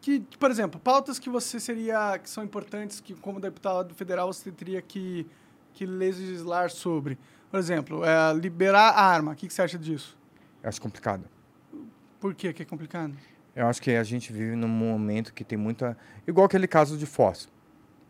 que, 0.00 0.20
por 0.38 0.50
exemplo, 0.50 0.80
pautas 0.80 1.18
que 1.18 1.28
você 1.28 1.58
seria 1.58 2.18
que 2.18 2.28
são 2.28 2.44
importantes 2.44 3.00
que 3.00 3.14
como 3.14 3.40
deputado 3.40 3.94
federal 3.94 4.32
você 4.32 4.50
teria 4.52 4.80
que 4.80 5.26
que 5.78 5.86
legislar 5.86 6.70
sobre. 6.70 7.16
Por 7.50 7.60
exemplo, 7.60 8.04
é, 8.04 8.34
liberar 8.34 8.90
a 8.90 9.02
arma. 9.04 9.32
O 9.32 9.36
que, 9.36 9.46
que 9.46 9.54
você 9.54 9.62
acha 9.62 9.78
disso? 9.78 10.18
eu 10.60 10.68
acho 10.68 10.82
complicado. 10.82 11.24
Por 12.18 12.34
quê 12.34 12.52
que 12.52 12.62
é 12.62 12.66
complicado? 12.66 13.14
Eu 13.54 13.68
acho 13.68 13.80
que 13.80 13.92
a 13.92 14.02
gente 14.02 14.32
vive 14.32 14.56
num 14.56 14.68
momento 14.68 15.32
que 15.32 15.44
tem 15.44 15.56
muita. 15.56 15.96
Igual 16.26 16.46
aquele 16.46 16.66
caso 16.66 16.98
de 16.98 17.06
Foz. 17.06 17.48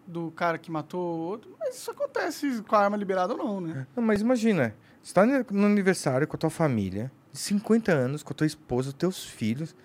Do 0.07 0.31
cara 0.31 0.57
que 0.57 0.71
matou 0.71 1.01
outro, 1.01 1.55
mas 1.61 1.77
isso 1.77 1.91
acontece 1.91 2.63
com 2.63 2.75
a 2.75 2.79
arma 2.79 2.97
liberada 2.97 3.35
ou 3.35 3.39
não, 3.39 3.61
né? 3.61 3.87
Não, 3.95 4.03
mas 4.03 4.23
imagina, 4.23 4.75
você 5.03 5.13
tá 5.13 5.27
no 5.27 5.45
no 5.51 5.67
aniversário 5.67 6.27
com 6.27 6.35
a 6.35 6.39
tua 6.39 6.49
família, 6.49 7.13
de 7.31 7.39
50 7.39 7.93
anos, 7.93 8.23
com 8.23 8.33
a 8.33 8.35
tua 8.35 8.47
esposa, 8.47 8.91
teus 8.91 9.23
filhos, 9.27 9.77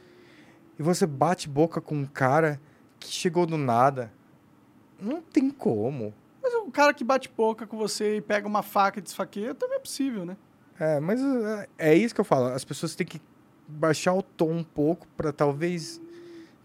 e 0.77 0.83
você 0.83 1.05
bate 1.05 1.47
boca 1.47 1.79
com 1.79 1.95
um 1.95 2.05
cara 2.05 2.59
que 2.99 3.07
chegou 3.07 3.45
do 3.45 3.57
nada. 3.57 4.11
Não 4.99 5.21
tem 5.21 5.49
como. 5.49 6.13
Mas 6.41 6.53
o 6.53 6.71
cara 6.71 6.93
que 6.93 7.03
bate 7.03 7.29
boca 7.29 7.67
com 7.67 7.77
você 7.77 8.17
e 8.17 8.21
pega 8.21 8.47
uma 8.47 8.63
faca 8.63 8.99
e 8.99 9.01
desfaqueia 9.01 9.53
também 9.53 9.77
é 9.77 9.79
possível, 9.79 10.25
né? 10.25 10.37
É, 10.79 10.99
mas 10.99 11.21
é, 11.21 11.67
é 11.77 11.95
isso 11.95 12.13
que 12.13 12.21
eu 12.21 12.25
falo. 12.25 12.47
As 12.47 12.65
pessoas 12.65 12.95
têm 12.95 13.05
que 13.05 13.21
baixar 13.67 14.13
o 14.13 14.21
tom 14.21 14.51
um 14.51 14.63
pouco 14.63 15.07
para 15.15 15.31
talvez 15.31 16.01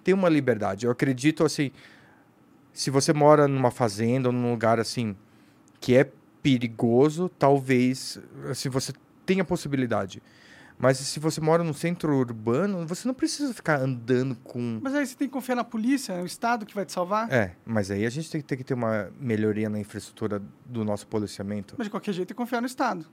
ter 0.03 0.13
uma 0.13 0.29
liberdade. 0.29 0.87
Eu 0.87 0.93
acredito 0.93 1.45
assim, 1.45 1.71
se 2.73 2.91
você 2.91 3.13
mora 3.13 3.47
numa 3.47 3.71
fazenda 3.71 4.29
ou 4.29 4.33
num 4.33 4.51
lugar 4.51 4.81
assim 4.81 5.17
que 5.81 5.97
é 5.97 6.11
perigoso, 6.43 7.29
talvez 7.39 8.21
assim 8.51 8.69
você 8.69 8.93
tenha 9.27 9.45
possibilidade. 9.45 10.23
Mas 10.79 10.99
se 10.99 11.19
você 11.19 11.41
mora 11.41 11.65
no 11.65 11.75
centro 11.75 12.15
urbano, 12.15 12.87
você 12.87 13.07
não 13.09 13.15
precisa 13.15 13.53
ficar 13.53 13.81
andando 13.81 14.37
com 14.37 14.79
Mas 14.83 14.95
aí 14.95 15.07
você 15.07 15.17
tem 15.17 15.27
que 15.27 15.33
confiar 15.33 15.57
na 15.57 15.65
polícia, 15.65 16.13
é 16.13 16.23
o 16.23 16.27
Estado 16.27 16.65
que 16.65 16.75
vai 16.75 16.85
te 16.87 16.93
salvar. 16.93 17.31
é, 17.33 17.57
mas 17.67 17.91
aí 17.91 18.07
a 18.07 18.11
gente 18.11 18.31
tem 18.31 18.41
que 18.41 18.47
ter, 18.47 18.57
que 18.57 18.65
ter 18.65 18.75
uma 18.75 19.11
melhoria 19.21 19.69
na 19.69 19.81
infraestrutura 19.81 20.41
do 20.65 20.85
nosso 20.85 21.07
policiamento. 21.07 21.75
Mas 21.77 21.87
de 21.87 21.91
qualquer 21.91 22.13
jeito 22.13 22.29
tem 22.29 22.35
que 22.35 22.39
confiar 22.39 22.61
no 22.61 22.67
Estado. 22.67 23.07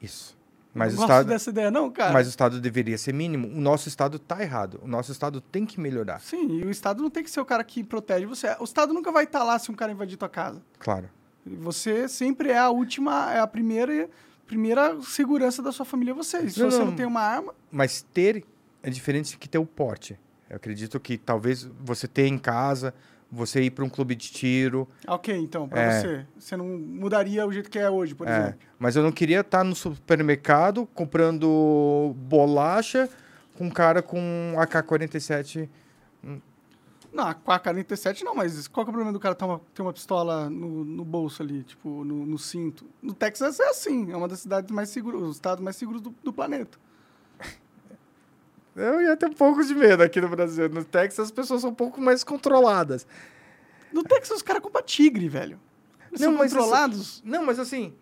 Isso. 0.00 0.36
Mas 0.74 0.94
não 0.94 0.98
o 0.98 1.06
gosto 1.06 1.10
estado 1.10 1.28
dessa 1.28 1.50
ideia, 1.50 1.70
não, 1.70 1.90
cara. 1.90 2.12
Mas 2.12 2.26
o 2.26 2.30
Estado 2.30 2.60
deveria 2.60 2.96
ser 2.96 3.12
mínimo. 3.12 3.48
O 3.48 3.60
nosso 3.60 3.88
Estado 3.88 4.16
está 4.16 4.40
errado. 4.40 4.78
O 4.82 4.86
nosso 4.86 5.10
Estado 5.10 5.40
tem 5.40 5.66
que 5.66 5.80
melhorar. 5.80 6.20
Sim, 6.20 6.58
e 6.58 6.64
o 6.64 6.70
Estado 6.70 7.02
não 7.02 7.10
tem 7.10 7.24
que 7.24 7.30
ser 7.30 7.40
o 7.40 7.44
cara 7.44 7.64
que 7.64 7.82
protege 7.82 8.26
você. 8.26 8.54
O 8.60 8.64
Estado 8.64 8.92
nunca 8.92 9.10
vai 9.10 9.24
estar 9.24 9.42
lá 9.42 9.58
se 9.58 9.70
um 9.70 9.74
cara 9.74 9.90
invadir 9.90 10.16
tua 10.16 10.28
casa. 10.28 10.62
Claro. 10.78 11.08
Você 11.44 12.06
sempre 12.08 12.50
é 12.50 12.58
a 12.58 12.68
última, 12.68 13.32
é 13.32 13.40
a 13.40 13.46
primeira, 13.46 14.08
primeira 14.48 15.00
segurança 15.02 15.62
da 15.62 15.70
sua 15.70 15.84
família, 15.84 16.12
você. 16.14 16.48
Se 16.50 16.58
Não, 16.60 16.70
você 16.70 16.78
não. 16.84 16.96
tem 16.96 17.06
uma 17.06 17.20
arma, 17.20 17.54
Mas 17.70 18.02
ter 18.12 18.44
é 18.82 18.90
diferente 18.90 19.36
que 19.38 19.48
ter 19.48 19.58
o 19.58 19.66
porte. 19.66 20.18
Eu 20.50 20.56
acredito 20.56 20.98
que 20.98 21.16
talvez 21.18 21.68
você 21.84 22.08
ter 22.08 22.26
em 22.26 22.38
casa 22.38 22.92
você 23.30 23.60
ir 23.60 23.70
para 23.72 23.84
um 23.84 23.90
clube 23.90 24.14
de 24.14 24.30
tiro. 24.32 24.88
Ok, 25.06 25.36
então, 25.36 25.68
pra 25.68 25.82
É. 25.82 26.00
você. 26.00 26.26
Você 26.38 26.56
não 26.56 26.64
mudaria 26.66 27.46
o 27.46 27.52
jeito 27.52 27.70
que 27.70 27.78
é 27.78 27.90
hoje, 27.90 28.14
por 28.14 28.26
É, 28.26 28.30
exemplo. 28.38 28.58
mas 28.78 28.96
eu 28.96 29.02
não 29.02 29.12
queria 29.12 29.40
estar 29.40 29.62
no 29.62 29.74
supermercado 29.76 30.86
comprando 30.94 32.14
bolacha 32.16 33.06
com 33.58 33.66
um 33.66 33.70
cara 33.70 34.00
com 34.00 34.18
um 34.18 34.58
AK-47. 34.58 35.68
Não, 37.12 37.32
com 37.32 37.50
a 37.50 37.58
47 37.58 38.22
não, 38.22 38.34
mas 38.34 38.68
qual 38.68 38.84
que 38.84 38.90
é 38.90 38.92
o 38.92 38.92
problema 38.92 39.12
do 39.12 39.18
cara 39.20 39.34
ter 39.34 39.44
uma, 39.44 39.60
ter 39.74 39.82
uma 39.82 39.92
pistola 39.92 40.50
no, 40.50 40.84
no 40.84 41.04
bolso 41.04 41.42
ali, 41.42 41.64
tipo, 41.64 42.04
no, 42.04 42.26
no 42.26 42.38
cinto? 42.38 42.84
No 43.02 43.14
Texas 43.14 43.58
é 43.60 43.68
assim, 43.68 44.12
é 44.12 44.16
uma 44.16 44.28
das 44.28 44.40
cidades 44.40 44.70
mais 44.70 44.90
seguras, 44.90 45.22
os 45.22 45.36
estados 45.36 45.64
mais 45.64 45.76
seguros 45.76 46.02
do, 46.02 46.14
do 46.22 46.32
planeta. 46.32 46.78
Eu 48.76 49.02
ia 49.02 49.16
ter 49.16 49.26
um 49.26 49.32
pouco 49.32 49.64
de 49.64 49.74
medo 49.74 50.02
aqui 50.02 50.20
no 50.20 50.28
Brasil. 50.28 50.68
No 50.68 50.84
Texas 50.84 51.26
as 51.26 51.30
pessoas 51.32 51.62
são 51.62 51.70
um 51.70 51.74
pouco 51.74 52.00
mais 52.00 52.22
controladas. 52.22 53.06
No 53.92 54.04
Texas 54.04 54.36
os 54.36 54.42
caras 54.42 54.62
compram 54.62 54.82
tigre, 54.84 55.28
velho. 55.28 55.58
Eles 56.08 56.20
Não, 56.20 56.28
são 56.30 56.38
mas 56.38 56.52
controlados. 56.52 57.22
Não, 57.24 57.44
mas 57.44 57.58
assim, 57.58 57.92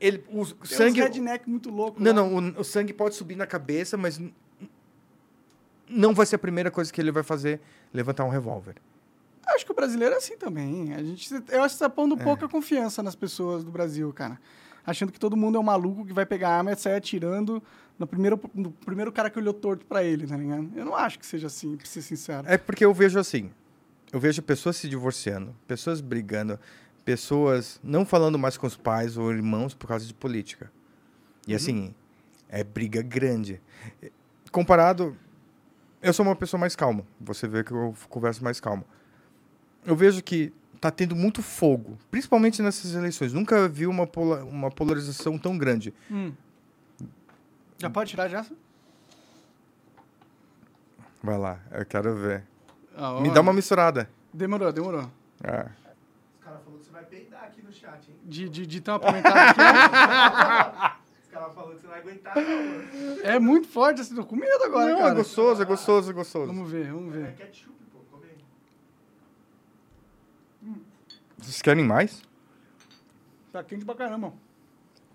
ele, 0.00 0.24
o 0.28 0.44
Tem 0.46 0.66
sangue... 0.66 1.00
redneck 1.00 1.48
muito 1.48 1.70
louco 1.70 2.02
Não, 2.02 2.10
lá. 2.10 2.40
não, 2.40 2.52
o, 2.56 2.60
o 2.60 2.64
sangue 2.64 2.92
pode 2.92 3.14
subir 3.14 3.36
na 3.36 3.46
cabeça, 3.46 3.96
mas 3.96 4.20
não 5.88 6.14
vai 6.14 6.26
ser 6.26 6.36
a 6.36 6.38
primeira 6.38 6.70
coisa 6.70 6.92
que 6.92 7.00
ele 7.00 7.12
vai 7.12 7.22
fazer, 7.22 7.60
levantar 7.92 8.24
um 8.24 8.28
revólver. 8.30 8.76
Acho 9.46 9.66
que 9.66 9.72
o 9.72 9.74
brasileiro 9.74 10.14
é 10.14 10.18
assim 10.18 10.36
também. 10.36 10.94
A 10.94 11.02
gente, 11.02 11.32
eu 11.48 11.62
acho 11.62 11.74
que 11.74 11.78
você 11.78 11.84
tá 11.84 11.90
pondo 11.90 12.14
É. 12.20 12.22
pouca 12.22 12.48
confiança 12.48 13.02
nas 13.02 13.14
pessoas 13.16 13.64
do 13.64 13.70
Brasil, 13.70 14.12
cara. 14.12 14.38
Achando 14.86 15.10
que 15.12 15.18
todo 15.18 15.36
mundo 15.36 15.56
é 15.56 15.60
um 15.60 15.64
maluco 15.64 16.06
que 16.06 16.12
vai 16.12 16.24
pegar 16.24 16.50
a 16.50 16.58
arma 16.58 16.72
e 16.72 16.76
sair 16.76 16.94
atirando 16.94 17.62
no 17.98 18.06
primeiro, 18.06 18.40
no 18.54 18.70
primeiro 18.70 19.12
cara 19.12 19.28
que 19.28 19.38
olhou 19.38 19.52
torto 19.52 19.84
pra 19.84 20.02
ele, 20.04 20.26
tá 20.26 20.36
ligado? 20.36 20.70
Eu 20.74 20.84
não 20.84 20.94
acho 20.94 21.18
que 21.18 21.26
seja 21.26 21.48
assim, 21.48 21.76
pra 21.76 21.84
ser 21.86 22.00
sincero. 22.02 22.46
É 22.48 22.56
porque 22.56 22.84
eu 22.84 22.94
vejo 22.94 23.18
assim, 23.18 23.50
eu 24.12 24.18
vejo 24.20 24.40
pessoas 24.40 24.76
se 24.76 24.88
divorciando, 24.88 25.54
pessoas 25.66 26.00
brigando, 26.00 26.58
pessoas 27.04 27.78
não 27.82 28.06
falando 28.06 28.38
mais 28.38 28.56
com 28.56 28.66
os 28.66 28.76
pais 28.76 29.16
ou 29.16 29.30
irmãos 29.32 29.74
por 29.74 29.86
causa 29.88 30.06
de 30.06 30.14
política. 30.14 30.70
E 31.46 31.54
assim, 31.54 31.94
é 32.48 32.62
briga 32.64 33.02
grande. 33.02 33.60
Comparado, 34.50 35.16
eu 36.02 36.12
sou 36.12 36.24
uma 36.24 36.36
pessoa 36.36 36.58
mais 36.60 36.74
calma. 36.76 37.04
Você 37.20 37.46
vê 37.48 37.62
que 37.64 37.72
eu 37.72 37.94
converso 38.08 38.42
mais 38.42 38.60
calmo. 38.60 38.84
Eu 39.84 39.94
vejo 39.96 40.22
que 40.22 40.52
tá 40.80 40.90
tendo 40.90 41.14
muito 41.14 41.42
fogo, 41.42 41.98
principalmente 42.10 42.62
nessas 42.62 42.94
eleições. 42.94 43.32
Nunca 43.32 43.68
vi 43.68 43.86
uma, 43.86 44.06
pola- 44.06 44.44
uma 44.44 44.70
polarização 44.70 45.38
tão 45.38 45.56
grande. 45.58 45.92
Hum. 46.10 46.32
Já 47.78 47.88
pode 47.90 48.10
tirar 48.10 48.28
já? 48.28 48.44
Vai 51.22 51.36
lá, 51.38 51.58
eu 51.72 51.84
quero 51.84 52.14
ver. 52.16 52.44
Ah. 52.96 53.20
Me 53.20 53.30
dá 53.30 53.40
uma 53.40 53.52
misturada. 53.52 54.08
Demorou, 54.32 54.72
demorou. 54.72 55.10
É. 55.42 55.66
Os 55.66 56.44
caras 56.44 56.60
falaram 56.62 56.78
que 56.78 56.84
você 56.84 56.90
vai 56.90 57.04
peidar 57.04 57.44
aqui 57.44 57.62
no 57.62 57.72
chat, 57.72 58.08
hein? 58.10 58.16
De, 58.24 58.48
de, 58.48 58.66
de 58.66 58.80
ter 58.80 58.90
uma 58.90 58.96
apimentada 58.96 59.50
aqui. 59.50 60.89
caras 61.40 61.54
falaram 61.54 61.74
que 61.74 61.80
você 61.80 61.86
não 61.86 61.94
vai 61.94 62.00
aguentar, 62.02 62.34
não. 62.36 63.24
É 63.24 63.38
muito 63.38 63.68
forte, 63.68 64.00
assim, 64.00 64.14
tô 64.14 64.24
com 64.24 64.36
medo 64.36 64.64
agora, 64.64 64.90
Não, 64.92 64.98
é 64.98 65.02
cara. 65.02 65.14
gostoso, 65.14 65.62
é 65.62 65.64
gostoso, 65.64 66.10
é 66.10 66.14
gostoso. 66.14 66.46
Vamos 66.46 66.70
ver, 66.70 66.92
vamos 66.92 67.14
É 67.14 67.18
ver. 67.18 67.34
ketchup, 67.36 67.74
pô. 67.92 67.98
Come 68.10 68.26
aí. 68.26 68.36
Vocês 71.38 71.62
querem 71.62 71.84
mais? 71.84 72.22
Tá 73.52 73.62
quente 73.64 73.84
pra 73.84 73.94
caramba. 73.94 74.32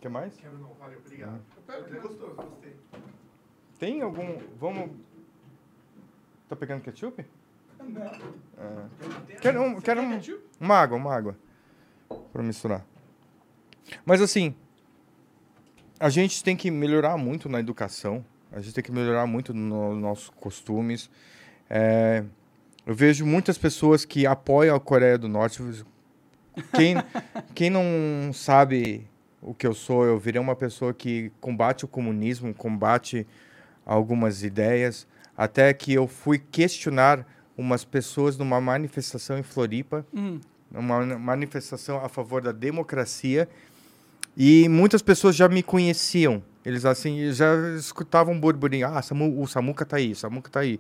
Quer 0.02 0.10
mais? 0.10 0.36
Quero 0.36 0.58
não, 0.58 0.74
valeu, 0.74 1.00
obrigado. 1.00 1.40
É 1.68 2.00
gostoso, 2.00 2.36
gostei. 2.36 2.76
Tem 3.80 4.02
algum. 4.02 4.40
Vamos. 4.60 4.92
Tá 6.50 6.56
pegando 6.56 6.82
ketchup? 6.82 7.26
É. 7.80 9.38
Quero, 9.42 9.62
um, 9.62 9.82
quero 9.82 10.02
um, 10.02 10.20
uma 10.60 10.76
água, 10.76 10.98
uma 10.98 11.16
água. 11.16 11.36
Pra 12.32 12.44
misturar. 12.44 12.86
Mas 14.06 14.22
assim. 14.22 14.56
A 16.06 16.10
gente 16.10 16.44
tem 16.44 16.56
que 16.56 16.70
melhorar 16.70 17.18
muito 17.18 17.50
na 17.50 17.60
educação. 17.60 18.24
A 18.52 18.62
gente 18.62 18.76
tem 18.76 18.84
que 18.84 18.92
melhorar 18.92 19.26
muito 19.26 19.56
nos 19.56 19.98
nossos 19.98 20.30
costumes. 20.30 21.10
É, 21.68 22.24
eu 22.86 22.94
vejo 22.94 23.26
muitas 23.26 23.58
pessoas 23.58 24.06
que 24.06 24.28
apoiam 24.28 24.76
a 24.76 24.80
Coreia 24.80 25.18
do 25.18 25.28
Norte. 25.28 25.64
Quem, 26.76 26.94
quem 27.56 27.72
não 27.72 28.32
sabe 28.32 29.08
o 29.42 29.52
que 29.52 29.66
eu 29.66 29.74
sou, 29.74 30.06
eu 30.06 30.20
virei 30.20 30.40
uma 30.40 30.56
pessoa 30.56 30.94
que 30.94 31.32
combate 31.42 31.86
o 31.86 31.88
comunismo, 31.88 32.54
combate 32.54 33.26
algumas 33.84 34.44
ideias, 34.44 35.08
até 35.36 35.74
que 35.74 35.92
eu 35.92 36.08
fui 36.08 36.38
questionar 36.38 37.26
umas 37.58 37.84
pessoas 37.84 38.38
numa 38.38 38.62
manifestação 38.62 39.40
em 39.40 39.44
Floripa, 39.44 40.06
Hum. 40.14 40.40
uma 40.72 41.04
manifestação 41.18 41.98
a 41.98 42.08
favor 42.08 42.44
da 42.44 42.52
democracia, 42.52 43.50
e 44.38 44.68
muitas 44.70 45.02
pessoas 45.02 45.36
já 45.36 45.48
me 45.48 45.62
conheciam. 45.64 46.44
Eles 46.66 46.84
assim 46.86 47.32
já 47.32 47.54
escutavam 47.78 48.40
burburinho, 48.40 48.88
ah, 48.88 49.02
Samu, 49.02 49.42
o 49.42 49.48
Samuca 49.48 49.86
tá 49.86 49.98
aí, 49.98 50.12
o 50.12 50.16
Samuca 50.16 50.50
tá 50.50 50.62
aí. 50.62 50.80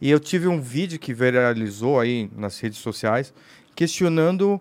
E 0.00 0.10
eu 0.10 0.18
tive 0.20 0.46
um 0.48 0.60
vídeo 0.60 0.98
que 0.98 1.12
viralizou 1.12 1.98
aí 2.00 2.30
nas 2.36 2.58
redes 2.60 2.78
sociais 2.78 3.34
questionando 3.74 4.60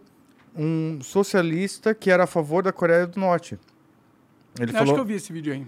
um 0.56 1.00
socialista 1.02 1.94
que 1.94 2.10
era 2.12 2.24
a 2.24 2.28
favor 2.28 2.64
da 2.64 2.72
Coreia 2.74 3.06
do 3.08 3.20
Norte. 3.20 3.58
Ele 4.60 4.64
Eu 4.64 4.64
acho 4.66 4.72
que 4.74 4.78
falou, 4.80 4.98
eu 4.98 5.06
vi 5.06 5.14
esse 5.14 5.32
vídeo 5.32 5.54
aí. 5.54 5.66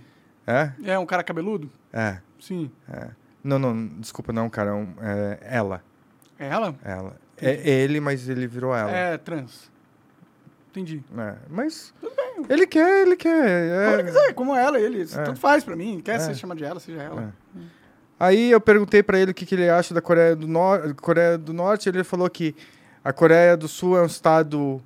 é, 0.47 0.71
É 0.83 0.99
um 0.99 1.05
cara 1.05 1.23
cabeludo? 1.23 1.69
é. 1.93 2.19
Sim. 2.39 2.71
Não, 3.43 3.59
não, 3.59 3.85
desculpa, 3.99 4.31
não, 4.33 4.49
cara. 4.49 4.69
é 4.71 4.73
um- 4.73 4.93
É 5.01 5.39
ela. 5.43 5.83
É 6.39 6.47
ela? 6.47 6.75
Ela. 6.83 7.15
É 7.37 7.69
ele, 7.69 7.99
mas 7.99 8.27
ele 8.29 8.47
virou 8.47 8.73
ela. 8.75 8.89
É 8.91 9.17
trans. 9.17 9.69
Entendi. 10.71 11.03
É, 11.17 11.33
Mas. 11.49 11.93
Ele 12.47 12.65
quer, 12.67 13.01
ele 13.05 13.15
quer. 13.15 13.29
é. 13.29 13.85
Como 13.85 13.95
ele 13.99 14.03
quiser, 14.03 14.33
como 14.33 14.55
ela, 14.55 14.79
ele. 14.79 15.01
É. 15.01 15.23
Tudo 15.23 15.39
faz 15.39 15.63
pra 15.63 15.75
mim. 15.75 15.99
Quer 16.03 16.15
É. 16.15 16.19
ser 16.19 16.35
chamado 16.35 16.57
de 16.57 16.63
ela, 16.63 16.79
seja 16.79 17.01
ela. 17.01 17.33
Aí 18.19 18.51
eu 18.51 18.59
perguntei 18.61 19.01
pra 19.01 19.17
ele 19.17 19.31
o 19.31 19.33
que, 19.33 19.45
que 19.45 19.55
ele 19.55 19.69
acha 19.69 19.93
da 19.93 20.01
Coreia 20.01 20.35
do, 20.35 20.47
Nor 20.47 20.93
Coreia 20.95 21.37
do 21.37 21.53
Norte. 21.53 21.89
Ele 21.89 22.03
falou 22.03 22.29
que 22.29 22.55
a 23.03 23.11
Coreia 23.13 23.55
do 23.57 23.67
Sul 23.67 23.97
é 23.97 24.01
um 24.01 24.05
estado 24.05 24.81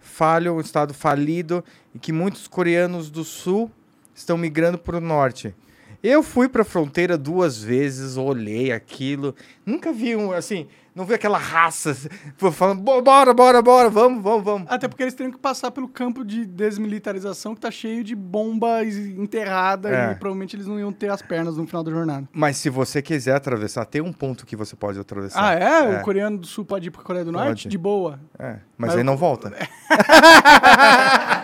falho, 0.00 0.54
um 0.54 0.60
estado 0.60 0.92
falido, 0.92 1.64
e 1.94 1.98
que 1.98 2.12
muitos 2.12 2.46
coreanos 2.48 3.08
do 3.10 3.22
Sul 3.24 3.70
estão 4.14 4.36
migrando 4.36 4.78
para 4.78 4.96
o 4.96 5.00
Norte. 5.00 5.54
Eu 6.02 6.22
fui 6.22 6.48
para 6.48 6.62
a 6.62 6.64
fronteira 6.64 7.16
duas 7.18 7.62
vezes, 7.62 8.16
olhei 8.16 8.72
aquilo, 8.72 9.34
nunca 9.64 9.92
vi 9.92 10.14
um 10.16 10.32
assim, 10.32 10.66
não 10.94 11.04
vi 11.04 11.14
aquela 11.14 11.36
raça 11.38 11.94
falando, 12.52 12.80
"Bo- 12.80 13.02
bora, 13.02 13.34
bora, 13.34 13.60
bora, 13.60 13.90
vamos, 13.90 14.22
vamos, 14.22 14.44
vamos. 14.44 14.66
Até 14.70 14.88
porque 14.88 15.02
eles 15.02 15.14
teriam 15.14 15.32
que 15.32 15.38
passar 15.38 15.70
pelo 15.70 15.88
campo 15.88 16.24
de 16.24 16.46
desmilitarização 16.46 17.54
que 17.54 17.60
tá 17.60 17.70
cheio 17.70 18.02
de 18.04 18.14
bombas 18.14 18.94
enterradas 18.96 19.92
É. 19.92 20.12
e 20.12 20.14
provavelmente 20.14 20.56
eles 20.56 20.66
não 20.66 20.78
iam 20.78 20.92
ter 20.92 21.10
as 21.10 21.20
pernas 21.22 21.56
no 21.56 21.66
final 21.66 21.82
da 21.82 21.90
jornada. 21.90 22.26
Mas 22.32 22.56
se 22.56 22.70
você 22.70 23.02
quiser 23.02 23.34
atravessar, 23.34 23.84
tem 23.84 24.00
um 24.00 24.12
ponto 24.12 24.46
que 24.46 24.56
você 24.56 24.74
pode 24.76 24.98
atravessar. 24.98 25.42
Ah, 25.42 25.54
é? 25.54 25.96
É. 25.96 26.00
O 26.00 26.02
coreano 26.02 26.38
do 26.38 26.46
sul 26.46 26.64
pode 26.64 26.88
ir 26.88 26.90
pra 26.90 27.02
Coreia 27.02 27.24
do 27.24 27.32
Pode. 27.32 27.44
Norte? 27.44 27.68
De 27.68 27.76
boa. 27.78 28.18
É, 28.38 28.52
mas, 28.52 28.60
Mas 28.78 28.90
aí 28.92 28.98
eu- 29.00 29.04
não 29.04 29.16
volta. 29.16 29.52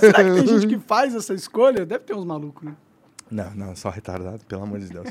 Será 0.00 0.24
que 0.24 0.30
tem 0.34 0.46
gente 0.46 0.66
que 0.66 0.78
faz 0.78 1.14
essa 1.14 1.34
escolha? 1.34 1.84
Deve 1.84 2.04
ter 2.04 2.14
uns 2.14 2.24
malucos, 2.24 2.64
né? 2.64 2.74
Não, 3.30 3.50
não, 3.54 3.76
só 3.76 3.88
retardado, 3.90 4.44
pelo 4.46 4.62
amor 4.62 4.78
de 4.78 4.88
Deus. 4.88 5.08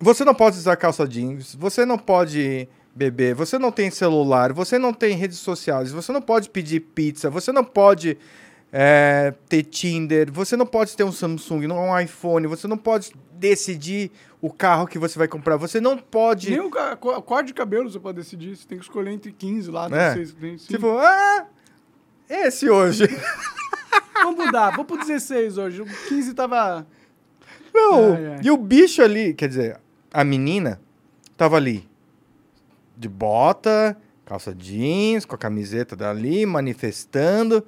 Você 0.00 0.24
não 0.24 0.34
pode 0.34 0.56
usar 0.56 0.76
calça 0.76 1.06
jeans, 1.08 1.54
você 1.54 1.84
não 1.84 1.98
pode 1.98 2.68
beber, 2.94 3.34
você 3.34 3.58
não 3.58 3.72
tem 3.72 3.90
celular, 3.90 4.52
você 4.52 4.78
não 4.78 4.92
tem 4.92 5.16
redes 5.16 5.38
sociais, 5.38 5.90
você 5.90 6.12
não 6.12 6.22
pode 6.22 6.50
pedir 6.50 6.80
pizza, 6.80 7.28
você 7.28 7.50
não 7.50 7.64
pode 7.64 8.16
é, 8.72 9.32
ter 9.48 9.62
Tinder, 9.64 10.30
você 10.32 10.56
não 10.56 10.66
pode 10.66 10.96
ter 10.96 11.04
um 11.04 11.12
Samsung, 11.12 11.66
não 11.66 11.88
um 11.90 11.98
iPhone, 12.00 12.46
você 12.46 12.66
não 12.66 12.76
pode 12.76 13.12
decidir 13.32 14.10
o 14.40 14.52
carro 14.52 14.86
que 14.86 14.98
você 14.98 15.18
vai 15.18 15.26
comprar, 15.28 15.56
você 15.56 15.80
não 15.80 15.96
pode. 15.98 16.50
Nem 16.50 16.60
o 16.60 16.70
ca- 16.70 16.96
co- 16.96 17.20
corte 17.22 17.48
de 17.48 17.54
cabelo 17.54 17.90
você 17.90 17.98
pode 17.98 18.18
decidir. 18.18 18.56
Você 18.56 18.66
tem 18.66 18.78
que 18.78 18.84
escolher 18.84 19.10
entre 19.12 19.32
15 19.32 19.70
lá, 19.70 19.86
É. 19.86 19.88
16. 20.14 20.32
tem- 20.34 20.58
sim. 20.58 20.66
Tipo, 20.68 20.96
ah, 20.98 21.46
esse 22.28 22.68
hoje. 22.68 23.04
Vamos 24.22 24.44
mudar, 24.46 24.74
vou 24.74 24.84
pro 24.84 24.98
16 24.98 25.56
hoje. 25.58 25.80
O 25.82 25.86
15 26.08 26.34
tava. 26.34 26.86
Não, 27.72 28.14
Ai, 28.14 28.26
ai. 28.26 28.40
e 28.42 28.50
o 28.50 28.56
bicho 28.56 29.00
ali, 29.02 29.32
quer 29.34 29.48
dizer, 29.48 29.80
a 30.12 30.24
menina 30.24 30.80
tava 31.36 31.56
ali 31.56 31.88
de 32.96 33.08
bota, 33.08 33.96
calça 34.24 34.52
jeans, 34.54 35.24
com 35.24 35.34
a 35.34 35.38
camiseta 35.38 35.94
dali, 35.94 36.44
manifestando. 36.44 37.64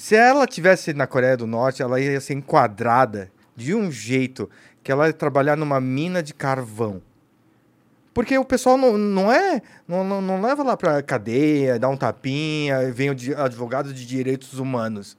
Se 0.00 0.16
ela 0.16 0.46
tivesse 0.46 0.94
na 0.94 1.06
Coreia 1.06 1.36
do 1.36 1.46
Norte, 1.46 1.82
ela 1.82 2.00
ia 2.00 2.18
ser 2.22 2.32
enquadrada 2.32 3.30
de 3.54 3.74
um 3.74 3.92
jeito 3.92 4.48
que 4.82 4.90
ela 4.90 5.06
ia 5.08 5.12
trabalhar 5.12 5.56
numa 5.56 5.78
mina 5.78 6.22
de 6.22 6.32
carvão. 6.32 7.02
Porque 8.14 8.38
o 8.38 8.44
pessoal 8.44 8.78
não, 8.78 8.96
não 8.96 9.30
é. 9.30 9.60
Não, 9.86 10.02
não, 10.02 10.22
não 10.22 10.40
leva 10.40 10.62
lá 10.62 10.74
pra 10.74 11.02
cadeia, 11.02 11.78
dá 11.78 11.86
um 11.86 11.98
tapinha, 11.98 12.90
vem 12.90 13.10
o 13.10 13.14
di- 13.14 13.34
advogado 13.34 13.92
de 13.92 14.06
direitos 14.06 14.58
humanos. 14.58 15.18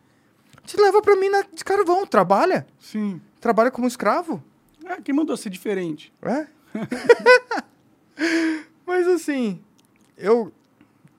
Te 0.65 0.75
leva 0.81 0.99
pra 0.99 1.15
mina 1.15 1.45
de 1.53 1.63
carvão, 1.63 2.03
trabalha. 2.07 2.65
Sim. 2.79 3.21
Trabalha 3.39 3.69
como 3.69 3.87
escravo. 3.87 4.43
É, 4.83 4.99
quem 4.99 5.13
mandou 5.13 5.37
ser 5.37 5.51
diferente? 5.51 6.11
É? 6.23 6.47
Mas 8.83 9.07
assim, 9.07 9.61
eu 10.17 10.51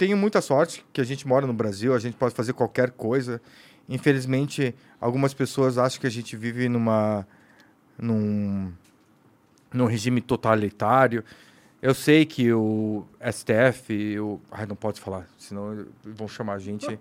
tenho 0.02 0.16
muita 0.16 0.40
sorte 0.40 0.84
que 0.92 1.00
a 1.00 1.04
gente 1.04 1.28
mora 1.28 1.46
no 1.46 1.52
Brasil, 1.52 1.94
a 1.94 1.98
gente 2.00 2.16
pode 2.16 2.34
fazer 2.34 2.52
qualquer 2.54 2.90
coisa. 2.90 3.40
Infelizmente, 3.88 4.74
algumas 5.00 5.32
pessoas 5.32 5.78
acham 5.78 6.00
que 6.00 6.08
a 6.08 6.10
gente 6.10 6.36
vive 6.36 6.68
numa 6.68 7.24
num, 7.96 8.72
num 9.72 9.86
regime 9.86 10.20
totalitário. 10.20 11.22
Eu 11.80 11.94
sei 11.94 12.26
que 12.26 12.52
o 12.52 13.04
STF, 13.30 14.18
o, 14.18 14.40
ai, 14.50 14.66
não 14.66 14.74
pode 14.74 15.00
falar, 15.00 15.28
senão 15.38 15.86
vão 16.02 16.26
chamar 16.26 16.54
a 16.54 16.58
gente. 16.58 16.86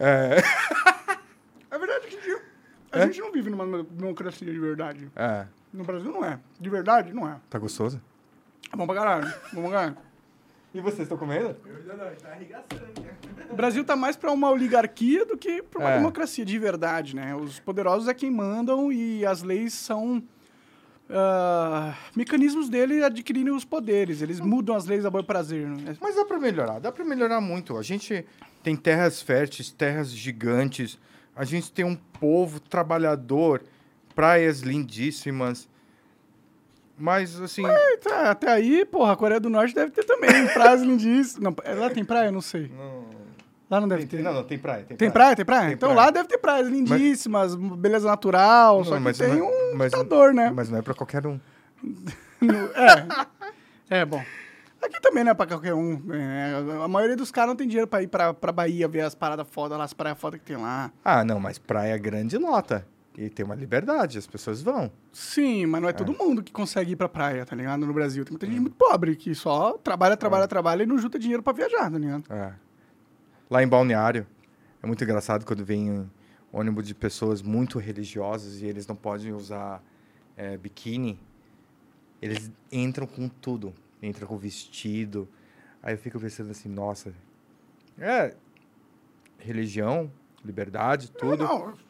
é, 0.00 0.42
É 1.70 1.78
verdade 1.78 2.06
que 2.06 2.16
a 2.92 2.98
É? 3.00 3.06
gente 3.08 3.20
não 3.20 3.30
vive 3.30 3.50
numa 3.50 3.82
democracia 3.84 4.50
de 4.50 4.58
verdade. 4.58 5.10
é, 5.14 5.44
No 5.70 5.84
Brasil 5.84 6.10
não 6.10 6.24
é. 6.24 6.38
De 6.58 6.70
verdade, 6.70 7.12
não 7.12 7.28
é. 7.28 7.36
tá 7.50 7.58
gostoso? 7.58 8.00
É 8.72 8.76
bom 8.76 8.86
pra 8.86 8.94
caralho. 8.96 9.34
Bom 9.52 9.60
pra 9.64 9.70
caralho. 9.70 9.96
E 10.76 10.80
vocês 10.82 11.00
estão 11.02 11.16
comendo? 11.16 11.56
Eu 11.64 11.76
ainda 11.76 11.94
não, 11.94 12.14
tá 12.16 12.28
arregaçando, 12.32 13.00
né? 13.00 13.16
O 13.50 13.54
Brasil 13.56 13.82
tá 13.82 13.96
mais 13.96 14.14
pra 14.14 14.30
uma 14.30 14.50
oligarquia 14.50 15.24
do 15.24 15.34
que 15.38 15.62
pra 15.62 15.80
uma 15.80 15.90
É. 15.92 15.96
democracia 15.96 16.44
de 16.44 16.58
verdade, 16.58 17.16
né? 17.16 17.34
Os 17.34 17.58
poderosos 17.58 18.08
é 18.08 18.12
quem 18.12 18.30
mandam 18.30 18.92
e 18.92 19.24
as 19.24 19.42
leis 19.42 19.72
são 19.72 20.22
ah, 21.08 21.94
mecanismos 22.14 22.68
dele 22.68 23.02
adquirirem 23.02 23.54
os 23.54 23.64
poderes. 23.64 24.20
Eles 24.20 24.38
mudam 24.38 24.76
as 24.76 24.84
leis 24.84 25.06
a 25.06 25.10
bom 25.10 25.22
prazer. 25.22 25.66
Né? 25.66 25.96
Mas 25.98 26.14
dá 26.14 26.26
pra 26.26 26.38
melhorar, 26.38 26.78
dá 26.78 26.92
pra 26.92 27.06
melhorar 27.06 27.40
muito. 27.40 27.78
A 27.78 27.82
gente 27.82 28.26
tem 28.62 28.76
terras 28.76 29.22
férteis, 29.22 29.70
terras 29.70 30.10
gigantes, 30.10 30.98
a 31.34 31.44
gente 31.46 31.72
tem 31.72 31.86
um 31.86 31.96
povo 31.96 32.60
trabalhador, 32.60 33.62
praias 34.14 34.60
lindíssimas. 34.60 35.68
Mas, 36.98 37.38
assim, 37.40 37.62
Tá, 38.02 38.30
até 38.30 38.50
aí, 38.50 38.84
porra, 38.86 39.12
a 39.12 39.16
Coreia 39.16 39.38
do 39.40 39.50
Norte 39.50 39.74
deve 39.74 39.90
ter 39.90 40.04
também 40.04 40.46
praias 40.48 40.80
lindíssimas. 40.82 41.54
Não, 41.56 41.80
lá 41.80 41.90
tem 41.90 42.04
praia? 42.04 42.32
Não 42.32 42.40
sei. 42.40 42.70
não, 42.74 43.04
Lá 43.68 43.80
não 43.80 43.88
deve 43.88 44.06
tem, 44.06 44.20
ter. 44.20 44.24
não, 44.24 44.32
não, 44.32 44.44
tem 44.44 44.58
praia. 44.58 44.84
Tem, 44.84 44.96
Tem 44.96 45.10
praia, 45.10 45.34
tem 45.34 45.44
praia? 45.44 45.64
Tem 45.66 45.72
então 45.74 45.88
praia. 45.92 46.06
lá 46.06 46.10
deve 46.12 46.28
ter 46.28 46.38
praias 46.38 46.68
lindíssimas, 46.68 47.54
beleza 47.56 48.06
natural, 48.06 48.84
só 48.84 48.92
Não, 48.92 48.98
que 48.98 49.04
mas 49.04 49.18
tem 49.18 49.28
não- 49.36 49.46
um 49.48 49.74
mas- 49.76 49.90
ditador, 49.90 50.32
né? 50.32 50.52
Mas 50.54 50.70
não 50.70 50.78
é 50.78 50.82
pra 50.82 50.94
qualquer 50.94 51.26
um. 51.26 51.38
É. 53.90 54.00
É, 54.00 54.04
bom. 54.04 54.22
Aqui 54.82 55.00
também 55.00 55.24
não 55.24 55.32
é 55.32 55.34
pra 55.34 55.46
qualquer 55.46 55.74
um. 55.74 56.00
é, 56.12 56.84
a 56.84 56.86
maioria 56.86 57.16
dos 57.16 57.30
caras 57.32 57.48
não 57.48 57.56
tem 57.56 57.66
dinheiro 57.66 57.88
pra 57.88 58.02
ir 58.02 58.06
pra, 58.08 58.32
pra 58.34 58.52
Bahia 58.52 58.86
ver 58.86 59.00
as 59.00 59.14
paradas 59.14 59.46
foda 59.50 59.76
lá, 59.76 59.84
as 59.84 59.92
praias 59.92 60.18
foda 60.18 60.38
que 60.38 60.44
tem 60.44 60.56
lá. 60.56 60.92
Ah, 61.04 61.24
não, 61.24 61.40
mas 61.40 61.58
praia 61.58 61.96
grande 61.98 62.36
lota. 62.38 62.86
E 63.16 63.30
tem 63.30 63.46
uma 63.46 63.54
liberdade, 63.54 64.18
as 64.18 64.26
pessoas 64.26 64.60
vão. 64.60 64.92
Sim, 65.10 65.64
mas 65.64 65.80
não 65.80 65.88
é 65.88 65.92
todo 65.92 66.12
mundo 66.12 66.42
que 66.42 66.52
consegue 66.52 66.92
ir 66.92 66.96
pra 66.96 67.08
praia, 67.08 67.46
tá 67.46 67.56
ligado? 67.56 67.86
No 67.86 67.92
Brasil. 67.94 68.22
Tem 68.26 68.32
muita 68.32 68.46
gente 68.46 68.60
muito 68.60 68.76
pobre 68.76 69.16
que 69.16 69.34
só 69.34 69.78
trabalha, 69.78 70.18
trabalha, 70.18 70.46
trabalha 70.46 70.82
e 70.82 70.86
não 70.86 70.98
junta 70.98 71.18
dinheiro 71.18 71.42
pra 71.42 71.54
viajar, 71.54 71.90
tá 71.90 71.98
ligado? 71.98 72.30
É. 72.30 72.52
Lá 73.48 73.62
em 73.62 73.68
Balneário, 73.68 74.26
é 74.82 74.86
muito 74.86 75.02
engraçado 75.02 75.46
quando 75.46 75.64
vem 75.64 76.10
ônibus 76.52 76.86
de 76.86 76.94
pessoas 76.94 77.40
muito 77.40 77.78
religiosas 77.78 78.60
e 78.60 78.66
eles 78.66 78.86
não 78.86 78.94
podem 78.94 79.32
usar 79.32 79.82
é, 80.36 80.58
biquíni. 80.58 81.18
Eles 82.20 82.50
entram 82.70 83.06
com 83.06 83.30
tudo. 83.30 83.72
Entram 84.02 84.28
com 84.28 84.36
vestido. 84.36 85.26
Aí 85.82 85.94
eu 85.94 85.98
fico 85.98 86.20
pensando 86.20 86.50
assim, 86.50 86.68
nossa. 86.68 87.14
É. 87.98 88.34
Religião, 89.38 90.10
liberdade, 90.44 91.10
tudo. 91.10 91.44
É, 91.44 91.46
não, 91.46 91.85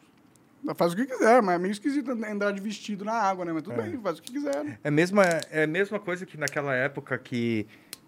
faz 0.75 0.93
o 0.93 0.95
que 0.95 1.05
quiser, 1.05 1.41
mas 1.41 1.55
é 1.55 1.59
meio 1.59 1.71
esquisito 1.71 2.11
andar 2.11 2.51
de 2.51 2.61
vestido 2.61 3.05
na 3.05 3.13
água, 3.13 3.45
né? 3.45 3.53
Mas 3.53 3.63
tudo 3.63 3.75
bem, 3.81 3.97
faz 4.01 4.19
o 4.19 4.21
que 4.21 4.31
quiser. 4.31 4.79
É 4.83 4.87
a 4.87 4.91
mesma, 4.91 5.23
é 5.23 5.63
a 5.63 5.67
mesma 5.67 5.99
coisa 5.99 6.25
que 6.25 6.37
naquela 6.37 6.73
época 6.75 7.17
que, 7.17 7.65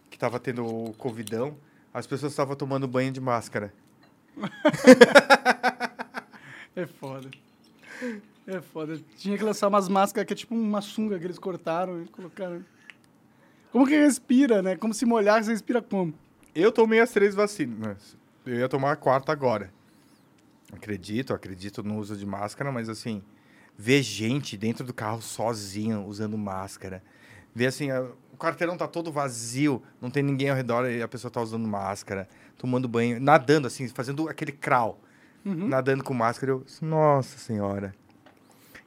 que 0.10 0.18
tava 0.18 0.40
tendo 0.40 0.66
o 0.66 0.94
Covidão, 0.94 1.58
as 1.94 2.06
pessoas 2.06 2.32
estavam 2.34 2.56
tomando 2.56 2.88
banho 2.88 3.12
de 3.12 3.22
máscara. 3.22 3.74
É 6.76 6.86
foda. 6.86 7.30
É 8.48 8.62
foda. 8.62 8.98
Tinha 9.18 9.38
que 9.38 9.44
lançar 9.44 9.68
umas 9.68 9.90
máscaras 9.90 10.26
que 10.26 10.34
é 10.34 10.36
tipo 10.36 10.56
uma 10.56 10.82
sunga 10.82 11.20
que 11.20 11.26
eles 11.26 11.38
cortaram 11.38 12.04
e 12.04 12.08
colocaram. 12.08 12.64
Como 13.72 13.86
que 13.86 13.98
respira, 13.98 14.62
né? 14.62 14.78
Como 14.78 14.94
se 14.94 15.06
molhar, 15.06 15.44
você 15.44 15.52
respira 15.52 15.82
como? 15.82 16.14
Eu 16.56 16.72
tomei 16.72 17.02
as 17.02 17.12
três 17.12 17.36
vacinas. 17.36 18.18
Eu 18.46 18.56
ia 18.56 18.70
tomar 18.70 18.94
a 18.94 18.96
quarta 18.96 19.32
agora. 19.32 19.72
Acredito, 20.74 21.34
acredito 21.34 21.84
no 21.84 21.98
uso 21.98 22.16
de 22.16 22.26
máscara, 22.26 22.72
mas 22.72 22.90
assim, 22.90 23.24
ver 23.78 24.02
gente 24.04 24.56
dentro 24.58 24.86
do 24.86 24.94
carro 24.94 25.22
sozinho 25.22 26.06
usando 26.06 26.38
máscara. 26.38 27.04
Ver 27.56 27.68
assim, 27.68 27.90
a- 27.90 28.02
o 28.32 28.38
quarteirão 28.38 28.78
tá 28.78 28.88
todo 28.88 29.12
vazio, 29.12 29.82
não 30.00 30.10
tem 30.12 30.22
ninguém 30.22 30.50
ao 30.50 30.56
redor 30.56 30.90
e 30.90 31.02
a 31.02 31.08
pessoa 31.08 31.32
tá 31.32 31.42
usando 31.42 31.68
máscara, 31.68 32.28
tomando 32.58 32.88
banho, 32.88 33.20
nadando 33.20 33.68
assim, 33.68 33.88
fazendo 33.90 34.30
aquele 34.30 34.52
crawl. 34.52 35.00
Nadando 35.46 36.04
com 36.04 36.14
máscara, 36.14 36.52
eu, 36.52 36.66
nossa 36.82 37.38
senhora. 37.40 37.96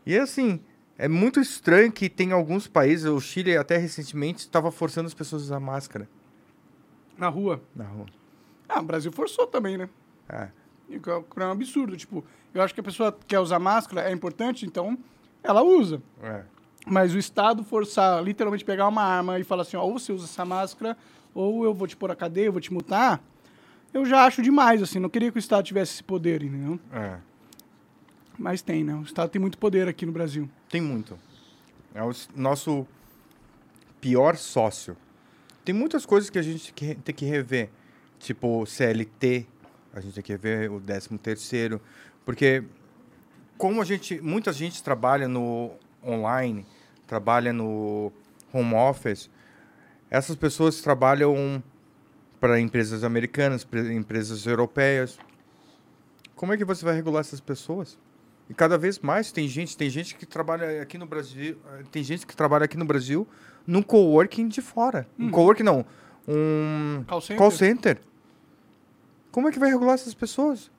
E 0.06 0.16
assim, 0.16 0.60
é 0.96 1.08
muito 1.08 1.40
estranho 1.40 1.90
que 1.90 2.08
tem 2.08 2.30
alguns 2.30 2.68
países, 2.68 3.06
o 3.06 3.18
Chile 3.20 3.56
até 3.56 3.76
recentemente 3.78 4.40
estava 4.40 4.70
forçando 4.70 5.06
as 5.08 5.14
pessoas 5.14 5.42
a 5.42 5.44
usar 5.46 5.60
máscara 5.60 6.08
Na 7.18 7.28
rua. 7.28 7.60
na 7.74 7.84
rua. 7.84 8.06
Ah, 8.68 8.80
o 8.80 8.84
Brasil 8.84 9.10
forçou 9.10 9.46
também, 9.46 9.76
né? 9.76 9.88
É. 10.28 10.48
É 10.96 11.42
é 11.42 11.46
um 11.46 11.50
absurdo. 11.50 11.96
Tipo, 11.96 12.24
eu 12.54 12.62
acho 12.62 12.74
que 12.74 12.80
a 12.80 12.84
pessoa 12.84 13.16
quer 13.26 13.38
usar 13.38 13.58
máscara, 13.58 14.08
é 14.08 14.12
importante, 14.12 14.66
então 14.66 14.98
ela 15.42 15.62
usa. 15.62 16.02
É. 16.22 16.42
Mas 16.86 17.14
o 17.14 17.18
Estado 17.18 17.62
forçar, 17.62 18.22
literalmente 18.22 18.64
pegar 18.64 18.88
uma 18.88 19.02
arma 19.02 19.38
e 19.38 19.44
falar 19.44 19.62
assim, 19.62 19.76
ó, 19.76 19.84
ou 19.84 19.98
você 19.98 20.12
usa 20.12 20.24
essa 20.24 20.44
máscara, 20.44 20.96
ou 21.34 21.64
eu 21.64 21.72
vou 21.72 21.86
te 21.86 21.96
pôr 21.96 22.08
na 22.08 22.16
cadeia, 22.16 22.46
eu 22.46 22.52
vou 22.52 22.60
te 22.60 22.72
multar, 22.72 23.22
eu 23.92 24.04
já 24.04 24.24
acho 24.24 24.42
demais, 24.42 24.82
assim. 24.82 24.98
Não 24.98 25.08
queria 25.08 25.30
que 25.30 25.38
o 25.38 25.40
Estado 25.40 25.64
tivesse 25.64 25.94
esse 25.94 26.04
poder, 26.04 26.42
entendeu? 26.42 26.80
É. 26.92 27.18
Mas 28.38 28.62
tem, 28.62 28.82
né? 28.82 28.94
O 28.94 29.02
Estado 29.02 29.28
tem 29.28 29.40
muito 29.40 29.58
poder 29.58 29.86
aqui 29.86 30.06
no 30.06 30.12
Brasil. 30.12 30.48
Tem 30.68 30.80
muito. 30.80 31.18
É 31.94 32.02
o 32.02 32.10
nosso 32.34 32.86
pior 34.00 34.36
sócio. 34.36 34.96
Tem 35.64 35.74
muitas 35.74 36.06
coisas 36.06 36.30
que 36.30 36.38
a 36.38 36.42
gente 36.42 36.72
tem 36.72 37.14
que 37.14 37.24
rever. 37.24 37.70
Tipo 38.18 38.64
CLT, 38.64 39.46
a 39.92 40.00
gente 40.00 40.14
tem 40.14 40.22
que 40.22 40.32
rever 40.32 40.72
o 40.72 40.80
13 40.80 41.18
terceiro. 41.18 41.80
Porque 42.24 42.64
como 43.58 43.80
a 43.80 43.84
gente, 43.84 44.20
muita 44.20 44.52
gente 44.52 44.82
trabalha 44.82 45.28
no 45.28 45.70
online, 46.04 46.66
trabalha 47.06 47.52
no 47.52 48.12
home 48.52 48.74
office, 48.74 49.30
essas 50.10 50.36
pessoas 50.36 50.80
trabalham 50.80 51.62
para 52.40 52.58
empresas 52.58 53.04
americanas, 53.04 53.66
empresas 53.94 54.46
europeias. 54.46 55.18
Como 56.34 56.52
é 56.52 56.56
que 56.56 56.64
você 56.64 56.84
vai 56.84 56.94
regular 56.94 57.20
essas 57.20 57.40
pessoas? 57.40 57.98
E 58.50 58.54
cada 58.54 58.76
vez 58.76 58.98
mais 58.98 59.30
tem 59.30 59.46
gente, 59.46 59.76
tem 59.76 59.88
gente 59.88 60.16
que 60.16 60.26
trabalha 60.26 60.82
aqui 60.82 60.98
no 60.98 61.06
Brasil, 61.06 61.56
tem 61.90 62.02
gente 62.02 62.26
que 62.26 62.36
trabalha 62.36 62.64
aqui 62.64 62.76
no 62.76 62.84
Brasil 62.84 63.26
num 63.66 63.80
coworking 63.80 64.48
de 64.48 64.60
fora. 64.60 65.06
Um 65.18 65.30
coworking 65.30 65.62
não, 65.62 65.86
um 66.26 67.04
Call 67.06 67.20
center. 67.20 67.38
call 67.38 67.50
center. 67.50 67.98
Como 69.32 69.48
é 69.48 69.52
que 69.52 69.58
vai 69.58 69.70
regular 69.70 69.94
essas 69.94 70.14
pessoas? 70.14 70.70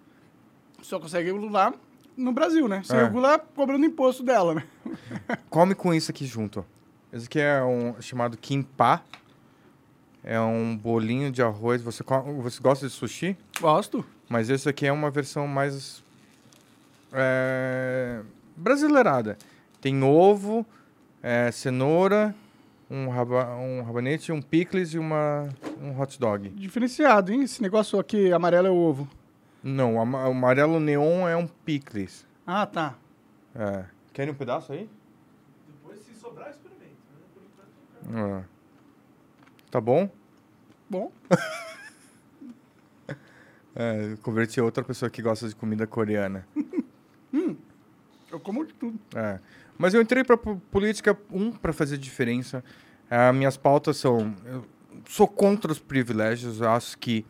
Só 0.81 0.99
consegue 0.99 1.31
regular 1.31 1.73
no 2.15 2.31
Brasil, 2.31 2.67
né? 2.67 2.81
Você 2.83 2.95
É. 2.95 3.03
regula 3.05 3.39
cobrando 3.39 3.85
imposto 3.85 4.23
dela, 4.23 4.53
né? 4.55 4.63
Come 5.49 5.73
com 5.75 5.93
isso 5.93 6.11
aqui 6.11 6.25
junto. 6.25 6.65
Esse 7.11 7.25
aqui 7.25 7.39
é 7.39 7.61
um 7.63 7.99
chamado 8.01 8.37
kimbap. 8.37 9.03
É 10.23 10.39
um 10.39 10.77
bolinho 10.77 11.31
de 11.31 11.41
arroz. 11.41 11.81
Você, 11.81 12.03
você 12.41 12.61
gosta 12.61 12.87
de 12.87 12.93
sushi? 12.93 13.35
Gosto. 13.59 14.05
Mas 14.29 14.49
esse 14.49 14.69
aqui 14.69 14.85
é 14.85 14.91
uma 14.91 15.09
versão 15.11 15.47
mais 15.47 16.03
é, 17.11 18.21
brasileirada. 18.55 19.37
Tem 19.81 20.01
ovo, 20.03 20.65
é, 21.21 21.51
cenoura, 21.51 22.33
um, 22.89 23.09
raba, 23.09 23.55
um 23.55 23.81
rabanete, 23.83 24.31
um 24.31 24.41
picles 24.41 24.93
e 24.93 24.99
uma, 24.99 25.49
um 25.81 25.99
hot 25.99 26.19
dog. 26.19 26.49
Diferenciado, 26.49 27.31
hein? 27.31 27.43
Esse 27.43 27.61
negócio 27.61 27.99
aqui 27.99 28.31
amarelo 28.31 28.67
é 28.67 28.71
o 28.71 28.75
ovo. 28.75 29.07
Não, 29.63 29.95
o 29.95 30.01
ama- 30.01 30.27
o 30.27 30.31
amarelo 30.31 30.79
neon 30.79 31.27
é 31.27 31.35
um 31.37 31.47
picles. 31.47 32.25
Ah, 32.45 32.65
tá. 32.65 32.95
É. 33.55 33.85
Querem 34.11 34.33
um 34.33 34.37
pedaço 34.37 34.73
aí? 34.73 34.89
Depois, 35.67 35.99
se 36.01 36.13
sobrar, 36.15 36.49
experimenta. 36.49 36.85
Né? 36.85 37.23
Por 37.33 37.43
enquanto, 37.43 38.13
não. 38.13 38.37
É. 38.39 38.43
Tá 39.71 39.79
bom? 39.81 40.09
Bom. 40.89 41.11
É, 43.75 44.15
converti 44.21 44.59
a 44.59 44.63
outra 44.63 44.83
pessoa 44.83 45.09
que 45.09 45.19
gosta 45.19 45.47
de 45.49 45.55
comida 45.55 45.87
coreana. 45.87 46.47
Eu 48.31 48.39
como 48.39 48.63
de 48.65 48.73
tudo. 48.73 48.99
É. 49.15 49.39
Mas 49.83 49.93
eu 49.93 50.01
entrei 50.01 50.23
para 50.23 50.37
política, 50.37 51.17
um, 51.29 51.51
para 51.51 51.73
fazer 51.73 51.97
diferença. 51.97 52.63
As 53.09 53.35
minhas 53.35 53.57
pautas 53.57 53.97
são. 53.97 54.33
Eu 54.45 54.63
sou 55.09 55.27
contra 55.27 55.69
os 55.69 55.77
privilégios. 55.77 56.61
Eu 56.61 56.69
acho 56.69 56.97
que 56.97 57.25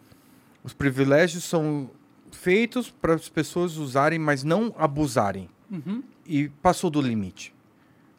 os 0.64 0.72
privilégios 0.72 1.46
são 1.46 1.90
feitos 2.32 2.92
para 2.92 3.16
as 3.16 3.28
pessoas 3.28 3.78
usarem, 3.78 4.20
mas 4.20 4.44
não 4.44 4.72
abusarem. 4.78 5.50
Uhum. 5.72 6.04
E 6.28 6.50
passou 6.62 6.92
do 6.92 7.02
limite. 7.02 7.56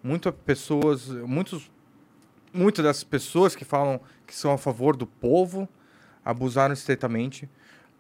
muitas 0.02 0.34
pessoas, 0.44 1.06
muitos, 1.06 1.70
muitas 2.52 2.84
das 2.84 3.04
pessoas 3.04 3.54
que 3.54 3.64
falam 3.64 4.00
que 4.26 4.34
são 4.34 4.50
a 4.52 4.58
favor 4.58 4.96
do 4.96 5.06
povo 5.06 5.68
abusaram 6.24 6.74
estritamente. 6.74 7.48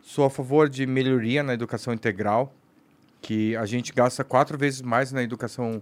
Sou 0.00 0.24
a 0.24 0.30
favor 0.30 0.68
de 0.68 0.84
melhoria 0.84 1.44
na 1.44 1.54
educação 1.54 1.94
integral, 1.94 2.52
que 3.22 3.54
a 3.54 3.64
gente 3.66 3.92
gasta 3.92 4.24
quatro 4.24 4.58
vezes 4.58 4.82
mais 4.82 5.12
na 5.12 5.22
educação 5.22 5.80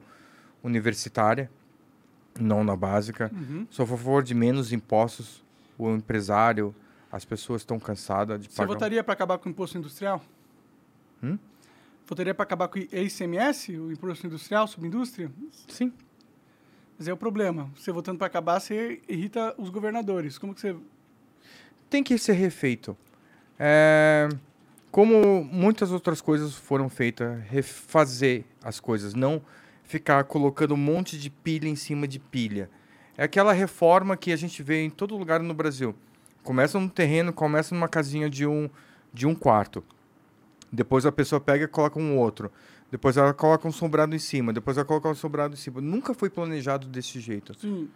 universitária, 0.62 1.51
não 2.39 2.64
na 2.64 2.76
básica. 2.76 3.30
Uhum. 3.32 3.66
Sou 3.70 3.84
a 3.84 3.86
favor 3.86 4.22
de 4.22 4.34
menos 4.34 4.72
impostos. 4.72 5.43
O 5.78 5.90
empresário, 5.90 6.74
as 7.10 7.24
pessoas 7.24 7.62
estão 7.62 7.78
cansadas 7.78 8.40
de 8.40 8.48
Você 8.48 8.56
pagar. 8.56 8.72
votaria 8.72 9.02
para 9.02 9.14
acabar 9.14 9.39
com 9.39 9.48
o 9.48 9.52
imposto 9.52 9.78
industrial? 9.78 10.22
Hum? 11.22 11.39
Votaria 12.06 12.34
para 12.34 12.43
acabar 12.43 12.68
com 12.68 12.78
o 12.78 12.82
ICMS, 12.82 13.76
o 13.76 13.90
imposto 13.90 14.26
industrial 14.26 14.66
sobre 14.66 14.89
indústria? 14.89 15.30
Sim. 15.68 15.93
Mas 16.98 17.09
é 17.09 17.12
o 17.12 17.16
problema. 17.16 17.70
Você 17.76 17.90
votando 17.90 18.18
para 18.18 18.26
acabar, 18.26 18.60
você 18.60 19.01
irrita 19.09 19.55
os 19.59 19.70
governadores. 19.70 20.39
Como 20.39 20.55
que 20.55 20.60
você... 20.60 20.76
Tem 21.89 22.02
que 22.02 22.16
ser 22.18 22.34
refeito. 22.34 22.97
É, 23.59 24.28
como 24.90 25.43
muitas 25.44 25.90
outras 25.90 26.20
coisas 26.20 26.55
foram 26.55 26.89
feitas, 26.89 27.43
refazer 27.44 28.44
as 28.62 28.78
coisas, 28.78 29.14
não 29.14 29.43
ficar 29.83 30.25
colocando 30.25 30.75
um 30.75 30.79
monte 30.79 31.19
de 31.19 31.31
pilha 31.31 31.69
em 31.69 31.77
cima 31.77 32.07
de 32.09 32.19
pilha. 32.19 32.71
É 33.17 33.25
aquela 33.25 33.53
reforma 33.53 34.17
que 34.17 34.33
a 34.33 34.37
gente 34.37 34.63
vê 34.63 34.83
em 34.83 34.91
todo 34.91 35.17
lugar 35.17 35.41
no 35.41 35.53
Brasil. 35.53 35.95
Começa 36.43 36.79
num 36.79 36.89
terreno, 36.89 37.33
começa 37.33 37.75
numa 37.75 37.89
casinha 37.89 38.29
de 38.29 38.47
um, 38.47 38.69
de 39.13 39.27
um 39.27 39.35
quarto. 39.35 39.85
Depois 40.73 41.05
a 41.05 41.13
pessoa 41.13 41.41
pega 41.41 41.65
e 41.65 41.69
coloca 41.69 41.99
um 41.99 42.17
outro. 42.19 42.51
Depois 42.91 43.17
ela 43.17 43.33
coloca 43.33 43.69
um 43.69 43.73
sobrado 43.73 44.15
em 44.15 44.19
cima. 44.19 44.53
Depois 44.53 44.77
ela 44.77 44.87
coloca 44.87 45.09
um 45.09 45.15
sobrado 45.15 45.55
em 45.55 45.57
cima. 45.57 45.81
Nunca 45.81 46.15
foi 46.15 46.31
planejado 46.31 46.87
desse 46.89 47.21
jeito. 47.21 47.59
Sim. 47.59 47.89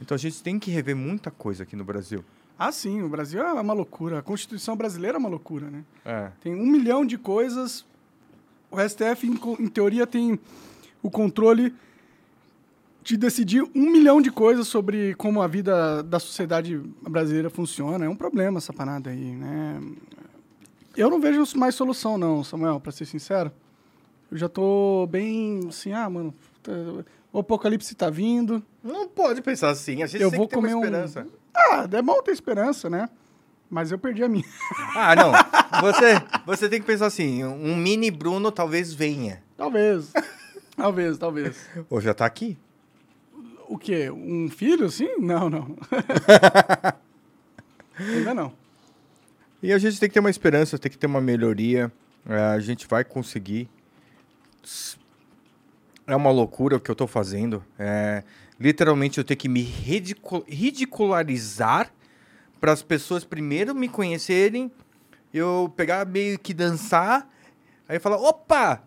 Então 0.00 0.14
a 0.14 0.18
gente 0.18 0.42
tem 0.42 0.58
que 0.58 0.70
rever 0.70 0.96
muita 0.96 1.30
coisa 1.30 1.64
aqui 1.64 1.76
no 1.76 1.84
Brasil. 1.84 2.24
Ah, 2.58 2.72
sim. 2.72 3.02
O 3.02 3.08
Brasil 3.08 3.42
é 3.42 3.52
uma 3.52 3.72
loucura. 3.72 4.18
A 4.18 4.22
Constituição 4.22 4.76
brasileira 4.76 5.16
é 5.16 5.20
uma 5.20 5.28
loucura, 5.28 5.70
né? 5.70 5.84
É. 6.04 6.30
Tem 6.40 6.54
um 6.54 6.66
milhão 6.66 7.04
de 7.04 7.18
coisas. 7.18 7.84
O 8.70 8.76
STF, 8.80 9.26
em, 9.26 9.64
em 9.64 9.68
teoria, 9.68 10.06
tem 10.06 10.38
o 11.02 11.10
controle 11.10 11.74
de 13.02 13.16
decidir 13.16 13.62
um 13.74 13.90
milhão 13.90 14.20
de 14.20 14.30
coisas 14.30 14.68
sobre 14.68 15.14
como 15.14 15.40
a 15.40 15.46
vida 15.46 16.02
da 16.02 16.18
sociedade 16.20 16.76
brasileira 17.02 17.48
funciona. 17.48 18.04
É 18.04 18.08
um 18.08 18.16
problema 18.16 18.58
essa 18.58 18.72
parada 18.72 19.10
aí, 19.10 19.34
né? 19.34 19.80
Eu 20.96 21.08
não 21.08 21.20
vejo 21.20 21.42
mais 21.56 21.74
solução, 21.74 22.18
não, 22.18 22.44
Samuel, 22.44 22.78
pra 22.80 22.92
ser 22.92 23.06
sincero. 23.06 23.50
Eu 24.30 24.36
já 24.36 24.48
tô 24.48 25.08
bem 25.10 25.60
assim, 25.68 25.92
ah, 25.92 26.08
mano, 26.10 26.34
tá- 26.62 26.72
o 27.32 27.38
apocalipse 27.38 27.94
tá 27.94 28.10
vindo. 28.10 28.62
Não 28.82 29.08
pode 29.08 29.40
pensar 29.40 29.70
assim. 29.70 30.02
A 30.02 30.06
gente 30.06 30.22
Eu 30.22 30.30
tem 30.30 30.38
vou 30.38 30.46
que 30.46 30.54
ter 30.54 30.58
uma 30.60 30.68
comer 30.68 30.74
um- 30.74 30.84
esperança. 30.84 31.26
Ah, 31.54 31.88
é 31.90 32.02
bom 32.02 32.20
ter 32.22 32.32
esperança, 32.32 32.90
né? 32.90 33.08
Mas 33.68 33.90
eu 33.92 33.98
perdi 33.98 34.22
a 34.22 34.28
minha. 34.28 34.44
Ah, 34.96 35.14
não. 35.16 35.32
Você, 35.80 36.22
você 36.44 36.68
tem 36.68 36.80
que 36.80 36.86
pensar 36.86 37.06
assim, 37.06 37.44
um 37.44 37.76
mini 37.76 38.10
Bruno 38.10 38.50
talvez 38.52 38.92
venha. 38.92 39.42
Talvez. 39.56 40.12
Talvez, 40.80 41.18
talvez. 41.18 41.68
Ou 41.88 42.00
já 42.00 42.14
tá 42.14 42.24
aqui. 42.26 42.56
O 43.68 43.78
quê? 43.78 44.10
Um 44.10 44.48
filho, 44.48 44.90
sim? 44.90 45.16
Não, 45.18 45.48
não. 45.48 45.76
Ainda 47.98 48.34
não. 48.34 48.52
E 49.62 49.72
a 49.72 49.78
gente 49.78 50.00
tem 50.00 50.08
que 50.08 50.14
ter 50.14 50.20
uma 50.20 50.30
esperança, 50.30 50.78
tem 50.78 50.90
que 50.90 50.98
ter 50.98 51.06
uma 51.06 51.20
melhoria. 51.20 51.92
É, 52.26 52.36
a 52.36 52.58
gente 52.60 52.86
vai 52.88 53.04
conseguir. 53.04 53.68
É 56.06 56.16
uma 56.16 56.30
loucura 56.30 56.76
o 56.76 56.80
que 56.80 56.90
eu 56.90 56.94
tô 56.96 57.06
fazendo. 57.06 57.62
É, 57.78 58.24
literalmente 58.58 59.18
eu 59.18 59.24
tenho 59.24 59.38
que 59.38 59.48
me 59.48 59.60
ridicu- 59.62 60.44
ridicularizar 60.48 61.92
para 62.60 62.72
as 62.72 62.82
pessoas 62.82 63.24
primeiro 63.24 63.74
me 63.74 63.88
conhecerem, 63.88 64.70
eu 65.32 65.72
pegar 65.76 66.04
meio 66.06 66.38
que 66.38 66.52
dançar, 66.52 67.26
aí 67.88 67.98
falar, 67.98 68.16
opa, 68.18 68.82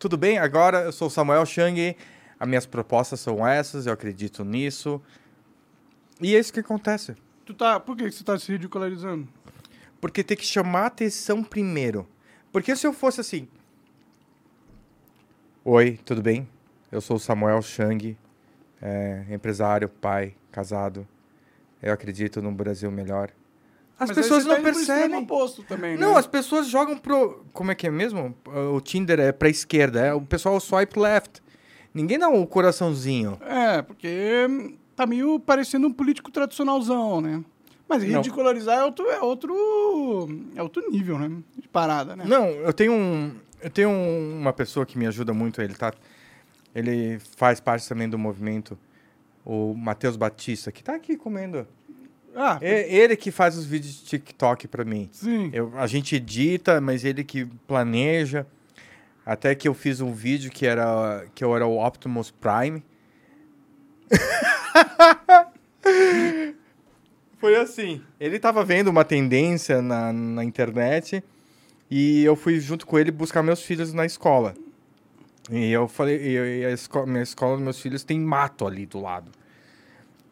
tudo 0.00 0.16
bem? 0.16 0.38
Agora 0.38 0.80
eu 0.84 0.92
sou 0.92 1.08
o 1.08 1.10
Samuel 1.10 1.44
Chang, 1.44 1.94
as 2.38 2.48
minhas 2.48 2.64
propostas 2.64 3.20
são 3.20 3.46
essas, 3.46 3.86
eu 3.86 3.92
acredito 3.92 4.42
nisso. 4.42 5.00
E 6.20 6.34
é 6.34 6.38
isso 6.38 6.52
que 6.52 6.60
acontece. 6.60 7.14
Tu 7.44 7.52
tá... 7.52 7.78
Por 7.78 7.94
que 7.94 8.10
você 8.10 8.24
tá 8.24 8.38
se 8.38 8.50
ridicularizando? 8.50 9.28
Porque 10.00 10.24
tem 10.24 10.36
que 10.36 10.44
chamar 10.44 10.86
atenção 10.86 11.44
primeiro. 11.44 12.08
Porque 12.50 12.74
se 12.74 12.86
eu 12.86 12.94
fosse 12.94 13.20
assim. 13.20 13.46
Oi, 15.62 16.00
tudo 16.02 16.22
bem? 16.22 16.48
Eu 16.90 17.02
sou 17.02 17.16
o 17.16 17.20
Samuel 17.20 17.60
Chang, 17.60 18.16
é, 18.80 19.26
empresário, 19.28 19.88
pai, 19.88 20.34
casado. 20.50 21.06
Eu 21.82 21.92
acredito 21.92 22.40
num 22.40 22.54
Brasil 22.54 22.90
melhor. 22.90 23.30
As 24.00 24.08
Mas 24.08 24.16
pessoas 24.16 24.46
não 24.46 24.56
tá 24.56 24.62
percebem. 24.62 25.18
oposto 25.18 25.62
também, 25.62 25.94
Não, 25.96 26.12
né? 26.14 26.18
as 26.18 26.26
pessoas 26.26 26.66
jogam 26.68 26.96
pro. 26.96 27.44
Como 27.52 27.70
é 27.70 27.74
que 27.74 27.86
é 27.86 27.90
mesmo? 27.90 28.34
O 28.74 28.80
Tinder 28.80 29.20
é 29.20 29.30
pra 29.30 29.48
esquerda, 29.50 30.00
é 30.00 30.14
o 30.14 30.22
pessoal 30.22 30.58
swipe 30.58 30.98
left. 30.98 31.42
Ninguém 31.92 32.18
dá 32.18 32.28
um 32.28 32.46
coraçãozinho. 32.46 33.38
É, 33.42 33.82
porque 33.82 34.46
tá 34.96 35.04
meio 35.06 35.38
parecendo 35.38 35.86
um 35.86 35.92
político 35.92 36.30
tradicionalzão, 36.30 37.20
né? 37.20 37.44
Mas 37.86 38.02
ridicularizar 38.02 38.78
é 38.78 38.84
outro, 38.84 39.06
é 39.10 39.20
outro, 39.20 39.54
é 40.56 40.62
outro 40.62 40.90
nível, 40.90 41.18
né? 41.18 41.30
De 41.58 41.68
parada, 41.68 42.16
né? 42.16 42.24
Não, 42.26 42.46
eu 42.46 42.72
tenho 42.72 42.92
um, 42.94 43.32
eu 43.60 43.68
tenho 43.68 43.90
um- 43.90 44.38
uma 44.40 44.52
pessoa 44.52 44.86
que 44.86 44.96
me 44.96 45.06
ajuda 45.06 45.34
muito, 45.34 45.60
ele 45.60 45.74
tá 45.74 45.92
ele 46.74 47.18
faz 47.36 47.58
parte 47.60 47.86
também 47.88 48.08
do 48.08 48.16
movimento, 48.16 48.78
o 49.44 49.74
Matheus 49.74 50.16
Batista, 50.16 50.70
que 50.72 50.82
tá 50.84 50.94
aqui 50.94 51.16
comendo. 51.16 51.66
Ah, 52.34 52.58
É 52.62 52.92
ele 52.94 53.16
que 53.16 53.30
faz 53.30 53.56
os 53.56 53.66
vídeos 53.66 53.94
de 54.00 54.04
TikTok 54.04 54.68
pra 54.68 54.84
mim. 54.84 55.08
sim. 55.12 55.50
Eu, 55.52 55.72
a 55.76 55.86
gente 55.86 56.16
edita, 56.16 56.80
mas 56.80 57.04
ele 57.04 57.24
que 57.24 57.44
planeja. 57.66 58.46
Até 59.26 59.54
que 59.54 59.68
eu 59.68 59.74
fiz 59.74 60.00
um 60.00 60.12
vídeo 60.12 60.50
que 60.50 60.66
era 60.66 61.26
que 61.34 61.44
eu 61.44 61.54
era 61.54 61.66
o 61.66 61.84
Optimus 61.84 62.30
Prime. 62.30 62.82
Foi 67.38 67.56
assim. 67.56 68.02
Ele 68.18 68.38
tava 68.38 68.64
vendo 68.64 68.88
uma 68.88 69.04
tendência 69.04 69.80
na, 69.80 70.12
na 70.12 70.44
internet 70.44 71.22
e 71.90 72.22
eu 72.24 72.36
fui 72.36 72.60
junto 72.60 72.86
com 72.86 72.98
ele 72.98 73.10
buscar 73.10 73.42
meus 73.42 73.62
filhos 73.62 73.92
na 73.92 74.04
escola. 74.04 74.54
E 75.50 75.70
eu 75.72 75.88
falei, 75.88 76.16
e 76.16 76.60
e 76.60 76.64
a 76.66 76.70
esco- 76.70 77.06
minha 77.06 77.22
escola 77.22 77.56
dos 77.56 77.64
meus 77.64 77.80
filhos 77.80 78.04
tem 78.04 78.20
mato 78.20 78.66
ali 78.66 78.86
do 78.86 79.00
lado. 79.00 79.30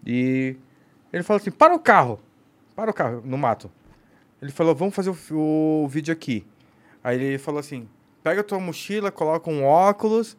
E 0.07 0.57
ele 1.13 1.23
falou 1.23 1.41
assim: 1.41 1.51
para 1.51 1.75
o 1.75 1.79
carro, 1.79 2.21
para 2.75 2.91
o 2.91 2.95
carro, 2.95 3.23
no 3.25 3.39
mato. 3.39 3.71
Ele 4.41 4.53
falou: 4.53 4.75
vamos 4.75 4.95
fazer 4.95 5.11
o, 5.11 5.85
o 5.85 5.89
vídeo 5.89 6.13
aqui. 6.13 6.45
Aí 7.03 7.17
ele 7.21 7.39
falou 7.39 7.61
assim: 7.61 7.89
pega 8.23 8.43
tua 8.45 8.61
mochila, 8.61 9.11
coloca 9.11 9.51
um 9.51 9.65
óculos 9.65 10.37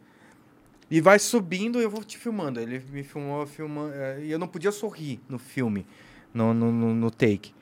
e 0.90 1.00
vai 1.00 1.18
subindo 1.18 1.80
e 1.80 1.84
eu 1.84 1.90
vou 1.90 2.02
te 2.02 2.18
filmando. 2.18 2.60
Ele 2.60 2.82
me 2.90 3.02
filmou 3.02 3.46
filmando. 3.46 3.92
eh, 3.94 4.24
E 4.24 4.30
eu 4.30 4.38
não 4.38 4.48
podia 4.48 4.72
sorrir 4.72 5.20
no 5.28 5.38
filme, 5.38 5.86
no, 6.32 6.52
no, 6.54 6.72
no 6.72 7.10
take. 7.10 7.52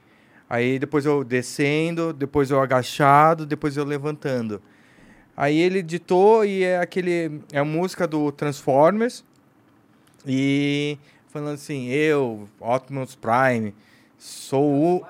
Aí 0.48 0.78
depois 0.78 1.04
eu 1.04 1.22
descendo, 1.24 2.12
depois 2.12 2.50
eu 2.50 2.60
agachado, 2.60 3.44
depois 3.44 3.76
eu 3.76 3.84
levantando. 3.84 4.62
Aí 5.36 5.58
ele 5.58 5.80
editou 5.80 6.44
e 6.44 6.64
é 6.64 6.78
aquele. 6.78 7.40
É 7.52 7.58
a 7.58 7.64
música 7.64 8.06
do 8.06 8.32
Transformers. 8.32 9.24
E 10.26 10.98
falando 11.28 11.54
assim, 11.54 11.86
eu, 11.88 12.48
Optimus 12.60 13.14
Prime, 13.14 13.74
sou 14.18 14.98
o. 15.00 15.06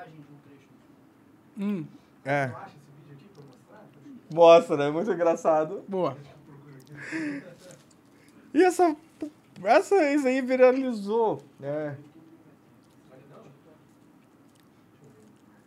Hum, 1.59 1.85
É. 2.25 2.53
Mostra, 4.33 4.77
né? 4.77 4.91
Muito 4.91 5.11
engraçado. 5.11 5.83
boa. 5.89 6.17
E 8.53 8.63
essa. 8.63 8.95
Essa 9.65 10.13
isso 10.13 10.27
aí 10.27 10.41
viralizou. 10.43 11.43
É. 11.63 11.95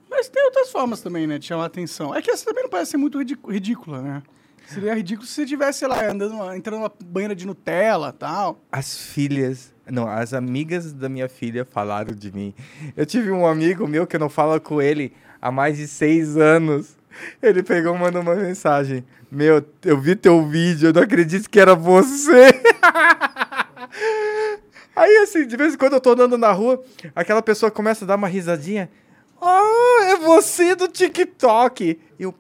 Mas 0.10 0.28
tem 0.30 0.44
outras 0.44 0.70
formas 0.72 1.02
também, 1.02 1.26
né, 1.26 1.38
de 1.40 1.46
chamar 1.46 1.66
atenção. 1.66 2.14
É 2.14 2.22
que 2.22 2.30
essa 2.30 2.46
também 2.46 2.64
não 2.64 2.70
parece 2.70 2.92
ser 2.92 2.98
muito 2.98 3.18
ridícu- 3.18 3.50
ridícula, 3.52 4.02
né? 4.02 4.24
Seria 4.68 4.94
ridículo 4.94 5.26
se 5.28 5.34
você 5.34 5.46
tivesse, 5.46 5.80
sei 5.80 5.88
lá, 5.88 6.06
andando, 6.06 6.54
entrando 6.54 6.80
numa 6.80 6.92
banheira 7.04 7.36
de 7.36 7.46
Nutella 7.46 8.10
e 8.10 8.18
tal. 8.20 8.60
As 8.72 8.98
filhas. 8.98 9.71
Não, 9.90 10.08
as 10.08 10.34
amigas 10.34 10.94
da 10.94 11.10
minha 11.10 11.28
filha 11.28 11.66
falaram 11.66 12.14
de 12.14 12.32
mim. 12.32 12.54
Eu 12.96 13.06
tive 13.06 13.32
um 13.32 13.46
amigo 13.46 13.88
meu 13.88 14.06
que 14.06 14.16
eu 14.16 14.20
não 14.20 14.30
falo 14.30 14.60
com 14.62 14.82
ele 14.82 15.14
há 15.42 15.52
mais 15.52 15.78
de 15.78 15.88
seis 15.88 16.38
anos. 16.38 16.96
Ele 17.42 17.62
pegou 17.62 17.96
e 17.96 18.00
mandou 18.00 18.22
uma 18.22 18.36
mensagem. 18.36 19.04
Meu, 19.30 19.66
eu 19.84 20.00
vi 20.00 20.16
teu 20.16 20.48
vídeo, 20.48 20.90
eu 20.90 20.94
não 20.94 21.02
acredito 21.02 21.50
que 21.50 21.60
era 21.60 21.76
você. 21.76 22.52
Aí, 24.96 25.18
assim, 25.18 25.48
de 25.48 25.58
vez 25.58 25.74
em 25.74 25.78
quando 25.78 25.94
eu 25.94 26.02
tô 26.02 26.12
andando 26.12 26.38
na 26.38 26.52
rua, 26.52 26.82
aquela 27.16 27.42
pessoa 27.42 27.72
começa 27.72 28.06
a 28.06 28.08
dar 28.08 28.16
uma 28.16 28.28
risadinha. 28.28 28.90
Ah, 29.42 30.00
é 30.12 30.18
você 30.18 30.76
do 30.76 30.88
TikTok. 30.88 32.00
Eu 32.20 32.36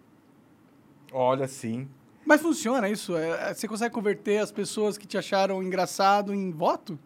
olho 1.11 1.43
assim. 1.43 1.87
Mas 2.25 2.41
funciona 2.41 2.87
isso? 2.87 3.17
É, 3.17 3.53
Você 3.53 3.67
consegue 3.67 3.93
converter 3.93 4.37
as 4.37 4.51
pessoas 4.51 4.97
que 4.97 5.07
te 5.07 5.17
acharam 5.17 5.63
engraçado 5.63 6.33
em 6.33 6.51
voto? 6.51 6.99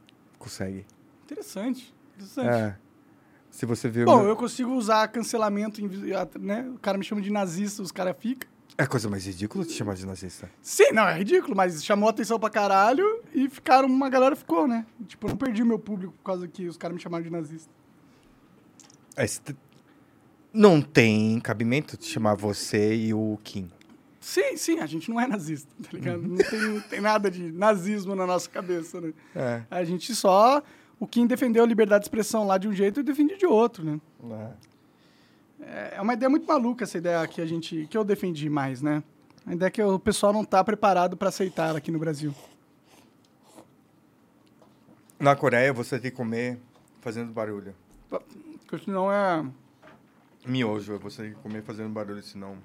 Consegue. 0.45 0.85
Interessante. 1.23 1.91
Interessante. 2.15 2.47
É. 2.49 2.75
Se 3.49 3.65
você 3.65 3.89
vê... 3.89 4.05
Bom, 4.05 4.21
eu 4.21 4.35
consigo 4.35 4.71
usar 4.73 5.07
cancelamento, 5.07 5.81
em- 5.81 5.89
né? 6.39 6.69
O 6.75 6.77
cara 6.77 6.99
me 6.99 7.03
chama 7.03 7.19
de 7.19 7.31
nazista, 7.31 7.81
os 7.81 7.91
caras 7.91 8.15
ficam. 8.19 8.47
É 8.77 8.83
a 8.83 8.87
coisa 8.87 9.09
mais 9.09 9.25
ridícula 9.25 9.65
te 9.65 9.71
chamar 9.71 9.95
de 9.95 10.05
nazista. 10.05 10.51
Sim, 10.61 10.91
não, 10.91 11.07
é 11.07 11.17
ridículo, 11.17 11.55
mas 11.55 11.83
chamou 11.83 12.09
atenção 12.09 12.39
pra 12.39 12.49
caralho 12.51 13.23
e 13.33 13.49
ficaram, 13.49 13.87
uma 13.87 14.07
galera 14.07 14.35
ficou, 14.35 14.67
né? 14.67 14.85
Tipo, 15.07 15.25
eu 15.25 15.29
não 15.31 15.37
perdi 15.37 15.63
meu 15.63 15.79
público 15.79 16.13
por 16.13 16.23
causa 16.23 16.47
que 16.47 16.67
os 16.67 16.77
caras 16.77 16.93
me 16.95 17.01
chamaram 17.01 17.23
de 17.23 17.31
nazista. 17.31 17.71
É, 19.15 19.25
não 20.53 20.79
tem 20.79 21.39
cabimento 21.39 21.97
te 21.97 22.05
chamar 22.05 22.35
você 22.35 22.93
e 22.95 23.13
o 23.15 23.39
Kim. 23.43 23.67
Sim, 24.25 24.57
sim, 24.57 24.79
a 24.79 24.87
gente 24.87 25.07
não 25.07 25.21
é 25.21 25.27
nazista, 25.27 25.71
tá 25.83 25.89
ligado? 25.93 26.19
Não 26.23 26.37
tem, 26.37 26.59
não 26.59 26.81
tem 26.81 26.99
nada 26.99 27.29
de 27.29 27.51
nazismo 27.51 28.15
na 28.15 28.25
nossa 28.25 28.49
cabeça, 28.49 28.99
né? 28.99 29.13
É. 29.35 29.61
A 29.69 29.83
gente 29.83 30.15
só. 30.15 30.63
O 30.99 31.05
Kim 31.05 31.27
defendeu 31.27 31.63
a 31.63 31.67
liberdade 31.67 32.01
de 32.01 32.05
expressão 32.07 32.47
lá 32.47 32.57
de 32.57 32.67
um 32.67 32.73
jeito 32.73 32.99
e 32.99 33.01
eu 33.01 33.03
defendi 33.03 33.37
de 33.37 33.45
outro, 33.45 33.85
né? 33.85 33.99
É 35.59 36.01
uma 36.01 36.15
ideia 36.15 36.27
muito 36.27 36.47
maluca 36.47 36.85
essa 36.85 36.97
ideia 36.97 37.25
que 37.27 37.39
a 37.39 37.45
gente. 37.45 37.85
que 37.85 37.95
eu 37.95 38.03
defendi 38.03 38.49
mais, 38.49 38.81
né? 38.81 39.03
A 39.45 39.53
ideia 39.53 39.69
que 39.69 39.83
o 39.83 39.99
pessoal 39.99 40.33
não 40.33 40.43
tá 40.43 40.63
preparado 40.63 41.15
pra 41.15 41.29
aceitar 41.29 41.75
aqui 41.75 41.91
no 41.91 41.99
Brasil. 41.99 42.33
Na 45.19 45.35
Coreia, 45.35 45.71
você 45.71 45.99
tem 45.99 46.09
que 46.09 46.17
comer 46.17 46.59
fazendo 46.99 47.31
barulho. 47.31 47.75
Porque 48.09 48.85
senão 48.85 49.11
é. 49.11 49.45
Miojo, 50.43 50.97
você 50.97 51.21
tem 51.21 51.33
que 51.33 51.39
comer 51.41 51.61
fazendo 51.61 51.89
barulho, 51.89 52.23
senão 52.23 52.57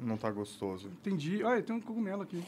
não 0.00 0.16
tá 0.16 0.30
gostoso. 0.30 0.88
Entendi. 0.88 1.42
Olha, 1.42 1.62
tem 1.62 1.74
um 1.74 1.80
cogumelo 1.80 2.22
aqui. 2.22 2.42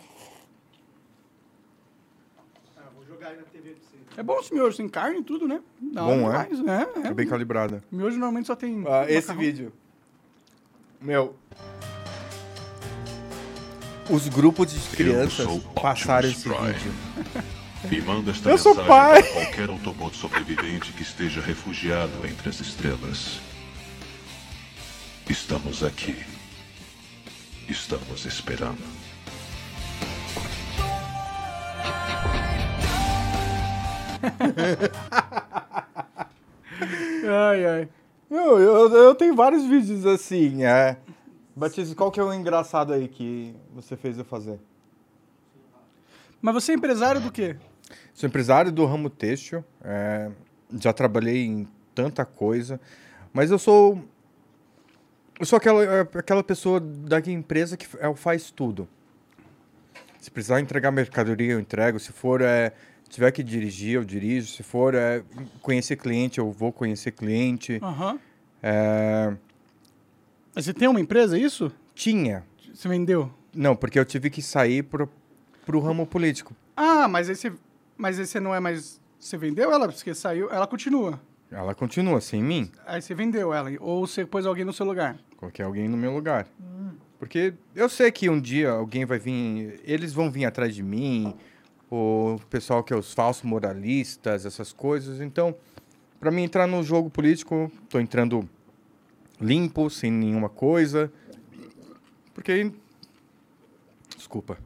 Ah, 2.77 2.83
vou 2.95 3.05
jogar 3.07 3.29
aí 3.29 3.37
na 3.37 3.43
TV 3.45 3.71
pra 3.71 3.79
você. 3.81 4.21
É 4.21 4.23
bom 4.23 4.39
esse 4.41 4.53
miojo, 4.53 4.77
tem 4.77 4.89
carne 4.89 5.21
e 5.21 5.25
tudo, 5.25 5.47
né? 5.47 5.61
Da 5.81 6.03
Bom, 6.03 6.33
é? 6.33 6.45
demais, 6.47 6.61
né? 6.61 6.87
É, 7.05 7.09
É 7.09 7.15
bem 7.15 7.27
calibrada. 7.27 7.83
Miojo 7.91 8.17
normalmente 8.19 8.47
só 8.47 8.57
tem. 8.57 8.85
Ah, 8.87 9.05
esse 9.09 9.29
macarrão. 9.29 9.41
vídeo. 9.41 9.73
Meu. 11.01 11.35
Os 14.11 14.29
grupos 14.29 14.73
de 14.73 14.97
crianças 14.97 15.47
sou 15.47 15.61
passaram 15.61 16.29
esse 16.29 16.43
Prime. 16.49 16.73
vídeo. 16.73 16.93
E 17.91 18.01
manda 18.03 18.31
esta 18.33 18.51
Eu 18.51 18.59
sou 18.59 18.75
mensagem 18.75 18.89
pai. 18.89 19.23
para 19.23 19.33
qualquer 19.45 19.71
Autobot 19.71 20.17
sobrevivente 20.17 20.93
que 20.93 21.03
esteja 21.03 21.41
refugiado 21.41 22.13
entre 22.27 22.49
as 22.49 22.61
estrelas. 22.61 23.41
Estamos 25.29 25.83
aqui. 25.85 26.17
Estamos 27.71 28.27
esperando. 28.27 28.83
Ai, 37.25 37.65
ai. 37.65 37.89
Não, 38.29 38.59
eu, 38.59 38.93
eu 38.93 39.15
tenho 39.15 39.37
vários 39.37 39.65
vídeos 39.65 40.05
assim. 40.05 40.65
É. 40.65 40.97
Batista, 41.55 41.95
qual 41.95 42.11
que 42.11 42.19
é 42.19 42.25
o 42.25 42.35
engraçado 42.35 42.93
aí 42.93 43.07
que 43.07 43.55
você 43.73 43.97
fez 43.97 44.19
eu 44.19 44.25
fazer? 44.25 44.59
Mas 46.43 46.55
você 46.55 46.73
é 46.73 46.75
empresário 46.75 47.21
do 47.21 47.31
quê? 47.31 47.57
Sou 48.13 48.29
empresário 48.29 48.73
do 48.73 48.85
ramo 48.85 49.09
têxtil, 49.09 49.65
é, 49.83 50.29
já 50.73 50.93
trabalhei 50.93 51.45
em 51.45 51.69
tanta 51.95 52.25
coisa, 52.25 52.81
mas 53.33 53.53
eu 53.53 53.59
sou 53.59 54.03
eu 55.41 55.47
sou 55.47 55.57
aquela, 55.57 55.83
é, 55.83 56.01
aquela 56.01 56.45
pessoa 56.45 56.79
da 56.79 57.19
empresa 57.19 57.77
que 57.77 57.87
é, 57.99 58.15
faz 58.15 58.51
tudo. 58.51 58.87
Se 60.19 60.31
precisar 60.31 60.61
entregar 60.61 60.91
mercadoria, 60.93 61.53
eu 61.55 61.59
entrego. 61.61 61.99
Se 61.99 62.13
for 62.13 62.43
é, 62.43 62.73
tiver 63.09 63.31
que 63.33 63.43
dirigir, 63.43 63.95
eu 63.95 64.05
dirijo. 64.05 64.49
Se 64.49 64.63
for 64.63 64.95
é, 64.95 65.23
conhecer 65.63 65.97
cliente, 65.97 66.39
eu 66.39 66.53
vou 66.53 66.71
conhecer 66.73 67.11
cliente. 67.13 67.81
Aham. 67.83 68.21
É, 68.63 69.33
Mas 70.55 70.67
Você 70.67 70.75
tem 70.75 70.87
uma 70.89 71.01
empresa, 71.01 71.37
é 71.39 71.41
isso? 71.41 71.73
tinha, 71.95 72.45
Você 72.73 72.87
vendeu? 72.89 73.33
não, 73.55 73.75
porque 73.75 73.99
eu 73.99 74.05
tive 74.05 74.31
que 74.31 74.41
sair 74.43 74.83
pro, 74.83 75.09
pro 75.67 75.81
ramo 75.81 76.07
político. 76.07 76.55
Ah, 76.77 77.09
mas 77.09 77.29
aí 77.29 77.35
você. 77.37 77.53
Mas 77.97 78.19
aí 78.19 78.27
você 78.27 78.39
não 78.41 78.55
é 78.55 78.61
mais. 78.61 79.01
Você 79.19 79.37
vendeu 79.37 79.73
ela? 79.73 79.89
Porque 79.89 80.15
saiu. 80.15 80.51
Ela 80.51 80.67
continua. 80.67 81.21
Ela 81.51 81.75
continua 81.75 82.21
sem 82.21 82.43
mim. 82.43 82.71
Aí 82.87 83.03
você 83.03 83.15
vendeu 83.15 83.53
ela. 83.53 83.71
Ou 83.81 84.07
você 84.07 84.25
pôs 84.25 84.47
alguém 84.47 84.65
no 84.65 84.73
seu 84.73 84.87
lugar. 84.87 85.19
Coloquei 85.37 85.65
alguém 85.65 85.89
no 85.89 85.97
meu 85.97 86.13
lugar. 86.13 86.47
Porque 87.19 87.53
eu 87.75 87.89
sei 87.89 88.11
que 88.11 88.31
um 88.31 88.41
dia 88.41 88.71
alguém 88.71 89.05
vai 89.05 89.19
vir, 89.19 89.81
eles 89.85 90.13
vão 90.13 90.31
vir 90.31 90.47
atrás 90.47 90.75
de 90.75 90.83
mim, 90.83 91.35
o 91.91 92.39
pessoal 92.49 92.83
que 92.83 92.95
é 92.95 92.97
os 92.97 93.13
falsos 93.13 93.43
moralistas, 93.43 94.47
essas 94.47 94.73
coisas. 94.73 95.21
Então, 95.21 95.55
para 96.19 96.31
mim 96.31 96.45
entrar 96.45 96.67
no 96.67 96.83
jogo 96.83 97.11
político, 97.11 97.71
tô 97.91 98.01
entrando 98.01 98.49
limpo, 99.39 99.91
sem 99.91 100.11
nenhuma 100.11 100.49
coisa. 100.49 101.13
Porque 102.33 102.73
desculpa. 104.17 104.57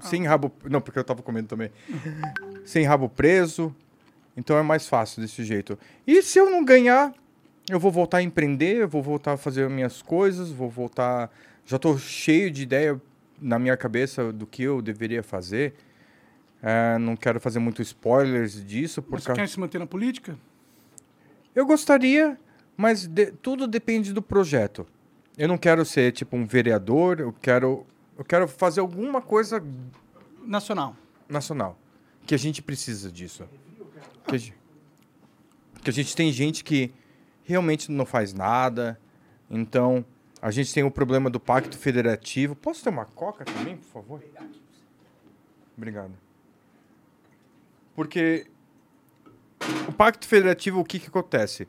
Sem 0.00 0.24
rabo, 0.24 0.52
não, 0.70 0.80
porque 0.80 0.98
eu 0.98 1.04
tava 1.04 1.22
comendo 1.22 1.48
também. 1.48 1.72
sem 2.64 2.84
rabo 2.84 3.08
preso. 3.08 3.74
Então 4.38 4.56
é 4.56 4.62
mais 4.62 4.86
fácil 4.86 5.20
desse 5.20 5.42
jeito. 5.42 5.76
E 6.06 6.22
se 6.22 6.38
eu 6.38 6.48
não 6.48 6.64
ganhar, 6.64 7.12
eu 7.68 7.80
vou 7.80 7.90
voltar 7.90 8.18
a 8.18 8.22
empreender, 8.22 8.76
eu 8.76 8.88
vou 8.88 9.02
voltar 9.02 9.32
a 9.32 9.36
fazer 9.36 9.64
as 9.64 9.72
minhas 9.72 10.00
coisas, 10.00 10.48
vou 10.50 10.70
voltar. 10.70 11.28
Já 11.66 11.74
estou 11.76 11.98
cheio 11.98 12.48
de 12.48 12.62
ideia 12.62 13.00
na 13.40 13.58
minha 13.58 13.76
cabeça 13.76 14.32
do 14.32 14.46
que 14.46 14.62
eu 14.62 14.80
deveria 14.80 15.24
fazer. 15.24 15.74
É, 16.62 16.96
não 16.98 17.16
quero 17.16 17.40
fazer 17.40 17.58
muito 17.58 17.82
spoilers 17.82 18.64
disso, 18.64 19.04
Mas 19.08 19.22
você 19.22 19.26
porque 19.28 19.40
quer 19.40 19.48
se 19.48 19.58
manter 19.58 19.78
na 19.80 19.86
política? 19.86 20.38
eu 21.54 21.66
gostaria, 21.66 22.38
mas 22.76 23.06
de- 23.08 23.32
tudo 23.32 23.66
depende 23.66 24.12
do 24.12 24.22
projeto. 24.22 24.86
Eu 25.36 25.48
não 25.48 25.58
quero 25.58 25.84
ser 25.84 26.12
tipo 26.12 26.36
um 26.36 26.44
vereador, 26.46 27.18
eu 27.20 27.32
quero, 27.32 27.84
eu 28.16 28.24
quero 28.24 28.46
fazer 28.46 28.78
alguma 28.80 29.20
coisa 29.20 29.62
Nacional. 30.44 30.94
nacional. 31.28 31.76
Que 32.26 32.34
a 32.34 32.38
gente 32.38 32.60
precisa 32.62 33.10
disso. 33.10 33.44
Que 34.28 34.34
a, 34.34 34.38
gen- 34.38 34.54
que 35.82 35.90
a 35.90 35.92
gente 35.92 36.14
tem 36.14 36.30
gente 36.32 36.62
que 36.64 36.92
realmente 37.44 37.90
não 37.90 38.04
faz 38.06 38.32
nada. 38.32 39.00
Então, 39.50 40.04
a 40.42 40.50
gente 40.50 40.72
tem 40.72 40.84
o 40.84 40.90
problema 40.90 41.30
do 41.30 41.40
pacto 41.40 41.76
federativo. 41.78 42.54
Posso 42.54 42.82
ter 42.84 42.90
uma 42.90 43.04
coca 43.06 43.44
também, 43.44 43.76
por 43.76 43.86
favor? 43.86 44.22
Obrigado. 45.76 46.12
Porque 47.94 48.46
o 49.88 49.92
pacto 49.92 50.26
federativo, 50.26 50.80
o 50.80 50.84
que, 50.84 50.98
que 50.98 51.08
acontece? 51.08 51.66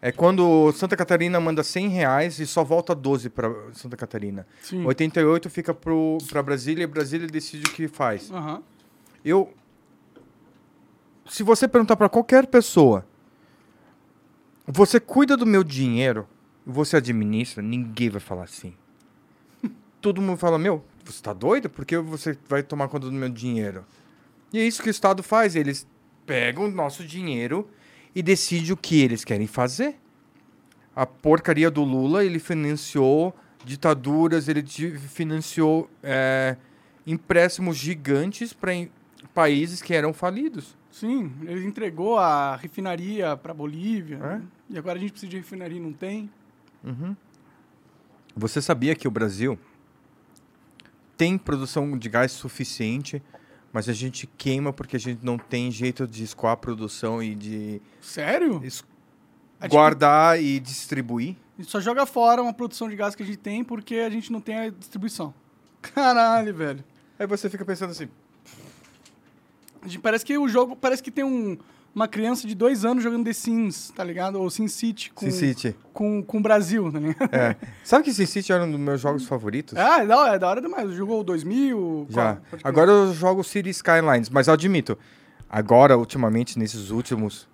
É 0.00 0.12
quando 0.12 0.72
Santa 0.72 0.96
Catarina 0.96 1.40
manda 1.40 1.62
100 1.64 1.88
reais 1.88 2.38
e 2.38 2.46
só 2.46 2.62
volta 2.62 2.94
12 2.94 3.28
para 3.30 3.50
Santa 3.72 3.96
Catarina. 3.96 4.46
Sim. 4.62 4.84
88 4.86 5.50
fica 5.50 5.74
para 5.74 6.42
Brasília 6.42 6.84
e 6.84 6.86
Brasília 6.86 7.26
decide 7.26 7.66
o 7.68 7.72
que 7.72 7.88
faz. 7.88 8.30
Aham. 8.30 8.62
Eu. 9.24 9.52
Se 11.28 11.42
você 11.42 11.68
perguntar 11.68 11.96
para 11.96 12.08
qualquer 12.08 12.46
pessoa, 12.46 13.06
você 14.66 14.98
cuida 14.98 15.36
do 15.36 15.46
meu 15.46 15.62
dinheiro, 15.62 16.26
você 16.64 16.96
administra, 16.96 17.62
ninguém 17.62 18.08
vai 18.08 18.20
falar 18.20 18.44
assim. 18.44 18.74
Todo 20.00 20.22
mundo 20.22 20.38
fala, 20.38 20.58
meu, 20.58 20.84
você 21.04 21.22
tá 21.22 21.32
doido? 21.32 21.68
Por 21.68 21.84
que 21.84 21.98
você 21.98 22.36
vai 22.48 22.62
tomar 22.62 22.88
conta 22.88 23.06
do 23.06 23.12
meu 23.12 23.28
dinheiro? 23.28 23.84
E 24.52 24.58
é 24.58 24.66
isso 24.66 24.82
que 24.82 24.88
o 24.88 24.90
Estado 24.90 25.22
faz, 25.22 25.54
eles 25.54 25.86
pegam 26.26 26.64
o 26.64 26.70
nosso 26.70 27.04
dinheiro 27.04 27.68
e 28.14 28.22
decidem 28.22 28.72
o 28.72 28.76
que 28.76 29.00
eles 29.00 29.24
querem 29.24 29.46
fazer. 29.46 29.96
A 30.96 31.04
porcaria 31.06 31.70
do 31.70 31.84
Lula, 31.84 32.24
ele 32.24 32.38
financiou 32.38 33.34
ditaduras, 33.64 34.48
ele 34.48 34.62
financiou 34.64 35.90
é, 36.02 36.56
empréstimos 37.06 37.76
gigantes 37.76 38.54
para 38.54 38.72
países 39.34 39.82
que 39.82 39.92
eram 39.92 40.14
falidos. 40.14 40.77
Sim, 40.98 41.32
ele 41.42 41.64
entregou 41.66 42.18
a 42.18 42.56
refinaria 42.56 43.36
para 43.36 43.54
Bolívia. 43.54 44.16
É? 44.16 44.40
E 44.74 44.78
agora 44.78 44.98
a 44.98 45.00
gente 45.00 45.12
precisa 45.12 45.30
de 45.30 45.36
refinaria 45.36 45.76
e 45.78 45.80
não 45.80 45.92
tem. 45.92 46.28
Você 48.36 48.60
sabia 48.62 48.94
que 48.94 49.06
o 49.06 49.10
Brasil 49.10 49.58
tem 51.16 51.36
produção 51.36 51.96
de 51.98 52.08
gás 52.08 52.30
suficiente, 52.32 53.22
mas 53.72 53.88
a 53.88 53.92
gente 53.92 54.26
queima 54.38 54.72
porque 54.72 54.96
a 54.96 55.00
gente 55.00 55.24
não 55.24 55.36
tem 55.38 55.70
jeito 55.70 56.06
de 56.06 56.22
escoar 56.24 56.52
a 56.52 56.56
produção 56.56 57.22
e 57.22 57.34
de 57.34 57.82
Sério? 58.00 58.60
es- 58.64 58.84
tipo- 59.60 59.68
guardar 59.68 60.40
e 60.40 60.60
distribuir? 60.60 61.36
A 61.58 61.62
gente 61.62 61.70
só 61.70 61.80
joga 61.80 62.06
fora 62.06 62.40
uma 62.42 62.52
produção 62.54 62.88
de 62.88 62.94
gás 62.96 63.14
que 63.16 63.22
a 63.22 63.26
gente 63.26 63.38
tem 63.38 63.64
porque 63.64 63.96
a 63.96 64.10
gente 64.10 64.30
não 64.30 64.40
tem 64.40 64.56
a 64.56 64.70
distribuição. 64.70 65.34
Caralho, 65.82 66.54
velho. 66.54 66.84
Aí 67.18 67.26
você 67.26 67.50
fica 67.50 67.64
pensando 67.64 67.90
assim, 67.90 68.04
gente, 68.04 68.12
parece 70.02 70.24
que 70.24 70.36
o 70.38 70.48
jogo, 70.48 70.74
parece 70.76 71.02
que 71.02 71.10
tem 71.10 71.24
um, 71.24 71.56
uma 71.94 72.06
criança 72.08 72.46
de 72.46 72.54
dois 72.54 72.84
anos 72.84 73.02
jogando 73.02 73.24
The 73.24 73.32
Sims, 73.32 73.92
tá 73.94 74.04
ligado? 74.04 74.40
Ou 74.40 74.48
Sin 74.50 74.68
City 74.68 75.10
com, 75.12 75.24
Sin 75.26 75.30
City. 75.30 75.76
com, 75.92 76.22
com 76.22 76.38
o 76.38 76.40
Brasil, 76.40 76.90
tá 76.92 76.98
ligado? 76.98 77.34
É. 77.34 77.56
Sabe 77.84 78.04
que 78.04 78.12
Sin 78.12 78.26
City 78.26 78.52
era 78.52 78.64
um 78.64 78.70
dos 78.70 78.80
meus 78.80 79.00
jogos 79.00 79.26
favoritos? 79.26 79.76
Ah, 79.76 80.02
é 80.02 80.06
da 80.06 80.16
hora, 80.18 80.34
é 80.34 80.38
da 80.38 80.48
hora 80.48 80.60
demais. 80.60 80.92
Jogou 80.92 81.20
o 81.20 81.24
2000? 81.24 82.06
Já. 82.10 82.36
qual? 82.36 82.60
Agora 82.64 82.90
eu 82.90 83.12
jogo 83.14 83.42
City 83.44 83.70
Skylines, 83.70 84.28
mas 84.30 84.46
eu 84.48 84.54
admito, 84.54 84.98
agora, 85.48 85.96
ultimamente, 85.96 86.58
nesses 86.58 86.90
últimos 86.90 87.48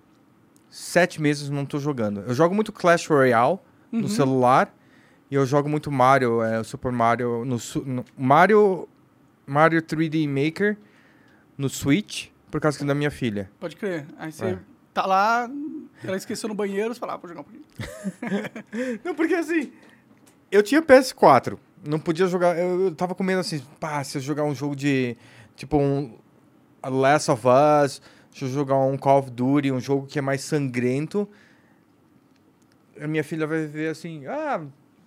sete 0.69 1.21
meses, 1.21 1.49
não 1.49 1.65
tô 1.65 1.79
jogando. 1.79 2.21
Eu 2.27 2.33
jogo 2.33 2.53
muito 2.53 2.71
Clash 2.71 3.07
Royale 3.07 3.59
Uhum. 3.91 4.01
no 4.01 4.09
celular 4.09 4.75
e 5.31 5.35
eu 5.35 5.45
jogo 5.45 5.69
muito 5.69 5.89
Mario, 5.91 6.41
é, 6.41 6.61
Super 6.63 6.91
Mario, 6.91 7.45
no, 7.45 7.57
no- 7.85 8.03
Mario, 8.17 8.89
Mario 9.47 9.81
3D 9.81 10.27
Maker 10.27 10.75
no 11.57 11.69
Switch, 11.69 12.27
por 12.51 12.59
causa 12.61 12.83
da 12.85 12.93
minha 12.95 13.11
filha. 13.11 13.49
Pode 13.59 13.75
crer. 13.75 14.05
Aí 14.17 14.31
você 14.31 14.45
É. 14.45 14.59
tá 14.93 15.05
lá, 15.05 15.49
ela 16.03 16.17
esqueceu 16.17 16.47
no 16.49 16.55
banheiro, 16.55 16.93
você 16.93 16.99
fala, 16.99 17.13
ah, 17.13 17.17
vou 17.17 17.27
jogar 17.29 17.41
um 17.41 17.43
pouquinho. 17.43 17.65
Não, 19.03 19.15
porque 19.15 19.33
assim, 19.35 19.71
eu 20.51 20.61
tinha 20.63 20.81
PS4, 20.81 21.57
não 21.85 21.99
podia 21.99 22.27
jogar, 22.27 22.57
eu, 22.57 22.85
eu 22.85 22.95
tava 22.95 23.13
com 23.15 23.23
medo 23.23 23.39
assim, 23.39 23.61
pá, 23.79 24.03
se 24.03 24.17
eu 24.17 24.21
jogar 24.21 24.43
um 24.43 24.55
jogo 24.55 24.75
de, 24.75 25.15
tipo 25.55 25.77
um 25.77 26.17
Last 26.83 27.29
of 27.31 27.43
Us, 27.47 28.01
se 28.31 28.43
eu 28.45 28.49
jogar 28.49 28.75
um 28.77 28.97
Call 28.97 29.19
of 29.19 29.31
Duty, 29.31 29.71
um 29.71 29.79
jogo 29.79 30.05
que 30.07 30.17
é 30.19 30.21
mais 30.21 30.41
sangrento, 30.41 31.27
a 32.99 33.07
minha 33.07 33.23
filha 33.23 33.45
vai 33.45 33.65
ver 33.65 33.89
assim, 33.89 34.25
ah, 34.27 34.61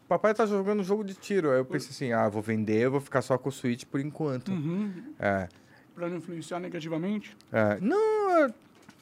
papai 0.09 0.35
tá 0.35 0.45
jogando 0.47 0.81
um 0.81 0.85
jogo 0.85 1.03
de 1.05 1.15
tiro. 1.15 1.51
Aí 1.51 1.59
eu 1.59 1.65
pensei 1.65 1.91
assim, 1.91 2.13
ah, 2.13 2.29
vou 2.29 2.43
vender, 2.43 2.83
eu 2.83 2.91
vou 2.91 3.01
ficar 3.01 3.23
só 3.23 3.37
com 3.39 3.49
o 3.49 3.53
Switch 3.53 3.85
por 3.85 4.01
enquanto. 4.01 4.51
Uhum. 4.51 4.93
É, 5.19 5.49
Pra 5.99 6.09
não 6.09 6.19
influenciar 6.19 6.61
negativamente. 6.61 7.37
é. 7.53 7.79
Não, 7.81 8.45
é, 8.45 8.51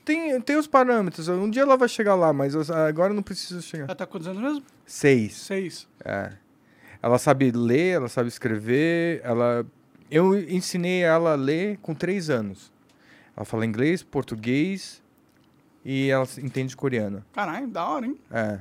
tem, 0.04 0.40
tem 0.40 0.56
os 0.56 0.66
parâmetros, 0.66 1.28
um 1.28 1.50
dia 1.50 1.62
ela 1.62 1.76
vai 1.76 1.88
chegar 1.88 2.14
lá, 2.14 2.32
mas 2.32 2.54
eu- 2.54 2.62
agora 2.74 3.10
eu 3.12 3.14
não 3.14 3.22
preciso 3.22 3.60
chegar. 3.60 3.84
Ela 3.84 3.94
tá 3.94 4.06
quantos 4.06 4.26
anos 4.26 4.40
mesmo? 4.42 4.62
Seis. 4.86 5.34
Seis. 5.36 5.86
É. 6.04 6.32
Ela 7.02 7.18
sabe 7.18 7.50
ler, 7.50 7.96
ela 7.96 8.08
sabe 8.08 8.28
escrever, 8.28 9.20
ela... 9.22 9.66
Eu 10.10 10.38
ensinei 10.38 11.02
ela 11.02 11.32
a 11.32 11.34
ler 11.36 11.76
com 11.82 11.92
três 11.94 12.30
anos. 12.30 12.72
Ela 13.36 13.44
fala 13.44 13.66
inglês, 13.66 14.02
português 14.02 15.02
e 15.84 16.08
ela 16.08 16.26
entende 16.38 16.74
coreano. 16.76 17.22
Caralho, 17.34 17.66
da 17.68 17.84
hora, 17.86 18.06
hein? 18.06 18.16
É. 18.30 18.60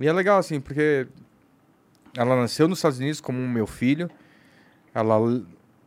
E 0.00 0.06
é 0.06 0.12
legal, 0.12 0.38
assim, 0.38 0.60
porque 0.60 1.06
ela 2.16 2.34
nasceu 2.36 2.66
nos 2.68 2.78
Estados 2.78 2.98
Unidos 2.98 3.20
como 3.20 3.38
meu 3.46 3.66
filho. 3.66 4.08
Ela 4.94 5.16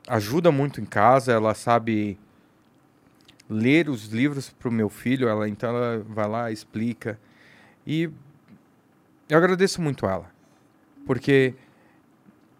ajuda 0.07 0.51
muito 0.51 0.79
em 0.81 0.85
casa, 0.85 1.31
ela 1.31 1.53
sabe 1.53 2.17
ler 3.49 3.89
os 3.89 4.07
livros 4.07 4.49
pro 4.49 4.71
meu 4.71 4.89
filho, 4.89 5.27
ela 5.27 5.47
então 5.47 5.69
ela 5.69 6.03
vai 6.07 6.27
lá, 6.27 6.51
explica. 6.51 7.19
E 7.85 8.09
eu 9.29 9.37
agradeço 9.37 9.81
muito 9.81 10.05
ela. 10.05 10.29
Porque 11.05 11.53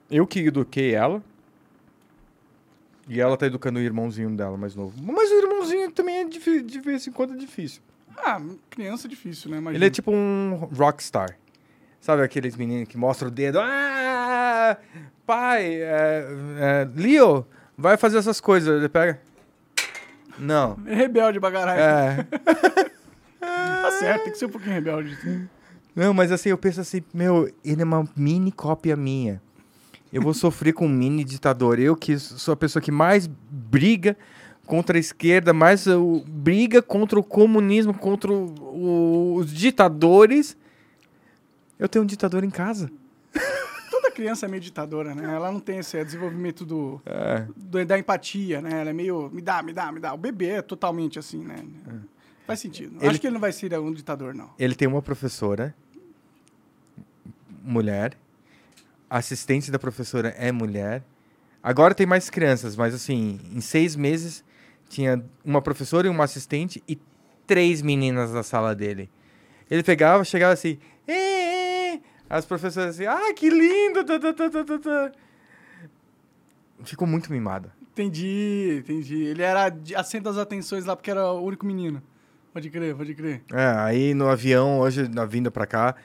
eu 0.10 0.26
que 0.28 0.40
eduquei 0.40 0.94
ela. 0.94 1.24
E 3.08 3.22
ela 3.22 3.38
tá 3.38 3.46
educando 3.46 3.78
o 3.78 3.82
irmãozinho 3.82 4.36
dela 4.36 4.58
mais 4.58 4.76
novo. 4.76 4.94
Mas 5.04 5.30
o 5.30 5.36
irmãozinho 5.36 5.92
também 5.92 6.18
é 6.18 6.24
difí- 6.26 6.64
de 6.64 6.80
vez 6.80 7.06
em 7.06 7.12
quando 7.12 7.34
é 7.34 7.38
difícil. 7.38 7.82
Ah, 8.18 8.42
criança 8.70 9.06
é 9.08 9.10
difícil, 9.10 9.52
né? 9.52 9.58
Imagina. 9.58 9.78
Ele 9.78 9.86
é 9.86 9.90
tipo 9.92 10.12
um 10.12 10.56
rockstar. 10.74 11.38
Sabe 12.00 12.24
aqueles 12.24 12.56
meninos 12.56 12.88
que 12.88 12.98
mostram 12.98 13.28
o 13.30 13.32
dedo? 13.32 13.60
Ah! 13.62 14.78
Pai, 15.26 15.66
é, 15.82 16.26
é, 16.60 16.88
Leo, 16.96 17.46
vai 17.78 17.98
fazer 17.98 18.18
essas 18.18 18.40
coisas. 18.40 18.78
Ele 18.78 18.90
pega. 18.90 19.20
Não. 20.38 20.76
Rebelde 20.86 21.40
pra 21.40 21.52
caralho. 21.52 21.80
É. 21.82 22.28
Tá 23.40 23.92
certo, 24.00 24.24
tem 24.24 24.32
que 24.32 24.40
ser 24.40 24.46
um 24.46 24.50
pouquinho 24.50 24.74
rebelde. 24.74 25.16
Não, 25.96 26.14
mas 26.16 26.32
assim, 26.32 26.50
eu 26.50 26.58
penso 26.58 26.82
assim, 26.82 27.04
meu, 27.14 27.48
ele 27.64 27.82
é 27.82 27.86
uma 27.86 28.04
mini 28.16 28.52
cópia 28.52 28.96
minha. 28.96 29.40
Eu 30.12 30.22
vou 30.22 30.34
sofrer 30.34 30.74
com 30.74 30.88
um 30.88 30.90
mini 30.90 31.24
ditador. 31.24 31.80
Eu 31.80 31.96
que 31.96 32.18
sou 32.18 32.54
a 32.54 32.58
pessoa 32.58 32.82
que 32.82 32.92
mais 32.92 33.28
briga 33.28 34.18
contra 34.66 34.98
a 34.98 35.00
esquerda, 35.00 35.54
mais 35.54 35.86
uh, 35.86 36.24
briga 36.28 36.82
contra 36.82 37.20
o 37.20 37.24
comunismo, 37.24 37.94
contra 37.94 38.32
o- 38.34 38.56
o- 38.60 39.36
os 39.36 39.52
ditadores. 39.52 40.58
Eu 41.78 41.88
tenho 41.88 42.02
um 42.04 42.08
ditador 42.08 42.44
em 42.44 42.50
casa. 42.50 42.90
Criança 44.16 44.46
é 44.46 44.50
meio 44.50 44.62
ditadora, 44.62 45.14
né? 45.14 45.36
Ela 45.36 45.52
não 45.52 45.60
tem 45.60 45.78
esse 45.80 46.02
desenvolvimento 46.04 46.66
do, 46.66 47.02
É. 47.06 47.46
do- 47.56 47.86
da 47.86 48.00
empatia, 48.00 48.62
né? 48.62 48.82
Ela 48.82 48.90
é 48.90 48.94
meio, 48.94 49.30
me 49.32 49.42
dá, 49.42 49.62
me 49.62 49.74
dá, 49.74 49.92
me 49.92 50.00
dá. 50.00 50.14
O 50.14 50.18
bebê 50.18 50.52
é 50.52 50.62
totalmente 50.62 51.20
assim, 51.20 51.44
né? 51.44 51.64
Faz 52.48 52.60
sentido. 52.60 52.98
Ele- 53.00 53.10
Acho 53.10 53.20
que 53.22 53.28
ele 53.28 53.34
não 53.34 53.42
vai 53.42 53.52
ser 53.52 53.78
um 53.80 53.92
ditador, 53.92 54.34
não. 54.34 54.50
Ele 54.58 54.74
tem 54.74 54.88
uma 54.88 55.02
professora, 55.02 55.76
mulher. 57.64 58.18
Assistente 59.10 59.70
da 59.72 59.78
professora 59.80 60.30
é 60.30 60.52
mulher. 60.52 61.04
Agora 61.62 61.94
tem 61.94 62.06
mais 62.06 62.30
crianças, 62.30 62.76
mas 62.76 62.94
assim, 62.94 63.40
em 63.54 63.62
seis 63.62 63.96
meses 63.96 64.44
tinha 64.90 65.24
uma 65.44 65.62
professora 65.62 66.08
e 66.08 66.10
uma 66.10 66.24
assistente 66.24 66.84
e 66.88 66.98
três 67.48 67.82
meninas 67.82 68.32
na 68.32 68.44
sala 68.44 68.74
dele. 68.76 69.10
Ele 69.70 69.84
pegava, 69.84 70.24
chegava 70.24 70.54
assim, 70.54 70.78
"Ê, 71.08 71.12
ê". 71.14 71.55
As 72.30 72.46
professoras 72.46 72.96
assim, 72.96 73.06
ah, 73.06 73.34
que 73.34 73.50
lindo! 73.50 74.04
tá, 74.04 74.20
tá, 74.20 74.34
tá, 74.34 74.50
tá, 74.50 74.64
tá, 74.64 74.80
tá." 74.80 75.12
Ficou 76.84 77.08
muito 77.08 77.32
mimado. 77.32 77.72
Entendi, 77.94 78.78
entendi. 78.84 79.24
Ele 79.24 79.42
era 79.42 79.70
de- 79.70 79.96
a 79.96 80.04
centro 80.04 80.26
das 80.32 80.38
atenções 80.38 80.86
lá 80.86 80.96
porque 80.96 81.10
era 81.10 81.32
o 81.32 81.42
único 81.44 81.66
menino. 81.66 82.02
Pode 82.54 82.70
crer, 82.70 82.96
pode 82.96 83.16
crer. 83.16 83.42
É, 83.54 83.66
aí 83.80 84.14
no 84.14 84.28
avião, 84.30 84.80
hoje, 84.80 85.08
na 85.08 85.26
vinda 85.26 85.50
pra 85.52 85.66
cá, 85.66 85.96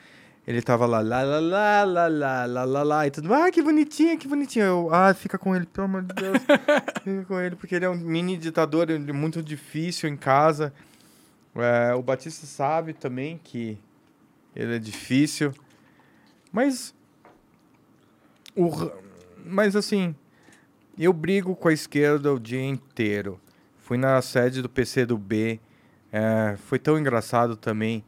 ele 0.47 0.61
tava 0.61 0.85
lá, 0.85 0.99
lá, 1.01 1.21
lá, 1.23 1.39
lá, 1.39 1.83
lá, 1.83 2.07
lá, 2.07 2.45
lá, 2.45 2.63
lá, 2.65 2.83
lá, 2.83 3.07
e 3.07 3.11
tudo, 3.11 3.33
ah, 3.33 3.49
que 3.51 3.61
bonitinho, 3.61 4.17
que 4.17 4.27
bonitinho. 4.27 4.65
Eu, 4.65 4.93
ah, 4.93 5.13
fica 5.13 5.37
com 5.37 5.55
ele, 5.55 5.65
pelo 5.65 5.85
amor 5.85 6.03
de 6.03 6.13
Deus, 6.13 6.37
fica 7.03 7.25
com 7.25 7.39
ele, 7.39 7.55
porque 7.55 7.75
ele 7.75 7.85
é 7.85 7.89
um 7.89 7.95
mini 7.95 8.37
ditador, 8.37 8.89
ele 8.89 9.09
é 9.09 9.13
muito 9.13 9.41
difícil 9.43 10.09
em 10.09 10.17
casa. 10.17 10.73
É, 11.55 11.93
o 11.93 12.01
Batista 12.01 12.45
sabe 12.45 12.93
também 12.93 13.39
que 13.43 13.77
ele 14.55 14.75
é 14.75 14.79
difícil, 14.79 15.53
mas, 16.51 16.93
o, 18.55 18.69
mas 19.45 19.75
assim, 19.75 20.15
eu 20.97 21.13
brigo 21.13 21.55
com 21.55 21.67
a 21.67 21.73
esquerda 21.73 22.33
o 22.33 22.39
dia 22.39 22.63
inteiro. 22.63 23.39
Fui 23.77 23.97
na 23.97 24.21
sede 24.21 24.61
do 24.61 24.69
PC 24.69 25.05
do 25.05 25.17
B, 25.17 25.59
é, 26.11 26.55
foi 26.65 26.79
tão 26.79 26.97
engraçado 26.97 27.55
também. 27.55 28.03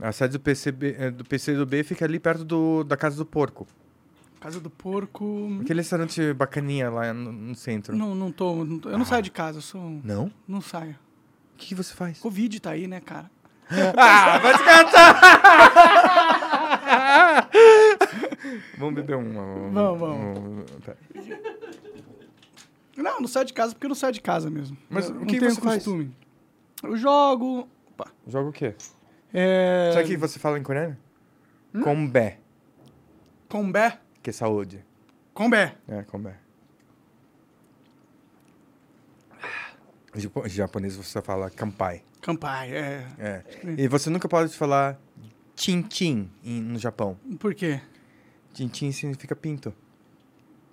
A 0.00 0.10
sede 0.12 0.32
do, 0.32 0.40
PCB, 0.40 0.96
eh, 0.98 1.10
do 1.10 1.24
PC 1.24 1.54
do 1.54 1.64
B 1.64 1.84
fica 1.84 2.04
ali 2.04 2.18
perto 2.18 2.44
do, 2.44 2.82
da 2.82 2.96
Casa 2.96 3.16
do 3.16 3.24
Porco. 3.24 3.66
Casa 4.40 4.60
do 4.60 4.68
Porco. 4.68 5.58
Aquele 5.62 5.80
restaurante 5.80 6.32
bacaninha 6.32 6.90
lá 6.90 7.14
no, 7.14 7.30
no 7.32 7.54
centro. 7.54 7.96
Não, 7.96 8.14
não 8.14 8.32
tô, 8.32 8.64
não 8.64 8.78
tô- 8.78 8.90
Eu 8.90 8.98
não 8.98 9.04
saio 9.04 9.22
de 9.22 9.30
casa, 9.30 9.58
eu 9.58 9.62
sou. 9.62 10.00
Não? 10.02 10.30
Não 10.48 10.60
saio. 10.60 10.98
O 11.54 11.56
que, 11.56 11.68
que 11.68 11.74
você 11.74 11.94
faz? 11.94 12.18
Covid 12.18 12.60
tá 12.60 12.70
aí, 12.70 12.88
né, 12.88 13.00
cara? 13.00 13.30
ah, 13.96 14.38
vai 14.38 14.58
te 14.58 14.64
catar! 14.64 16.60
vamos 18.78 18.94
beber 18.94 19.16
um. 19.16 19.20
um- 19.68 19.70
Vamos, 19.72 20.00
vamos. 20.00 20.38
um- 20.38 20.64
pera. 20.80 20.98
Não, 22.96 23.20
não 23.20 23.28
saio 23.28 23.46
de 23.46 23.52
casa 23.52 23.72
porque 23.74 23.88
não 23.88 23.94
saio 23.94 24.12
de 24.12 24.20
casa 24.20 24.48
mesmo. 24.50 24.76
Mas 24.88 25.08
Eu 25.10 25.16
o 25.22 25.26
que 25.26 25.38
tenho 25.38 25.50
você 25.52 25.60
faz? 25.60 25.76
costume. 25.84 26.14
Eu 26.82 26.96
jogo. 26.96 27.68
Opa. 27.90 28.10
Joga 28.26 28.48
o 28.48 28.52
quê? 28.52 28.74
É... 29.32 29.90
Sabe 29.92 30.06
que 30.08 30.16
você 30.16 30.38
fala 30.38 30.58
em 30.58 30.62
coreano? 30.62 30.96
Combé, 31.82 32.38
Combé. 33.48 33.98
que 34.22 34.30
é 34.30 34.32
saúde. 34.32 34.84
Combé. 35.32 35.74
É, 35.88 36.02
combé. 36.04 36.36
Em 40.14 40.46
em 40.46 40.48
japonês 40.48 40.94
você 40.94 41.20
fala 41.20 41.50
kampai. 41.50 42.02
Campai, 42.20 42.70
é. 42.72 43.06
É. 43.18 43.44
E 43.76 43.88
você 43.88 44.08
nunca 44.08 44.28
pode 44.28 44.56
falar 44.56 44.96
em- 46.42 46.60
no 46.60 46.78
Japão. 46.78 47.16
Por 47.38 47.54
quê? 47.54 47.80
Chin-chin 48.52 48.92
significa 48.92 49.34
pinto. 49.34 49.74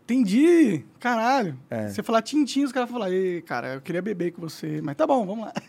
Entendi. 0.04 0.84
Caralho. 1.00 1.58
É. 1.70 1.88
Você 1.88 2.04
falar 2.04 2.22
tintim, 2.22 2.64
os 2.64 2.72
caras 2.72 2.90
vão 2.90 3.00
falar, 3.00 3.12
ei, 3.12 3.42
cara, 3.42 3.76
eu 3.76 3.82
queria 3.82 4.02
beber 4.02 4.32
com 4.32 4.42
você. 4.42 4.82
Mas 4.82 4.96
tá 4.98 5.08
bom, 5.08 5.26
vamos 5.26 5.46
lá. 5.46 5.54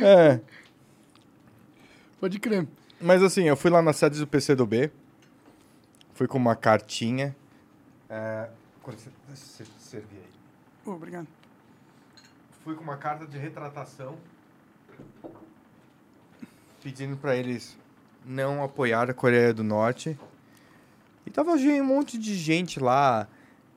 É. 0.00 0.40
Pode 2.20 2.38
crer. 2.38 2.66
Mas 3.00 3.22
assim, 3.22 3.42
eu 3.42 3.56
fui 3.56 3.70
lá 3.70 3.82
na 3.82 3.92
sede 3.92 4.20
do 4.20 4.26
PC 4.26 4.54
do 4.54 4.64
B. 4.64 4.90
Fui 6.14 6.28
com 6.28 6.38
uma 6.38 6.54
cartinha. 6.54 7.34
É... 8.08 8.48
servir 9.80 10.16
aí. 10.16 10.32
Ô, 10.86 10.92
obrigado. 10.92 11.26
Fui 12.62 12.74
com 12.76 12.82
uma 12.84 12.96
carta 12.96 13.26
de 13.26 13.36
retratação. 13.36 14.16
Pedindo 16.84 17.16
pra 17.16 17.34
eles 17.34 17.76
não 18.26 18.62
apoiar 18.62 19.08
a 19.10 19.14
Coreia 19.14 19.52
do 19.54 19.64
Norte. 19.64 20.18
E 21.26 21.30
tava 21.30 21.52
um 21.52 21.84
monte 21.84 22.18
de 22.18 22.34
gente 22.34 22.78
lá. 22.78 23.26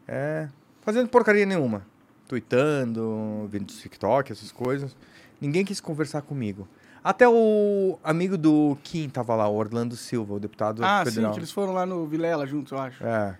É, 0.06 0.50
fazendo 0.82 1.08
porcaria 1.08 1.46
nenhuma. 1.46 1.86
tweetando, 2.28 3.48
vendo 3.50 3.68
TikTok, 3.68 4.32
essas 4.34 4.52
coisas. 4.52 4.96
Ninguém 5.40 5.64
quis 5.64 5.80
conversar 5.80 6.22
comigo. 6.22 6.68
Até 7.02 7.26
o 7.30 7.98
amigo 8.04 8.38
do 8.38 8.78
Kim 8.84 9.08
tava 9.08 9.34
lá, 9.34 9.48
o 9.48 9.56
Orlando 9.56 9.96
Silva, 9.96 10.34
o 10.34 10.40
deputado 10.40 10.84
Ah, 10.84 11.06
federal. 11.06 11.30
sim, 11.32 11.34
que 11.36 11.40
eles 11.40 11.52
foram 11.52 11.72
lá 11.72 11.86
no 11.86 12.06
Vilela 12.06 12.46
juntos, 12.46 12.74
eu 12.74 12.80
acho. 12.80 13.02
É. 13.06 13.38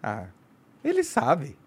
Ah, 0.00 0.26
ele 0.84 1.02
sabe. 1.02 1.58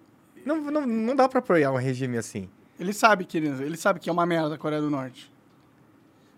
Não, 0.45 0.61
não, 0.61 0.87
não 0.87 1.13
dá 1.13 1.27
pra 1.27 1.39
apoiar 1.39 1.73
um 1.73 1.77
regime 1.77 2.17
assim. 2.17 2.47
Ele 2.79 2.93
sabe 2.93 3.25
que 3.25 3.37
ele, 3.37 3.49
ele 3.61 3.75
sabe 3.75 3.99
que 3.99 4.09
é 4.09 4.13
uma 4.13 4.25
merda 4.25 4.55
a 4.55 4.57
Coreia 4.57 4.81
do 4.81 4.89
Norte. 4.89 5.29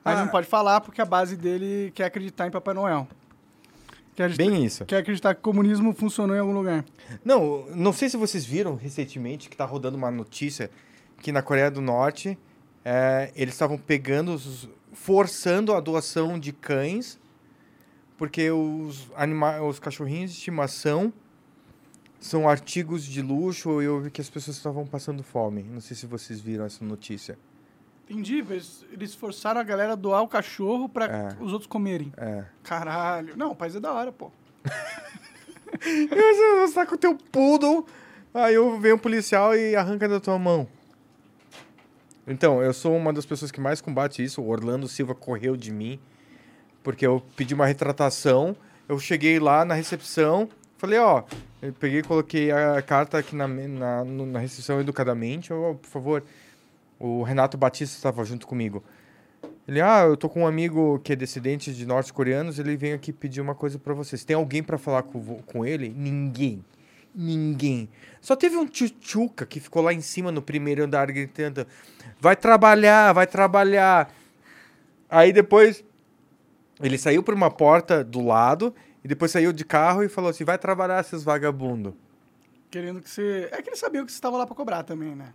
Mas 0.03 0.18
Ah. 0.18 0.22
não 0.26 0.32
pode 0.32 0.48
falar 0.48 0.82
porque 0.82 1.02
a 1.02 1.06
base 1.06 1.36
dele 1.38 1.91
quer 1.94 2.06
acreditar 2.06 2.48
em 2.48 2.52
Papai 2.52 2.73
Noel. 2.73 3.07
Quer 4.15 4.36
Bem 4.36 4.65
isso. 4.65 4.86
quer 4.86 4.98
acreditar 4.98 5.34
que 5.34 5.40
o 5.40 5.44
comunismo 5.44 5.94
funcionou 5.94 6.36
em 6.36 6.40
algum 6.40 6.53
lugar. 6.53 6.84
Não, 7.23 7.65
não 7.73 7.94
sei 7.94 8.10
se 8.10 8.18
vocês 8.18 8.45
viram 8.45 8.76
recentemente 8.76 9.49
que 9.49 9.56
tá 9.56 9.64
rodando 9.65 9.95
uma 9.98 10.11
notícia 10.11 10.69
que 11.19 11.32
na 11.32 11.41
Coreia 11.41 11.72
do 11.72 11.80
Norte 11.82 12.38
é, 12.84 13.32
eles 13.36 13.53
estavam 13.53 13.78
pegando, 13.78 14.34
os, 14.34 14.68
forçando 14.91 15.73
a 15.73 15.80
doação 15.80 16.38
de 16.38 16.52
cães, 16.52 17.18
porque 18.18 18.52
os, 18.52 19.07
anima 19.15 19.61
os 19.61 19.80
cachorrinhos 19.80 20.32
de 20.32 20.38
estimação 20.38 21.14
são 22.19 22.48
artigos 22.49 23.03
de 23.06 23.22
luxo 23.22 23.82
e 23.82 23.86
eu 23.86 24.02
vi 24.02 24.11
que 24.11 24.19
as 24.22 24.30
pessoas 24.30 24.57
estavam 24.57 24.86
passando 24.86 25.23
fome. 25.23 25.64
Não 25.64 25.80
sei 25.80 25.95
se 25.95 26.06
vocês 26.06 26.40
viram 26.41 26.65
essa 26.65 26.84
notícia. 26.84 27.38
Entendi, 28.10 28.40
eles, 28.40 28.86
eles 28.91 29.15
forçaram 29.15 29.61
a 29.61 29.64
galera 29.64 29.94
a 29.94 29.95
doar 29.95 30.22
o 30.22 30.28
cachorro 30.28 30.90
pra 30.90 31.06
É. 31.06 31.28
os 31.40 31.53
outros 31.53 31.68
comerem. 31.68 32.11
É. 32.18 32.44
Caralho. 32.64 33.36
Não, 33.38 33.52
o 33.52 33.56
país 33.56 33.76
é 33.76 33.80
da 33.80 33.91
hora, 33.94 34.11
pô. 34.11 34.32
Você 35.82 36.57
você 36.68 36.73
tá 36.73 36.86
com 36.86 36.95
o 36.95 36.98
teu 36.98 37.15
poodle, 37.15 37.86
aí 38.34 38.53
eu 38.53 38.78
venho 38.80 38.95
um 38.95 38.99
policial 38.99 39.56
e 39.56 39.76
arranca 39.76 40.07
da 40.07 40.19
tua 40.19 40.38
mão. 40.38 40.68
Então, 42.28 42.61
eu 42.61 42.73
sou 42.73 42.95
uma 42.95 43.11
das 43.11 43.26
pessoas 43.26 43.52
que 43.52 43.60
mais 43.60 43.82
combate 43.82 44.23
isso. 44.23 44.41
O 44.41 44.49
Orlando 44.49 44.88
Silva 44.88 45.15
correu 45.15 45.56
de 45.57 45.72
mim, 45.72 45.99
porque 46.84 47.06
eu 47.06 47.23
pedi 47.36 47.53
uma 47.53 47.65
retratação. 47.65 48.56
Eu 48.88 48.99
cheguei 48.99 49.40
lá 49.40 49.64
na 49.65 49.73
recepção, 49.73 50.48
falei, 50.78 50.99
ó, 50.99 51.23
eu 51.61 51.73
peguei 51.73 51.99
e 51.99 52.03
coloquei 52.03 52.52
a 52.52 52.82
carta 52.82 53.18
aqui 53.18 53.36
na, 53.36 53.48
me- 53.48 53.68
na, 53.68 54.03
no- 54.03 54.26
na 54.26 54.40
recepção 54.40 54.80
educadamente. 54.82 55.52
Ó, 55.53 55.73
por 55.73 55.88
favor, 55.88 56.23
o 57.02 57.23
Renato 57.23 57.57
Batista 57.57 57.95
estava 57.95 58.23
junto 58.23 58.45
comigo. 58.45 58.84
Ele, 59.68 59.82
ah, 59.82 60.03
eu 60.03 60.15
tô 60.15 60.30
com 60.30 60.41
um 60.41 60.48
amigo 60.48 60.99
que 60.99 61.14
é 61.14 61.15
descendente 61.15 61.73
de 61.73 61.86
norte-coreanos, 61.86 62.60
ele 62.60 62.76
vem 62.78 62.94
aqui 62.94 63.11
pedir 63.11 63.41
uma 63.41 63.56
coisa 63.56 63.80
pra 63.80 63.94
vocês. 63.94 64.23
Tem 64.23 64.36
alguém 64.36 64.61
pra 64.61 64.78
falar 64.78 65.03
com, 65.03 65.41
com 65.44 65.65
ele? 65.65 65.90
Ninguém. 65.90 66.64
Ninguém. 67.14 67.90
Só 68.22 68.36
teve 68.36 68.56
um 68.56 68.65
tchutchuca 68.65 69.45
que 69.45 69.60
ficou 69.60 69.82
lá 69.82 69.91
em 69.91 70.02
cima 70.02 70.32
no 70.32 70.41
primeiro 70.41 70.84
andar 70.84 71.11
gritando: 71.11 71.65
vai 72.19 72.36
trabalhar, 72.36 73.14
vai 73.14 73.28
trabalhar. 73.28 74.14
Aí 75.10 75.34
depois 75.34 75.84
ele 76.82 76.98
saiu 76.98 77.22
por 77.22 77.34
uma 77.34 77.52
porta 77.52 78.03
do 78.03 78.26
lado 78.26 78.73
e 79.03 79.07
depois 79.07 79.32
saiu 79.32 79.52
de 79.52 79.65
carro 79.65 80.03
e 80.03 80.10
falou 80.10 80.30
assim: 80.30 80.45
vai 80.45 80.57
trabalhar, 80.57 81.03
seus 81.03 81.23
vagabundos. 81.23 81.94
Querendo 82.69 83.02
que 83.02 83.10
você. 83.10 83.49
É 83.52 83.61
que 83.61 83.69
ele 83.69 83.76
sabia 83.76 84.06
que 84.06 84.11
você 84.11 84.18
estava 84.18 84.38
lá 84.38 84.45
pra 84.45 84.56
cobrar 84.56 84.84
também, 84.84 85.14
né? 85.14 85.34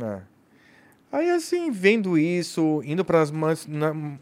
É. 0.00 0.35
Aí 1.16 1.30
assim, 1.30 1.70
vendo 1.70 2.18
isso, 2.18 2.82
indo 2.84 3.02
para 3.02 3.22
as 3.22 3.32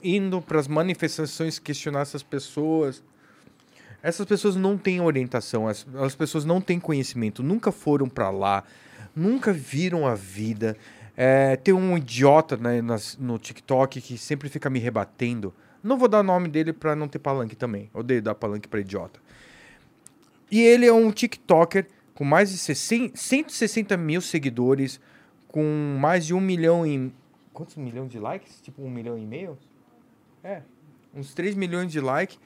indo 0.00 0.40
pras 0.40 0.68
manifestações 0.68 1.58
questionar 1.58 2.02
essas 2.02 2.22
pessoas, 2.22 3.02
essas 4.00 4.24
pessoas 4.24 4.54
não 4.54 4.78
têm 4.78 5.00
orientação, 5.00 5.66
as, 5.66 5.84
as 5.96 6.14
pessoas 6.14 6.44
não 6.44 6.60
têm 6.60 6.78
conhecimento, 6.78 7.42
nunca 7.42 7.72
foram 7.72 8.08
para 8.08 8.30
lá, 8.30 8.62
nunca 9.12 9.52
viram 9.52 10.06
a 10.06 10.14
vida. 10.14 10.76
É, 11.16 11.56
tem 11.56 11.74
um 11.74 11.98
idiota 11.98 12.56
né, 12.56 12.80
nas- 12.80 13.18
no 13.18 13.40
TikTok 13.40 14.00
que 14.00 14.16
sempre 14.16 14.48
fica 14.48 14.70
me 14.70 14.78
rebatendo. 14.78 15.52
Não 15.82 15.98
vou 15.98 16.06
dar 16.06 16.20
o 16.20 16.22
nome 16.22 16.48
dele 16.48 16.72
para 16.72 16.94
não 16.94 17.08
ter 17.08 17.18
palanque 17.18 17.56
também. 17.56 17.90
Odeio 17.92 18.22
dar 18.22 18.36
palanque 18.36 18.68
para 18.68 18.78
idiota. 18.78 19.18
E 20.48 20.60
ele 20.60 20.86
é 20.86 20.92
um 20.92 21.10
TikToker 21.10 21.88
com 22.14 22.22
mais 22.22 22.52
de 22.52 22.58
60, 22.58 23.16
160 23.16 23.96
mil 23.96 24.20
seguidores, 24.20 25.00
com 25.54 25.96
mais 26.00 26.26
de 26.26 26.34
um 26.34 26.40
milhão 26.40 26.84
e. 26.84 27.12
Quantos 27.52 27.76
milhões 27.76 28.10
de 28.10 28.18
likes? 28.18 28.60
Tipo 28.60 28.82
um 28.82 28.90
milhão 28.90 29.16
e 29.16 29.24
meio? 29.24 29.56
É. 30.42 30.62
Uns 31.14 31.32
3 31.32 31.54
milhões 31.54 31.92
de 31.92 32.00
likes. 32.00 32.40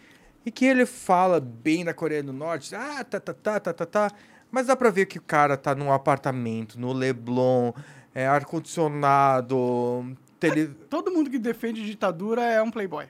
E 0.44 0.51
que 0.51 0.66
ele 0.66 0.85
fala 0.85 1.40
bem 1.40 1.86
da 1.86 1.94
Coreia 1.94 2.22
do 2.22 2.35
Norte. 2.35 2.74
Ah, 2.74 3.02
tá, 3.02 3.18
tá, 3.18 3.32
tá, 3.32 3.60
tá, 3.60 3.72
tá, 3.72 3.86
tá. 3.86 4.10
Mas 4.51 4.66
dá 4.66 4.76
pra 4.76 4.90
ver 4.90 5.06
que 5.06 5.16
o 5.16 5.22
cara 5.22 5.56
tá 5.56 5.74
num 5.74 5.90
apartamento, 5.90 6.78
no 6.78 6.93
Leblon, 6.93 7.72
é, 8.14 8.26
ar-condicionado, 8.26 10.14
tele... 10.39 10.68
Todo 10.90 11.10
mundo 11.10 11.30
que 11.30 11.39
defende 11.39 11.86
ditadura 11.86 12.43
é 12.43 12.62
um 12.62 12.70
playboy. 12.70 13.06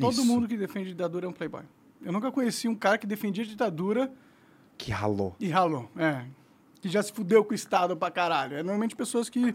Todo 0.00 0.14
Isso. 0.14 0.24
mundo 0.24 0.48
que 0.48 0.56
defende 0.56 0.88
ditadura 0.88 1.26
é 1.26 1.28
um 1.28 1.32
playboy. 1.32 1.62
Eu 2.04 2.12
nunca 2.12 2.32
conheci 2.32 2.66
um 2.66 2.74
cara 2.74 2.98
que 2.98 3.06
defendia 3.06 3.44
ditadura 3.44 4.12
que 4.76 4.90
ralou. 4.90 5.36
e 5.38 5.48
ralou. 5.48 5.88
É. 5.96 6.24
Que 6.86 6.92
já 6.92 7.02
se 7.02 7.12
fudeu 7.12 7.44
com 7.44 7.50
o 7.50 7.54
Estado 7.54 7.96
pra 7.96 8.12
caralho. 8.12 8.56
É 8.56 8.62
normalmente 8.62 8.94
pessoas 8.94 9.28
que 9.28 9.52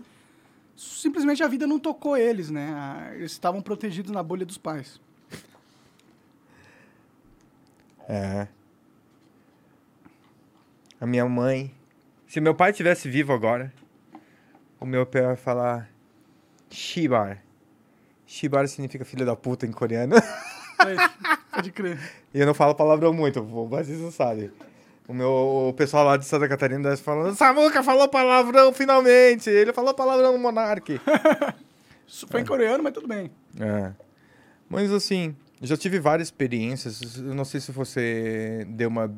simplesmente 0.75 1.41
a 1.41 1.47
vida 1.47 1.65
não 1.65 1.79
tocou 1.79 2.17
eles, 2.17 2.49
né? 2.49 3.13
Eles 3.15 3.31
estavam 3.31 3.61
protegidos 3.61 4.11
na 4.11 4.21
bolha 4.21 4.45
dos 4.45 4.57
pais. 4.57 4.99
É. 8.09 8.49
A 10.99 11.05
minha 11.05 11.25
mãe. 11.25 11.73
Se 12.27 12.41
meu 12.41 12.53
pai 12.53 12.73
tivesse 12.73 13.09
vivo 13.09 13.31
agora, 13.31 13.73
o 14.77 14.85
meu 14.85 15.05
pai 15.05 15.21
vai 15.21 15.37
falar 15.37 15.89
Shibar. 16.69 17.41
Shibar 18.27 18.67
significa 18.67 19.05
filho 19.05 19.25
da 19.25 19.37
puta 19.37 19.65
em 19.65 19.71
coreano. 19.71 20.15
É, 20.17 21.31
Pode 21.49 21.71
crer. 21.71 21.97
e 22.33 22.39
eu 22.41 22.45
não 22.45 22.53
falo 22.53 22.75
palavrão 22.75 23.13
muito, 23.13 23.39
o 23.39 23.67
vocês 23.67 23.99
não 24.01 24.11
sabem. 24.11 24.51
O 25.11 25.13
meu 25.13 25.29
o 25.67 25.73
pessoal 25.73 26.05
lá 26.05 26.15
de 26.15 26.23
Santa 26.23 26.47
Catarina 26.47 26.81
deve 26.81 27.01
falando, 27.01 27.35
Samuca 27.35 27.83
falou 27.83 28.07
palavrão 28.07 28.71
finalmente! 28.71 29.49
Ele 29.49 29.73
falou 29.73 29.93
palavrão 29.93 30.31
no 30.31 30.39
Monark. 30.39 31.01
Isso 32.07 32.25
foi 32.29 32.39
em 32.39 32.45
coreano, 32.45 32.81
mas 32.81 32.93
tudo 32.93 33.09
bem. 33.09 33.29
É. 33.59 33.91
Mas 34.69 34.89
assim, 34.89 35.35
já 35.61 35.75
tive 35.75 35.99
várias 35.99 36.29
experiências. 36.29 37.17
Eu 37.17 37.35
não 37.35 37.43
sei 37.43 37.59
se 37.59 37.73
você 37.73 38.65
deu 38.69 38.87
uma. 38.87 39.13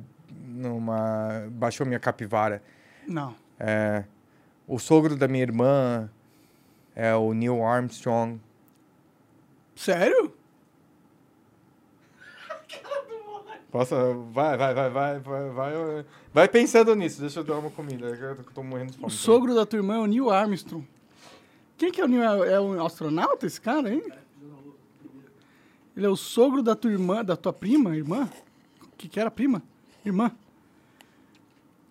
uma 0.64 1.48
baixou 1.52 1.86
minha 1.86 2.00
capivara. 2.00 2.64
Não. 3.08 3.36
É, 3.60 4.04
o 4.68 4.80
sogro 4.80 5.16
da 5.16 5.28
minha 5.28 5.44
irmã 5.44 6.10
é 6.96 7.14
o 7.14 7.34
Neil 7.36 7.64
Armstrong. 7.64 8.42
Sério? 9.76 10.34
Posso? 13.74 13.96
Vai, 14.32 14.56
vai, 14.56 14.72
vai, 14.76 14.90
vai, 14.92 15.20
vai, 15.20 15.50
vai. 15.50 16.06
Vai 16.32 16.48
pensando 16.48 16.94
nisso. 16.94 17.20
Deixa 17.20 17.40
eu 17.40 17.44
dar 17.44 17.58
uma 17.58 17.72
comida. 17.72 18.16
que 18.16 18.22
Eu 18.24 18.36
tô 18.54 18.62
morrendo 18.62 18.92
de 18.92 18.98
fome. 19.00 19.08
O 19.08 19.10
sogro 19.10 19.56
da 19.56 19.66
tua 19.66 19.78
irmã 19.80 19.96
é 19.96 20.00
o 20.00 20.06
Neil 20.06 20.30
Armstrong. 20.30 20.88
Quem 21.76 21.92
que 21.92 22.00
é 22.00 22.06
o 22.06 22.08
Neil? 22.08 22.44
É 22.44 22.62
um 22.62 22.86
astronauta 22.86 23.48
esse 23.48 23.60
cara, 23.60 23.92
hein? 23.92 24.04
Ele 25.98 26.06
é 26.06 26.10
o 26.10 26.16
sogro 26.16 26.62
da 26.62 26.76
tua 26.76 26.92
irmã, 26.92 27.26
da 27.26 27.36
tua 27.36 27.52
prima, 27.52 27.96
irmã? 27.98 28.30
Que 28.96 29.10
que 29.10 29.20
era 29.20 29.32
prima? 29.32 29.64
Irmã. 30.06 30.32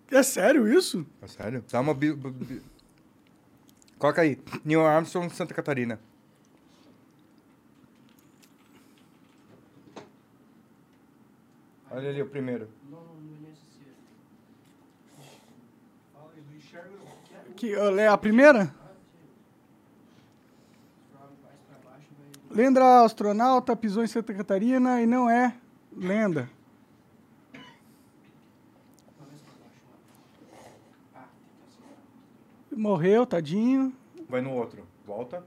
É 0.09 0.23
sério 0.23 0.65
isso? 0.71 1.05
É 1.21 1.27
sério? 1.27 1.65
Dá 1.69 1.81
uma. 1.81 1.93
bi- 1.93 2.13
bi- 2.13 2.31
bi- 2.31 2.61
Coloca 3.99 4.21
aí. 4.21 4.39
Neil 4.63 4.85
Armstrong, 4.85 5.29
Santa 5.35 5.53
Catarina. 5.53 5.99
Olha 11.95 12.09
ali 12.09 12.23
o 12.23 12.27
primeiro. 12.27 12.67
Que, 17.55 17.75
é 17.75 18.07
a 18.07 18.17
primeira? 18.17 18.73
Lenda 22.49 23.03
astronauta 23.03 23.75
pisou 23.75 24.03
em 24.03 24.07
Santa 24.07 24.33
Catarina 24.33 25.03
e 25.03 25.05
não 25.05 25.29
é 25.29 25.55
lenda. 25.95 26.49
Morreu, 32.71 33.23
tadinho. 33.23 33.93
Vai 34.27 34.41
no 34.41 34.51
outro. 34.51 34.83
Volta. 35.05 35.43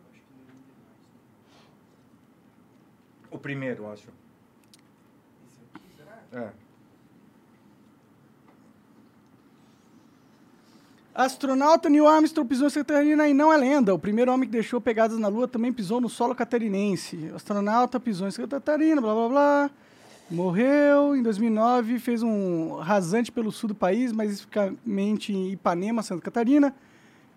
O 3.32 3.36
primeiro, 3.36 3.90
acho. 3.90 4.26
É. 6.36 6.50
Astronauta 11.14 11.88
Neil 11.88 12.06
Armstrong 12.06 12.46
pisou 12.46 12.68
em 12.68 12.70
Catarina 12.70 13.26
e 13.26 13.32
não 13.32 13.50
é 13.50 13.56
lenda. 13.56 13.94
O 13.94 13.98
primeiro 13.98 14.30
homem 14.30 14.46
que 14.46 14.52
deixou 14.52 14.78
pegadas 14.82 15.18
na 15.18 15.28
Lua 15.28 15.48
também 15.48 15.72
pisou 15.72 15.98
no 15.98 16.10
solo 16.10 16.34
catarinense. 16.34 17.30
Astronauta 17.34 17.98
pisou 17.98 18.28
em 18.28 18.32
Catarina, 18.32 19.00
blá 19.00 19.14
blá 19.14 19.28
blá. 19.28 19.70
Morreu 20.30 21.16
em 21.16 21.22
2009, 21.22 21.98
fez 21.98 22.22
um 22.22 22.74
rasante 22.76 23.32
pelo 23.32 23.50
sul 23.50 23.68
do 23.68 23.74
país, 23.74 24.12
mais 24.12 24.32
especificamente 24.32 25.32
em 25.32 25.52
Ipanema, 25.52 26.02
Santa 26.02 26.20
Catarina. 26.20 26.74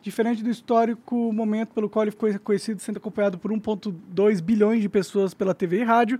Diferente 0.01 0.43
do 0.43 0.49
histórico 0.49 1.31
momento 1.31 1.69
pelo 1.73 1.89
qual 1.89 2.03
ele 2.03 2.11
ficou 2.11 2.37
conhecido 2.39 2.81
sendo 2.81 2.97
acompanhado 2.97 3.37
por 3.37 3.49
1,2 3.51 4.41
bilhões 4.41 4.81
de 4.81 4.89
pessoas 4.89 5.33
pela 5.33 5.53
TV 5.53 5.81
e 5.81 5.83
rádio, 5.83 6.19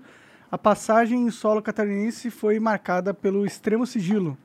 a 0.52 0.58
passagem 0.58 1.22
em 1.28 1.32
solo 1.32 1.62
catarinense 1.62 2.32
foi 2.32 2.60
marcada 2.60 3.14
pelo 3.14 3.46
extremo 3.46 3.86
sigilo. 3.86 4.38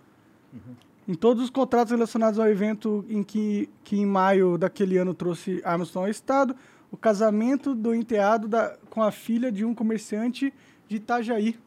Em 1.07 1.15
todos 1.15 1.43
os 1.45 1.51
contratos 1.51 1.93
relacionados 1.93 2.39
ao 2.39 2.49
evento 2.49 3.05
em 3.09 3.23
que, 3.23 3.69
que 3.83 3.97
em 3.97 4.07
maio 4.07 4.57
daquele 4.57 4.97
ano 4.97 5.13
trouxe 5.13 5.61
Armstrong 5.65 6.07
ao 6.07 6.11
estado, 6.11 6.55
o 6.91 6.97
casamento 6.97 7.75
do 7.75 7.95
enteado 7.95 8.47
da- 8.49 8.77
com 8.89 9.03
a 9.03 9.11
filha 9.11 9.51
de 9.51 9.65
um 9.65 9.75
comerciante 9.75 10.53
de 10.89 10.97
Itajaí. 10.97 11.59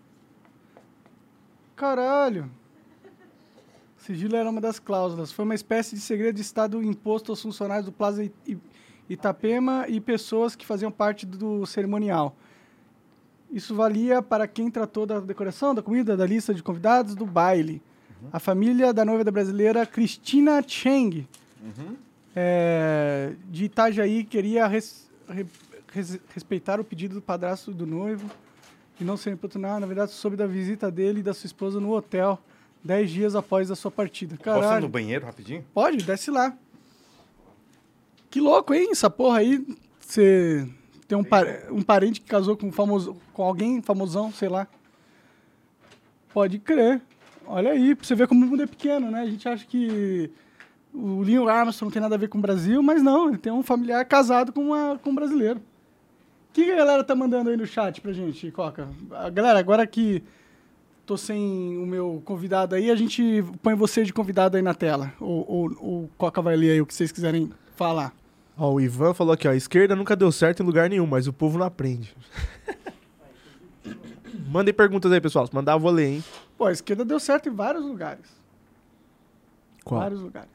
Caralho. 1.76 2.50
Sigilo 3.98 4.36
era 4.36 4.50
uma 4.50 4.62
das 4.62 4.80
cláusulas. 4.80 5.32
Foi 5.32 5.44
uma 5.44 5.56
espécie 5.56 5.96
de 5.96 6.02
segredo 6.02 6.36
de 6.36 6.42
Estado 6.42 6.82
imposto 6.82 7.32
aos 7.32 7.42
funcionários 7.42 7.86
do 7.86 7.92
Plaza 7.92 8.30
Itapema 9.10 9.86
e 9.88 10.00
pessoas 10.00 10.56
que 10.56 10.66
faziam 10.66 10.92
parte 10.92 11.26
do 11.26 11.66
cerimonial. 11.66 12.36
Isso 13.52 13.74
valia 13.76 14.22
para 14.22 14.48
quem 14.48 14.70
tratou 14.70 15.06
da 15.06 15.20
decoração, 15.20 15.74
da 15.74 15.82
comida, 15.82 16.18
da 16.18 16.26
lista 16.26 16.54
de 16.54 16.62
convidados, 16.62 17.16
do 17.16 17.26
baile. 17.26 17.82
A 18.34 18.40
família 18.40 18.92
da 18.94 19.06
noiva 19.06 19.24
da 19.24 19.32
brasileira 19.32 19.86
Cristina 19.86 20.62
Cheng, 20.68 21.28
é, 22.36 23.34
de 23.50 23.66
Itajaí, 23.66 24.24
queria 24.24 24.68
res- 24.68 25.10
re- 25.30 25.46
res- 25.92 26.20
respeitar 26.34 26.80
o 26.80 26.84
pedido 26.84 27.16
do 27.16 27.22
padrasto 27.22 27.72
do 27.72 27.86
noivo 27.86 28.30
e 29.00 29.04
não 29.04 29.18
ser 29.18 29.32
importunar. 29.32 29.80
Na 29.80 29.88
verdade, 29.88 30.12
soube 30.12 30.36
da 30.36 30.46
visita 30.48 30.92
dele 30.92 31.20
e 31.20 31.24
da 31.24 31.34
sua 31.34 31.48
esposa 31.48 31.80
no 31.80 31.92
hotel, 31.94 32.40
dez 32.84 33.10
dias 33.12 33.36
após 33.36 33.72
a 33.72 33.76
sua 33.76 33.92
partida. 33.92 34.36
Posso 34.36 34.50
ir 34.50 34.62
Caralho. 34.62 34.82
no 34.84 34.90
banheiro 34.90 35.26
rapidinho? 35.26 35.64
Pode, 35.74 35.98
desce 36.04 36.30
lá. 36.32 36.56
Que 38.30 38.42
louco, 38.42 38.74
hein? 38.74 38.90
Essa 38.92 39.10
porra 39.10 39.40
aí. 39.40 39.66
Você 40.00 40.68
tem 41.08 41.18
um, 41.18 41.24
par- 41.24 41.48
um 41.72 41.82
parente 41.82 42.20
que 42.20 42.28
casou 42.28 42.58
com, 42.58 42.72
famoso, 42.72 43.16
com 43.34 43.44
alguém 43.44 43.82
famosão, 43.82 44.32
sei 44.32 44.50
lá. 44.50 44.68
Pode 46.34 46.60
crer. 46.60 47.02
Olha 47.46 47.72
aí, 47.72 47.96
pra 47.96 48.06
você 48.06 48.14
ver 48.14 48.28
como 48.28 48.46
o 48.46 48.50
mundo 48.50 48.64
é 48.64 48.68
pequeno, 48.68 49.10
né? 49.10 49.22
A 49.22 49.26
gente 49.26 49.48
acha 49.48 49.66
que 49.66 50.30
o 50.94 51.24
Linho 51.24 51.48
Armstrong 51.48 51.88
não 51.88 51.94
tem 51.94 52.02
nada 52.02 52.16
a 52.16 52.18
ver 52.18 52.28
com 52.28 52.38
o 52.38 52.42
Brasil, 52.42 52.84
mas 52.84 53.02
não, 53.02 53.30
ele 53.30 53.38
tem 53.38 53.52
um 53.52 53.64
familiar 53.64 54.04
casado 54.06 54.52
com, 54.52 54.62
uma, 54.62 55.00
com 55.02 55.12
um 55.12 55.16
brasileiro. 55.16 55.60
O 55.60 56.54
que 56.54 56.72
a 56.72 56.76
galera 56.76 57.04
tá 57.04 57.16
mandando 57.16 57.50
aí 57.50 57.56
no 57.58 57.66
chat 57.66 58.02
pra 58.02 58.12
gente, 58.12 58.52
Coca? 58.52 58.90
Galera, 59.32 59.60
agora 59.60 59.88
que 59.88 60.24
tô 61.06 61.16
sem 61.16 61.78
o 61.78 61.86
meu 61.86 62.22
convidado 62.26 62.76
aí, 62.76 62.92
a 62.92 62.96
gente 62.96 63.46
põe 63.64 63.76
você 63.76 64.04
de 64.04 64.12
convidado 64.12 64.58
aí 64.58 64.64
na 64.64 64.74
tela. 64.74 65.14
Ou 65.20 65.68
o 65.80 66.10
Coca 66.18 66.42
vai 66.42 66.56
ler 66.58 66.72
aí 66.72 66.82
o 66.82 66.86
que 66.86 66.94
vocês 66.94 67.12
quiserem 67.12 67.50
falar. 67.76 68.14
Ó, 68.58 68.74
o 68.74 68.82
Ivan 68.82 69.14
falou 69.14 69.34
aqui, 69.34 69.48
ó, 69.48 69.54
esquerda 69.54 69.96
nunca 69.96 70.16
deu 70.16 70.32
certo 70.32 70.64
em 70.64 70.66
lugar 70.66 70.90
nenhum, 70.90 71.06
mas 71.06 71.28
o 71.28 71.34
povo 71.34 71.58
não 71.60 71.66
aprende. 71.66 72.16
Mandem 74.50 74.74
perguntas 74.74 75.12
aí, 75.12 75.22
pessoal. 75.22 75.46
Se 75.46 75.54
mandar, 75.54 75.74
eu 75.74 75.80
vou 75.80 75.92
ler, 75.92 76.08
hein? 76.08 76.24
Pô, 76.58 76.66
a 76.66 76.72
esquerda 76.72 77.06
deu 77.06 77.20
certo 77.20 77.50
em 77.50 77.52
vários 77.54 77.84
lugares. 77.84 78.26
Qual? 79.84 80.02
Vários 80.02 80.22
lugares. 80.22 80.50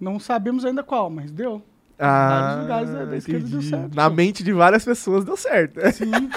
Não 0.00 0.18
sabemos 0.18 0.64
ainda 0.64 0.82
qual, 0.82 1.10
mas 1.10 1.30
deu. 1.30 1.62
Ah, 1.98 2.28
vários 2.28 2.62
lugares 2.62 2.90
da- 2.90 3.04
da 3.06 3.16
esquerda 3.16 3.48
deu 3.48 3.62
certo, 3.62 3.94
Na 3.94 4.08
pô. 4.08 4.16
mente 4.16 4.42
de 4.44 4.52
várias 4.52 4.84
pessoas 4.84 5.24
deu 5.24 5.36
certo. 5.36 5.80
Sim. 5.92 6.10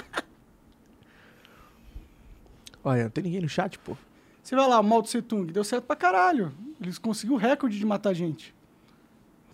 Olha, 2.84 3.04
não 3.04 3.10
tem 3.10 3.24
ninguém 3.24 3.42
no 3.42 3.50
chat, 3.50 3.78
pô. 3.80 3.96
Você 4.42 4.56
vai 4.56 4.68
lá, 4.68 4.80
o 4.80 4.84
Mao 4.84 5.04
Tse 5.04 5.22
Tung, 5.22 5.52
deu 5.52 5.64
certo 5.64 5.84
pra 5.86 5.96
caralho. 5.96 6.52
Eles 6.82 6.98
conseguiram 6.98 7.36
o 7.36 7.40
recorde 7.40 7.78
de 7.78 7.86
matar 7.86 8.14
gente. 8.14 8.56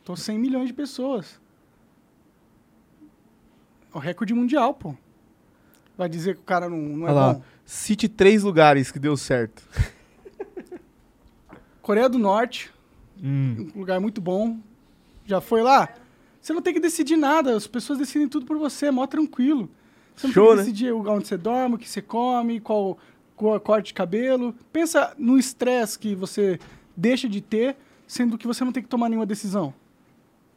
Tô 0.06 0.15
100 0.15 0.40
milhões 0.40 0.68
de 0.68 0.73
pessoas. 0.73 1.41
É 3.94 3.98
o 3.98 3.99
recorde 3.99 4.34
mundial, 4.34 4.73
pô. 4.73 4.95
Vai 5.98 6.07
dizer 6.07 6.36
que 6.36 6.41
o 6.41 6.45
cara 6.45 6.69
não, 6.69 6.77
não 6.77 7.07
é 7.07 7.11
Olha 7.11 7.19
lá. 7.19 7.34
bom. 7.34 7.44
Cite 7.65 8.07
três 8.07 8.44
lugares 8.44 8.91
que 8.91 8.99
deu 8.99 9.18
certo. 9.18 9.68
Coreia 11.82 12.07
do 12.07 12.18
Norte, 12.18 12.72
Hum. 13.22 13.72
um 13.76 13.80
lugar 13.80 13.99
muito 13.99 14.19
bom. 14.22 14.57
Já 15.26 15.40
foi 15.41 15.61
lá? 15.64 15.90
Você 16.41 16.53
não 16.53 16.61
tem 16.61 16.73
que 16.73 16.80
decidir 16.80 17.15
nada, 17.15 17.56
as 17.56 17.65
pessoas 17.65 17.98
decidem 17.98 18.27
tudo 18.27 18.45
por 18.45 18.57
você, 18.57 18.88
é 18.88 18.91
mó 18.91 19.07
tranquilo. 19.07 19.69
Você 20.15 20.27
não 20.27 20.34
Show, 20.34 20.44
tem 20.48 20.52
que 20.52 20.57
né? 20.57 20.64
decidir 20.65 20.91
onde 20.94 21.27
você 21.27 21.38
dorme, 21.38 21.76
o 21.76 21.77
que 21.77 21.90
você 21.90 22.02
come, 22.02 22.60
qual, 22.60 22.98
qual 23.36 23.60
corte 23.60 23.88
de 23.88 23.94
cabelo. 23.95 24.53
Pensa 24.72 25.14
no 25.18 25.38
estresse 25.40 25.98
que 25.98 26.14
você 26.14 26.60
deixa 26.95 27.27
de 27.27 27.41
ter, 27.41 27.76
sendo 28.06 28.38
que 28.38 28.45
você 28.45 28.64
não 28.64 28.72
tem 28.72 28.84
que 28.84 28.90
tomar 28.90 29.10
nenhuma 29.10 29.26
decisão. 29.26 29.73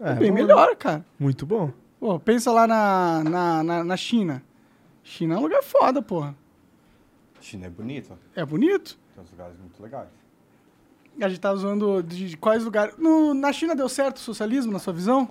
É, 0.01 0.15
bem 0.15 0.31
bom, 0.31 0.37
né? 0.37 0.43
melhor, 0.43 0.77
cara. 0.77 1.05
Muito 1.19 1.45
bom. 1.45 1.73
Pô, 1.99 2.19
pensa 2.19 2.53
lá 2.53 2.67
na, 2.67 3.25
na, 3.25 3.63
na, 3.63 3.85
na 3.85 3.97
China. 3.97 4.43
China 5.03 5.35
é 5.35 5.39
um 5.39 5.43
lugar 5.43 5.63
foda, 5.63 6.01
porra. 6.01 6.37
China 7.41 7.67
é 7.67 7.71
bonito. 7.71 8.17
É 8.35 8.45
bonito. 8.45 8.99
Tem 9.15 9.25
uns 9.25 9.31
lugares 9.31 9.59
muito 9.59 9.83
legais. 9.83 10.09
A 11.21 11.29
gente 11.29 11.41
tá 11.41 11.53
usando 11.53 12.03
de, 12.03 12.31
de 12.31 12.37
quais 12.37 12.63
lugares. 12.63 12.97
No, 12.97 13.35
na 13.35 13.53
China 13.53 13.75
deu 13.75 13.89
certo 13.89 14.19
o 14.19 14.21
socialismo, 14.21 14.73
na 14.73 14.79
sua 14.79 14.93
visão? 14.93 15.29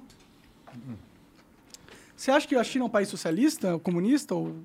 Você 2.16 2.32
acha 2.32 2.48
que 2.48 2.56
a 2.56 2.64
China 2.64 2.86
é 2.86 2.88
um 2.88 2.90
país 2.90 3.08
socialista, 3.08 3.80
comunista? 3.80 4.36
Ou... 4.36 4.56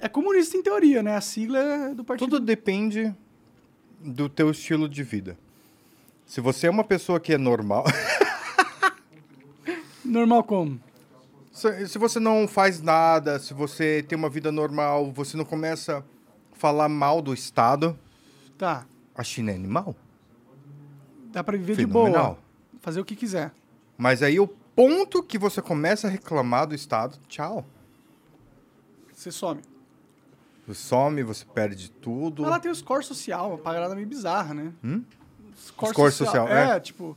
É 0.00 0.08
comunista 0.08 0.56
em 0.56 0.62
teoria, 0.62 1.02
né? 1.02 1.14
A 1.14 1.20
sigla 1.20 1.58
é 1.58 1.94
do 1.94 2.02
partido. 2.02 2.28
Tudo 2.28 2.44
depende 2.44 3.14
do 4.00 4.28
teu 4.28 4.50
estilo 4.50 4.88
de 4.88 5.02
vida. 5.02 5.38
Se 6.26 6.40
você 6.40 6.66
é 6.66 6.70
uma 6.70 6.84
pessoa 6.84 7.20
que 7.20 7.32
é 7.32 7.38
normal, 7.38 7.84
Normal 10.04 10.44
como? 10.44 10.80
se, 11.52 11.88
se 11.88 11.98
você 11.98 12.18
não 12.20 12.46
faz 12.48 12.80
nada, 12.82 13.38
se 13.38 13.54
você 13.54 14.04
tem 14.06 14.18
uma 14.18 14.28
vida 14.28 14.50
normal, 14.52 15.10
você 15.12 15.36
não 15.36 15.44
começa 15.44 15.98
a 15.98 16.02
falar 16.56 16.88
mal 16.88 17.22
do 17.22 17.32
Estado, 17.32 17.98
Tá. 18.58 18.86
a 19.14 19.22
China 19.24 19.52
é 19.52 19.54
animal. 19.54 19.94
Dá 21.32 21.42
pra 21.42 21.56
viver 21.56 21.76
de 21.76 21.86
Fenomenal. 21.86 22.24
boa. 22.34 22.38
Fazer 22.80 23.00
o 23.00 23.04
que 23.04 23.16
quiser. 23.16 23.52
Mas 23.96 24.22
aí 24.22 24.38
o 24.38 24.46
ponto 24.46 25.22
que 25.22 25.38
você 25.38 25.62
começa 25.62 26.06
a 26.06 26.10
reclamar 26.10 26.66
do 26.66 26.74
Estado, 26.74 27.18
tchau. 27.28 27.64
Você 29.12 29.30
some. 29.32 29.60
Você 30.66 30.74
some, 30.82 31.22
você 31.22 31.44
perde 31.44 31.90
tudo. 31.90 32.42
Mas 32.42 32.50
lá 32.52 32.60
tem 32.60 32.70
o 32.70 32.74
score 32.74 33.04
social, 33.04 33.48
uma 33.50 33.58
parada 33.58 33.94
meio 33.94 34.06
bizarra, 34.06 34.54
né? 34.54 34.72
Hum? 34.82 35.02
Score, 35.56 35.92
Score 35.92 36.12
social, 36.12 36.48
é. 36.48 36.76
é. 36.76 36.80
tipo... 36.80 37.16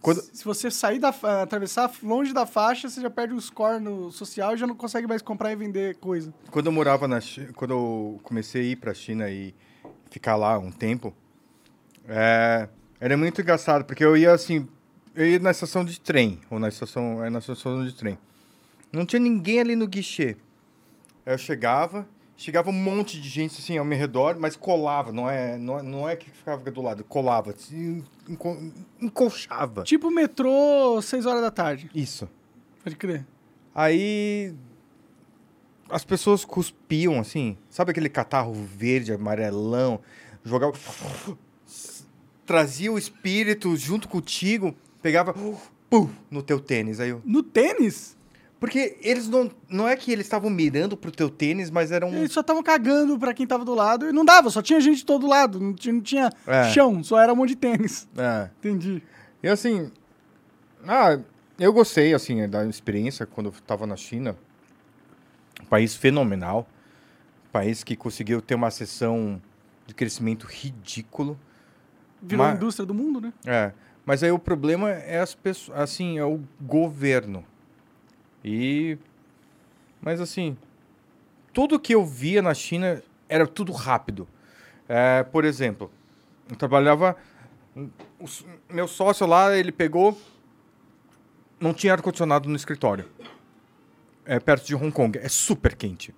Quando- 0.00 0.22
Se 0.32 0.44
você 0.44 0.70
sair 0.70 1.00
da 1.00 1.08
atravessar 1.42 1.90
longe 2.04 2.32
da 2.32 2.46
faixa, 2.46 2.88
você 2.88 3.00
já 3.00 3.10
perde 3.10 3.34
o 3.34 3.40
score 3.40 3.80
no 3.80 4.12
social 4.12 4.54
e 4.54 4.56
já 4.56 4.64
não 4.66 4.76
consegue 4.76 5.08
mais 5.08 5.20
comprar 5.20 5.50
e 5.52 5.56
vender 5.56 5.96
coisa. 5.96 6.32
Quando 6.52 6.66
eu 6.66 6.72
morava 6.72 7.08
na 7.08 7.20
China, 7.20 7.48
quando 7.54 7.72
eu 7.72 8.20
comecei 8.22 8.62
a 8.62 8.64
ir 8.64 8.76
pra 8.76 8.94
China 8.94 9.28
e 9.28 9.52
ficar 10.08 10.36
lá 10.36 10.56
um 10.56 10.70
tempo, 10.70 11.12
é, 12.08 12.68
era 13.00 13.16
muito 13.16 13.40
engraçado, 13.40 13.84
porque 13.84 14.04
eu 14.04 14.16
ia 14.16 14.32
assim, 14.32 14.68
eu 15.16 15.26
ia 15.26 15.38
na 15.40 15.50
estação 15.50 15.84
de 15.84 16.00
trem, 16.00 16.40
ou 16.48 16.60
na 16.60 16.68
estação, 16.68 17.24
é 17.24 17.28
na 17.28 17.40
estação 17.40 17.84
de 17.84 17.92
trem. 17.92 18.16
Não 18.92 19.04
tinha 19.04 19.18
ninguém 19.20 19.58
ali 19.60 19.74
no 19.74 19.86
guichê. 19.88 20.36
Eu 21.26 21.36
chegava, 21.36 22.06
chegava 22.38 22.70
um 22.70 22.72
monte 22.72 23.20
de 23.20 23.28
gente 23.28 23.58
assim 23.60 23.76
ao 23.76 23.84
meu 23.84 23.98
redor, 23.98 24.38
mas 24.38 24.56
colava, 24.56 25.12
não 25.12 25.28
é, 25.28 25.58
não 25.58 25.78
é, 25.78 25.82
não 25.82 26.08
é 26.08 26.16
que 26.16 26.30
ficava 26.30 26.70
do 26.70 26.80
lado, 26.80 27.04
colava, 27.04 27.52
enco- 28.26 28.72
encolchava. 29.00 29.82
Tipo 29.82 30.10
metrô, 30.10 31.02
6 31.02 31.26
horas 31.26 31.42
da 31.42 31.50
tarde. 31.50 31.90
Isso. 31.94 32.26
Pode 32.82 32.96
crer. 32.96 33.26
Aí 33.74 34.54
as 35.90 36.04
pessoas 36.04 36.44
cuspiam 36.44 37.18
assim, 37.18 37.56
sabe 37.68 37.90
aquele 37.90 38.08
catarro 38.08 38.52
verde, 38.54 39.12
amarelão, 39.12 40.00
jogava 40.44 40.74
trazia 42.46 42.92
o 42.92 42.98
espírito 42.98 43.76
junto 43.76 44.08
contigo, 44.08 44.74
pegava 45.02 45.34
pum, 45.90 46.08
no 46.30 46.42
teu 46.42 46.60
tênis 46.60 47.00
aí. 47.00 47.10
eu- 47.10 47.22
No 47.24 47.42
tênis, 47.42 48.16
Porque 48.60 48.98
eles 49.02 49.28
não 49.28 49.50
não 49.68 49.86
é 49.88 49.94
que 49.96 50.10
eles 50.10 50.26
estavam 50.26 50.50
mirando 50.50 50.96
pro 50.96 51.12
teu 51.12 51.30
tênis, 51.30 51.70
mas 51.70 51.92
eram 51.92 52.08
eles 52.12 52.32
só 52.32 52.40
estavam 52.40 52.62
cagando 52.62 53.16
pra 53.18 53.32
quem 53.32 53.46
tava 53.46 53.64
do 53.64 53.72
lado 53.74 54.08
e 54.08 54.12
não 54.12 54.24
dava, 54.24 54.50
só 54.50 54.60
tinha 54.60 54.80
gente 54.80 54.98
de 54.98 55.04
todo 55.04 55.26
lado, 55.28 55.60
não 55.60 55.72
tinha, 55.72 55.92
não 55.94 56.00
tinha 56.00 56.30
É. 56.46 56.64
chão, 56.70 57.02
só 57.04 57.20
era 57.20 57.32
um 57.32 57.36
monte 57.36 57.50
de 57.50 57.56
tênis. 57.56 58.08
é. 58.16 58.50
Entendi. 58.58 59.00
E 59.42 59.48
assim, 59.48 59.92
ah, 60.86 61.20
eu 61.58 61.72
gostei 61.72 62.12
assim 62.14 62.48
da 62.48 62.64
experiência 62.66 63.24
quando 63.26 63.46
eu 63.46 63.52
tava 63.66 63.86
na 63.86 63.96
China. 63.96 64.36
Um 65.62 65.66
país 65.66 65.94
fenomenal, 65.94 66.68
país 67.52 67.84
que 67.84 67.94
conseguiu 67.94 68.40
ter 68.42 68.54
uma 68.56 68.70
sessão 68.72 69.40
de 69.86 69.94
crescimento 69.94 70.46
ridículo. 70.48 71.38
Virou 72.20 72.44
a 72.44 72.48
Mas- 72.48 72.56
indústria 72.58 72.84
do 72.84 72.92
mundo, 72.94 73.20
né? 73.20 73.32
É, 73.46 73.72
mas 74.04 74.22
aí 74.24 74.32
o 74.32 74.38
problema 74.38 74.90
é 74.90 75.20
as 75.20 75.34
pessoas, 75.34 75.78
assim, 75.78 76.18
é 76.18 76.24
o 76.24 76.40
governo. 76.60 77.44
E 78.44 78.98
mas 80.00 80.20
assim, 80.20 80.56
tudo 81.52 81.78
que 81.78 81.94
eu 81.94 82.04
via 82.04 82.40
na 82.40 82.54
China 82.54 83.02
era 83.28 83.46
tudo 83.46 83.72
rápido. 83.72 84.26
É, 84.88 85.22
por 85.22 85.44
exemplo, 85.44 85.90
eu 86.48 86.56
trabalhava 86.56 87.16
O 88.20 88.26
meu 88.72 88.88
sócio 88.88 89.26
lá, 89.26 89.56
ele 89.56 89.70
pegou. 89.70 90.18
Não 91.60 91.72
tinha 91.74 91.92
ar-condicionado 91.92 92.48
no 92.48 92.56
escritório. 92.56 93.04
É 94.24 94.38
perto 94.40 94.66
de 94.66 94.74
Hong 94.74 94.90
Kong. 94.90 95.18
É 95.18 95.28
super 95.28 95.74
quente. 95.76 96.14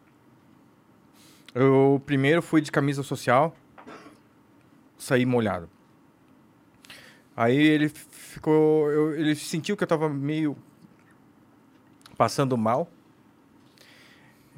Eu 1.54 2.00
primeiro 2.06 2.40
fui 2.42 2.60
de 2.60 2.70
camisa 2.70 3.02
social, 3.02 3.56
saí 4.96 5.26
molhado. 5.26 5.68
Aí 7.36 7.56
ele 7.56 7.88
ficou. 7.88 8.90
eu- 8.90 9.14
ele 9.14 9.34
sentiu 9.34 9.76
que 9.76 9.82
eu 9.82 9.88
tava 9.88 10.08
meio 10.08 10.56
passando 12.20 12.54
mal. 12.58 12.86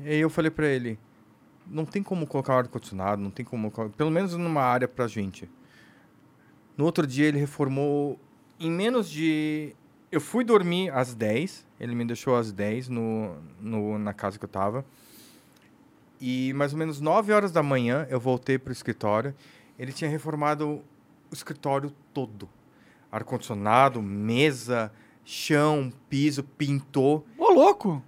E 0.00 0.08
aí 0.08 0.18
eu 0.18 0.28
falei 0.28 0.50
pra 0.50 0.66
ele: 0.66 0.98
não 1.64 1.84
tem 1.84 2.02
como 2.02 2.26
colocar 2.26 2.56
ar-condicionado, 2.56 3.22
não 3.22 3.30
tem 3.30 3.44
como. 3.44 3.70
Pelo 3.96 4.10
menos 4.10 4.34
numa 4.34 4.62
área 4.62 4.88
pra 4.88 5.06
gente. 5.06 5.48
No 6.76 6.84
outro 6.84 7.06
dia 7.06 7.26
ele 7.26 7.38
reformou 7.38 8.18
em 8.58 8.68
menos 8.68 9.08
de. 9.08 9.76
Eu 10.10 10.20
fui 10.20 10.42
dormir 10.42 10.90
às 10.90 11.14
10, 11.14 11.64
ele 11.78 11.94
me 11.94 12.04
deixou 12.04 12.34
às 12.34 12.50
10 12.50 12.88
no, 12.88 13.36
no, 13.60 13.96
na 13.96 14.12
casa 14.12 14.40
que 14.40 14.44
eu 14.44 14.48
tava. 14.48 14.84
E 16.20 16.52
mais 16.54 16.72
ou 16.72 16.78
menos 16.80 17.00
9 17.00 17.32
horas 17.32 17.52
da 17.52 17.62
manhã 17.62 18.08
eu 18.10 18.18
voltei 18.18 18.58
pro 18.58 18.72
escritório. 18.72 19.32
Ele 19.78 19.92
tinha 19.92 20.10
reformado 20.10 20.82
o 21.30 21.32
escritório 21.34 21.92
todo. 22.12 22.48
Ar-condicionado, 23.10 24.02
mesa, 24.02 24.92
chão, 25.24 25.92
piso, 26.08 26.42
pintou. 26.42 27.24
Ô, 27.52 27.54
louco! 27.54 28.02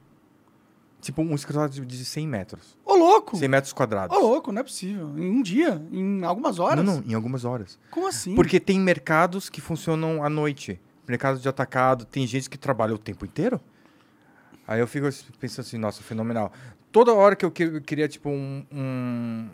Tipo 1.00 1.20
um 1.20 1.34
escritório 1.34 1.68
de- 1.70 1.84
de 1.84 2.04
100 2.04 2.26
metros. 2.26 2.78
Ô, 2.84 2.94
louco! 2.94 3.36
100 3.36 3.46
metros 3.48 3.72
quadrados. 3.74 4.16
Ô, 4.16 4.20
louco, 4.20 4.50
não 4.50 4.60
é 4.60 4.62
possível. 4.62 5.12
Em 5.18 5.30
um 5.30 5.42
dia? 5.42 5.80
Em 5.92 6.24
algumas 6.24 6.58
horas? 6.58 6.82
Não, 6.84 6.96
não, 7.00 7.04
em 7.06 7.14
algumas 7.14 7.44
horas. 7.44 7.78
Como 7.90 8.08
assim? 8.08 8.34
Porque 8.34 8.58
tem 8.58 8.80
mercados 8.80 9.50
que 9.50 9.60
funcionam 9.60 10.24
à 10.24 10.30
noite. 10.30 10.80
Mercado 11.06 11.38
de 11.38 11.46
atacado, 11.46 12.06
tem 12.06 12.26
gente 12.26 12.48
que 12.48 12.56
trabalha 12.56 12.94
o 12.94 12.98
tempo 12.98 13.26
inteiro. 13.26 13.60
Aí 14.66 14.80
eu 14.80 14.86
fico 14.86 15.06
pensando 15.38 15.66
assim, 15.66 15.76
nossa, 15.76 16.02
fenomenal. 16.02 16.50
Toda 16.90 17.12
hora 17.12 17.36
que 17.36 17.44
eu 17.44 17.50
que- 17.50 17.64
eu 17.64 17.82
queria, 17.82 18.08
tipo, 18.08 18.30
um, 18.30 18.64
um 18.72 19.48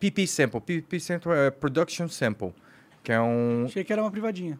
PP 0.00 0.26
sample. 0.26 0.60
PP 0.60 0.98
sample 0.98 1.30
é 1.30 1.50
Production 1.52 2.08
Sample. 2.08 2.52
Que 3.04 3.12
é 3.12 3.20
um... 3.20 3.66
Achei 3.66 3.84
que 3.84 3.92
era 3.92 4.02
uma 4.02 4.10
privadinha. 4.10 4.58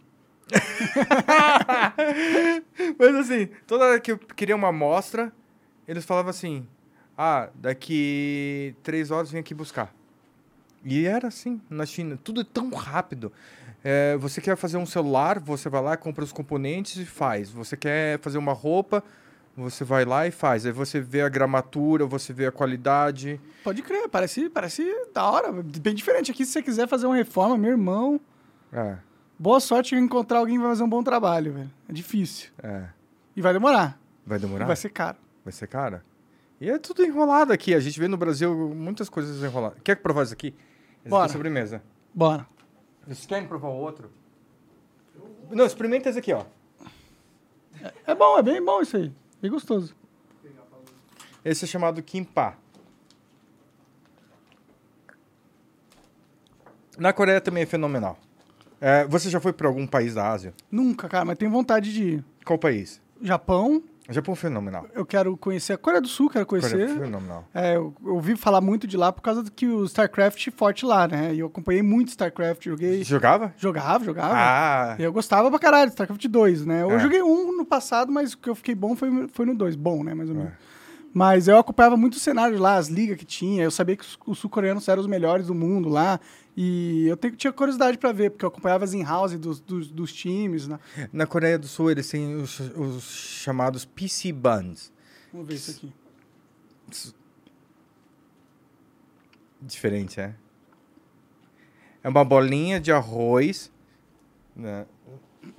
Mas 2.98 3.14
assim, 3.16 3.48
toda 3.66 3.84
hora 3.84 4.00
que 4.00 4.12
eu 4.12 4.18
queria 4.18 4.56
uma 4.56 4.68
amostra, 4.68 5.32
eles 5.86 6.04
falavam 6.04 6.30
assim, 6.30 6.66
ah, 7.16 7.48
daqui 7.54 8.74
três 8.82 9.10
horas 9.10 9.30
vem 9.30 9.40
aqui 9.40 9.54
buscar. 9.54 9.94
E 10.84 11.06
era 11.06 11.28
assim, 11.28 11.60
na 11.68 11.84
China. 11.84 12.18
Tudo 12.22 12.40
é 12.40 12.44
tão 12.44 12.70
rápido. 12.70 13.32
É, 13.82 14.16
você 14.16 14.40
quer 14.40 14.56
fazer 14.56 14.76
um 14.76 14.86
celular, 14.86 15.38
você 15.38 15.68
vai 15.68 15.82
lá, 15.82 15.96
compra 15.96 16.24
os 16.24 16.32
componentes 16.32 16.96
e 16.96 17.04
faz. 17.04 17.50
Você 17.50 17.76
quer 17.76 18.18
fazer 18.20 18.38
uma 18.38 18.52
roupa, 18.52 19.02
você 19.56 19.84
vai 19.84 20.04
lá 20.04 20.26
e 20.26 20.30
faz. 20.30 20.66
Aí 20.66 20.72
você 20.72 21.00
vê 21.00 21.22
a 21.22 21.28
gramatura, 21.28 22.06
você 22.06 22.32
vê 22.32 22.46
a 22.46 22.52
qualidade. 22.52 23.40
Pode 23.64 23.82
crer, 23.82 24.08
parece, 24.08 24.48
parece 24.48 24.84
da 25.12 25.28
hora. 25.28 25.52
Bem 25.52 25.94
diferente 25.94 26.30
aqui, 26.30 26.44
se 26.44 26.52
você 26.52 26.62
quiser 26.62 26.88
fazer 26.88 27.06
uma 27.06 27.16
reforma, 27.16 27.56
meu 27.56 27.70
irmão. 27.70 28.20
É, 28.72 28.96
Boa 29.38 29.60
sorte 29.60 29.94
em 29.94 29.98
encontrar 29.98 30.38
alguém 30.38 30.56
que 30.56 30.60
vai 30.62 30.70
fazer 30.70 30.82
um 30.82 30.88
bom 30.88 31.02
trabalho, 31.02 31.52
velho. 31.52 31.70
É 31.88 31.92
difícil. 31.92 32.50
é. 32.62 32.88
E 33.36 33.40
vai 33.40 33.52
demorar. 33.52 33.96
Vai 34.26 34.36
E 34.36 34.40
demorar? 34.40 34.64
vai 34.66 34.74
ser 34.74 34.88
caro. 34.90 35.16
Vai 35.44 35.52
ser 35.52 35.68
cara. 35.68 36.04
E 36.60 36.68
é 36.68 36.76
tudo 36.76 37.04
enrolado 37.04 37.52
aqui. 37.52 37.72
A 37.72 37.78
gente 37.78 38.00
vê 38.00 38.08
no 38.08 38.16
Brasil 38.16 38.52
muitas 38.74 39.08
coisas 39.08 39.40
enroladas. 39.44 39.78
Quer 39.84 39.94
provar 39.96 40.24
isso 40.24 40.32
aqui? 40.32 40.48
Esse 41.02 41.08
Bora. 41.08 41.22
aqui 41.26 41.30
é 41.30 41.32
sobremesa. 41.34 41.82
Bora. 42.12 42.44
Vocês 43.06 43.26
querem 43.26 43.46
provar 43.46 43.68
o 43.68 43.76
outro? 43.76 44.10
Não, 45.52 45.64
experimenta 45.64 46.08
esse 46.10 46.18
aqui, 46.18 46.32
ó. 46.32 46.44
É 48.04 48.12
bom, 48.12 48.36
é 48.38 48.42
bem 48.42 48.62
bom 48.62 48.82
isso 48.82 48.96
aí. 48.96 49.12
Bem 49.40 49.50
gostoso. 49.52 49.94
Esse 51.44 51.64
é 51.64 51.68
chamado 51.68 52.02
Kimpa. 52.02 52.56
Na 56.98 57.12
Coreia 57.12 57.40
também 57.40 57.62
é 57.62 57.66
fenomenal. 57.66 58.18
É, 58.80 59.04
você 59.06 59.28
já 59.30 59.40
foi 59.40 59.52
para 59.52 59.66
algum 59.68 59.86
país 59.86 60.14
da 60.14 60.30
Ásia? 60.30 60.54
Nunca, 60.70 61.08
cara, 61.08 61.24
mas 61.24 61.38
tenho 61.38 61.50
vontade 61.50 61.92
de 61.92 62.02
ir. 62.04 62.24
Qual 62.44 62.58
país? 62.58 63.00
Japão, 63.20 63.82
Japão 64.08 64.32
é 64.32 64.36
fenomenal. 64.36 64.86
eu 64.94 65.04
quero 65.04 65.36
conhecer. 65.36 65.72
A 65.74 65.76
Coreia 65.78 66.00
do 66.00 66.06
Sul, 66.08 66.30
quero 66.30 66.46
Coreia 66.46 66.70
conhecer. 66.70 66.88
é 66.96 66.98
fenomenal. 67.04 67.44
É, 67.52 67.76
eu, 67.76 67.92
ouvi 68.04 68.36
falar 68.36 68.60
muito 68.60 68.86
de 68.86 68.96
lá 68.96 69.12
por 69.12 69.20
causa 69.20 69.42
do 69.42 69.50
que 69.50 69.66
o 69.66 69.84
StarCraft 69.84 70.46
é 70.46 70.50
forte 70.50 70.86
lá, 70.86 71.06
né? 71.08 71.34
E 71.34 71.40
eu 71.40 71.48
acompanhei 71.48 71.82
muito 71.82 72.08
StarCraft, 72.08 72.64
joguei. 72.64 73.02
Jogava? 73.04 73.52
Jogava, 73.58 74.04
jogava. 74.04 74.32
Ah, 74.34 74.96
Eu 74.98 75.12
gostava 75.12 75.50
pra 75.50 75.58
caralho 75.58 75.86
de 75.86 75.92
StarCraft 75.94 76.24
2, 76.26 76.64
né? 76.64 76.82
Eu 76.82 76.92
É. 76.92 76.98
joguei 77.00 77.20
um 77.22 77.56
no 77.56 77.64
passado, 77.66 78.10
mas 78.12 78.32
o 78.32 78.38
que 78.38 78.48
eu 78.48 78.54
fiquei 78.54 78.74
bom 78.74 78.94
foi, 78.96 79.28
foi 79.32 79.44
no 79.44 79.54
2. 79.54 79.74
Bom, 79.76 80.02
né? 80.04 80.14
Mais 80.14 80.30
ou 80.30 80.36
menos. 80.36 80.52
É. 80.52 80.56
Mas 81.12 81.48
eu 81.48 81.58
acompanhava 81.58 81.96
muito 81.96 82.14
o 82.14 82.20
cenário 82.20 82.58
lá, 82.58 82.76
as 82.76 82.88
ligas 82.88 83.16
que 83.16 83.24
tinha. 83.24 83.64
Eu 83.64 83.70
sabia 83.70 83.96
que 83.96 84.04
os, 84.04 84.18
os 84.26 84.38
sul-coreanos 84.38 84.86
eram 84.88 85.00
os 85.00 85.06
melhores 85.08 85.48
do 85.48 85.54
mundo 85.54 85.88
lá. 85.88 86.20
E 86.60 87.06
eu 87.06 87.16
te- 87.16 87.30
tinha 87.36 87.52
curiosidade 87.52 87.96
pra 87.98 88.10
ver, 88.10 88.30
porque 88.30 88.44
eu 88.44 88.48
acompanhava 88.48 88.82
as 88.82 88.92
in-house 88.92 89.38
dos, 89.38 89.60
dos, 89.60 89.92
dos 89.92 90.12
times, 90.12 90.66
né? 90.66 90.80
na 91.12 91.24
Coreia 91.24 91.56
do 91.56 91.68
Sul 91.68 91.88
eles 91.88 92.08
têm 92.10 92.34
os, 92.34 92.58
os 92.58 93.04
chamados 93.04 93.84
PC 93.84 94.32
Buns. 94.32 94.92
Vamos 95.32 95.46
ver 95.46 95.54
isso 95.54 95.70
aqui. 95.70 95.92
Diferente, 99.60 100.20
é? 100.20 100.34
É 102.02 102.08
uma 102.08 102.24
bolinha 102.24 102.80
de 102.80 102.90
arroz. 102.92 103.70
né? 104.56 104.84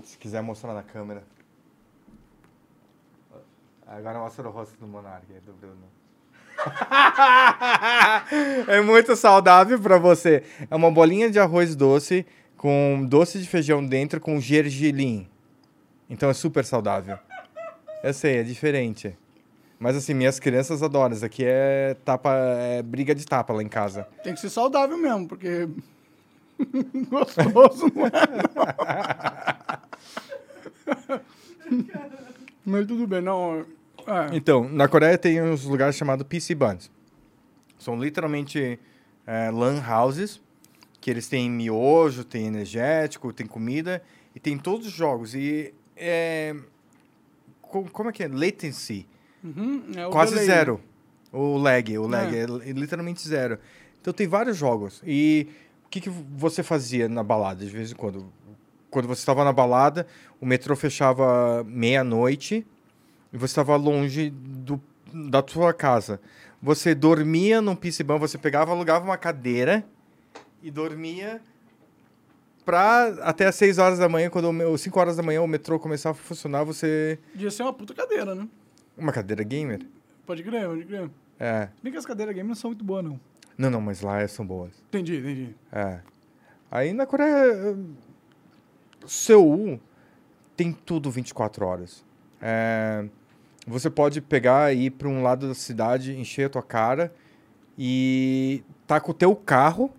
Se 0.04 0.18
quiser 0.18 0.42
mostrar 0.42 0.74
na 0.74 0.84
câmera. 0.84 1.24
Agora 3.88 4.20
mostra 4.20 4.48
o 4.48 4.52
rosto 4.52 4.78
do 4.78 4.86
Monark, 4.88 5.26
aí, 5.34 5.40
do 5.42 5.54
Bruno. 5.54 5.88
é 8.68 8.82
muito 8.82 9.16
saudável 9.16 9.80
pra 9.80 9.98
você. 9.98 10.44
É 10.70 10.76
uma 10.76 10.92
bolinha 10.92 11.30
de 11.30 11.40
arroz 11.40 11.76
doce 11.76 12.26
com 12.58 13.06
doce 13.08 13.40
de 13.40 13.48
feijão 13.48 13.86
dentro 13.86 14.20
com 14.20 14.40
gergelim. 14.40 15.28
Então 16.10 16.30
é 16.30 16.34
super 16.34 16.66
saudável. 16.66 17.18
Eu 18.04 18.14
sei, 18.14 18.38
é 18.38 18.44
diferente. 18.44 19.16
Mas 19.80 19.96
assim, 19.96 20.14
minhas 20.14 20.40
crianças 20.40 20.84
adoram. 20.84 21.16
Isso 21.16 21.26
aqui 21.26 21.44
é 21.46 21.96
tapa, 22.04 22.34
é 22.34 22.82
briga 22.82 23.16
de 23.16 23.26
tapa 23.26 23.54
lá 23.54 23.64
em 23.64 23.70
casa. 23.70 24.08
Tem 24.24 24.34
que 24.34 24.42
ser 24.42 24.50
saudável 24.50 24.98
mesmo, 24.98 25.28
porque. 25.28 25.70
Gostoso, 27.10 27.90
não 27.96 28.08
é? 28.08 28.12
não. 31.08 31.22
Mas 32.66 32.86
tudo 32.86 33.08
bem, 33.08 33.22
não. 33.22 33.66
É. 34.10 34.36
Então, 34.36 34.68
na 34.70 34.88
Coreia 34.88 35.18
tem 35.18 35.42
uns 35.42 35.64
lugares 35.66 35.96
chamados 35.96 36.26
PC 36.28 36.56
Buns. 36.56 36.90
São 37.78 37.98
literalmente 38.02 38.80
é, 39.26 39.50
lan 39.52 39.82
houses, 39.88 40.42
que 41.00 41.10
eles 41.10 41.28
têm 41.28 41.50
miojo, 41.50 42.24
tem 42.24 42.48
energético, 42.48 43.32
tem 43.32 43.46
comida, 43.48 44.02
e 44.36 44.40
tem 44.40 44.58
todos 44.58 44.88
os 44.88 44.94
jogos. 44.94 45.34
E 45.36 45.74
é, 45.96 46.56
co- 47.62 47.86
como 47.92 48.10
é 48.10 48.12
que 48.12 48.24
é? 48.24 48.28
Latency. 48.28 49.08
Uhum, 49.44 49.84
é 49.96 50.10
Quase 50.10 50.32
delay. 50.34 50.48
zero. 50.48 50.82
O 51.32 51.58
lag, 51.58 51.98
o 51.98 52.08
lag 52.08 52.36
É. 52.36 52.42
é. 52.42 52.46
li- 52.46 52.74
literalmente 52.74 53.26
zero. 53.28 53.60
Então 54.02 54.12
tem 54.12 54.28
vários 54.28 54.58
jogos. 54.58 55.02
E 55.06 55.48
o 55.86 55.90
que, 55.90 56.02
que 56.02 56.10
você 56.10 56.64
fazia 56.64 57.08
na 57.08 57.24
balada 57.24 57.64
de 57.64 57.72
vez 57.72 57.92
em 57.92 57.96
quando? 57.96 58.32
Quando 58.90 59.08
você 59.08 59.20
estava 59.22 59.44
na 59.46 59.54
balada, 59.54 60.08
o 60.42 60.46
metrô 60.46 60.76
fechava 60.76 61.64
meia-noite 61.66 62.66
e 63.32 63.38
você 63.38 63.52
estava 63.52 63.76
longe 63.76 64.30
do, 64.30 64.82
da 65.14 65.44
sua 65.48 65.74
casa. 65.74 66.20
Você 66.62 66.94
dormia 66.94 67.62
num 67.62 67.76
piscibão, 67.76 68.20
você 68.20 68.38
pegava, 68.38 68.72
alugava 68.72 69.06
uma 69.06 69.18
cadeira 69.18 69.86
e 70.62 70.70
dormia 70.70 71.42
pra 72.66 73.08
até 73.22 73.48
às 73.48 73.56
6 73.56 73.78
horas 73.78 74.00
da 74.00 74.10
manhã, 74.10 74.30
quando 74.30 74.46
o 74.46 74.54
meu, 74.54 74.78
5 74.78 75.00
horas 75.00 75.16
da 75.16 75.24
manhã 75.24 75.42
o 75.42 75.48
metrô 75.48 75.80
começava 75.80 76.18
a 76.18 76.22
funcionar, 76.22 76.64
você... 76.64 77.18
Devia 77.34 77.50
ser 77.50 77.64
uma 77.64 77.74
puta 77.74 77.94
cadeira, 77.94 78.36
né? 78.36 78.48
Uma 78.98 79.12
cadeira 79.12 79.44
gamer? 79.44 79.80
Pode 80.26 80.44
crer, 80.44 80.68
pode 80.68 80.86
crer. 80.86 81.10
É. 81.40 81.70
Se 81.76 81.82
bem 81.82 81.92
que 81.92 81.98
as 81.98 82.06
cadeiras 82.06 82.36
game 82.36 82.48
não 82.48 82.56
são 82.56 82.70
muito 82.72 82.84
boas, 82.84 83.04
não. 83.04 83.20
Não, 83.58 83.70
não, 83.70 83.82
mas 83.82 84.02
lá 84.02 84.26
são 84.28 84.46
boas. 84.46 84.74
Entendi, 84.88 85.18
entendi. 85.18 85.56
É. 85.72 86.00
Aí 86.70 86.94
na 86.94 87.06
Coreia, 87.06 87.76
Seul 89.08 89.80
tem 90.56 90.72
tudo 90.72 91.10
24 91.10 91.66
horas. 91.66 92.06
É, 92.42 93.06
você 93.68 93.90
pode 93.90 94.22
pegar 94.22 94.74
e 94.74 94.86
ir 94.86 94.90
para 94.92 95.08
um 95.08 95.22
lado 95.22 95.48
da 95.48 95.54
cidade, 95.54 96.16
encher 96.16 96.46
a 96.48 96.50
tua 96.50 96.64
cara 96.64 97.14
e 97.78 98.64
tá 98.88 99.00
com 99.00 99.12
o 99.12 99.14
teu 99.14 99.36
carro 99.36 99.92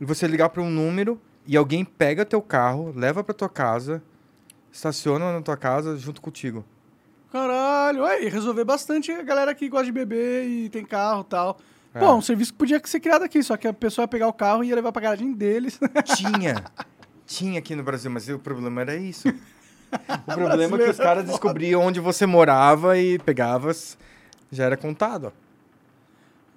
e 0.00 0.04
você 0.04 0.26
ligar 0.26 0.48
para 0.50 0.62
um 0.62 0.70
número 0.70 1.20
e 1.46 1.56
alguém 1.56 1.84
pega 1.84 2.24
teu 2.24 2.42
carro, 2.42 2.92
leva 2.94 3.24
para 3.24 3.34
tua 3.34 3.48
casa, 3.48 4.02
estaciona 4.70 5.32
na 5.32 5.40
tua 5.40 5.56
casa 5.56 5.96
junto 5.96 6.20
contigo. 6.20 6.64
Caralho, 7.32 8.04
ué, 8.04 8.24
e 8.24 8.28
resolver 8.28 8.64
bastante 8.64 9.12
a 9.12 9.22
galera 9.22 9.54
que 9.54 9.68
gosta 9.68 9.86
de 9.86 9.92
beber 9.92 10.46
e 10.46 10.68
tem 10.68 10.84
carro 10.84 11.22
e 11.22 11.30
tal. 11.30 11.58
É. 11.94 12.00
Bom, 12.00 12.18
um 12.18 12.22
serviço 12.22 12.52
que 12.52 12.58
podia 12.58 12.80
ser 12.84 13.00
criado 13.00 13.22
aqui, 13.22 13.42
só 13.42 13.56
que 13.56 13.66
a 13.66 13.72
pessoa 13.72 14.04
ia 14.04 14.08
pegar 14.08 14.28
o 14.28 14.32
carro 14.32 14.62
e 14.62 14.68
ia 14.68 14.74
levar 14.74 14.92
pra 14.92 15.02
garagem 15.02 15.32
deles. 15.32 15.78
Tinha. 16.16 16.64
Tinha 17.26 17.58
aqui 17.58 17.76
no 17.76 17.82
Brasil, 17.82 18.10
mas 18.10 18.26
o 18.28 18.38
problema 18.38 18.80
era 18.80 18.96
isso. 18.96 19.28
O 20.26 20.34
problema 20.34 20.76
é 20.80 20.84
que 20.84 20.90
os 20.90 20.96
caras 20.96 21.24
descobriam 21.24 21.80
onde 21.82 22.00
você 22.00 22.26
morava 22.26 22.98
e 22.98 23.18
pegava, 23.18 23.70
já 24.50 24.64
era 24.64 24.76
contado. 24.76 25.32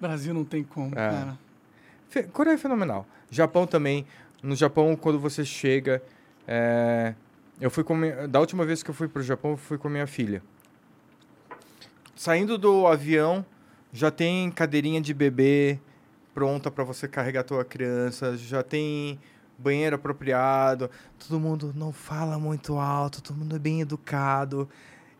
Brasil 0.00 0.34
não 0.34 0.44
tem 0.44 0.62
como, 0.64 0.92
É. 0.94 1.10
cara. 1.10 1.38
Fe- 2.08 2.24
Coreia 2.24 2.54
é 2.54 2.58
fenomenal. 2.58 3.06
Japão 3.30 3.66
também. 3.66 4.06
No 4.42 4.54
Japão, 4.56 4.94
quando 4.96 5.18
você 5.18 5.44
chega. 5.44 6.02
é, 6.46 7.14
Eu 7.60 7.70
fui 7.70 7.84
com. 7.84 7.94
minha- 7.94 8.26
Da 8.26 8.40
última 8.40 8.64
vez 8.66 8.82
que 8.82 8.90
eu 8.90 8.94
fui 8.94 9.06
pro 9.06 9.22
Japão, 9.22 9.52
eu 9.52 9.56
fui 9.56 9.78
com 9.78 9.88
minha 9.88 10.06
filha. 10.06 10.42
Saindo 12.16 12.58
do 12.58 12.86
avião, 12.86 13.44
já 13.92 14.10
tem 14.10 14.50
cadeirinha 14.50 15.00
de 15.00 15.14
bebê 15.14 15.78
pronta 16.34 16.70
para 16.70 16.82
você 16.84 17.06
carregar 17.06 17.40
a 17.40 17.44
tua 17.44 17.64
criança, 17.64 18.36
já 18.36 18.62
tem 18.62 19.18
banheiro 19.62 19.96
apropriado. 19.96 20.90
Todo 21.18 21.38
mundo 21.40 21.72
não 21.74 21.92
fala 21.92 22.38
muito 22.38 22.78
alto, 22.78 23.22
todo 23.22 23.36
mundo 23.36 23.56
é 23.56 23.58
bem 23.58 23.80
educado. 23.80 24.68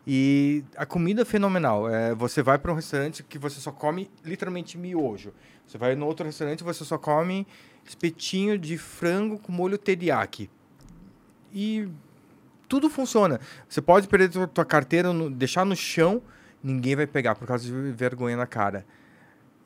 E 0.05 0.63
a 0.75 0.85
comida 0.85 1.21
é 1.21 1.25
fenomenal. 1.25 1.89
É, 1.89 2.13
você 2.13 2.43
vai 2.43 2.57
para 2.59 2.71
um 2.71 2.75
restaurante 2.75 3.23
que 3.23 3.39
você 3.39 3.59
só 3.59 3.71
come 3.71 4.11
literalmente 4.23 4.77
miojo. 4.77 5.33
Você 5.65 5.77
vai 5.77 5.95
no 5.95 6.05
outro 6.05 6.25
restaurante 6.25 6.59
e 6.59 6.63
você 6.63 6.83
só 6.83 6.97
come 6.97 7.47
espetinho 7.85 8.57
de 8.57 8.77
frango 8.77 9.39
com 9.39 9.51
molho 9.51 9.77
teriyaki. 9.77 10.49
E 11.53 11.87
tudo 12.67 12.89
funciona. 12.89 13.39
Você 13.69 13.81
pode 13.81 14.07
perder 14.07 14.29
tua, 14.47 14.65
carteira, 14.65 15.13
no- 15.13 15.29
deixar 15.29 15.65
no 15.65 15.75
chão, 15.75 16.21
ninguém 16.61 16.95
vai 16.95 17.07
pegar 17.07 17.35
por 17.35 17.47
causa 17.47 17.63
de 17.63 17.71
vergonha 17.91 18.35
na 18.35 18.47
cara. 18.47 18.85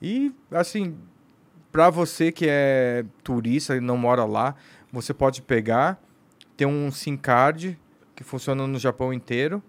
E, 0.02 0.32
assim, 0.52 0.96
para 1.78 1.92
você 1.92 2.32
que 2.32 2.48
é 2.50 3.06
turista 3.24 3.76
e 3.76 3.80
não 3.80 3.96
mora 3.96 4.26
lá, 4.26 4.56
você 4.92 5.14
pode 5.14 5.44
pegar, 5.44 6.02
ter 6.58 6.66
um 6.66 6.90
SIM 6.92 7.16
card 7.16 7.80
que 8.16 8.24
funciona 8.24 8.66
no 8.66 8.80
Japão 8.80 9.14
inteiro. 9.14 9.62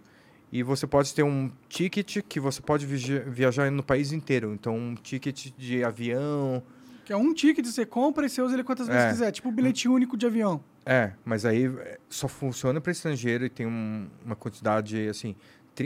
E 0.51 0.62
você 0.62 0.86
pode 0.86 1.14
ter 1.14 1.22
um 1.22 1.51
ticket 1.68 2.22
que 2.26 2.40
você 2.40 2.62
pode 2.62 2.86
viaja- 2.86 3.22
viajar 3.26 3.70
no 3.70 3.82
país 3.82 4.10
inteiro. 4.12 4.55
Então, 4.55 4.74
um 4.74 4.94
ticket 4.94 5.48
de 5.59 5.85
avião. 5.85 6.62
Que 7.05 7.12
é 7.12 7.16
um 7.18 7.35
ticket, 7.35 7.66
você 7.66 7.85
compra 7.85 8.24
e 8.24 8.30
você 8.30 8.40
usa 8.40 8.55
ele 8.55 8.64
quantas 8.64 8.86
vezes 8.86 9.02
É. 9.05 9.10
quiser. 9.10 9.30
Tipo 9.30 9.51
um 9.51 9.52
bilhete 9.52 9.86
único 9.86 10.16
de 10.16 10.24
avião. 10.24 10.64
É, 10.86 11.12
mas 11.26 11.44
aí 11.44 11.66
é, 11.66 11.98
só 12.09 12.26
funciona 12.26 12.80
para 12.80 12.90
estrangeiro 12.90 13.44
e 13.44 13.51
tem 13.51 13.66
um- 13.66 14.09
uma 14.24 14.35
quantidade, 14.35 15.06
assim, 15.09 15.36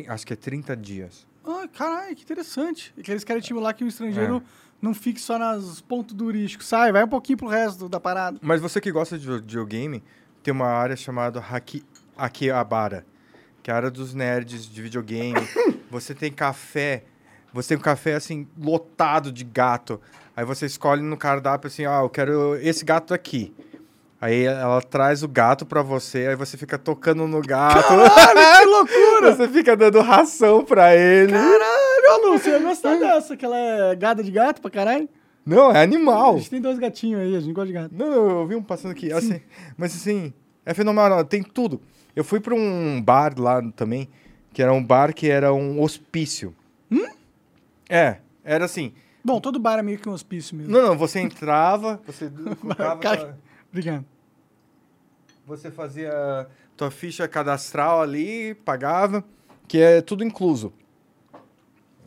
acho 0.06 0.24
que 0.24 0.32
é 0.32 0.36
30 0.36 0.76
dias. 0.76 1.26
Ah, 1.44 1.66
caralho, 1.66 2.14
que 2.14 2.22
interessante. 2.22 2.94
É 2.96 3.02
que 3.02 3.10
eles 3.10 3.24
querem 3.24 3.40
estimular 3.40 3.72
que 3.72 3.82
o 3.82 3.88
estrangeiro 3.88 4.40
não 4.82 4.92
fique 4.92 5.20
só 5.20 5.38
nos 5.38 5.80
pontos 5.80 6.16
turísticos. 6.16 6.66
Sai, 6.66 6.90
vai 6.90 7.04
um 7.04 7.08
pouquinho 7.08 7.38
pro 7.38 7.46
resto 7.46 7.88
da 7.88 8.00
parada. 8.00 8.38
Mas 8.42 8.60
você 8.60 8.80
que 8.80 8.90
gosta 8.90 9.16
de 9.16 9.24
videogame, 9.30 10.02
tem 10.42 10.52
uma 10.52 10.66
área 10.66 10.96
chamada 10.96 11.38
Haki, 11.38 11.84
Akihabara, 12.18 13.06
que 13.62 13.70
é 13.70 13.74
a 13.74 13.76
área 13.76 13.90
dos 13.90 14.12
nerds 14.12 14.66
de 14.66 14.82
videogame. 14.82 15.40
você 15.88 16.12
tem 16.14 16.32
café, 16.32 17.04
você 17.54 17.68
tem 17.68 17.78
um 17.78 17.80
café 17.80 18.14
assim 18.14 18.48
lotado 18.58 19.30
de 19.30 19.44
gato. 19.44 20.00
Aí 20.36 20.44
você 20.44 20.66
escolhe 20.66 21.00
no 21.00 21.16
cardápio 21.16 21.68
assim, 21.68 21.86
ah, 21.86 22.00
eu 22.02 22.10
quero 22.10 22.56
esse 22.56 22.84
gato 22.84 23.14
aqui. 23.14 23.54
Aí 24.20 24.44
ela 24.44 24.80
traz 24.80 25.22
o 25.22 25.28
gato 25.28 25.66
pra 25.66 25.82
você, 25.82 26.28
aí 26.28 26.36
você 26.36 26.56
fica 26.56 26.78
tocando 26.78 27.26
no 27.26 27.40
gato. 27.40 27.88
que 27.88 28.64
loucura! 28.66 29.34
você 29.34 29.48
fica 29.48 29.76
dando 29.76 30.00
ração 30.00 30.64
pra 30.64 30.94
ele. 30.94 31.32
Caralho, 31.32 31.81
Lu, 32.22 32.38
você 32.38 32.50
ia 32.50 32.58
gostar 32.62 32.96
dessa, 32.98 33.36
que 33.36 33.44
ela 33.44 33.56
é 33.56 33.94
gada 33.96 34.22
de 34.22 34.30
gato 34.30 34.60
pra 34.60 34.70
caralho. 34.70 35.08
Não, 35.44 35.70
é 35.72 35.78
A 35.78 35.82
animal. 35.82 36.38
gente 36.38 36.50
tem 36.50 36.60
dois 36.60 36.78
gatinhos 36.78 37.20
aí, 37.20 37.34
a 37.36 37.40
gente 37.40 37.52
gosta 37.52 37.66
de 37.66 37.72
gato. 37.72 37.92
Não, 37.94 38.08
não, 38.10 38.40
eu 38.40 38.46
vi 38.46 38.54
um 38.54 38.62
passando 38.62 38.92
aqui. 38.92 39.12
Assim, 39.12 39.40
mas 39.76 39.94
assim, 39.94 40.32
é 40.64 40.72
fenomenal, 40.74 41.24
tem 41.24 41.42
tudo. 41.42 41.80
Eu 42.14 42.22
fui 42.22 42.38
pra 42.40 42.54
um 42.54 43.00
bar 43.02 43.34
lá 43.38 43.60
também, 43.72 44.08
que 44.52 44.62
era 44.62 44.72
um 44.72 44.82
bar 44.84 45.12
que 45.14 45.28
era 45.28 45.52
um 45.52 45.80
hospício. 45.82 46.54
É, 47.88 48.18
era 48.44 48.64
assim. 48.64 48.92
Bom, 49.24 49.40
todo 49.40 49.58
bar 49.58 49.78
é 49.78 49.82
meio 49.82 49.98
que 49.98 50.08
um 50.08 50.12
hospício 50.12 50.56
mesmo. 50.56 50.72
Não, 50.72 50.82
não, 50.88 50.96
você 50.98 51.20
entrava, 51.20 52.00
você 52.06 52.30
colocava, 52.60 53.00
Cara- 53.00 53.38
Obrigado. 53.70 54.04
você 55.46 55.70
fazia 55.70 56.46
tua 56.76 56.90
ficha 56.90 57.26
cadastral 57.28 58.00
ali, 58.02 58.54
pagava, 58.64 59.24
que 59.68 59.78
é 59.78 60.00
tudo 60.00 60.24
incluso. 60.24 60.72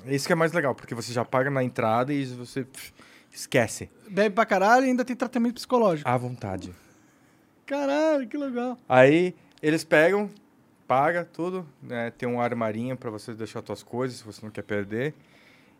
Isso 0.07 0.27
que 0.27 0.33
é 0.33 0.35
mais 0.35 0.51
legal, 0.51 0.75
porque 0.75 0.95
você 0.95 1.11
já 1.11 1.23
paga 1.25 1.49
na 1.49 1.63
entrada 1.63 2.13
e 2.13 2.25
você 2.25 2.63
pff, 2.63 2.93
esquece. 3.31 3.89
Bebe 4.09 4.33
pra 4.33 4.45
caralho 4.45 4.85
e 4.85 4.89
ainda 4.89 5.05
tem 5.05 5.15
tratamento 5.15 5.55
psicológico. 5.55 6.07
À 6.09 6.17
vontade. 6.17 6.73
Caralho, 7.65 8.27
que 8.27 8.37
legal. 8.37 8.77
Aí 8.87 9.35
eles 9.61 9.83
pegam, 9.83 10.29
paga 10.87 11.25
tudo, 11.25 11.65
né? 11.81 12.11
Tem 12.11 12.29
um 12.29 12.39
armarinho 12.39 12.95
pra 12.95 13.09
você 13.09 13.33
deixar 13.33 13.63
suas 13.65 13.81
coisas, 13.81 14.17
se 14.17 14.23
você 14.23 14.45
não 14.45 14.51
quer 14.51 14.63
perder. 14.63 15.13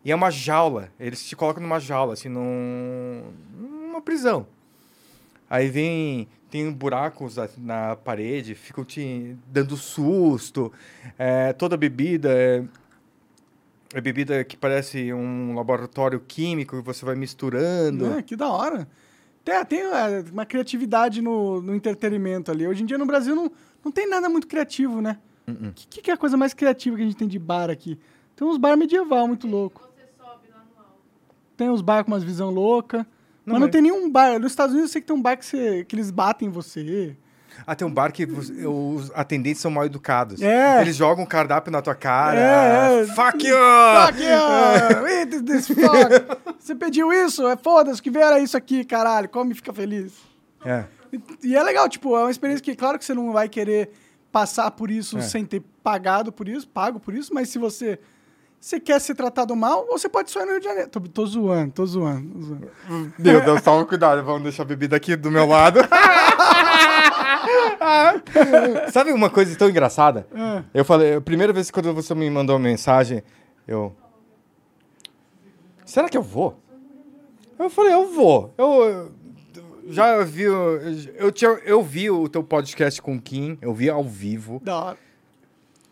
E 0.04 0.12
é 0.12 0.16
uma 0.16 0.30
jaula. 0.30 0.90
Eles 1.00 1.26
te 1.26 1.36
colocam 1.36 1.62
numa 1.62 1.80
jaula, 1.80 2.14
assim, 2.14 2.30
num, 2.30 3.32
numa 3.54 4.02
prisão. 4.02 4.48
Aí 5.50 5.70
vem, 5.70 6.28
tem 6.50 6.72
buracos 6.72 7.36
na, 7.36 7.50
na 7.58 7.96
parede, 7.96 8.56
ficam 8.56 8.84
te 8.84 9.36
dando 9.48 9.78
susto. 9.78 10.72
É, 11.18 11.54
toda 11.54 11.78
bebida 11.78 12.30
é, 12.32 12.64
é 13.94 14.02
bebida 14.02 14.44
que 14.44 14.58
parece 14.58 15.14
um 15.14 15.56
laboratório 15.56 16.20
químico 16.20 16.78
que 16.78 16.84
você 16.84 17.06
vai 17.06 17.16
misturando. 17.16 18.06
Ah, 18.18 18.22
que 18.22 18.36
da 18.36 18.50
hora. 18.50 18.88
Tem, 19.44 19.66
tem 19.66 19.80
é, 19.82 20.24
uma 20.32 20.46
criatividade 20.46 21.22
no, 21.22 21.62
no 21.62 21.76
entretenimento 21.76 22.52
ali. 22.52 22.68
Hoje 22.68 22.84
em 22.84 22.86
dia 22.86 22.98
no 22.98 23.06
Brasil 23.06 23.36
não, 23.36 23.52
não 23.84 23.92
tem 23.92 24.10
nada 24.10 24.28
muito 24.28 24.48
criativo, 24.48 25.02
né? 25.02 25.20
O 25.48 25.52
Uh-uh. 25.52 25.74
que, 25.76 26.02
que 26.02 26.12
é 26.12 26.14
a 26.14 26.18
coisa 26.18 26.36
mais 26.36 26.54
criativa 26.54 26.96
que 26.96 27.04
a 27.04 27.06
gente 27.06 27.18
tem 27.18 27.28
de 27.28 27.38
bar 27.38 27.70
aqui? 27.70 28.00
Tem 28.36 28.48
uns 28.48 28.58
bar 28.58 28.76
medieval 28.76 29.28
muito 29.28 29.48
louco. 29.48 29.82
Você 29.82 30.08
sobe 30.18 30.48
lá 30.52 30.66
no 30.66 30.80
alto. 30.82 31.00
Tem 31.56 31.70
uns 31.70 31.82
bar 31.82 32.04
com 32.04 32.12
umas 32.12 32.24
visão 32.24 32.50
louca. 32.50 33.08
Não, 33.46 33.54
mas 33.54 33.62
não 33.62 33.70
tem 33.70 33.84
nenhum 33.84 34.10
bar. 34.10 34.40
Nos 34.40 34.52
Estados 34.52 34.74
Unidos 34.74 34.90
eu 34.90 34.94
sei 34.94 35.02
que 35.02 35.08
tem 35.08 35.16
um 35.16 35.22
bar 35.22 35.38
que, 35.38 35.46
você, 35.46 35.86
que 35.86 35.96
eles 35.96 36.10
batem 36.10 36.48
em 36.48 36.52
você. 36.52 37.16
Ah, 37.66 37.76
tem 37.76 37.88
um 37.88 37.92
bar 37.92 38.12
que 38.12 38.26
você- 38.26 38.66
os 38.66 39.12
atendentes 39.16 39.62
são 39.62 39.70
mal 39.72 39.86
educados. 39.86 40.42
É. 40.42 40.82
Eles 40.82 40.96
jogam 40.96 41.24
um 41.24 41.28
cardápio 41.28 41.72
na 41.72 41.82
tua 41.82 41.96
cara. 41.96 42.40
É, 42.40 43.02
é. 43.02 43.06
Fuck 43.08 43.46
you! 43.48 43.56
Fuck 44.08 44.22
you! 44.24 45.08
Eat 45.08 45.42
this 45.44 45.68
fuck! 45.68 46.54
Você 46.60 46.76
pediu 46.76 47.12
isso? 47.14 47.48
É 47.48 47.56
foda-se, 47.58 48.02
que 48.02 48.10
veio 48.12 48.26
era 48.26 48.40
isso 48.40 48.56
aqui, 48.58 48.84
caralho. 48.84 49.30
Come 49.30 49.52
e 49.52 49.56
fica 49.56 49.74
feliz. 49.74 50.14
É. 50.64 50.86
E, 51.14 51.22
e 51.50 51.56
é 51.56 51.64
legal, 51.64 51.88
tipo, 51.88 52.16
é 52.16 52.22
uma 52.22 52.32
experiência 52.32 52.64
que, 52.64 52.76
claro 52.76 52.98
que 53.00 53.06
você 53.06 53.14
não 53.14 53.32
vai 53.32 53.48
querer 53.48 53.92
passar 54.32 54.70
por 54.72 54.90
isso 54.92 55.18
É. 55.18 55.22
sem 55.22 55.46
ter 55.46 55.62
pagado 55.84 56.32
por 56.32 56.48
isso, 56.50 56.68
pago 56.68 57.00
por 57.00 57.14
isso, 57.14 57.34
mas 57.34 57.48
se 57.50 57.58
você, 57.58 57.98
você 58.60 58.80
quer 58.82 59.00
ser 59.00 59.16
tratado 59.16 59.56
mal, 59.56 59.86
você 59.88 60.10
pode 60.10 60.30
só 60.32 60.42
ir 60.42 60.46
no 60.46 60.52
Rio 60.52 60.60
de 60.60 60.66
Janeiro. 60.66 60.90
Tô, 60.90 61.00
tô 61.00 61.26
zoando, 61.26 61.72
tô 61.72 61.86
zoando. 61.86 62.30
tô 62.34 62.42
zoando. 62.42 63.14
Meu 63.20 63.42
Deus, 63.46 63.62
toma 63.62 63.86
cuidado. 63.86 64.24
Vamos 64.24 64.44
deixar 64.44 64.64
a 64.64 64.66
bebida 64.66 64.96
aqui 64.98 65.16
do 65.16 65.32
meu 65.32 65.46
lado. 65.46 65.80
Sabe 68.92 69.12
uma 69.12 69.30
coisa 69.30 69.56
tão 69.58 69.70
engraçada? 69.70 70.28
É. 70.34 70.64
Eu 70.80 70.86
falei, 70.86 71.16
a 71.16 71.22
primeira 71.22 71.54
vez 71.54 71.72
quando 71.72 71.94
você 71.94 72.14
me 72.16 72.30
mandou 72.30 72.56
uma 72.56 72.64
mensagem, 72.64 73.24
eu. 73.68 73.96
Será 75.86 76.10
que 76.10 76.18
eu 76.18 76.24
vou? 76.24 76.60
Eu 77.58 77.70
falei, 77.70 77.94
eu 77.94 78.12
vou. 78.12 78.54
Eu, 78.58 78.84
eu 78.84 79.12
já 79.88 80.24
vi. 80.24 80.44
Eu, 80.44 81.32
tinha, 81.32 81.52
eu 81.64 81.82
vi 81.82 82.10
o 82.10 82.28
teu 82.28 82.44
podcast 82.44 83.02
com 83.02 83.16
o 83.16 83.22
Kim, 83.22 83.58
eu 83.62 83.74
vi 83.74 83.90
ao 83.90 84.04
vivo. 84.04 84.62
Da 84.64 84.78
hora. 84.78 84.98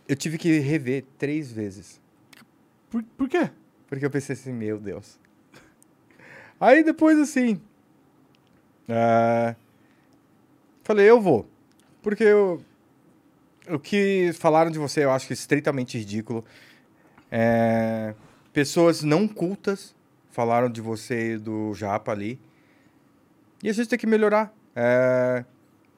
Eu 0.08 0.16
tive 0.16 0.38
que 0.38 0.60
rever 0.60 1.06
três 1.18 1.52
vezes. 1.52 2.02
Por, 2.90 3.04
por 3.18 3.30
quê? 3.30 3.50
Porque 3.88 4.06
eu 4.06 4.10
pensei 4.10 4.34
assim, 4.34 4.52
meu 4.52 4.78
Deus. 4.78 5.20
Aí 6.60 6.84
depois 6.84 7.18
assim. 7.20 7.62
ah, 8.90 9.56
falei, 10.84 11.10
eu 11.10 11.20
vou. 11.20 11.50
Porque 12.02 12.24
eu, 12.24 12.62
o 13.70 13.80
que 13.80 14.32
falaram 14.34 14.70
de 14.70 14.78
você 14.78 15.04
eu 15.04 15.12
acho 15.12 15.26
que 15.28 15.34
é 15.34 15.36
estritamente 15.36 15.98
ridículo. 15.98 16.44
É, 17.32 18.14
pessoas 18.52 19.02
não 19.02 19.28
cultas 19.28 19.96
falaram 20.30 20.70
de 20.70 20.82
você 20.82 21.34
e 21.34 21.38
do 21.38 21.74
Japa 21.74 22.12
ali. 22.12 22.40
E 23.64 23.70
a 23.70 23.74
gente 23.74 23.88
tem 23.88 23.98
que 23.98 24.08
melhorar. 24.08 24.54
É, 24.76 25.46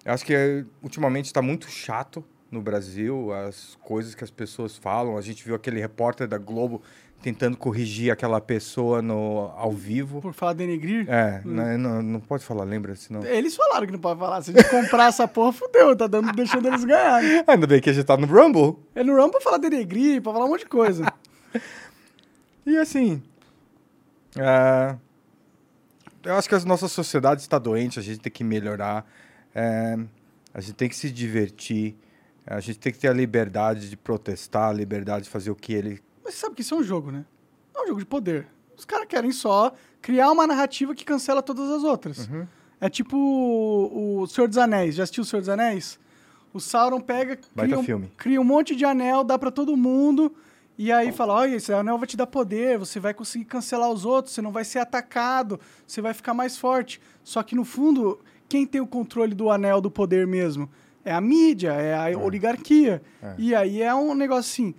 acho 0.05 0.25
que 0.25 0.65
ultimamente 0.83 1.25
está 1.25 1.41
muito 1.41 1.69
chato 1.69 2.23
no 2.51 2.61
Brasil 2.61 3.33
as 3.33 3.75
coisas 3.81 4.13
que 4.13 4.23
as 4.23 4.29
pessoas 4.29 4.77
falam. 4.77 5.17
A 5.17 5.21
gente 5.21 5.43
viu 5.43 5.55
aquele 5.55 5.79
repórter 5.79 6.27
da 6.27 6.37
Globo 6.37 6.81
tentando 7.25 7.57
corrigir 7.57 8.11
aquela 8.11 8.39
pessoa 8.39 9.01
no, 9.01 9.51
ao 9.57 9.71
vivo. 9.71 10.21
Por 10.21 10.31
falar 10.31 10.53
denegrir? 10.53 11.09
É, 11.09 11.41
né, 11.43 11.75
não, 11.75 11.99
não 11.99 12.19
pode 12.19 12.45
falar, 12.45 12.63
lembra? 12.63 12.95
Senão... 12.95 13.25
Eles 13.25 13.55
falaram 13.55 13.87
que 13.87 13.91
não 13.91 13.97
pode 13.97 14.19
falar. 14.19 14.43
Se 14.43 14.51
a 14.51 14.53
gente 14.53 14.69
comprar 14.69 15.07
essa 15.07 15.27
porra, 15.27 15.51
fudeu. 15.51 15.95
Tá 15.95 16.05
dando, 16.05 16.31
deixando 16.33 16.67
eles 16.67 16.85
ganharem. 16.85 17.43
Ainda 17.47 17.65
bem 17.65 17.81
que 17.81 17.89
a 17.89 17.93
gente 17.93 18.05
tá 18.05 18.15
no 18.15 18.27
Rumble. 18.27 18.77
É 18.93 19.03
no 19.03 19.15
Rumble 19.15 19.31
pra 19.31 19.41
falar 19.41 19.57
denegrir, 19.57 20.21
pra 20.21 20.31
falar 20.31 20.45
um 20.45 20.49
monte 20.49 20.61
de 20.61 20.67
coisa. 20.67 21.11
E 22.67 22.77
assim. 22.77 23.21
é, 24.35 24.95
eu 26.23 26.33
acho 26.33 26.49
que 26.49 26.55
a 26.55 26.59
nossa 26.61 26.87
sociedade 26.87 27.41
está 27.41 27.59
doente, 27.59 27.99
a 27.99 28.01
gente 28.01 28.19
tem 28.19 28.31
que 28.31 28.43
melhorar. 28.43 29.05
É, 29.53 29.95
A 30.51 30.59
gente 30.61 30.73
tem 30.73 30.89
que 30.89 30.95
se 30.95 31.11
divertir. 31.11 31.95
A 32.47 32.59
gente 32.59 32.79
tem 32.79 32.91
que 32.91 32.97
ter 32.97 33.07
a 33.07 33.13
liberdade 33.13 33.87
de 33.87 33.95
protestar, 33.95 34.69
a 34.69 34.73
liberdade 34.73 35.25
de 35.25 35.29
fazer 35.29 35.51
o 35.51 35.55
que 35.55 35.73
ele. 35.73 36.01
Mas 36.25 36.33
você 36.33 36.39
sabe 36.41 36.55
que 36.55 36.61
isso 36.63 36.73
é 36.73 36.77
um 36.77 36.83
jogo, 36.83 37.11
né? 37.11 37.23
É 37.75 37.81
um 37.83 37.87
jogo 37.87 37.99
de 37.99 38.05
poder. 38.05 38.47
Os 38.75 38.83
caras 38.83 39.07
querem 39.07 39.31
só 39.31 39.71
criar 40.01 40.31
uma 40.31 40.47
narrativa 40.47 40.95
que 40.95 41.05
cancela 41.05 41.41
todas 41.41 41.69
as 41.69 41.83
outras. 41.83 42.27
Uhum. 42.27 42.47
É 42.81 42.89
tipo 42.89 43.15
o, 43.15 44.21
o 44.21 44.27
Senhor 44.27 44.47
dos 44.47 44.57
Anéis. 44.57 44.95
Já 44.95 45.03
assistiu 45.03 45.21
o 45.21 45.25
Senhor 45.25 45.41
dos 45.41 45.49
Anéis? 45.49 45.99
O 46.51 46.59
Sauron 46.59 46.99
pega, 46.99 47.37
cria 47.37 47.79
um, 47.79 47.83
filme. 47.83 48.11
cria 48.17 48.41
um 48.41 48.43
monte 48.43 48.75
de 48.75 48.85
anel, 48.85 49.25
dá 49.25 49.37
pra 49.37 49.51
todo 49.51 49.75
mundo, 49.75 50.33
e 50.77 50.89
aí 50.89 51.11
fala, 51.11 51.33
olha, 51.33 51.55
esse 51.55 51.73
anel 51.73 51.97
vai 51.97 52.07
te 52.07 52.15
dar 52.15 52.27
poder, 52.27 52.77
você 52.77 52.97
vai 52.97 53.13
conseguir 53.13 53.43
cancelar 53.43 53.89
os 53.89 54.05
outros, 54.05 54.33
você 54.33 54.41
não 54.41 54.53
vai 54.53 54.63
ser 54.63 54.79
atacado, 54.79 55.59
você 55.85 56.01
vai 56.01 56.13
ficar 56.13 56.33
mais 56.33 56.57
forte. 56.57 57.01
Só 57.25 57.43
que 57.43 57.55
no 57.55 57.65
fundo, 57.65 58.19
quem 58.47 58.65
tem 58.65 58.79
o 58.79 58.87
controle 58.87 59.35
do 59.35 59.51
anel 59.51 59.81
do 59.81 59.91
poder 59.91 60.25
mesmo? 60.25 60.69
É 61.03 61.13
a 61.13 61.19
mídia, 61.19 61.73
é 61.73 62.13
a 62.13 62.17
oligarquia. 62.17 63.01
E 63.37 63.53
aí 63.53 63.81
é 63.81 63.93
um 63.93 64.15
negócio 64.15 64.49
assim, 64.49 64.75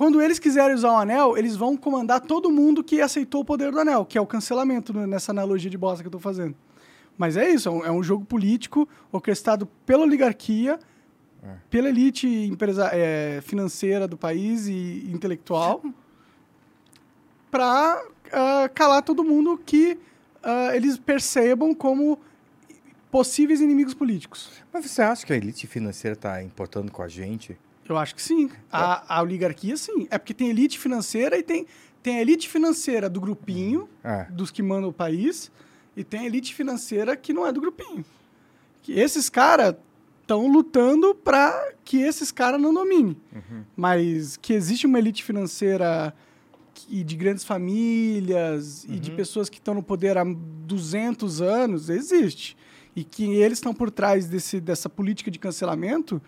quando 0.00 0.22
eles 0.22 0.38
quiserem 0.38 0.74
usar 0.74 0.92
o 0.92 0.96
anel, 0.96 1.36
eles 1.36 1.54
vão 1.54 1.76
comandar 1.76 2.22
todo 2.22 2.50
mundo 2.50 2.82
que 2.82 3.02
aceitou 3.02 3.42
o 3.42 3.44
poder 3.44 3.70
do 3.70 3.78
anel, 3.78 4.02
que 4.06 4.16
é 4.16 4.20
o 4.20 4.26
cancelamento, 4.26 4.94
nessa 4.94 5.30
analogia 5.30 5.68
de 5.68 5.76
bosta 5.76 6.02
que 6.02 6.06
eu 6.06 6.10
tô 6.10 6.18
fazendo. 6.18 6.56
Mas 7.18 7.36
é 7.36 7.50
isso, 7.50 7.68
é 7.68 7.70
um, 7.72 7.84
é 7.84 7.92
um 7.92 8.02
jogo 8.02 8.24
político 8.24 8.88
orquestrado 9.12 9.66
pela 9.84 10.04
oligarquia, 10.04 10.78
pela 11.68 11.90
elite 11.90 12.26
empresa, 12.26 12.88
é, 12.94 13.42
financeira 13.42 14.08
do 14.08 14.16
país 14.16 14.68
e 14.68 15.06
intelectual, 15.12 15.82
para 17.52 18.02
calar 18.72 19.02
todo 19.02 19.22
mundo 19.22 19.60
que 19.66 19.98
ah, 20.42 20.74
eles 20.74 20.96
percebam 20.96 21.74
como 21.74 22.18
possíveis 23.10 23.60
inimigos 23.60 23.92
políticos. 23.92 24.50
Mas 24.72 24.90
você 24.90 25.02
acha 25.02 25.26
que 25.26 25.32
a 25.34 25.36
elite 25.36 25.66
financeira 25.66 26.14
está 26.14 26.42
importando 26.42 26.90
com 26.90 27.02
a 27.02 27.08
gente? 27.08 27.58
Eu 27.92 27.98
acho 27.98 28.14
que 28.14 28.22
sim. 28.22 28.50
A, 28.70 29.16
a 29.18 29.22
oligarquia, 29.22 29.76
sim. 29.76 30.06
É 30.10 30.18
porque 30.18 30.32
tem 30.34 30.48
elite 30.50 30.78
financeira 30.78 31.36
e 31.38 31.42
tem, 31.42 31.66
tem 32.02 32.18
a 32.18 32.20
elite 32.22 32.48
financeira 32.48 33.08
do 33.10 33.20
grupinho, 33.20 33.88
É. 34.04 34.24
dos 34.30 34.50
que 34.50 34.62
mandam 34.62 34.88
o 34.90 34.92
país, 34.92 35.50
e 35.96 36.04
tem 36.04 36.20
a 36.20 36.26
elite 36.26 36.54
financeira 36.54 37.16
que 37.16 37.32
não 37.32 37.46
é 37.46 37.52
do 37.52 37.60
grupinho. 37.60 38.04
Que 38.82 38.92
esses 38.98 39.28
caras 39.28 39.74
estão 40.22 40.46
lutando 40.46 41.14
para 41.14 41.72
que 41.84 41.98
esses 42.00 42.30
caras 42.30 42.60
não 42.60 42.72
dominem. 42.72 43.16
Mas 43.76 44.36
que 44.36 44.52
existe 44.52 44.86
uma 44.86 44.98
elite 44.98 45.24
financeira 45.24 46.14
que- 46.72 47.02
de 47.02 47.16
grandes 47.16 47.44
famílias 47.44 48.84
e 48.84 48.98
de 48.98 49.10
pessoas 49.10 49.48
que 49.48 49.58
estão 49.58 49.74
no 49.74 49.82
poder 49.82 50.16
há 50.16 50.24
200 50.24 51.40
anos, 51.42 51.88
existe. 51.90 52.56
E 52.94 53.04
que 53.04 53.24
eles 53.34 53.58
estão 53.58 53.74
por 53.74 53.90
trás 53.90 54.26
desse, 54.26 54.60
dessa 54.60 54.88
política 54.88 55.30
de 55.30 55.38
cancelamento, 55.38 56.20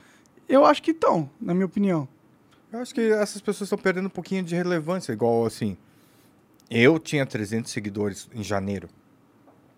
eu 0.53 0.67
acho 0.67 0.83
que 0.83 0.91
estão, 0.91 1.31
na 1.41 1.55
minha 1.55 1.65
opinião. 1.65 2.07
Eu 2.71 2.81
acho 2.81 2.95
que 2.95 3.01
essas 3.01 3.41
pessoas 3.41 3.69
estão 3.69 3.79
perdendo 3.79 4.07
um 4.07 4.11
pouquinho 4.11 4.43
de 4.43 4.55
relevância. 4.55 5.13
Igual 5.13 5.47
assim, 5.47 5.79
eu 6.71 6.99
tinha 6.99 7.25
300 7.25 7.73
seguidores 7.73 8.29
em 8.35 8.43
janeiro. 8.43 8.89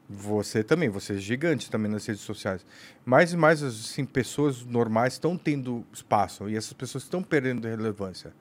Você 0.08 0.64
também, 0.64 0.88
você 0.88 1.14
é 1.14 1.16
gigante 1.16 1.70
também 1.70 1.90
nas 1.90 2.04
redes 2.04 2.22
sociais. 2.22 2.66
Mais 3.04 3.32
e 3.32 3.36
mais, 3.36 3.62
assim, 3.62 4.04
pessoas 4.04 4.64
normais 4.64 5.14
estão 5.14 5.38
tendo 5.38 5.86
espaço 5.92 6.48
e 6.48 6.56
essas 6.56 6.72
pessoas 6.72 7.04
estão 7.04 7.22
perdendo 7.22 7.68
relevância. 7.68 8.34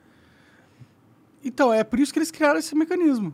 Então, 1.42 1.72
é 1.72 1.84
por 1.84 2.00
isso 2.00 2.12
que 2.12 2.18
eles 2.18 2.32
criaram 2.32 2.58
esse 2.58 2.74
mecanismo. 2.74 3.32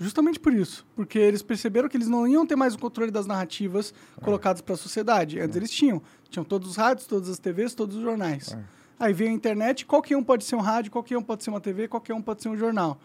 Justamente 0.00 0.40
por 0.40 0.52
isso. 0.52 0.86
Porque 0.96 1.18
eles 1.18 1.42
perceberam 1.42 1.88
que 1.88 1.96
eles 1.96 2.08
não 2.08 2.26
iam 2.26 2.44
ter 2.46 2.56
mais 2.56 2.74
o 2.74 2.78
controle 2.78 3.10
das 3.10 3.26
narrativas 3.26 3.94
colocadas 4.20 4.60
para 4.60 4.74
a 4.74 4.78
sociedade. 4.78 5.38
Antes 5.40 5.56
eles 5.56 5.70
tinham. 5.70 6.02
Tinham 6.28 6.44
todos 6.44 6.70
os 6.70 6.76
rádios, 6.76 7.06
todas 7.06 7.28
as 7.28 7.38
TVs, 7.38 7.74
todos 7.74 7.96
os 7.96 8.02
jornais. 8.02 8.56
Aí 8.98 9.12
veio 9.12 9.30
a 9.30 9.32
internet, 9.32 9.86
qualquer 9.86 10.16
um 10.16 10.22
pode 10.22 10.44
ser 10.44 10.56
um 10.56 10.60
rádio, 10.60 10.90
qualquer 10.90 11.16
um 11.18 11.22
pode 11.22 11.44
ser 11.44 11.50
uma 11.50 11.60
TV, 11.60 11.86
qualquer 11.88 12.14
um 12.14 12.22
pode 12.22 12.42
ser 12.42 12.48
um 12.48 12.56
jornal. 12.56 12.98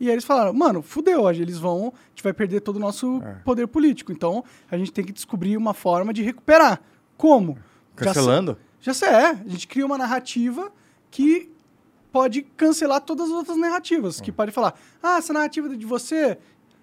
E 0.00 0.06
aí 0.06 0.12
eles 0.14 0.24
falaram, 0.24 0.52
mano, 0.52 0.82
fudeu 0.82 1.20
hoje, 1.22 1.42
eles 1.42 1.58
vão, 1.58 1.92
a 1.94 2.08
gente 2.10 2.22
vai 2.24 2.32
perder 2.32 2.60
todo 2.60 2.76
o 2.76 2.78
nosso 2.80 3.20
poder 3.44 3.68
político. 3.68 4.10
Então, 4.10 4.42
a 4.70 4.76
gente 4.76 4.90
tem 4.92 5.04
que 5.04 5.12
descobrir 5.12 5.56
uma 5.56 5.74
forma 5.74 6.12
de 6.12 6.22
recuperar. 6.22 6.80
Como? 7.16 7.54
Já 7.54 7.60
se- 7.98 8.04
Cancelando? 8.14 8.58
já 8.80 8.92
sei, 8.94 9.08
é. 9.10 9.26
A 9.30 9.48
gente 9.48 9.68
cria 9.68 9.86
uma 9.86 9.96
narrativa 9.98 10.72
que 11.10 11.51
pode 12.12 12.42
cancelar 12.42 13.00
todas 13.00 13.26
as 13.28 13.32
outras 13.32 13.56
narrativas. 13.56 14.20
Que 14.20 14.30
pode 14.30 14.52
falar, 14.52 14.78
ah, 15.02 15.16
essa 15.16 15.32
narrativa 15.32 15.74
de 15.74 15.86
você, 15.86 16.38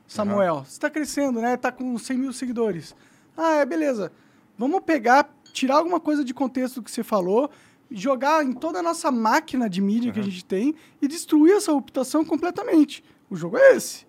Samuel, 0.07 0.65
você 0.65 0.71
está 0.71 0.89
crescendo, 0.89 1.39
né? 1.39 1.55
Tá 1.55 1.71
com 1.71 1.97
100 1.97 2.17
mil 2.17 2.33
seguidores. 2.33 2.95
Ah, 3.37 3.55
é, 3.55 3.65
beleza. 3.65 4.11
Vamos 4.57 4.81
pegar, 4.81 5.29
tirar 5.53 5.75
alguma 5.77 5.99
coisa 5.99 6.25
de 6.25 6.33
contexto 6.33 6.75
do 6.75 6.83
que 6.83 6.91
você 6.91 7.03
falou, 7.03 7.49
jogar 7.91 8.43
em 8.43 8.51
toda 8.51 8.79
a 8.79 8.83
nossa 8.83 9.11
máquina 9.11 9.69
de 9.69 9.79
mídia 9.79 10.11
que 10.11 10.19
a 10.19 10.23
gente 10.23 10.43
tem 10.43 10.75
e 11.01 11.07
destruir 11.07 11.53
essa 11.53 11.73
reputação 11.73 12.25
completamente. 12.25 13.03
O 13.29 13.35
jogo 13.35 13.57
é 13.57 13.75
esse. 13.75 14.05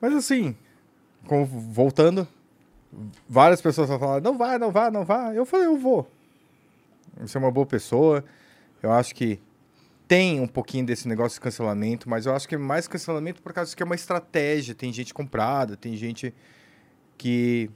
Mas 0.00 0.12
assim, 0.14 0.54
voltando, 1.72 2.28
várias 3.28 3.62
pessoas 3.62 3.88
vão 3.88 3.98
falar, 3.98 4.20
não 4.20 4.36
vai, 4.36 4.58
não 4.58 4.70
vai, 4.70 4.90
não 4.90 5.04
vai. 5.04 5.38
Eu 5.38 5.46
falei, 5.46 5.66
eu 5.66 5.78
vou. 5.78 6.06
Você 7.20 7.36
é 7.36 7.40
uma 7.40 7.50
boa 7.50 7.66
pessoa. 7.66 8.24
Eu 8.82 8.92
acho 8.92 9.14
que 9.14 9.40
tem 10.06 10.40
um 10.40 10.46
pouquinho 10.46 10.84
desse 10.84 11.08
negócio 11.08 11.36
de 11.36 11.40
cancelamento, 11.40 12.08
mas 12.08 12.26
eu 12.26 12.34
acho 12.34 12.46
que 12.48 12.54
é 12.54 12.58
mais 12.58 12.86
cancelamento 12.86 13.42
por 13.42 13.52
causa 13.52 13.74
que 13.74 13.82
é 13.82 13.86
uma 13.86 13.94
estratégia. 13.94 14.74
Tem 14.74 14.92
gente 14.92 15.14
comprada, 15.14 15.76
tem 15.76 15.96
gente 15.96 16.34
que. 17.16 17.70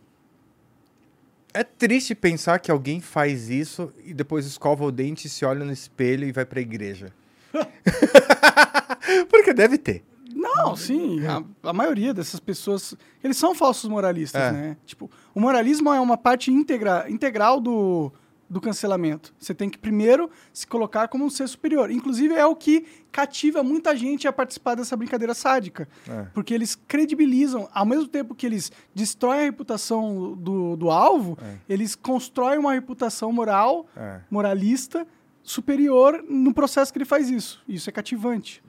É 1.54 1.64
triste 1.64 2.14
pensar 2.14 2.58
que 2.58 2.70
alguém 2.70 3.00
faz 3.00 3.48
isso 3.48 3.92
e 4.04 4.12
depois 4.12 4.44
escova 4.46 4.84
o 4.84 4.92
dente, 4.92 5.28
se 5.28 5.44
olha 5.44 5.64
no 5.64 5.72
espelho 5.72 6.26
e 6.26 6.32
vai 6.32 6.44
pra 6.44 6.60
igreja. 6.60 7.12
Porque 9.30 9.52
deve 9.54 9.78
ter. 9.78 10.04
Não, 10.34 10.76
sim. 10.76 11.24
A, 11.26 11.42
a 11.70 11.72
maioria 11.72 12.12
dessas 12.14 12.38
pessoas, 12.38 12.94
eles 13.24 13.36
são 13.36 13.54
falsos 13.54 13.88
moralistas, 13.88 14.40
É. 14.40 14.52
né? 14.52 14.76
Tipo, 14.84 15.10
o 15.34 15.40
moralismo 15.40 15.92
é 15.92 15.98
uma 15.98 16.16
parte 16.16 16.50
íntegra, 16.52 17.06
integral 17.08 17.60
do, 17.60 18.12
do 18.50 18.60
cancelamento. 18.60 19.34
Você 19.38 19.52
tem 19.54 19.68
que 19.68 19.76
primeiro 19.76 20.30
se 20.52 20.66
colocar 20.66 21.08
como 21.08 21.24
um 21.24 21.28
ser 21.30 21.46
superior. 21.48 21.90
Inclusive, 21.90 22.34
é 22.34 22.46
o 22.46 22.56
que 22.56 22.86
cativa 23.12 23.62
muita 23.62 23.94
gente 23.94 24.26
a 24.26 24.32
participar 24.32 24.74
dessa 24.74 24.96
brincadeira 24.96 25.34
sádica. 25.34 25.86
É. 26.08 26.22
Porque 26.32 26.54
eles 26.54 26.74
credibilizam, 26.74 27.68
ao 27.74 27.84
mesmo 27.84 28.08
tempo 28.08 28.34
que 28.34 28.46
eles 28.46 28.72
destroem 28.94 29.40
a 29.40 29.44
reputação 29.44 30.34
do, 30.34 30.76
do 30.76 30.90
alvo, 30.90 31.36
eles 31.68 31.94
constroem 31.94 32.58
uma 32.58 32.72
reputação 32.72 33.30
moral, 33.32 33.86
É. 33.96 34.20
moralista, 34.30 35.06
superior 35.42 36.24
no 36.28 36.52
processo 36.54 36.92
que 36.92 36.98
ele 36.98 37.04
faz 37.04 37.28
isso. 37.28 37.62
Isso 37.68 37.88
é 37.88 37.92
cativante. 37.92 38.62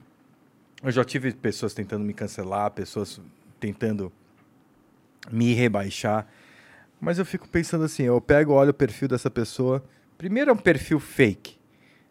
Eu 0.82 0.90
já 0.90 1.04
tive 1.04 1.32
pessoas 1.32 1.74
tentando 1.74 2.04
me 2.04 2.12
cancelar, 2.14 2.70
pessoas 2.70 3.20
tentando 3.58 4.12
me 5.30 5.52
rebaixar. 5.52 6.26
Mas 7.00 7.18
eu 7.18 7.24
fico 7.24 7.48
pensando 7.48 7.84
assim, 7.84 8.02
eu 8.02 8.20
pego, 8.20 8.52
olho 8.52 8.70
o 8.70 8.74
perfil 8.74 9.08
dessa 9.08 9.30
pessoa. 9.30 9.82
Primeiro 10.18 10.50
é 10.50 10.52
um 10.52 10.56
perfil 10.56 11.00
fake. 11.00 11.58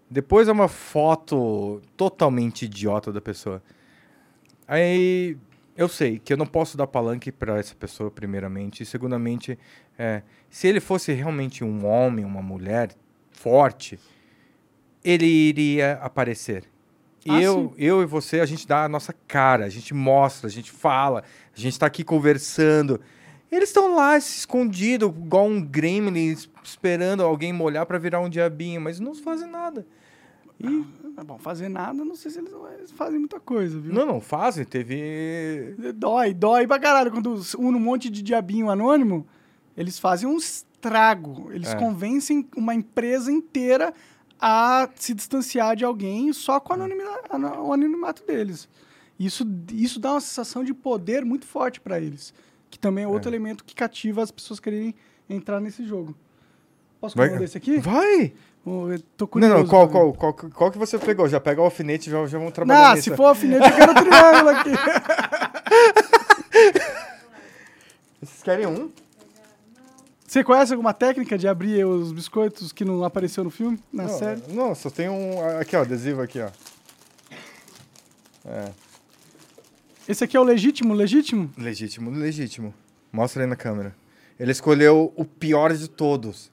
Depois 0.10 0.48
é 0.48 0.52
uma 0.52 0.68
foto 0.68 1.82
totalmente 1.96 2.66
idiota 2.66 3.12
da 3.14 3.22
pessoa. 3.22 3.62
Aí 4.68 5.38
eu 5.78 5.88
sei 5.88 6.18
que 6.18 6.34
eu 6.34 6.38
não 6.38 6.48
posso 6.48 6.76
dar 6.76 6.88
palanque 6.88 7.32
para 7.32 7.60
essa 7.60 7.76
pessoa, 7.76 8.10
primeiramente. 8.10 8.82
E 8.82 8.86
segundamente, 8.86 9.58
é, 9.98 10.24
se 10.50 10.68
ele 10.68 10.80
fosse 10.80 11.14
realmente 11.14 11.64
um 11.64 11.86
homem, 11.86 12.26
uma 12.26 12.42
mulher 12.42 12.90
forte, 13.32 14.00
ele 15.04 15.26
iria 15.26 15.94
aparecer. 16.02 16.64
E 17.26 17.32
Ah, 17.32 17.42
eu, 17.42 17.74
eu 17.78 18.02
e 18.02 18.06
você, 18.06 18.40
a 18.40 18.46
gente 18.46 18.68
dá 18.68 18.86
a 18.86 18.90
nossa 18.90 19.14
cara, 19.28 19.66
a 19.66 19.70
gente 19.70 19.94
mostra, 19.94 20.48
a 20.48 20.52
gente 20.52 20.72
fala, 20.72 21.24
a 21.56 21.60
gente 21.60 21.74
está 21.74 21.86
aqui 21.86 22.04
conversando. 22.04 23.00
Eles 23.52 23.70
estão 23.70 23.96
lá 23.96 24.18
escondidos, 24.18 25.10
igual 25.10 25.48
um 25.48 25.62
gremlin, 25.62 26.32
es- 26.32 26.50
esperando 26.64 27.24
alguém 27.24 27.52
molhar 27.52 27.86
para 27.86 27.98
virar 27.98 28.20
um 28.20 28.30
diabinho, 28.30 28.80
mas 28.80 29.00
não 29.00 29.16
fazem 29.16 29.50
nada. 29.50 29.86
E 30.60 30.86
É 31.18 31.24
bom, 31.24 31.38
fazer 31.38 31.68
nada, 31.70 32.04
não 32.06 32.16
sei 32.16 32.32
se 32.32 32.38
eles, 32.40 32.52
eles 32.78 32.92
fazem 32.92 33.18
muita 33.20 33.40
coisa, 33.40 33.80
viu? 33.80 33.94
não, 33.94 34.06
não 34.06 34.22
fazem. 34.22 34.64
Teve. 34.66 35.76
Dói, 35.96 36.34
dói 36.34 36.68
pra 36.68 36.80
caralho. 36.80 37.12
Quando 37.12 37.42
une 37.58 37.78
um 37.78 37.80
monte 37.80 38.10
de 38.10 38.22
diabinho 38.22 38.70
anônimo, 38.70 39.26
eles 39.76 39.98
fazem 40.00 40.28
um 40.30 40.38
estrago. 40.38 41.50
Eles 41.52 41.70
É. 41.70 41.76
convencem 41.76 42.48
uma 42.56 42.74
empresa 42.76 43.32
inteira 43.32 43.94
a 44.40 44.88
se 44.96 45.14
distanciar 45.14 45.76
de 45.76 45.84
alguém 45.84 46.32
só 46.34 46.60
com 46.60 46.74
o 46.74 47.74
anonimato 47.74 48.26
deles. 48.26 48.68
Isso, 49.20 49.46
isso 49.74 50.00
dá 50.00 50.12
uma 50.14 50.22
sensação 50.22 50.64
de 50.64 50.74
poder 50.74 51.26
muito 51.26 51.46
forte 51.46 51.80
pra 51.82 52.00
eles. 52.00 52.34
Que 52.70 52.78
também 52.78 53.04
é 53.04 53.08
outro 53.08 53.30
elemento 53.30 53.64
que 53.64 53.74
cativa 53.74 54.22
as 54.22 54.32
pessoas 54.32 54.60
quererem 54.60 54.94
entrar 55.30 55.60
nesse 55.60 55.86
jogo. 55.86 56.16
Posso 57.00 57.16
comer 57.16 57.34
um 57.34 57.38
desse 57.38 57.58
aqui? 57.58 57.80
Vai! 57.80 58.34
Oh, 58.66 58.92
eu 58.92 59.00
tô 59.18 59.26
Não, 59.26 59.28
curioso. 59.28 59.56
não, 59.56 59.66
qual, 59.66 59.88
também. 59.88 60.14
qual, 60.14 60.34
qual, 60.34 60.52
qual 60.52 60.72
que 60.72 60.78
você 60.78 61.00
pegou? 61.00 61.28
Já 61.28 61.40
pega 61.40 61.62
o 61.62 61.64
alfinete 61.64 62.10
e 62.10 62.12
já, 62.12 62.26
já 62.28 62.38
vamos 62.38 62.54
trabalhar 62.54 62.90
Não, 62.90 62.96
nisso. 62.96 63.10
se 63.10 63.16
for 63.16 63.26
alfinete, 63.26 63.68
eu 63.68 63.76
quero 63.76 63.94
triângulo 63.94 64.50
aqui. 64.50 64.70
Vocês 68.22 68.44
querem 68.44 68.68
um? 68.68 68.92
Você 70.28 70.44
conhece 70.44 70.74
alguma 70.74 70.94
técnica 70.94 71.38
de 71.38 71.48
abrir 71.48 71.86
os 71.86 72.12
biscoitos 72.12 72.72
que 72.72 72.86
não 72.86 73.04
apareceu 73.04 73.44
no 73.44 73.50
filme, 73.50 73.80
na 73.92 74.04
não, 74.04 74.20
série? 74.20 74.44
Não, 74.50 74.76
só 74.76 74.90
tem 74.90 75.10
um. 75.10 75.60
Aqui, 75.60 75.76
ó, 75.76 75.82
adesivo 75.82 76.22
aqui, 76.22 76.40
ó. 76.40 76.50
É. 78.46 78.72
Esse 80.10 80.24
aqui 80.24 80.36
é 80.36 80.40
o 80.40 80.44
legítimo, 80.44 80.92
legítimo? 80.96 81.52
Legítimo, 81.56 82.10
legítimo. 82.10 82.74
Mostra 83.14 83.44
aí 83.44 83.48
na 83.48 83.56
câmera. 83.56 83.96
Ele 84.40 84.52
escolheu 84.52 85.14
o 85.16 85.24
pior 85.24 85.72
de 85.72 85.88
todos. 85.88 86.52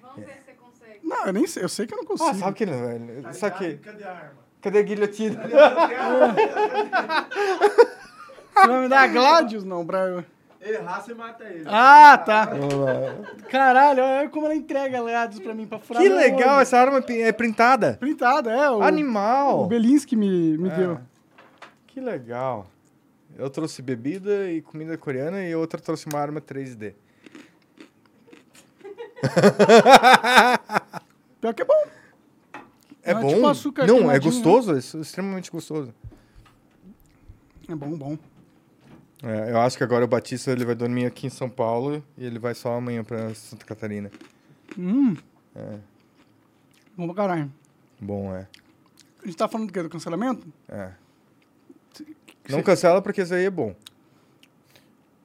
Vamos 0.00 0.24
ver 0.24 0.32
se 0.32 0.40
você 0.46 0.52
consegue. 0.54 1.00
Não, 1.04 1.26
eu 1.26 1.32
nem 1.34 1.46
sei, 1.46 1.62
eu 1.62 1.68
sei 1.68 1.86
que 1.86 1.92
eu 1.92 1.98
não 1.98 2.06
consigo. 2.06 2.30
Ah, 2.30 2.34
sabe 2.34 2.56
que 2.56 2.64
não, 2.64 2.78
velho? 2.86 3.34
Sabe 3.34 3.58
que. 3.58 3.74
Cadê 3.84 4.02
a 4.04 4.10
arma? 4.10 4.32
Cadê 4.62 4.78
a 4.78 4.82
guilhotina? 4.82 5.42
Você 8.56 8.66
vai 8.68 8.80
me 8.80 8.88
dar 8.88 9.02
a 9.02 9.06
Gladius? 9.06 9.64
Não, 9.64 9.84
pra 9.84 9.98
eu... 10.06 10.24
Errar, 10.62 11.00
você 11.02 11.12
mata 11.12 11.44
ele. 11.44 11.64
Ah, 11.66 12.16
tá. 12.16 12.48
Caralho, 13.50 14.02
olha 14.02 14.28
como 14.30 14.46
ela 14.46 14.54
entrega 14.56 14.98
Gladius 15.02 15.40
pra 15.40 15.54
mim, 15.54 15.66
pra 15.66 15.78
furar 15.78 16.02
Que 16.02 16.08
legal, 16.08 16.54
olho. 16.54 16.62
essa 16.62 16.78
arma 16.78 17.04
é 17.06 17.32
printada. 17.32 17.98
Printada, 18.00 18.50
é. 18.50 18.70
O, 18.70 18.82
Animal. 18.82 19.64
o 19.64 19.66
Belinsky 19.66 20.16
me, 20.16 20.56
me 20.56 20.70
É. 20.70 20.74
deu. 20.74 20.98
Que 21.86 22.00
legal. 22.00 22.66
Eu 23.38 23.50
trouxe 23.50 23.82
bebida 23.82 24.50
e 24.50 24.62
comida 24.62 24.96
coreana 24.96 25.44
e 25.44 25.54
outra 25.54 25.80
trouxe 25.80 26.06
uma 26.06 26.18
arma 26.18 26.40
3D. 26.40 26.94
Pior 31.40 31.54
que 31.54 31.62
é 31.62 31.64
bom. 31.64 31.84
É 33.02 33.12
Não, 33.12 33.20
é 33.20 33.22
bom? 33.22 33.28
tipo 33.28 33.46
açúcar 33.46 33.86
Não, 33.86 33.96
é 33.96 33.98
queimadinho, 34.18 34.32
gostoso, 34.32 34.74
é 34.74 34.78
extremamente 35.00 35.50
gostoso. 35.50 35.94
É 37.68 37.74
bom, 37.74 37.96
bom. 37.96 38.18
É, 39.22 39.50
eu 39.50 39.60
acho 39.60 39.76
que 39.76 39.84
agora 39.84 40.04
o 40.04 40.08
Batista 40.08 40.50
ele 40.50 40.64
vai 40.64 40.74
dormir 40.74 41.06
aqui 41.06 41.26
em 41.26 41.30
São 41.30 41.48
Paulo 41.48 42.02
e 42.16 42.24
ele 42.24 42.38
vai 42.38 42.54
só 42.54 42.76
amanhã 42.76 43.02
pra 43.04 43.34
Santa 43.34 43.64
Catarina. 43.64 44.10
Hum. 44.78 45.16
É. 45.54 45.78
Bom 46.96 47.06
pra 47.06 47.14
caralho. 47.14 47.52
Bom, 48.00 48.34
é. 48.34 48.46
A 49.22 49.26
gente 49.26 49.36
tá 49.36 49.48
falando 49.48 49.68
do 49.68 49.72
quê? 49.72 49.82
Do 49.82 49.88
cancelamento? 49.88 50.46
é. 50.68 50.92
Não 52.48 52.62
cancela 52.62 53.02
porque 53.02 53.22
isso 53.22 53.34
aí 53.34 53.44
é 53.44 53.50
bom. 53.50 53.74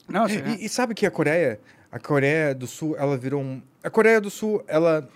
Não, 0.08 0.24
assim, 0.24 0.40
E, 0.60 0.66
e 0.66 0.70
sabe 0.70 0.94
que 0.94 1.06
a 1.06 1.12
Coreia, 1.12 1.60
a 1.92 2.00
Coreia 2.00 2.54
do 2.54 2.68
Sul, 2.68 2.96
ela 2.98 3.18
virou 3.18 3.42
um... 3.42 3.62
A 3.84 3.90
Coreia 3.90 4.20
do 4.20 4.30
Sul, 4.30 4.64
ela, 4.68 5.08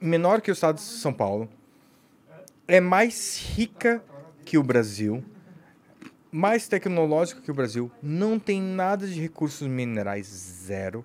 menor 0.00 0.40
que 0.40 0.50
o 0.50 0.52
estado 0.52 0.76
de 0.76 0.82
São 0.82 1.12
Paulo, 1.12 1.48
é 2.66 2.80
mais 2.80 3.38
rica 3.56 4.02
que 4.44 4.58
o 4.58 4.62
Brasil, 4.62 5.24
mais 6.30 6.68
tecnológica 6.68 7.40
que 7.40 7.50
o 7.50 7.54
Brasil, 7.54 7.90
não 8.02 8.38
tem 8.38 8.60
nada 8.60 9.06
de 9.06 9.20
recursos 9.20 9.66
minerais, 9.66 10.26
zero, 10.26 11.04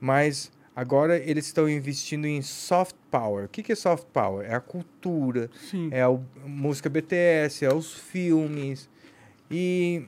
mas 0.00 0.50
agora 0.74 1.18
eles 1.18 1.46
estão 1.46 1.68
investindo 1.68 2.26
em 2.26 2.40
soft 2.42 2.96
power. 3.10 3.44
O 3.44 3.48
que, 3.48 3.62
que 3.62 3.72
é 3.72 3.74
soft 3.74 4.06
power? 4.12 4.50
É 4.50 4.54
a 4.54 4.60
cultura, 4.60 5.50
sim. 5.70 5.88
é 5.92 6.02
a 6.02 6.10
música 6.46 6.88
BTS, 6.88 7.64
é 7.64 7.72
os 7.72 7.94
filmes. 7.94 8.88
E 9.52 10.04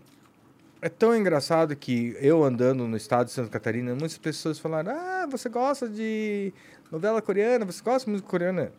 é 0.81 0.89
tão 0.89 1.15
engraçado 1.15 1.77
que 1.77 2.17
eu 2.19 2.43
andando 2.43 2.89
no 2.89 2.97
estado 2.97 3.27
de 3.27 3.33
Santa 3.33 3.51
Catarina, 3.51 3.91
muitas 3.91 4.17
pessoas 4.17 4.59
falaram: 4.59 4.93
Ah, 4.93 5.27
você 5.31 5.49
gosta 5.51 5.89
de 5.89 6.53
novela 6.91 7.21
coreana? 7.21 7.65
Você 7.67 7.83
gosta 7.83 8.07
de 8.07 8.11
música 8.13 8.29
coreana? 8.29 8.73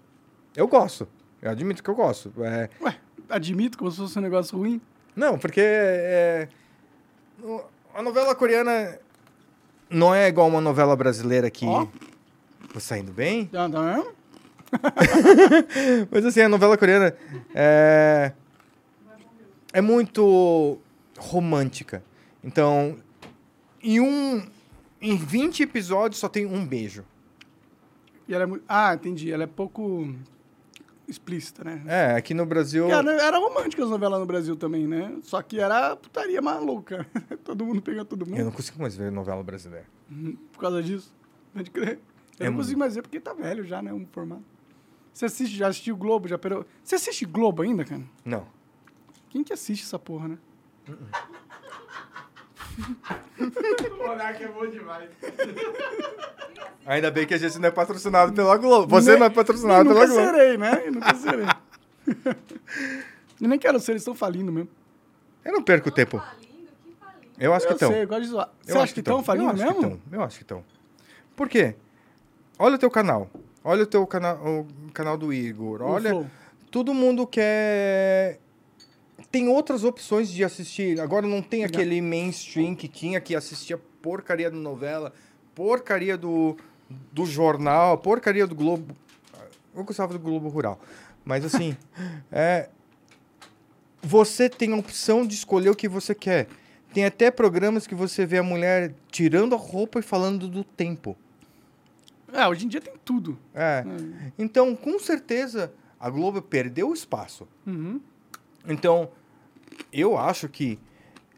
Eu 0.56 0.68
gosto. 0.68 1.08
Eu 1.42 1.52
admito 1.52 1.84
que 1.84 1.90
eu 1.90 1.96
gosto. 1.96 2.34
É, 2.44 2.70
Ué, 2.82 2.98
admito 3.30 3.78
como 3.78 3.92
se 3.92 3.98
fosse 3.98 4.18
um 4.18 4.22
negócio 4.22 4.58
ruim. 4.58 4.82
não, 5.16 5.38
porque 5.38 5.62
é, 5.62 6.48
a 7.94 8.02
novela 8.02 8.34
coreana 8.34 9.00
não 9.90 10.16
é 10.16 10.28
igual 10.28 10.48
uma 10.48 10.62
novela 10.62 10.96
brasileira 10.96 11.50
que. 11.52 11.66
Ó. 11.66 11.86
Tô 12.74 12.80
saindo 12.80 13.12
bem? 13.12 13.46
Tá, 13.46 13.70
tá 13.70 13.82
vendo? 13.82 14.16
Mas 16.12 16.26
assim, 16.26 16.42
a 16.42 16.50
novela 16.50 16.78
coreana 16.78 17.16
é, 17.54 18.32
é 19.78 19.82
muito 19.82 20.80
romântica. 21.18 22.02
Então, 22.42 22.98
em 23.84 24.00
um. 24.00 24.42
Em 25.02 25.18
20 25.18 25.62
episódios 25.64 26.20
só 26.20 26.30
tem 26.30 26.46
um 26.46 26.66
beijo. 26.66 27.04
E 28.28 28.34
ela 28.34 28.44
é 28.44 28.48
muito... 28.48 28.64
Ah, 28.68 28.94
entendi. 28.96 29.32
Ela 29.32 29.44
é 29.44 29.48
pouco 29.48 30.16
explícita, 31.08 31.64
né? 31.64 31.84
É, 31.86 32.12
aqui 32.16 32.34
no 32.34 32.46
Brasil. 32.46 32.90
Era, 32.90 33.12
era 33.22 33.38
romântica 33.38 33.84
as 33.84 33.90
novelas 33.90 34.20
no 34.20 34.26
Brasil 34.26 34.56
também, 34.56 34.88
né? 34.88 35.16
Só 35.22 35.42
que 35.42 35.60
era 35.60 35.96
putaria 35.96 36.42
maluca. 36.42 37.06
todo 37.44 37.66
mundo 37.66 37.82
pegando 37.82 38.06
todo 38.06 38.26
mundo 38.26 38.40
Eu 38.40 38.46
não 38.46 38.52
consigo 38.52 38.82
mais 38.82 38.96
ver 38.96 39.12
novela 39.12 39.44
brasileira. 39.44 39.86
por 40.54 40.60
causa 40.62 40.82
disso. 40.82 41.14
Pode 41.54 41.70
crer. 41.70 42.00
Eu 42.40 42.48
É 42.48 42.50
não 42.50 42.58
consigo 42.58 42.72
muito. 42.72 42.80
mais 42.80 42.96
ver 42.96 43.02
porque 43.04 43.20
tá 43.20 43.34
velho 43.34 43.64
já, 43.66 43.82
né? 43.82 43.94
Um 43.94 44.08
formato. 44.08 44.44
Você 45.14 45.26
assiste, 45.26 45.56
já 45.56 45.68
assistiu 45.68 45.96
Globo? 45.96 46.28
Já 46.28 46.38
perou... 46.38 46.66
Você 46.84 46.96
assiste 46.96 47.26
Globo 47.26 47.62
ainda, 47.62 47.86
cara? 47.86 48.02
Não. 48.24 48.48
Quem 49.36 49.44
que 49.44 49.52
assiste 49.52 49.84
essa 49.84 50.00
porra, 50.00 50.30
né? 50.30 50.38
O 53.38 54.08
Monark 54.08 54.42
é 54.42 54.48
bom 54.48 54.66
demais. 54.68 55.10
Ainda 56.86 57.12
bem 57.12 57.28
que 57.28 57.34
a 57.34 57.38
gente 57.38 57.60
não 57.60 57.68
é 57.68 57.72
patrocinado 57.72 58.32
pela 58.32 58.56
Globo. 58.58 58.88
Você 58.88 59.12
Nem- 59.12 59.20
não 59.20 59.26
é 59.26 59.30
patrocinado 59.30 59.84
nunca 59.90 60.00
pela 60.02 60.14
Globo. 60.14 60.26
serei, 60.32 60.58
né? 60.58 60.84
Eu 60.86 60.92
nunca 60.94 61.16
serei. 61.16 61.46
Eu 63.42 63.50
nem 63.50 63.60
quero 63.60 63.78
ser, 63.82 63.92
eles 63.92 64.02
estão 64.04 64.16
falindo 64.16 64.54
mesmo. 64.54 64.70
Eu 65.44 65.52
não 65.52 65.62
perco 65.62 65.92
tempo. 65.92 66.18
Falindo? 66.18 66.48
Que 66.86 66.96
falindo? 66.98 67.34
Eu 67.38 67.54
acho 67.54 67.66
que 67.66 67.74
eu 67.74 67.76
estão. 67.76 67.92
sei, 67.92 68.04
eu 68.04 68.08
gosto 68.08 68.22
de 68.22 68.28
zoar. 68.30 68.50
Você 68.62 68.72
Eu 68.72 68.82
acha 68.82 68.94
que 68.94 69.00
estão 69.02 69.22
falindo 69.24 69.48
eu 69.48 69.50
acho 69.54 69.64
mesmo? 69.66 69.76
Que 69.76 69.82
tão. 69.82 70.00
Eu 70.14 70.24
acho 70.24 70.38
que 70.38 70.44
estão. 70.44 70.64
Por 71.36 71.50
quê? 71.50 71.76
Olha 72.58 72.76
o 72.76 72.80
teu 72.80 72.90
canal. 72.90 73.30
Olha 73.66 73.84
o 73.84 73.86
teu 73.86 74.08
canal, 74.08 74.38
o 74.38 74.66
canal 74.94 75.18
do 75.18 75.34
Igor. 75.34 75.82
Olha, 75.82 76.26
todo 76.72 76.94
mundo 76.94 77.28
quer. 77.28 78.40
Tem 79.36 79.50
outras 79.50 79.84
opções 79.84 80.30
de 80.30 80.46
assistir. 80.46 80.98
Agora 81.02 81.28
não 81.28 81.42
tem 81.42 81.66
aquele 81.66 82.00
mainstream 82.00 82.74
que 82.74 82.88
tinha 82.88 83.20
que 83.20 83.36
assistir 83.36 83.74
a 83.74 83.78
porcaria 84.02 84.50
da 84.50 84.56
novela, 84.56 85.12
porcaria 85.54 86.18
do, 86.18 86.56
do 87.12 87.26
jornal, 87.26 87.98
porcaria 87.98 88.48
do 88.48 88.56
Globo. 88.56 88.96
Eu 89.76 89.84
gostava 89.84 90.14
do 90.14 90.20
Globo 90.20 90.48
Rural. 90.48 90.80
Mas 91.26 91.44
assim, 91.44 91.76
é, 92.32 92.70
você 94.02 94.48
tem 94.48 94.72
a 94.72 94.78
opção 94.78 95.28
de 95.28 95.36
escolher 95.36 95.70
o 95.70 95.76
que 95.76 95.90
você 95.90 96.16
quer. 96.16 96.48
Tem 96.94 97.04
até 97.04 97.30
programas 97.30 97.86
que 97.86 97.94
você 97.94 98.26
vê 98.26 98.38
a 98.38 98.44
mulher 98.44 98.96
tirando 99.12 99.54
a 99.54 99.58
roupa 99.58 100.00
e 100.00 100.02
falando 100.02 100.48
do 100.48 100.64
tempo. 100.64 101.18
É, 102.32 102.48
hoje 102.48 102.68
em 102.68 102.70
dia 102.70 102.80
tem 102.80 102.94
tudo. 103.04 103.38
É. 103.54 103.84
Então, 104.40 104.74
com 104.78 104.98
certeza, 104.98 105.74
a 106.00 106.10
Globo 106.10 106.42
perdeu 106.42 106.94
espaço. 106.94 107.46
Uhum. 107.68 108.00
Então, 108.66 109.10
eu 109.92 110.18
acho 110.18 110.48
que 110.50 110.80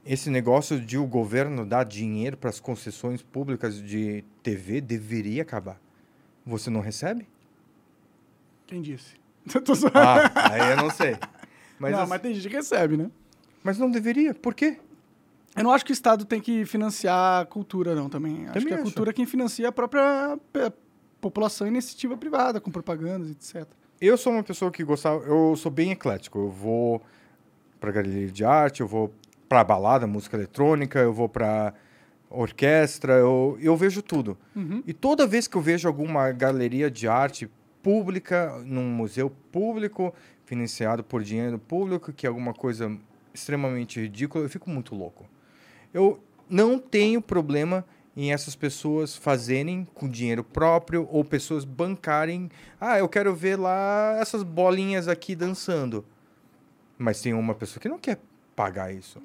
esse 0.06 0.30
negócio 0.30 0.80
de 0.80 0.98
o 0.98 1.06
governo 1.06 1.66
dar 1.66 1.84
dinheiro 1.84 2.38
para 2.38 2.50
as 2.50 2.60
concessões 2.60 3.22
públicas 3.22 3.82
de 3.82 4.24
TV 4.42 4.80
deveria 4.82 5.42
acabar. 5.42 5.80
Você 6.46 6.70
não 6.70 6.80
recebe? 6.82 7.28
Quem 8.66 8.82
disse? 8.82 9.16
Eu 9.54 9.76
zoando. 9.76 9.98
Ah, 9.98 10.52
aí 10.52 10.72
eu 10.72 10.78
não 10.78 10.90
sei. 10.90 11.16
Mas, 11.80 11.92
não, 11.92 12.02
assim- 12.02 12.10
mas 12.10 12.22
tem 12.22 12.34
gente 12.34 12.50
que 12.50 12.56
recebe, 12.56 12.98
né? 12.98 13.10
mas 13.64 13.78
não 13.78 13.90
deveria. 13.92 14.34
Por 14.34 14.54
quê? 14.54 14.78
Eu 15.56 15.64
não 15.64 15.72
acho 15.72 15.84
que 15.86 15.92
o 15.92 15.94
Estado 15.94 16.24
tem 16.26 16.40
que 16.40 16.66
financiar 16.66 17.42
a 17.42 17.46
cultura, 17.46 17.96
não, 17.96 18.10
também. 18.10 18.44
Acho 18.46 18.54
Também 18.54 18.68
que 18.68 18.74
a 18.74 18.76
acho. 18.78 18.84
cultura 18.84 19.10
é 19.10 19.14
quem 19.14 19.26
financia 19.26 19.68
a 19.68 19.72
própria 19.72 20.38
população 21.20 21.66
iniciativa 21.68 22.16
privada, 22.16 22.62
com 22.62 22.70
propagandas, 22.72 23.30
etc. 23.32 23.68
Eu 24.00 24.18
sou 24.18 24.32
uma 24.34 24.44
pessoa 24.44 24.70
que 24.72 24.84
gostava, 24.84 25.24
eu 25.26 25.56
sou 25.56 25.72
bem 25.72 25.92
eclético. 25.92 26.40
Eu 26.40 26.50
vou 26.50 27.02
para 27.80 27.92
galeria 27.92 28.28
de 28.28 28.44
arte, 28.44 28.82
eu 28.82 28.88
vou 28.88 29.14
para 29.48 29.64
balada, 29.64 30.06
música 30.06 30.36
eletrônica, 30.36 31.00
eu 31.00 31.14
vou 31.14 31.30
para 31.30 31.74
orquestra, 32.30 33.14
eu, 33.14 33.58
eu 33.62 33.76
vejo 33.78 34.02
tudo. 34.02 34.38
Uhum. 34.56 34.84
E 34.86 34.94
toda 34.94 35.26
vez 35.26 35.48
que 35.48 35.56
eu 35.56 35.62
vejo 35.62 35.88
alguma 35.88 36.32
galeria 36.32 36.92
de 36.92 37.08
arte 37.08 37.50
pública, 37.82 38.62
num 38.66 38.90
museu 38.90 39.32
público, 39.52 40.14
financiado 40.46 41.04
por 41.04 41.24
dinheiro 41.24 41.58
público, 41.58 42.12
que 42.12 42.26
é 42.26 42.30
alguma 42.30 42.54
coisa 42.54 42.98
extremamente 43.34 44.00
ridícula, 44.00 44.44
eu 44.44 44.50
fico 44.50 44.70
muito 44.70 44.96
louco. 44.96 45.26
Eu 45.94 46.20
não 46.50 46.80
tenho 46.80 47.22
problema 47.22 47.86
em 48.16 48.34
essas 48.34 48.56
pessoas 48.56 49.16
fazerem 49.16 49.88
com 49.94 50.10
dinheiro 50.10 50.44
próprio 50.44 51.08
ou 51.12 51.24
pessoas 51.24 51.64
bancarem. 51.64 52.50
Ah, 52.82 52.98
eu 52.98 53.08
quero 53.08 53.36
ver 53.36 53.58
lá 53.58 54.18
essas 54.20 54.42
bolinhas 54.42 55.08
aqui 55.08 55.36
dançando. 55.36 56.04
Mas 56.98 57.22
tem 57.22 57.34
uma 57.34 57.54
pessoa 57.54 57.82
que 57.82 57.88
não 57.88 58.00
quer 58.00 58.20
pagar 58.56 58.94
isso. 58.94 59.22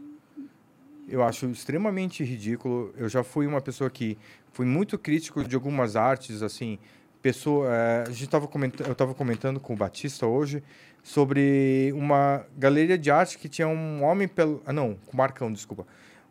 Eu 1.08 1.22
acho 1.22 1.46
extremamente 1.46 2.22
ridículo. 2.22 2.92
Eu 2.96 3.08
já 3.08 3.24
fui 3.24 3.46
uma 3.46 3.60
pessoa 3.60 3.90
que 3.90 4.16
fui 4.52 4.66
muito 4.66 4.98
crítico 4.98 5.42
de 5.42 5.54
algumas 5.54 5.96
artes, 5.96 6.42
assim. 6.42 6.78
Pessoa, 7.20 7.68
eh, 7.70 8.04
a 8.08 8.10
gente 8.10 8.28
tava 8.28 8.48
comentando, 8.48 8.86
eu 8.86 8.92
estava 8.92 9.14
comentando 9.14 9.60
com 9.60 9.74
o 9.74 9.76
Batista 9.76 10.26
hoje 10.26 10.62
sobre 11.02 11.92
uma 11.94 12.44
galeria 12.56 12.98
de 12.98 13.10
arte 13.10 13.38
que 13.38 13.48
tinha 13.48 13.66
um 13.68 14.02
homem 14.02 14.28
pelado. 14.28 14.62
Ah, 14.66 14.72
não, 14.72 14.94
com 15.06 15.12
o 15.12 15.16
Marcão, 15.16 15.52
desculpa. 15.52 15.86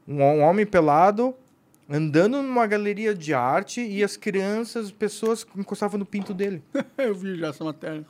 Um, 0.07 0.21
um 0.21 0.41
homem 0.41 0.65
pelado, 0.65 1.33
andando 1.89 2.41
numa 2.41 2.67
galeria 2.67 3.13
de 3.13 3.33
arte 3.33 3.81
e 3.81 4.03
as 4.03 4.17
crianças, 4.17 4.87
as 4.87 4.91
pessoas 4.91 5.45
encostavam 5.57 5.97
no 5.97 6.05
pinto 6.05 6.33
dele. 6.33 6.63
Eu 6.97 7.15
vi 7.15 7.37
já 7.37 7.47
essa 7.47 7.63
matéria. 7.63 8.05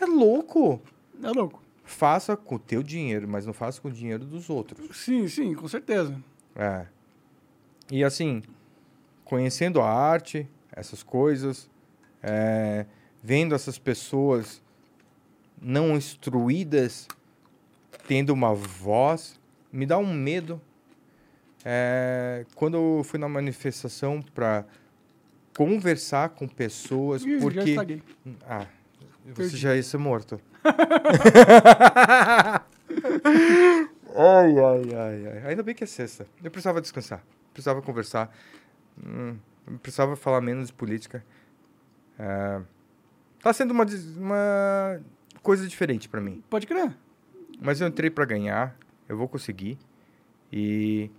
É 0.00 0.06
louco. 0.06 0.80
É 1.22 1.30
louco. 1.30 1.65
Faça 1.86 2.36
com 2.36 2.56
o 2.56 2.58
teu 2.58 2.82
dinheiro, 2.82 3.28
mas 3.28 3.46
não 3.46 3.52
faça 3.52 3.80
com 3.80 3.86
o 3.86 3.92
dinheiro 3.92 4.24
dos 4.24 4.50
outros. 4.50 4.96
Sim, 4.96 5.28
sim, 5.28 5.54
com 5.54 5.68
certeza. 5.68 6.20
É. 6.56 6.86
E 7.90 8.02
assim, 8.02 8.42
conhecendo 9.24 9.80
a 9.80 9.88
arte, 9.88 10.48
essas 10.72 11.04
coisas, 11.04 11.70
é, 12.20 12.86
vendo 13.22 13.54
essas 13.54 13.78
pessoas 13.78 14.60
não 15.62 15.96
instruídas 15.96 17.06
tendo 18.08 18.30
uma 18.32 18.52
voz, 18.52 19.38
me 19.72 19.86
dá 19.86 19.96
um 19.96 20.12
medo. 20.12 20.60
É, 21.64 22.44
quando 22.56 22.76
eu 22.76 23.04
fui 23.04 23.18
na 23.18 23.28
manifestação 23.28 24.20
para 24.20 24.64
conversar 25.56 26.30
com 26.30 26.48
pessoas, 26.48 27.22
Ih, 27.22 27.36
já 27.36 27.40
porque 27.40 27.60
estraguei. 27.60 28.02
ah, 28.44 28.66
você 29.24 29.34
Perdi. 29.34 29.56
já 29.56 29.74
ia 29.76 29.82
ser 29.82 29.98
morto. 29.98 30.40
Ai, 34.16 34.58
ai, 34.58 34.94
ai, 34.94 35.26
ai. 35.26 35.46
Ainda 35.50 35.62
bem 35.62 35.74
que 35.74 35.84
é 35.84 35.86
sexta. 35.86 36.26
Eu 36.42 36.50
precisava 36.50 36.80
descansar. 36.80 37.22
Precisava 37.52 37.80
conversar. 37.82 38.34
Hum, 39.04 39.36
precisava 39.82 40.16
falar 40.16 40.40
menos 40.40 40.68
de 40.68 40.72
política. 40.72 41.24
É, 42.18 42.60
tá 43.42 43.52
sendo 43.52 43.72
uma, 43.72 43.84
uma 44.16 45.00
coisa 45.42 45.66
diferente 45.66 46.08
para 46.08 46.20
mim. 46.20 46.42
Pode 46.48 46.66
crer. 46.66 46.94
Mas 47.60 47.80
eu 47.80 47.88
entrei 47.88 48.10
para 48.10 48.24
ganhar. 48.24 48.76
Eu 49.08 49.16
vou 49.16 49.28
conseguir. 49.28 49.78
E 50.52 51.10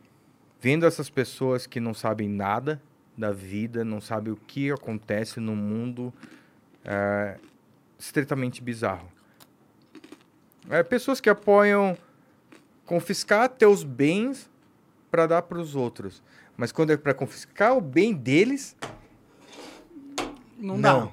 vendo 0.59 0.85
essas 0.85 1.09
pessoas 1.09 1.67
que 1.67 1.79
não 1.79 1.93
sabem 1.93 2.29
nada 2.29 2.81
da 3.17 3.31
vida, 3.31 3.83
não 3.83 3.99
sabem 3.99 4.31
o 4.31 4.35
que 4.35 4.71
acontece 4.71 5.39
no 5.39 5.55
mundo, 5.55 6.13
é 6.85 7.37
estritamente 7.97 8.61
bizarro. 8.61 9.09
É, 10.69 10.83
pessoas 10.83 11.21
que 11.21 11.29
apoiam 11.29 11.97
confiscar 12.85 13.49
teus 13.49 13.83
bens 13.83 14.49
para 15.09 15.25
dar 15.27 15.41
para 15.41 15.59
os 15.59 15.75
outros. 15.75 16.21
Mas 16.55 16.71
quando 16.71 16.91
é 16.91 16.97
para 16.97 17.13
confiscar 17.13 17.75
o 17.77 17.81
bem 17.81 18.13
deles, 18.13 18.75
Não, 20.57 20.77
Não. 20.77 21.05
dá. 21.05 21.11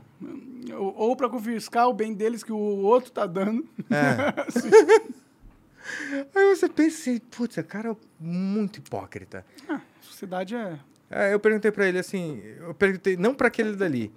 Ou, 0.77 0.95
ou 0.97 1.17
pra 1.17 1.29
confiscar 1.29 1.89
o 1.89 1.93
bem 1.93 2.15
deles 2.15 2.43
que 2.43 2.53
o 2.53 2.57
outro 2.57 3.13
tá 3.13 3.27
dando. 3.27 3.69
aí 6.35 6.57
você 6.57 6.69
pensa 6.69 7.11
assim, 7.11 7.19
putz, 7.19 7.57
cara 7.69 7.91
é 7.91 7.97
muito 8.19 8.79
hipócrita. 8.79 9.45
A 9.69 9.81
sociedade 10.01 10.55
é. 10.55 10.79
É, 11.11 11.35
eu 11.35 11.39
perguntei 11.39 11.71
pra 11.71 11.87
ele 11.87 11.99
assim, 11.99 12.41
eu 12.59 12.75
perguntei, 12.75 13.17
não 13.17 13.35
pra 13.35 13.49
aquele 13.49 13.77
dali, 13.77 14.11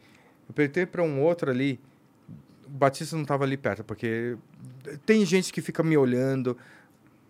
eu 0.48 0.54
perguntei 0.54 0.86
pra 0.86 1.04
um 1.04 1.22
outro 1.22 1.52
ali, 1.52 1.80
o 2.68 2.70
Batista 2.70 3.16
não 3.16 3.26
tava 3.26 3.44
ali 3.44 3.58
perto, 3.58 3.84
porque 3.84 4.38
tem 5.06 5.26
gente 5.26 5.52
que 5.52 5.62
fica 5.62 5.82
me 5.82 5.98
olhando 5.98 6.58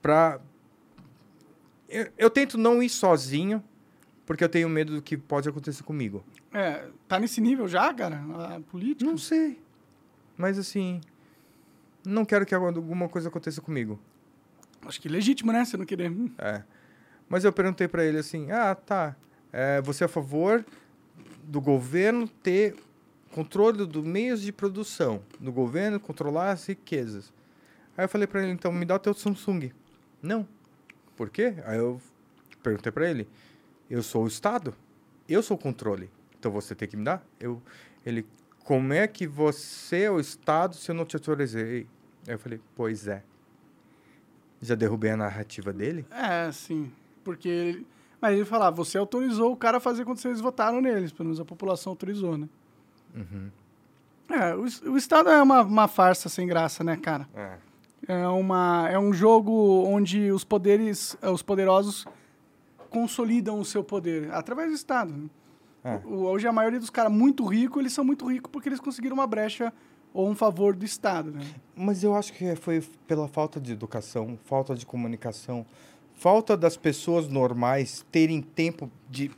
pra... 0.02 0.40
Eu, 1.88 2.12
eu 2.18 2.30
tento 2.30 2.58
não 2.58 2.84
ir 2.84 2.90
sozinho, 2.90 3.64
porque 4.26 4.44
eu 4.44 4.50
tenho 4.50 4.68
medo 4.68 4.96
do 4.96 5.02
que 5.02 5.16
pode 5.16 5.48
acontecer 5.48 5.84
comigo. 5.84 6.24
É, 6.54 6.88
tá 7.08 7.20
nesse 7.20 7.40
nível 7.40 7.68
já, 7.68 7.94
cara? 7.94 8.22
A 8.56 8.60
política? 8.60 9.10
Não 9.10 9.18
sei, 9.18 9.62
mas 10.36 10.58
assim, 10.58 11.00
não 12.06 12.26
quero 12.26 12.46
que 12.46 12.54
alguma 12.54 13.08
coisa 13.08 13.30
aconteça 13.30 13.62
comigo. 13.62 14.00
Acho 14.86 15.02
que 15.02 15.08
é 15.08 15.12
legítimo, 15.12 15.52
né? 15.52 15.66
Você 15.66 15.78
não 15.78 15.86
querer. 15.86 16.12
É. 16.38 16.64
Mas 17.28 17.44
eu 17.44 17.52
perguntei 17.52 17.88
pra 17.88 18.06
ele 18.06 18.18
assim: 18.18 18.52
ah, 18.52 18.74
tá. 18.76 19.16
É, 19.52 19.82
você 19.82 20.04
é 20.04 20.06
a 20.06 20.10
favor 20.10 20.66
do 21.44 21.60
governo 21.60 22.28
ter 22.28 22.76
controle 23.44 23.86
dos 23.86 24.04
meios 24.04 24.42
de 24.42 24.52
produção, 24.52 25.22
do 25.40 25.52
governo 25.52 26.00
controlar 26.00 26.52
as 26.52 26.66
riquezas. 26.66 27.32
Aí 27.96 28.06
eu 28.06 28.10
falei 28.10 28.26
pra 28.28 28.42
ele: 28.42 28.52
então 28.52 28.72
me 28.72 28.84
dá 28.86 28.96
o 28.96 29.00
teu 29.00 29.14
Samsung. 29.14 29.72
Não. 30.22 30.48
Por 31.16 31.30
quê? 31.30 31.56
Aí 31.66 31.78
eu 31.78 32.02
perguntei 32.64 32.92
pra 32.92 33.10
ele: 33.10 33.28
eu 33.90 34.02
sou 34.02 34.24
o 34.24 34.28
Estado, 34.28 34.74
eu 35.30 35.44
sou 35.44 35.56
o 35.56 35.60
controle, 35.60 36.10
então 36.40 36.52
você 36.52 36.74
tem 36.74 36.88
que 36.88 36.98
me 36.98 37.04
dar? 37.04 37.24
Eu, 37.40 37.62
ele: 38.06 38.26
como 38.64 38.92
é 38.94 39.08
que 39.08 39.28
você 39.28 40.02
é 40.04 40.12
o 40.12 40.20
Estado 40.20 40.76
se 40.76 40.90
eu 40.90 40.96
não 40.96 41.06
te 41.06 41.16
autorizei? 41.16 41.88
Aí 42.28 42.34
eu 42.34 42.40
falei: 42.40 42.60
pois 42.76 43.08
é. 43.08 43.24
Já 44.60 44.74
derrubei 44.74 45.12
a 45.12 45.18
narrativa 45.18 45.72
dele? 45.72 46.06
É, 46.10 46.52
sim. 46.52 46.92
Porque. 47.24 47.48
ele- 47.48 47.88
Mas 48.20 48.36
ele 48.36 48.46
fala, 48.46 48.72
você 48.72 48.98
autorizou 48.98 49.52
o 49.54 49.56
cara 49.56 49.78
a 49.78 49.80
fazer 49.80 50.04
quando 50.04 50.18
vocês 50.18 50.42
votaram 50.42 50.82
neles. 50.82 51.12
Pelo 51.12 51.26
menos 51.26 51.40
a 51.40 51.46
população 51.46 51.92
autorizou, 51.92 52.36
né? 52.36 52.50
Uhum. 53.16 53.50
É, 54.30 54.56
o, 54.56 54.92
o 54.92 54.98
Estado 54.98 55.30
é 55.30 55.42
uma, 55.42 55.62
uma 55.62 55.88
farsa 55.88 56.28
sem 56.30 56.46
graça, 56.48 56.84
né, 56.84 56.98
cara? 56.98 57.28
É. 57.36 57.58
É, 58.08 58.28
uma, 58.28 58.88
é 58.90 58.98
um 59.00 59.12
jogo 59.14 59.84
onde 59.86 60.32
os 60.32 60.44
poderes, 60.44 61.18
eh, 61.22 61.30
os 61.30 61.42
poderosos 61.42 62.06
consolidam 62.90 63.60
o 63.60 63.66
seu 63.66 63.84
poder 63.84 64.32
através 64.34 64.70
do 64.70 64.76
Estado. 64.76 65.12
né? 65.14 65.30
É. 65.84 65.96
O- 66.06 66.26
Hoje 66.26 66.48
a 66.48 66.52
maioria 66.54 66.80
dos 66.80 66.90
caras 66.90 67.12
muito 67.12 67.46
ricos, 67.46 67.80
eles 67.80 67.94
são 67.94 68.04
muito 68.04 68.26
ricos 68.32 68.52
porque 68.52 68.70
eles 68.70 68.80
conseguiram 68.80 69.16
uma 69.16 69.28
brecha 69.28 69.74
ou 70.14 70.30
um 70.30 70.36
favor 70.36 70.76
do 70.76 70.86
Estado, 70.86 71.32
né? 71.32 71.46
Mas 71.76 72.04
eu 72.04 72.16
acho 72.16 72.34
que 72.34 72.56
foi 72.56 72.82
pela 73.08 73.28
falta 73.28 73.60
de 73.60 73.72
educação, 73.74 74.38
falta 74.46 74.74
de 74.76 74.86
comunicação, 74.86 75.66
falta 76.16 76.56
das 76.56 76.78
pessoas 76.78 77.28
normais 77.28 78.06
terem 78.12 78.42
tempo 78.42 78.90
de 79.10 79.30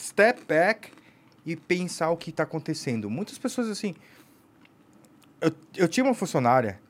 step 0.00 0.44
back 0.46 0.90
e 1.46 1.54
pensar 1.54 2.10
o 2.10 2.16
que 2.16 2.30
está 2.30 2.42
acontecendo. 2.42 3.08
Muitas 3.08 3.38
pessoas 3.38 3.70
assim. 3.70 3.94
Eu, 5.40 5.52
eu 5.76 5.88
tinha 5.88 6.04
uma 6.04 6.14
funcionária 6.14 6.80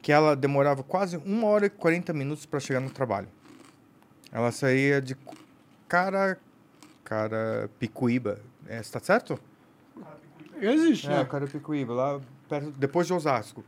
que 0.00 0.12
ela 0.12 0.36
demorava 0.36 0.82
quase 0.82 1.16
uma 1.18 1.48
hora 1.48 1.66
e 1.66 1.70
40 1.70 2.12
minutos 2.12 2.46
para 2.46 2.60
chegar 2.60 2.80
no 2.80 2.90
trabalho. 2.90 3.28
Ela 4.30 4.52
saía 4.52 5.02
de 5.02 5.16
cara. 5.88 6.38
Cara. 7.02 7.68
Picuíba. 7.80 8.40
É, 8.68 8.78
está 8.78 9.00
certo? 9.00 9.38
Existe, 10.60 11.06
É, 11.08 11.16
né? 11.18 11.24
Carapicuíba, 11.24 11.92
lá 11.92 12.20
perto, 12.48 12.70
depois 12.72 13.06
de 13.06 13.12
Osasco. 13.12 13.64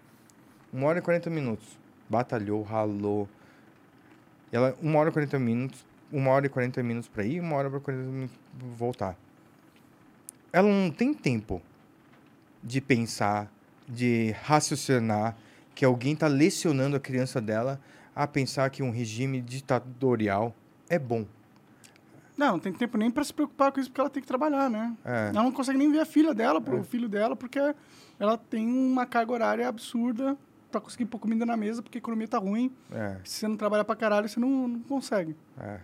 Uma 0.72 0.86
hora 0.86 1.00
e 1.00 1.02
40 1.02 1.28
minutos. 1.30 1.78
Batalhou, 2.08 2.62
ralou. 2.62 3.28
Ela, 4.52 4.76
uma 4.80 4.98
hora 4.98 5.08
e 5.08 5.12
40 5.12 5.38
minutos, 5.38 5.84
uma 6.12 6.30
hora 6.30 6.46
e 6.46 6.48
40 6.48 6.82
minutos 6.82 7.08
pra 7.08 7.24
ir, 7.24 7.40
uma 7.40 7.56
hora 7.56 7.68
e 7.68 7.80
40 7.80 8.04
minutos 8.10 8.36
pra 8.58 8.68
voltar. 8.76 9.16
Ela 10.52 10.68
não 10.68 10.90
tem 10.90 11.14
tempo 11.14 11.62
de 12.62 12.80
pensar, 12.80 13.50
de 13.88 14.32
raciocinar, 14.42 15.36
que 15.74 15.84
alguém 15.84 16.14
tá 16.14 16.26
lecionando 16.26 16.96
a 16.96 17.00
criança 17.00 17.40
dela 17.40 17.80
a 18.14 18.26
pensar 18.26 18.68
que 18.70 18.82
um 18.82 18.90
regime 18.90 19.40
ditatorial 19.40 20.54
é 20.88 20.98
bom. 20.98 21.24
Não, 22.36 22.52
não 22.52 22.58
tem 22.58 22.72
tempo 22.72 22.98
nem 22.98 23.10
pra 23.10 23.24
se 23.24 23.32
preocupar 23.32 23.72
com 23.72 23.80
isso 23.80 23.88
porque 23.90 24.00
ela 24.00 24.10
tem 24.10 24.22
que 24.22 24.26
trabalhar, 24.26 24.68
né? 24.68 24.96
É. 25.04 25.28
Ela 25.28 25.42
não 25.42 25.52
consegue 25.52 25.78
nem 25.78 25.90
ver 25.90 26.00
a 26.00 26.06
filha 26.06 26.34
dela, 26.34 26.60
pro 26.60 26.82
filho 26.82 27.08
dela, 27.08 27.34
porque 27.36 27.58
ela 28.18 28.36
tem 28.36 28.66
uma 28.66 29.06
carga 29.06 29.32
horária 29.32 29.68
absurda 29.68 30.36
pra 30.70 30.80
conseguir 30.80 31.04
pôr 31.06 31.18
comida 31.18 31.44
na 31.44 31.56
mesa, 31.56 31.82
porque 31.82 31.98
a 31.98 32.00
economia 32.00 32.28
tá 32.28 32.38
ruim. 32.38 32.72
É. 32.90 33.18
Se 33.24 33.40
você 33.40 33.48
não 33.48 33.56
trabalhar 33.56 33.84
pra 33.84 33.94
caralho, 33.96 34.28
você 34.28 34.40
não, 34.40 34.68
não 34.68 34.80
consegue. 34.80 35.36
É. 35.58 35.80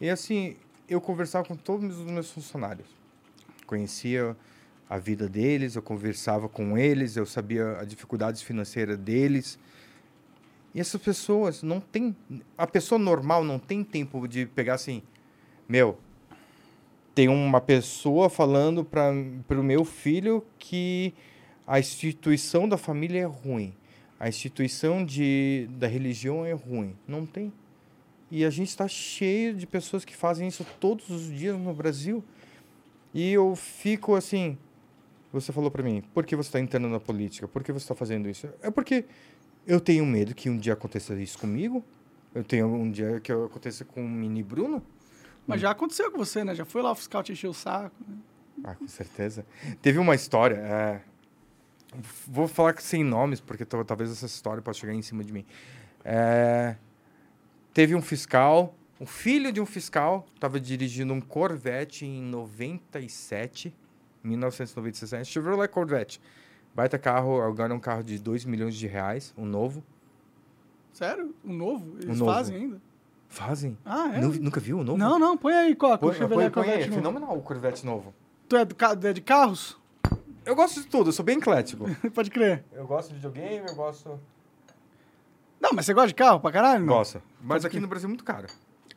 E 0.00 0.10
assim, 0.10 0.56
eu 0.88 1.00
conversava 1.00 1.46
com 1.46 1.56
todos 1.56 1.98
os 1.98 2.06
meus 2.06 2.30
funcionários. 2.30 2.95
Conhecia 3.66 4.36
a 4.88 4.98
vida 4.98 5.28
deles, 5.28 5.74
eu 5.74 5.82
conversava 5.82 6.48
com 6.48 6.78
eles, 6.78 7.16
eu 7.16 7.26
sabia 7.26 7.72
as 7.72 7.88
dificuldades 7.88 8.40
financeiras 8.42 8.96
deles. 8.96 9.58
E 10.74 10.80
essas 10.80 11.00
pessoas 11.00 11.62
não 11.62 11.80
têm. 11.80 12.14
A 12.56 12.66
pessoa 12.66 12.98
normal 12.98 13.42
não 13.42 13.58
tem 13.58 13.82
tempo 13.82 14.28
de 14.28 14.46
pegar 14.46 14.74
assim. 14.74 15.02
Meu, 15.68 15.98
tem 17.14 17.28
uma 17.28 17.60
pessoa 17.60 18.28
falando 18.28 18.84
para 18.84 19.10
o 19.58 19.62
meu 19.62 19.84
filho 19.84 20.44
que 20.58 21.14
a 21.66 21.80
instituição 21.80 22.68
da 22.68 22.76
família 22.76 23.20
é 23.20 23.24
ruim. 23.24 23.74
A 24.20 24.28
instituição 24.28 25.04
de, 25.04 25.66
da 25.72 25.86
religião 25.86 26.44
é 26.44 26.52
ruim. 26.52 26.94
Não 27.08 27.26
tem. 27.26 27.52
E 28.30 28.44
a 28.44 28.50
gente 28.50 28.68
está 28.68 28.86
cheio 28.86 29.54
de 29.54 29.66
pessoas 29.66 30.04
que 30.04 30.14
fazem 30.14 30.46
isso 30.46 30.64
todos 30.78 31.08
os 31.10 31.32
dias 31.32 31.58
no 31.58 31.72
Brasil. 31.72 32.22
E 33.16 33.32
eu 33.32 33.56
fico 33.56 34.14
assim. 34.14 34.58
Você 35.32 35.50
falou 35.52 35.70
para 35.70 35.82
mim, 35.82 36.02
por 36.14 36.24
que 36.26 36.36
você 36.36 36.48
está 36.48 36.60
entrando 36.60 36.86
na 36.88 37.00
política? 37.00 37.48
Por 37.48 37.62
que 37.64 37.72
você 37.72 37.84
está 37.84 37.94
fazendo 37.94 38.28
isso? 38.28 38.48
É 38.62 38.70
porque 38.70 39.04
eu 39.66 39.80
tenho 39.80 40.04
medo 40.04 40.34
que 40.34 40.48
um 40.50 40.56
dia 40.58 40.74
aconteça 40.74 41.14
isso 41.14 41.38
comigo. 41.38 41.82
Eu 42.34 42.44
tenho 42.44 42.66
um 42.68 42.90
dia 42.90 43.18
que 43.20 43.32
aconteça 43.32 43.84
com 43.84 44.04
o 44.04 44.08
mini 44.08 44.42
Bruno. 44.42 44.82
Mas 45.46 45.60
já 45.60 45.70
aconteceu 45.70 46.10
com 46.12 46.18
você, 46.18 46.44
né? 46.44 46.54
Já 46.54 46.64
foi 46.64 46.82
lá 46.82 46.92
o 46.92 46.94
fiscal 46.94 47.22
te 47.22 47.32
encher 47.32 47.48
o 47.48 47.54
saco. 47.54 47.94
né? 48.06 48.16
Ah, 48.64 48.74
com 48.74 48.86
certeza. 48.88 49.46
Teve 49.80 49.98
uma 49.98 50.14
história. 50.14 50.56
é, 50.56 51.00
Vou 52.26 52.46
falar 52.48 52.74
que 52.74 52.82
sem 52.82 53.02
nomes, 53.02 53.40
porque 53.40 53.64
tal- 53.64 53.84
talvez 53.84 54.10
essa 54.10 54.26
história 54.26 54.60
possa 54.62 54.80
chegar 54.80 54.92
em 54.92 55.00
cima 55.02 55.24
de 55.24 55.32
mim. 55.32 55.44
É, 56.04 56.76
Teve 57.72 57.94
um 57.94 58.02
fiscal 58.02 58.74
O 58.98 59.04
filho 59.06 59.52
de 59.52 59.60
um 59.60 59.66
fiscal 59.66 60.26
estava 60.34 60.58
dirigindo 60.58 61.12
um 61.12 61.20
Corvette 61.20 62.06
em 62.06 62.22
97, 62.22 63.74
1997, 64.24 65.30
Chevrolet 65.30 65.68
Corvette. 65.68 66.20
Baita 66.74 66.98
carro, 66.98 67.40
agora 67.42 67.72
é 67.72 67.76
um 67.76 67.80
carro 67.80 68.02
de 68.02 68.18
2 68.18 68.44
milhões 68.44 68.74
de 68.74 68.86
reais, 68.86 69.34
um 69.36 69.44
novo. 69.44 69.82
Sério? 70.92 71.34
Um 71.44 71.52
novo? 71.52 71.96
Eles 72.00 72.18
novo. 72.18 72.32
fazem 72.32 72.56
ainda? 72.56 72.80
Fazem. 73.28 73.76
Ah, 73.84 74.12
é? 74.14 74.20
Nu- 74.20 74.32
Nunca 74.40 74.60
viu 74.60 74.78
um 74.78 74.84
novo? 74.84 74.98
Não, 74.98 75.18
não, 75.18 75.36
põe 75.36 75.52
aí, 75.52 75.74
Coca. 75.74 75.98
Põe, 75.98 76.10
o 76.10 76.14
Chevrolet 76.14 76.50
põe, 76.50 76.62
põe 76.64 76.72
aí, 76.72 76.78
Corvette 76.78 76.84
é 76.84 76.86
novo. 76.90 77.02
fenomenal 77.02 77.36
o 77.38 77.42
Corvette 77.42 77.84
novo. 77.84 78.14
Tu 78.48 78.56
é, 78.56 78.64
do, 78.64 78.76
é 79.08 79.12
de 79.12 79.20
carros? 79.20 79.78
Eu 80.44 80.54
gosto 80.54 80.80
de 80.80 80.86
tudo, 80.86 81.08
eu 81.08 81.12
sou 81.12 81.24
bem 81.24 81.36
eclético. 81.38 81.84
Pode 82.14 82.30
crer. 82.30 82.64
eu 82.72 82.86
gosto 82.86 83.08
de 83.08 83.14
videogame, 83.16 83.68
eu 83.68 83.74
gosto... 83.74 84.18
Não, 85.60 85.70
mas 85.72 85.86
você 85.86 85.92
gosta 85.94 86.08
de 86.08 86.14
carro 86.14 86.38
pra 86.40 86.52
caralho? 86.52 86.84
Não? 86.84 86.94
Gosto. 86.94 87.20
Mas 87.42 87.64
aqui 87.64 87.80
no 87.80 87.88
Brasil 87.88 88.06
é 88.06 88.08
muito 88.10 88.24
caro. 88.24 88.46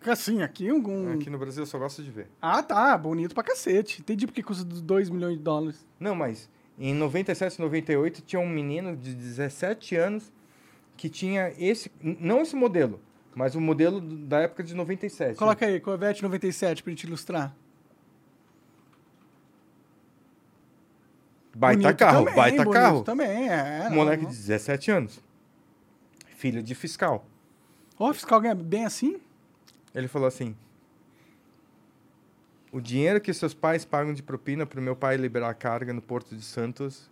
Assim, 0.05 0.41
aqui 0.41 0.71
um... 0.71 0.77
um- 0.87 1.13
Aqui 1.13 1.29
no 1.29 1.37
Brasil 1.37 1.61
eu 1.63 1.67
só 1.67 1.77
gosto 1.77 2.01
de 2.03 2.09
ver. 2.09 2.27
Ah, 2.41 2.63
tá. 2.63 2.97
Bonito 2.97 3.33
pra 3.35 3.43
cacete. 3.43 4.01
Entendi 4.01 4.25
porque 4.25 4.41
custa 4.41 4.63
2 4.63 5.09
milhões 5.09 5.37
de 5.37 5.43
dólares. 5.43 5.85
Não, 5.99 6.15
mas 6.15 6.49
em 6.77 6.93
97, 6.93 7.59
98 7.59 8.21
tinha 8.21 8.39
um 8.39 8.47
menino 8.49 8.95
de 8.95 9.13
17 9.13 9.95
anos 9.97 10.31
que 10.95 11.09
tinha 11.09 11.53
esse, 11.57 11.91
não 12.01 12.41
esse 12.41 12.55
modelo, 12.55 12.99
mas 13.35 13.55
o 13.55 13.61
modelo 13.61 13.99
da 14.01 14.39
época 14.39 14.63
de 14.63 14.73
97. 14.73 15.37
Coloca 15.37 15.65
aí, 15.65 15.79
Corvette 15.79 16.21
97 16.23 16.81
pra 16.83 16.91
gente 16.91 17.03
ilustrar. 17.05 17.53
Baita 21.55 21.81
Bonito 21.81 21.97
carro, 21.97 22.19
também, 22.19 22.35
baita 22.35 22.65
carro. 22.69 23.03
também, 23.03 23.49
é. 23.49 23.89
Moleque 23.89 24.23
não. 24.23 24.29
de 24.29 24.37
17 24.37 24.91
anos. 24.91 25.21
Filho 26.37 26.61
de 26.63 26.73
fiscal. 26.75 27.25
Ó, 27.97 28.09
o 28.09 28.13
fiscal 28.13 28.39
ganha 28.39 28.55
bem 28.55 28.85
assim? 28.85 29.19
Ele 29.93 30.07
falou 30.07 30.27
assim: 30.27 30.55
O 32.71 32.79
dinheiro 32.79 33.19
que 33.19 33.33
seus 33.33 33.53
pais 33.53 33.85
pagam 33.85 34.13
de 34.13 34.23
propina 34.23 34.65
para 34.65 34.79
o 34.79 34.83
meu 34.83 34.95
pai 34.95 35.17
liberar 35.17 35.49
a 35.49 35.53
carga 35.53 35.93
no 35.93 36.01
Porto 36.01 36.35
de 36.35 36.43
Santos 36.43 37.09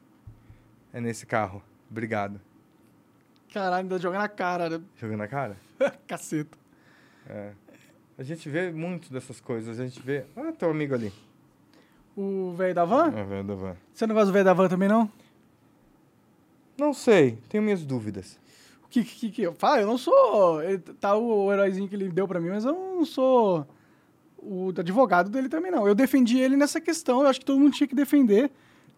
é 0.93 1.01
nesse 1.01 1.25
carro. 1.25 1.61
Obrigado. 1.89 2.39
Caralho, 3.53 3.83
ainda 3.83 3.97
joga 3.97 4.17
na 4.17 4.27
cara, 4.27 4.69
né? 4.69 4.81
Jogando 4.97 5.19
na 5.19 5.27
cara? 5.27 5.57
Caceta. 6.07 6.57
É. 7.29 7.51
A 8.17 8.23
gente 8.23 8.49
vê 8.49 8.71
muito 8.71 9.11
dessas 9.11 9.39
coisas. 9.39 9.79
A 9.79 9.83
gente 9.83 10.01
vê. 10.01 10.25
Ah, 10.35 10.51
teu 10.51 10.69
amigo 10.69 10.93
ali. 10.93 11.13
O 12.15 12.53
velho 12.53 12.73
da 12.73 12.83
van? 12.83 13.13
É, 13.15 13.23
velho 13.23 13.43
da 13.43 13.53
van. 13.53 13.77
Você 13.93 14.07
não 14.07 14.15
gosta 14.15 14.27
do 14.27 14.33
velho 14.33 14.45
da 14.45 14.53
van 14.53 14.67
também, 14.67 14.89
não? 14.89 15.11
Não 16.77 16.93
sei, 16.93 17.37
tenho 17.49 17.63
minhas 17.63 17.83
dúvidas. 17.83 18.39
Que, 18.89 19.03
que, 19.03 19.29
que 19.31 19.41
eu 19.41 19.53
falo? 19.53 19.81
Eu 19.81 19.87
não 19.87 19.97
sou. 19.97 20.61
ele- 20.63 20.77
Tá 20.79 21.15
o, 21.15 21.51
heróizinho 21.51 21.87
que 21.89 21.95
ele 21.95 22.09
deu 22.09 22.27
pra 22.27 22.39
mim, 22.39 22.49
mas 22.49 22.63
eu 22.65 22.73
não 22.73 23.03
sou 23.05 23.67
o 24.37 24.69
advogado 24.77 25.29
dele 25.29 25.49
também, 25.49 25.71
não. 25.71 25.87
Eu 25.87 25.93
defendi 25.95 26.37
ele 26.39 26.55
nessa 26.55 26.79
questão. 26.79 27.21
Eu 27.21 27.27
acho 27.27 27.39
que 27.39 27.45
todo 27.45 27.59
mundo 27.59 27.73
tinha 27.73 27.87
que 27.87 27.95
defender 27.95 28.49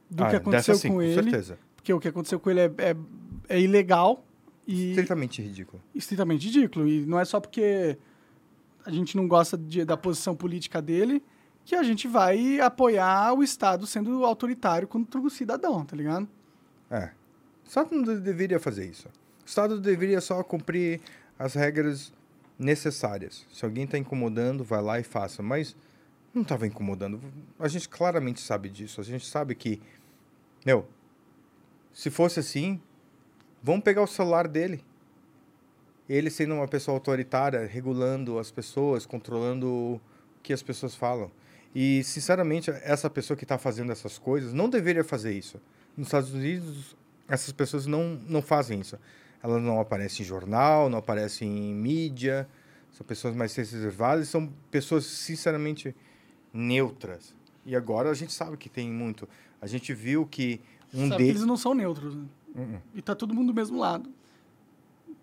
do 0.09 0.23
Ah, 0.23 0.29
que 0.29 0.35
aconteceu 0.35 0.75
sim, 0.75 0.89
com 0.89 0.95
com 0.95 1.01
ele. 1.01 1.13
certeza. 1.15 1.57
Porque 1.75 1.91
o 1.93 1.99
que 1.99 2.07
aconteceu 2.07 2.39
com 2.39 2.49
ele 2.51 2.59
é, 2.59 2.65
é, 2.77 2.95
é 3.49 3.59
ilegal 3.59 4.23
e 4.67 4.91
Estritamente 4.91 5.41
ridículo. 5.41 5.81
estritamente 5.95 6.45
ridículo. 6.47 6.87
E 6.87 7.05
não 7.05 7.19
é 7.19 7.25
só 7.25 7.39
porque 7.39 7.97
a 8.85 8.91
gente 8.91 9.17
não 9.17 9.27
gosta 9.27 9.57
de- 9.57 9.83
da 9.85 9.97
posição 9.97 10.35
política 10.35 10.79
dele 10.81 11.23
que 11.65 11.73
a 11.75 11.81
gente 11.83 12.07
vai 12.07 12.59
apoiar 12.59 13.33
o 13.33 13.41
Estado 13.43 13.87
sendo 13.87 14.23
autoritário 14.25 14.87
contra 14.87 15.19
o 15.19 15.29
cidadão, 15.29 15.83
tá 15.85 15.95
ligado? 15.95 16.27
É. 16.91 17.09
Estado 17.65 17.93
não 17.95 18.03
de- 18.03 18.19
deveria 18.19 18.59
fazer 18.59 18.87
isso. 18.87 19.07
Estado 19.49 19.79
deveria 19.79 20.21
só 20.21 20.43
cumprir 20.43 21.01
as 21.37 21.55
regras 21.55 22.13
necessárias. 22.57 23.47
Se 23.51 23.65
alguém 23.65 23.85
está 23.85 23.97
incomodando, 23.97 24.63
vai 24.63 24.81
lá 24.81 24.99
e 24.99 25.03
faça. 25.03 25.41
Mas 25.41 25.75
não 26.33 26.43
estava 26.43 26.67
incomodando. 26.67 27.19
A 27.57 27.67
gente 27.67 27.89
claramente 27.89 28.41
sabe 28.41 28.69
disso. 28.69 29.01
A 29.01 29.03
gente 29.03 29.25
sabe 29.25 29.55
que, 29.55 29.81
meu, 30.63 30.87
se 31.91 32.11
fosse 32.11 32.39
assim, 32.39 32.79
vamos 33.63 33.83
pegar 33.83 34.03
o 34.03 34.07
celular 34.07 34.47
dele. 34.47 34.85
Ele 36.07 36.29
sendo 36.29 36.53
uma 36.53 36.67
pessoa 36.67 36.95
autoritária, 36.95 37.65
regulando 37.65 38.37
as 38.37 38.51
pessoas, 38.51 39.05
controlando 39.05 39.67
o 39.67 40.01
que 40.43 40.53
as 40.53 40.61
pessoas 40.61 40.93
falam. 40.93 41.31
E, 41.73 42.03
sinceramente, 42.03 42.69
essa 42.69 43.09
pessoa 43.09 43.37
que 43.37 43.45
está 43.45 43.57
fazendo 43.57 43.91
essas 43.91 44.17
coisas 44.17 44.53
não 44.53 44.69
deveria 44.69 45.03
fazer 45.03 45.33
isso. 45.33 45.59
Nos 45.97 46.07
Estados 46.07 46.33
Unidos, 46.33 46.95
essas 47.27 47.51
pessoas 47.51 47.85
não, 47.85 48.19
não 48.27 48.41
fazem 48.41 48.79
isso. 48.79 48.97
Elas 49.41 49.61
não 49.61 49.79
aparecem 49.79 50.23
em 50.23 50.27
jornal, 50.27 50.89
não 50.89 50.97
aparecem 50.97 51.71
em 51.71 51.73
mídia. 51.73 52.47
São 52.91 53.05
pessoas 53.05 53.35
mais 53.35 53.55
reservadas, 53.55 54.27
são 54.27 54.51
pessoas, 54.69 55.05
sinceramente, 55.05 55.95
neutras. 56.53 57.33
E 57.65 57.75
agora 57.75 58.09
a 58.09 58.13
gente 58.13 58.33
sabe 58.33 58.57
que 58.57 58.67
tem 58.69 58.89
muito. 58.89 59.27
A 59.61 59.67
gente 59.67 59.93
viu 59.93 60.25
que 60.25 60.59
um 60.93 61.07
Sabe 61.07 61.11
que 61.11 61.17
deles... 61.17 61.35
eles 61.35 61.45
não 61.45 61.57
são 61.57 61.73
neutros. 61.73 62.15
Né? 62.15 62.25
Uh-uh. 62.55 62.81
E 62.95 63.01
tá 63.01 63.15
todo 63.15 63.33
mundo 63.33 63.47
do 63.47 63.53
mesmo 63.53 63.79
lado. 63.79 64.11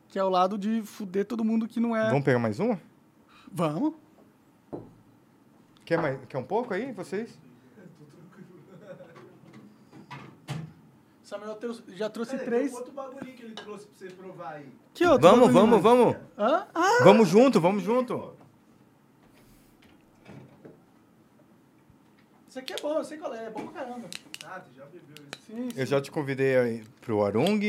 Que 0.08 0.18
é 0.18 0.24
o 0.24 0.28
lado 0.28 0.56
de 0.56 0.82
fuder 0.82 1.24
todo 1.24 1.44
mundo 1.44 1.66
que 1.66 1.80
não 1.80 1.94
é. 1.94 2.08
Vamos 2.08 2.24
pegar 2.24 2.38
mais 2.38 2.60
uma? 2.60 2.80
Vamos. 3.52 3.94
Quer, 5.84 6.00
mais, 6.00 6.18
quer 6.28 6.38
um 6.38 6.44
pouco 6.44 6.72
aí, 6.72 6.92
vocês? 6.92 7.38
Samuel 11.26 11.58
já 11.88 12.08
trouxe 12.08 12.36
Peraí, 12.36 12.46
três. 12.46 12.66
tem 12.66 12.72
um 12.72 12.78
outro 12.78 12.92
bagulhinho 12.92 13.36
que 13.36 13.42
ele 13.42 13.54
trouxe 13.56 13.84
pra 13.88 13.98
você 13.98 14.14
provar 14.14 14.52
aí. 14.52 14.68
Que 14.94 15.04
outro? 15.04 15.28
Vamos, 15.28 15.52
vamos, 15.52 15.82
vamos. 15.82 16.16
Hã? 16.38 16.68
Ah, 16.72 17.00
Vamos 17.02 17.28
junto, 17.28 17.60
vamos 17.60 17.82
junto. 17.82 18.32
isso 22.48 22.60
aqui 22.60 22.74
é 22.74 22.76
bom, 22.80 22.96
eu 22.96 23.04
sei 23.04 23.18
qual 23.18 23.34
é. 23.34 23.46
É 23.46 23.50
bom 23.50 23.66
pra 23.66 23.82
caramba. 23.82 24.08
Ah, 24.44 24.60
tu 24.60 24.72
já 24.76 24.84
bebeu 24.84 25.16
isso. 25.34 25.42
Sim, 25.48 25.68
sim. 25.70 25.80
Eu 25.80 25.84
já 25.84 26.00
te 26.00 26.12
convidei 26.12 26.56
aí 26.58 26.84
pro 27.00 27.24
Arung, 27.24 27.60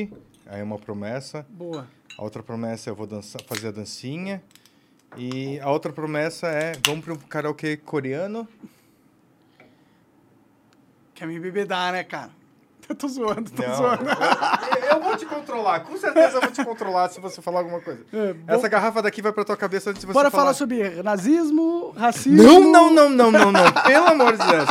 aí 0.46 0.60
é 0.60 0.64
uma 0.64 0.78
promessa. 0.78 1.44
Boa. 1.50 1.88
A 2.16 2.24
outra 2.24 2.44
promessa 2.44 2.90
é 2.90 2.92
eu 2.92 2.96
vou 2.96 3.08
dançar, 3.08 3.42
fazer 3.42 3.70
a 3.70 3.72
dancinha. 3.72 4.40
E 5.18 5.60
a 5.62 5.72
outra 5.72 5.92
promessa 5.92 6.46
é 6.48 6.74
vamos 6.86 7.04
pro 7.04 7.18
karaokê 7.18 7.76
coreano. 7.76 8.48
Quer 11.16 11.26
me 11.28 11.40
bebedar, 11.40 11.92
né, 11.92 12.04
cara? 12.04 12.30
Eu 12.90 12.96
tô 12.96 13.08
zoando, 13.08 13.52
tô 13.52 13.62
Não, 13.64 13.76
zoando. 13.76 14.04
eu, 14.10 14.96
eu 14.98 15.04
vou 15.04 15.18
te 15.18 15.26
controlar, 15.26 15.82
com 15.82 15.98
certeza 15.98 16.38
eu 16.38 16.42
vou 16.42 16.52
te 16.52 16.64
controlar 16.64 17.10
se 17.10 17.20
você 17.20 17.42
falar 17.42 17.60
alguma 17.60 17.82
coisa. 17.82 18.06
É, 18.14 18.34
bom. 18.34 18.54
Essa 18.54 18.68
garrafa 18.70 19.02
daqui 19.02 19.22
vai 19.22 19.34
pra 19.34 19.44
tua 19.44 19.58
cabeça 19.58 19.90
antes 19.90 20.00
de 20.02 20.08
você 20.08 20.14
Bora 20.14 20.32
falar. 20.32 20.44
falar 20.44 20.54
sobre 20.54 21.04
nazismo, 21.04 21.92
racismo. 21.92 22.42
Não, 22.42 22.62
não, 22.72 22.90
não, 22.94 23.10
não, 23.10 23.32
não, 23.32 23.52
não. 23.52 23.72
Pelo 23.86 24.08
amor 24.08 24.38
de 24.38 24.46
Deus. 24.48 24.70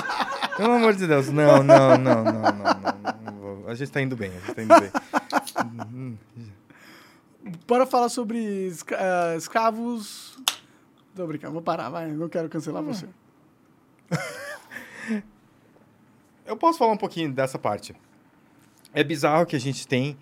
Pelo 0.56 0.72
amor 0.72 0.94
de 0.94 1.06
Deus. 1.06 1.28
Não, 1.28 1.62
não, 1.62 1.98
não, 1.98 2.24
não, 2.24 2.32
não, 2.32 3.62
não. 3.62 3.68
A 3.68 3.74
gente 3.74 3.90
tá 3.92 4.00
indo 4.00 4.16
bem, 4.16 4.30
a 4.30 4.40
gente 4.46 4.54
tá 4.54 4.62
indo 4.62 4.80
bem. 4.80 6.18
Bora 7.66 7.84
falar 7.84 8.08
sobre 8.08 8.38
escra- 8.68 8.98
eh, 9.00 9.36
escravos. 9.36 10.38
Tô 11.14 11.26
brincando, 11.26 11.52
vou 11.52 11.62
parar, 11.62 11.90
vai. 11.90 12.06
Não 12.10 12.28
quero 12.28 12.48
cancelar 12.48 12.82
Hum. 12.82 12.86
você. 12.86 13.06
Eu 16.46 16.56
posso 16.56 16.78
falar 16.78 16.92
um 16.92 16.96
pouquinho 16.96 17.32
dessa 17.32 17.58
parte. 17.58 17.94
É 18.96 19.04
bizarro 19.04 19.44
que 19.44 19.54
a 19.54 19.60
gente 19.60 19.86
tem 19.86 20.16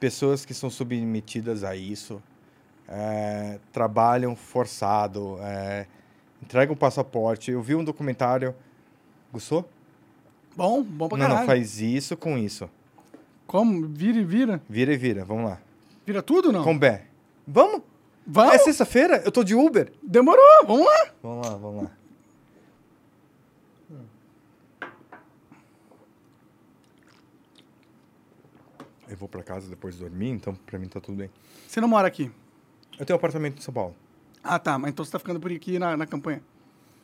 pessoas 0.00 0.46
que 0.46 0.54
são 0.54 0.70
submetidas 0.70 1.62
a 1.62 1.76
isso, 1.76 2.22
é, 2.88 3.58
trabalham 3.70 4.34
forçado, 4.34 5.36
é, 5.42 5.86
entregam 6.42 6.74
passaporte. 6.74 7.50
Eu 7.50 7.60
vi 7.60 7.74
um 7.74 7.84
documentário. 7.84 8.54
Gostou? 9.30 9.68
Bom, 10.56 10.82
bom 10.82 11.08
pra 11.08 11.18
Não, 11.18 11.26
caralho. 11.26 11.40
não, 11.40 11.46
faz 11.46 11.78
isso 11.78 12.16
com 12.16 12.38
isso. 12.38 12.70
Como? 13.46 13.86
Vira 13.86 14.18
e 14.18 14.24
vira? 14.24 14.62
Vira 14.66 14.94
e 14.94 14.96
vira, 14.96 15.22
vamos 15.22 15.50
lá. 15.50 15.60
Vira 16.06 16.22
tudo 16.22 16.50
não? 16.50 16.64
Com 16.64 16.78
Bé. 16.78 17.04
Vamos? 17.46 17.82
Vamos? 18.26 18.54
É 18.54 18.58
sexta-feira? 18.58 19.20
Eu 19.26 19.30
tô 19.30 19.44
de 19.44 19.54
Uber. 19.54 19.92
Demorou, 20.02 20.42
vamos 20.66 20.86
lá. 20.86 21.10
Vamos 21.22 21.46
lá, 21.46 21.54
vamos 21.56 21.82
lá. 21.84 21.90
Eu 29.08 29.16
vou 29.16 29.28
pra 29.28 29.42
casa 29.42 29.68
depois 29.68 29.94
de 29.94 30.00
dormir, 30.00 30.30
então 30.30 30.54
pra 30.54 30.78
mim 30.78 30.88
tá 30.88 31.00
tudo 31.00 31.16
bem. 31.18 31.30
Você 31.66 31.80
não 31.80 31.88
mora 31.88 32.08
aqui. 32.08 32.30
Eu 32.98 33.04
tenho 33.06 33.16
um 33.16 33.18
apartamento 33.18 33.58
em 33.58 33.60
São 33.62 33.72
Paulo. 33.72 33.94
Ah, 34.42 34.58
tá. 34.58 34.78
Mas 34.78 34.90
então 34.90 35.04
você 35.04 35.12
tá 35.12 35.18
ficando 35.18 35.38
por 35.40 35.50
aqui 35.52 35.78
na, 35.78 35.96
na 35.96 36.06
campanha. 36.06 36.42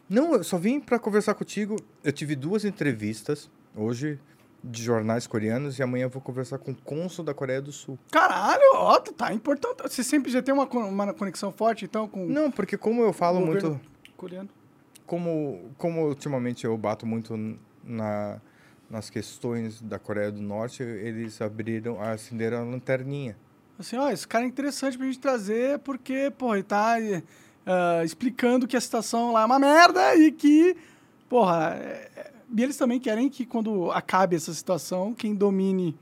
Não, 0.08 0.34
eu 0.34 0.44
só 0.44 0.58
vim 0.58 0.80
pra 0.80 0.98
conversar 0.98 1.34
contigo. 1.34 1.76
Eu 2.02 2.12
tive 2.12 2.34
duas 2.36 2.64
entrevistas 2.64 3.48
hoje 3.74 4.18
de 4.64 4.82
jornais 4.82 5.26
coreanos 5.26 5.78
e 5.78 5.82
amanhã 5.82 6.04
eu 6.04 6.10
vou 6.10 6.22
conversar 6.22 6.58
com 6.58 6.70
o 6.70 6.74
cônsul 6.74 7.24
da 7.24 7.34
Coreia 7.34 7.60
do 7.60 7.72
Sul. 7.72 7.98
Caralho, 8.12 8.62
ó, 8.74 8.98
tá- 9.00 9.12
tá 9.12 9.32
importante. 9.34 9.82
Você 9.88 10.04
sempre 10.04 10.30
já 10.30 10.40
tem 10.42 10.54
uma, 10.54 10.64
uma 10.66 11.12
conexão 11.14 11.50
forte, 11.50 11.84
então, 11.84 12.06
com 12.06 12.26
Não, 12.26 12.50
porque 12.50 12.76
como 12.76 13.02
eu 13.02 13.12
falo 13.12 13.40
muito, 13.44 13.80
coreano. 14.16 14.48
como 15.06 15.70
como 15.76 16.06
ultimamente 16.06 16.64
eu 16.64 16.76
bato 16.78 17.06
muito 17.06 17.36
na 17.82 18.40
nas 18.92 19.08
questões 19.08 19.80
da 19.80 19.98
Coreia 19.98 20.30
do 20.30 20.40
Norte, 20.42 20.82
eles 20.82 21.40
abriram, 21.40 21.98
acenderam 22.00 22.58
a 22.58 22.62
lanterninha. 22.62 23.34
Assim, 23.78 23.96
ó, 23.96 24.10
esse 24.10 24.28
cara 24.28 24.44
é 24.44 24.46
interessante 24.48 24.98
pra 24.98 25.06
gente 25.06 25.18
trazer, 25.18 25.78
porque, 25.78 26.30
pô, 26.36 26.54
ele 26.54 26.62
tá. 26.62 26.96
ah, 27.66 28.04
explicando 28.04 28.68
que 28.68 28.76
a 28.76 28.80
situação 28.80 29.32
lá 29.32 29.42
é 29.42 29.44
uma 29.46 29.58
merda 29.58 30.14
e 30.14 30.30
que, 30.30 30.76
porra, 31.28 31.74
é- 31.76 32.30
e 32.54 32.62
eles 32.62 32.76
também 32.76 33.00
querem 33.00 33.30
que 33.30 33.46
quando 33.46 33.90
acabe 33.92 34.36
essa 34.36 34.52
situação, 34.52 35.14
quem 35.14 35.34
domine 35.34 35.96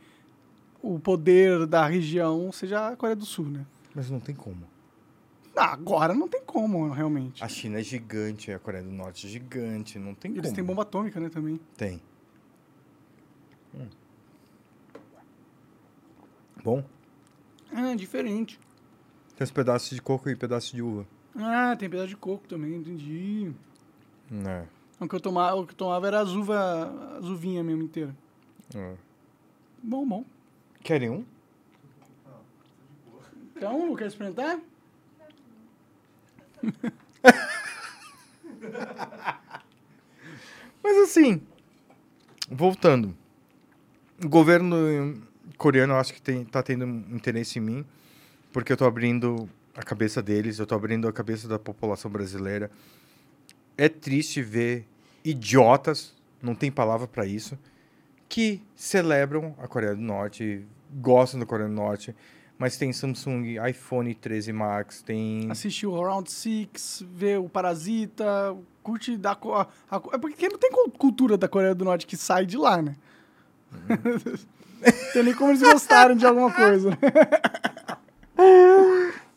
o 0.82 0.98
poder 0.98 1.64
da 1.66 1.86
região 1.86 2.50
seja 2.50 2.88
a 2.88 2.96
Coreia 2.96 3.14
do 3.14 3.24
Sul, 3.24 3.44
né? 3.46 3.64
Mas 3.94 4.10
não 4.10 4.18
tem 4.18 4.34
como. 4.34 4.68
Ah, 5.56 5.72
agora 5.72 6.12
não 6.14 6.26
tem 6.26 6.40
como, 6.44 6.88
realmente. 6.90 7.42
A 7.44 7.48
China 7.48 7.78
é 7.78 7.82
gigante, 7.82 8.50
a 8.50 8.58
Coreia 8.58 8.82
do 8.82 8.90
Norte 8.90 9.26
é 9.26 9.30
gigante, 9.30 9.98
não 9.98 10.12
tem 10.14 10.32
Eles 10.32 10.42
como. 10.44 10.54
têm 10.54 10.64
bomba 10.64 10.82
atômica, 10.82 11.20
né, 11.20 11.28
também. 11.28 11.60
Tem. 11.76 12.00
Hum. 13.74 13.88
Bom, 16.62 16.84
Ah, 17.72 17.94
diferente. 17.94 18.59
tem 19.36 19.44
os 19.44 19.51
pedaços 19.51 19.90
de 19.90 20.02
coco 20.02 20.28
e 20.28 20.36
pedaços 20.36 20.72
de 20.72 20.82
uva. 20.82 21.06
Ah, 21.36 21.74
tem 21.76 21.88
pedaço 21.88 22.09
de 22.09 22.16
coco 22.16 22.47
também, 22.48 22.74
entendi. 22.74 23.52
É. 24.47 24.66
O 24.98 25.09
que 25.09 25.14
eu 25.14 25.20
tomava, 25.20 25.56
o 25.56 25.66
que 25.66 25.72
eu 25.72 25.76
tomava 25.76 26.06
era 26.06 26.20
as 26.20 26.30
uva, 26.30 27.16
as 27.18 27.24
uvinhas 27.24 27.64
mesmo 27.64 27.82
inteira. 27.82 28.14
é. 28.74 28.97
Bom, 29.82 30.06
bom. 30.06 30.24
Querem 30.82 31.09
um? 31.09 31.24
Então, 33.56 33.97
quer 33.97 34.09
experimentar? 34.09 34.60
Mas 40.82 40.97
assim, 40.98 41.40
voltando. 42.51 43.16
O 44.24 44.28
governo 44.28 45.20
coreano, 45.56 45.94
eu 45.94 45.98
acho 45.98 46.12
que 46.14 46.20
tem, 46.22 46.44
tá 46.44 46.62
tendo 46.62 46.84
interesse 47.14 47.59
em 47.59 47.62
mim, 47.62 47.84
porque 48.52 48.72
eu 48.72 48.76
tô 48.76 48.84
abrindo 48.84 49.48
a 49.74 49.82
cabeça 49.82 50.22
deles, 50.22 50.59
eu 50.59 50.66
tô 50.66 50.74
abrindo 50.74 51.09
a 51.09 51.12
cabeça 51.12 51.48
da 51.48 51.59
população 51.59 52.10
brasileira. 52.10 52.70
É 53.76 53.88
triste 53.88 54.42
ver 54.42 54.86
idiotas, 55.24 56.14
não 56.42 56.55
tem 56.55 56.70
palavra 56.70 57.06
para 57.06 57.24
isso, 57.26 57.59
que 58.28 58.60
celebram 58.76 59.55
a 59.59 59.66
Coreia 59.66 59.94
do 59.94 60.02
Norte, 60.02 60.64
gostam 61.01 61.40
da 61.40 61.47
Coreia 61.47 61.68
do 61.68 61.74
Norte, 61.74 62.14
mas 62.59 62.76
tem 62.76 62.92
Samsung, 62.92 63.56
iPhone 63.68 64.14
13 64.14 64.52
Max, 64.52 65.01
tem 65.02 65.51
Assistir 65.51 65.86
o 65.86 65.98
Round 65.98 66.30
Six, 66.30 67.02
ver 67.14 67.38
o 67.38 67.48
Parasita, 67.48 68.55
curte 68.82 69.16
da... 69.16 69.32
a- 69.32 69.66
a- 69.90 70.02
é 70.12 70.18
porque 70.18 70.47
não 70.48 70.59
tem 70.59 70.70
cul- 70.70 70.90
cultura 70.90 71.38
da 71.38 71.48
Coreia 71.48 71.74
do 71.74 71.84
Norte 71.86 72.06
que 72.06 72.16
sai 72.18 72.44
de 72.44 72.59
lá, 72.59 72.82
né? 72.82 72.94
Tem 75.12 75.22
nem 75.22 75.34
como 75.34 75.51
eles 75.51 75.62
gostarem 75.62 76.16
de 76.16 76.26
alguma 76.26 76.52
coisa. 76.52 76.90
né? 76.90 76.97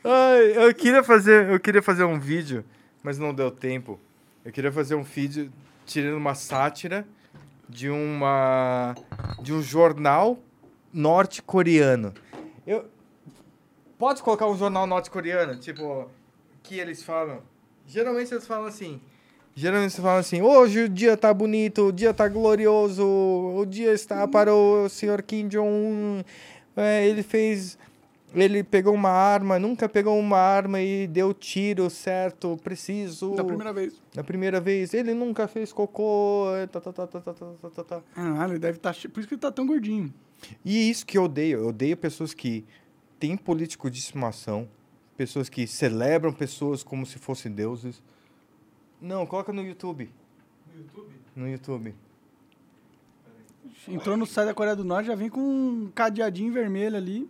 Ai, 0.04 0.68
eu 0.68 0.74
queria 0.74 1.04
fazer, 1.04 1.50
eu 1.50 1.60
queria 1.60 1.82
fazer 1.82 2.04
um 2.04 2.20
vídeo, 2.20 2.64
mas 3.02 3.18
não 3.18 3.34
deu 3.34 3.50
tempo. 3.52 4.00
Eu 4.44 4.52
queria 4.52 4.72
fazer 4.72 4.96
um 4.96 5.04
vídeo 5.04 5.52
tirando 5.86 6.18
uma 6.18 6.36
sátira 6.36 7.06
de 7.68 7.90
uma 7.90 8.96
de 9.42 9.54
um 9.54 9.62
jornal 9.62 10.38
norte-coreano. 10.92 12.14
Eu 12.68 12.86
pode 13.98 14.22
colocar 14.22 14.48
um 14.48 14.58
jornal 14.58 14.86
norte-coreano, 14.86 15.56
tipo 15.58 16.10
que 16.62 16.78
eles 16.80 17.04
falam. 17.04 17.42
Geralmente 17.88 18.34
eles 18.34 18.46
falam 18.48 18.66
assim. 18.66 19.02
Geralmente 19.56 19.94
você 19.94 20.02
fala 20.02 20.20
assim: 20.20 20.42
hoje 20.42 20.84
o 20.84 20.90
dia 20.90 21.16
tá 21.16 21.34
bonito, 21.34 21.88
o 21.88 21.92
dia 21.92 22.14
tá 22.14 22.28
glorioso, 22.28 23.06
o 23.06 23.66
dia 23.66 23.94
está 23.94 24.28
para 24.28 24.54
o 24.54 24.90
senhor 24.90 25.22
Kim 25.22 25.48
Jong-un. 25.48 26.24
É, 26.76 27.08
ele 27.08 27.22
fez. 27.22 27.78
Ele 28.36 28.64
pegou 28.64 28.96
uma 28.96 29.12
arma, 29.12 29.60
nunca 29.60 29.88
pegou 29.88 30.18
uma 30.18 30.40
arma 30.40 30.82
e 30.82 31.06
deu 31.06 31.36
tiro 31.36 31.88
certo, 31.88 32.60
preciso. 32.64 33.36
Da 33.36 33.44
primeira 33.44 33.72
vez. 33.72 33.94
Da 34.12 34.24
primeira 34.24 34.60
vez. 34.60 34.92
Ele 34.96 35.14
nunca 35.14 35.48
fez 35.48 35.72
cocô. 35.72 36.48
É, 36.56 36.66
tá, 36.66 36.82
tá, 36.82 36.92
tá, 36.92 37.06
tá, 37.06 37.22
tá, 37.22 37.34
tá, 37.34 37.46
tá, 37.62 37.70
tá, 37.70 37.84
tá. 37.84 38.02
Ah, 38.16 38.48
ele 38.50 38.58
deve 38.58 38.78
estar. 38.78 38.92
Tá, 38.92 39.10
por 39.10 39.20
isso 39.20 39.28
que 39.28 39.36
ele 39.36 39.42
tá 39.42 39.52
tão 39.52 39.68
gordinho. 39.68 40.12
E 40.66 40.90
isso 40.90 41.06
que 41.06 41.16
eu 41.16 41.26
odeio. 41.26 41.60
Eu 41.60 41.68
odeio 41.68 41.96
pessoas 41.96 42.34
que 42.34 42.66
têm 43.20 43.38
político 43.38 43.88
de 43.88 44.00
estimação, 44.00 44.68
pessoas 45.16 45.48
que 45.48 45.68
celebram 45.68 46.34
pessoas 46.34 46.82
como 46.82 47.06
se 47.06 47.20
fossem 47.20 47.52
deuses 47.52 48.02
não, 49.04 49.26
coloca 49.26 49.52
no 49.52 49.62
YouTube. 49.62 50.10
No 50.74 50.82
YouTube? 50.82 51.14
No 51.36 51.50
YouTube. 51.50 51.96
Entrou 53.88 54.16
no 54.16 54.26
site 54.26 54.48
da 54.48 54.54
Coreia 54.54 54.76
do 54.76 54.84
Norte, 54.84 55.08
já 55.08 55.16
vem 55.16 55.30
com 55.30 55.40
um 55.42 55.92
cadeadinho 55.94 56.54
vermelho 56.54 56.96
ali. 56.96 57.30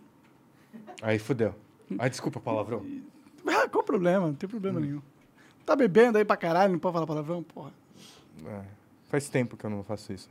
Aí 1.02 1.18
fudeu. 1.18 1.54
Ai, 1.98 2.08
desculpa 2.08 2.40
palavrão. 2.40 2.84
Ah, 3.46 3.68
qual 3.68 3.82
o 3.82 3.86
problema? 3.86 4.28
Não 4.28 4.34
tem 4.34 4.48
problema 4.48 4.80
nenhum. 4.80 5.02
Tá 5.66 5.76
bebendo 5.76 6.16
aí 6.16 6.24
pra 6.24 6.34
caralho, 6.34 6.72
não 6.72 6.78
pode 6.78 6.94
falar 6.94 7.06
palavrão? 7.06 7.42
Porra. 7.42 7.74
É, 8.46 8.64
faz 9.10 9.28
tempo 9.28 9.54
que 9.54 9.66
eu 9.66 9.70
não 9.70 9.84
faço 9.84 10.14
isso. 10.14 10.30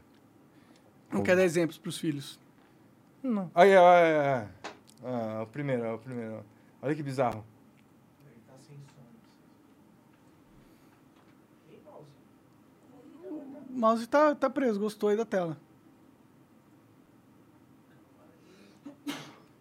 Não 1.11 1.19
Pô. 1.19 1.23
quer 1.23 1.35
dar 1.35 1.43
exemplos 1.43 1.77
pros 1.77 1.99
filhos. 1.99 2.39
Não. 3.21 3.51
Aí, 3.53 3.69
aí, 3.69 3.77
aí, 3.77 4.15
aí. 4.15 4.47
Ah, 5.03 5.41
o 5.43 5.47
primeiro, 5.47 5.93
o 5.93 5.99
primeiro. 5.99 6.43
Olha 6.81 6.95
que 6.95 7.03
bizarro. 7.03 7.45
Ele 8.25 8.41
tá 8.47 8.53
sem 8.57 8.77
som. 8.77 9.03
Ei, 11.71 11.79
mouse. 11.85 12.09
O 13.23 13.62
mouse 13.73 14.07
tá, 14.07 14.35
tá 14.35 14.49
preso, 14.49 14.79
gostou 14.79 15.09
aí 15.09 15.17
da 15.17 15.25
tela. 15.25 15.57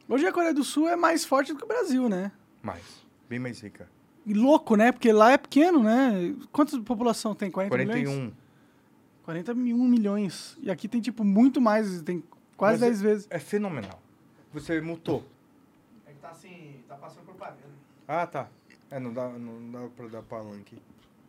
Hoje 0.08 0.26
a 0.26 0.32
Coreia 0.32 0.52
do 0.52 0.62
Sul 0.62 0.88
é 0.88 0.96
mais 0.96 1.24
forte 1.24 1.52
do 1.52 1.58
que 1.58 1.64
o 1.64 1.68
Brasil, 1.68 2.08
né? 2.08 2.30
Mais. 2.62 3.02
Bem 3.28 3.38
mais 3.38 3.60
rica. 3.60 3.88
E 4.26 4.34
louco, 4.34 4.76
né? 4.76 4.92
Porque 4.92 5.10
lá 5.10 5.32
é 5.32 5.38
pequeno, 5.38 5.82
né? 5.82 6.34
Quantas 6.52 6.78
população 6.80 7.34
tem? 7.34 7.50
40 7.50 7.76
milhões? 7.78 8.04
41. 8.04 8.32
41 9.24 9.88
milhões. 9.88 10.58
E 10.60 10.70
aqui 10.70 10.86
tem, 10.86 11.00
tipo, 11.00 11.24
muito 11.24 11.60
mais, 11.60 12.02
tem 12.02 12.22
quase 12.56 12.80
Mas 12.80 13.00
10 13.00 13.02
vezes. 13.02 13.26
É 13.30 13.38
fenomenal. 13.38 14.00
Você 14.52 14.80
mutou. 14.80 15.24
É 16.06 16.12
que 16.12 16.18
tá 16.18 16.30
assim, 16.30 16.80
tá 16.86 16.96
passando 16.96 17.24
propaganda. 17.24 17.62
Ah, 18.06 18.26
tá. 18.26 18.48
É, 18.90 19.00
não 19.00 19.12
dá, 19.12 19.28
não 19.30 19.70
dá 19.70 19.88
pra 19.96 20.06
dar 20.08 20.22
palanque 20.22 20.76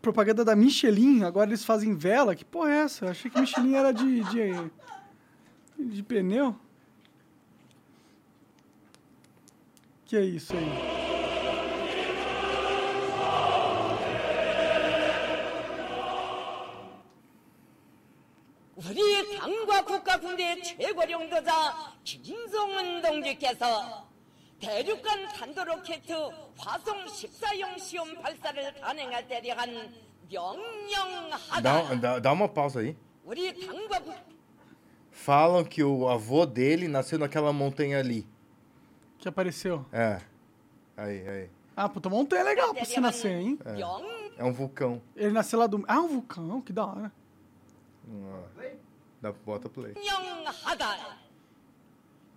Propaganda 0.02 0.44
da 0.44 0.54
Michelin, 0.54 1.24
agora 1.24 1.50
eles 1.50 1.64
fazem 1.64 1.94
vela. 1.94 2.34
Que 2.34 2.44
porra 2.44 2.70
é 2.70 2.76
essa? 2.82 3.04
Eu 3.04 3.10
achei 3.10 3.30
que 3.30 3.40
Michelin 3.40 3.74
era 3.74 3.92
de, 3.92 4.22
de, 4.24 4.70
de 5.78 6.02
pneu. 6.02 6.56
Que 10.04 10.16
é 10.16 10.24
isso 10.24 10.54
aí? 10.54 11.08
우리 18.76 19.36
당과 19.36 19.84
국가 19.84 20.18
군대 20.18 20.54
최고령도자 20.62 21.96
김정은 22.04 23.02
동지께서 23.02 24.08
대륙간 24.62 25.28
탄도로켓 25.34 26.02
화성 26.58 27.06
14형 27.06 27.78
시험 27.78 28.20
발사를 28.20 28.74
단행할 28.80 29.28
때 29.28 29.40
대한 29.40 29.92
명령하다. 30.28 31.62
Dá, 31.62 31.94
dá, 31.94 32.18
dá 32.20 32.32
uma 32.32 32.48
pausa 32.48 32.80
aí. 32.80 32.96
우리 33.24 33.54
당과 33.54 34.00
국 34.00 34.14
Falam 35.12 35.64
que 35.64 35.82
o 35.82 36.08
avô 36.08 36.46
dele 36.46 36.86
nasceu 36.86 37.18
naquela 37.18 37.52
montanha 37.52 37.98
ali. 37.98 38.26
Que 39.18 39.28
apareceu. 39.28 39.84
É. 39.92 40.20
Aí, 40.96 41.28
aí. 41.28 41.50
Ah, 41.76 41.88
puta, 41.88 42.08
montanha 42.08 42.42
é 42.42 42.44
legal 42.44 42.72
pra 42.72 42.84
você 42.84 43.00
nascer, 43.00 43.32
hein? 43.32 43.58
명 43.64 44.02
É 44.36 44.44
um 44.44 44.52
vulcão. 44.52 45.02
Ele 45.16 45.32
nasceu 45.32 45.58
lá 45.58 45.66
do... 45.66 45.84
Ah, 45.88 46.00
um 46.00 46.08
vulcão, 46.08 46.60
que 46.60 46.72
da 46.72 46.86
hora. 46.86 47.12
Ah, 48.08 48.62
Dá, 49.20 49.32
bota 49.32 49.68
play. 49.68 49.94
명하다. 49.94 51.18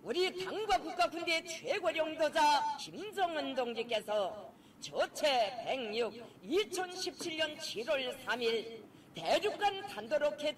우리 0.06 0.44
당과 0.44 0.78
국가 0.78 1.08
군대 1.08 1.42
최고령도자 1.44 2.76
김정은 2.80 3.54
동지께서 3.54 4.52
저체 4.80 5.52
106 5.64 6.20
2017년 6.44 7.56
7월 7.56 8.16
3일 8.26 8.82
대륙간 9.14 9.86
탄도로켓 9.88 10.56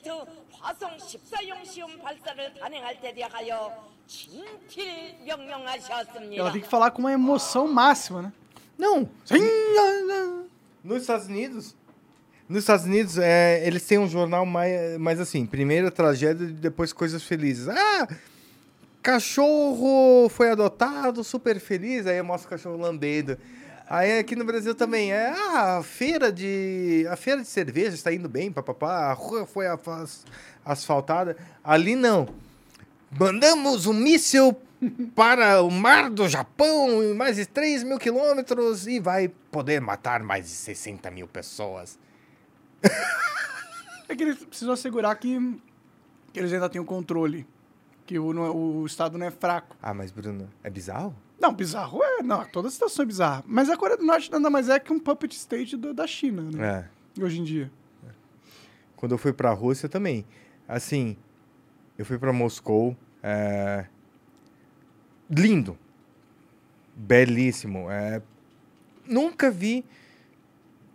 화성 0.51 0.97
14형 0.97 1.65
시험 1.67 1.99
발사를 1.99 2.55
단행할 2.55 3.01
때 3.01 3.13
대하여 3.13 3.93
친필 4.07 5.17
명령하셨습니다. 5.25 6.41
Ela 6.41 6.53
tem 6.53 6.61
que 6.63 6.69
falar 6.69 6.91
com 6.91 7.01
uma 7.01 7.13
emoção 7.13 7.67
máxima, 7.67 8.23
né? 8.23 8.33
Não! 8.79 9.09
Nos 10.83 11.03
Estados 11.03 11.27
Unidos. 11.27 11.75
Nos 12.49 12.59
Estados 12.61 12.85
Unidos, 12.85 13.17
é, 13.19 13.67
eles 13.67 13.87
têm 13.87 13.99
um 13.99 14.09
jornal 14.09 14.45
mais, 14.45 14.99
mais 14.99 15.19
assim, 15.19 15.47
primeiro 15.47 15.91
tragédia 15.91 16.45
e 16.45 16.53
depois 16.53 16.93
coisas 16.93 17.23
felizes. 17.23 17.69
Ah! 17.69 18.09
Cachorro 19.10 20.30
foi 20.30 20.52
adotado, 20.52 21.24
super 21.24 21.60
feliz, 21.60 22.06
aí 22.06 22.22
mostra 22.22 22.46
o 22.46 22.50
cachorro 22.52 22.78
lambendo. 22.78 23.40
Aí 23.90 24.20
aqui 24.20 24.36
no 24.36 24.46
Brasil 24.46 24.76
também 24.76 25.12
é, 25.12 25.34
ah, 25.36 25.78
a 25.80 25.84
feira 25.84 26.32
de 26.32 27.08
a 27.10 27.16
feira 27.16 27.42
de 27.42 27.48
cerveja 27.48 27.96
está 27.96 28.14
indo 28.14 28.30
bem, 28.30 28.52
papapá, 28.52 29.08
a 29.10 29.14
rua 29.14 29.48
foi 29.48 29.66
as- 29.66 30.24
asfaltada. 30.64 31.36
Ali 31.64 31.96
não. 31.96 32.30
Mandamos 33.20 33.88
um 33.88 33.94
míssil 33.94 34.56
para 35.16 35.64
o 35.64 35.72
mar 35.72 36.12
do 36.12 36.30
Japão, 36.30 37.02
em 37.04 37.16
mais 37.16 37.36
de 37.38 37.48
3 37.48 37.82
mil 37.84 37.98
quilômetros, 37.98 38.86
e 38.86 39.00
vai 39.00 39.28
poder 39.52 39.82
matar 39.82 40.22
mais 40.22 40.46
de 40.46 40.52
60 40.52 41.10
mil 41.10 41.28
pessoas. 41.28 41.98
É 44.08 44.16
que 44.16 44.22
eles 44.22 44.38
precisam 44.46 44.74
assegurar 44.76 45.16
que, 45.18 45.60
que 46.32 46.40
eles 46.40 46.54
ainda 46.54 46.70
têm 46.70 46.80
o 46.80 46.86
controle. 46.86 47.48
Que 48.10 48.18
o, 48.18 48.32
é- 48.44 48.50
o 48.50 48.84
Estado 48.88 49.20
não 49.20 49.28
é 49.28 49.30
fraco. 49.30 49.78
Ah, 49.80 49.94
mas 49.94 50.10
Bruno, 50.10 50.50
é 50.64 50.70
bizarro? 50.72 51.16
Não, 51.40 51.54
bizarro 51.54 52.04
é. 52.04 52.24
Não, 52.24 52.44
toda 52.46 52.68
situação 52.68 53.04
é 53.04 53.06
bizarra. 53.06 53.44
Mas 53.46 53.70
a 53.70 53.78
Coreia 53.78 54.00
do 54.00 54.04
Norte 54.04 54.32
nada 54.32 54.50
mais 54.50 54.68
é 54.68 54.80
que 54.80 54.92
um 54.92 55.00
puppet 55.00 55.32
state 55.36 55.78
do- 55.78 55.94
da 55.94 56.08
China, 56.08 56.42
né? 56.42 56.90
É. 57.16 57.24
Hoje 57.24 57.40
em 57.40 57.44
dia. 57.44 57.72
Quando 58.96 59.12
eu 59.12 59.18
fui 59.20 59.32
pra 59.32 59.52
Rússia 59.54 59.88
também. 59.88 60.26
Assim, 60.68 61.16
eu 62.00 62.04
fui 62.04 62.18
pra 62.18 62.34
Moscou. 62.34 62.98
é, 63.22 63.86
Lindo. 65.30 65.78
Belíssimo. 66.96 67.92
é, 67.92 68.24
Nunca 69.06 69.52
vi 69.52 69.86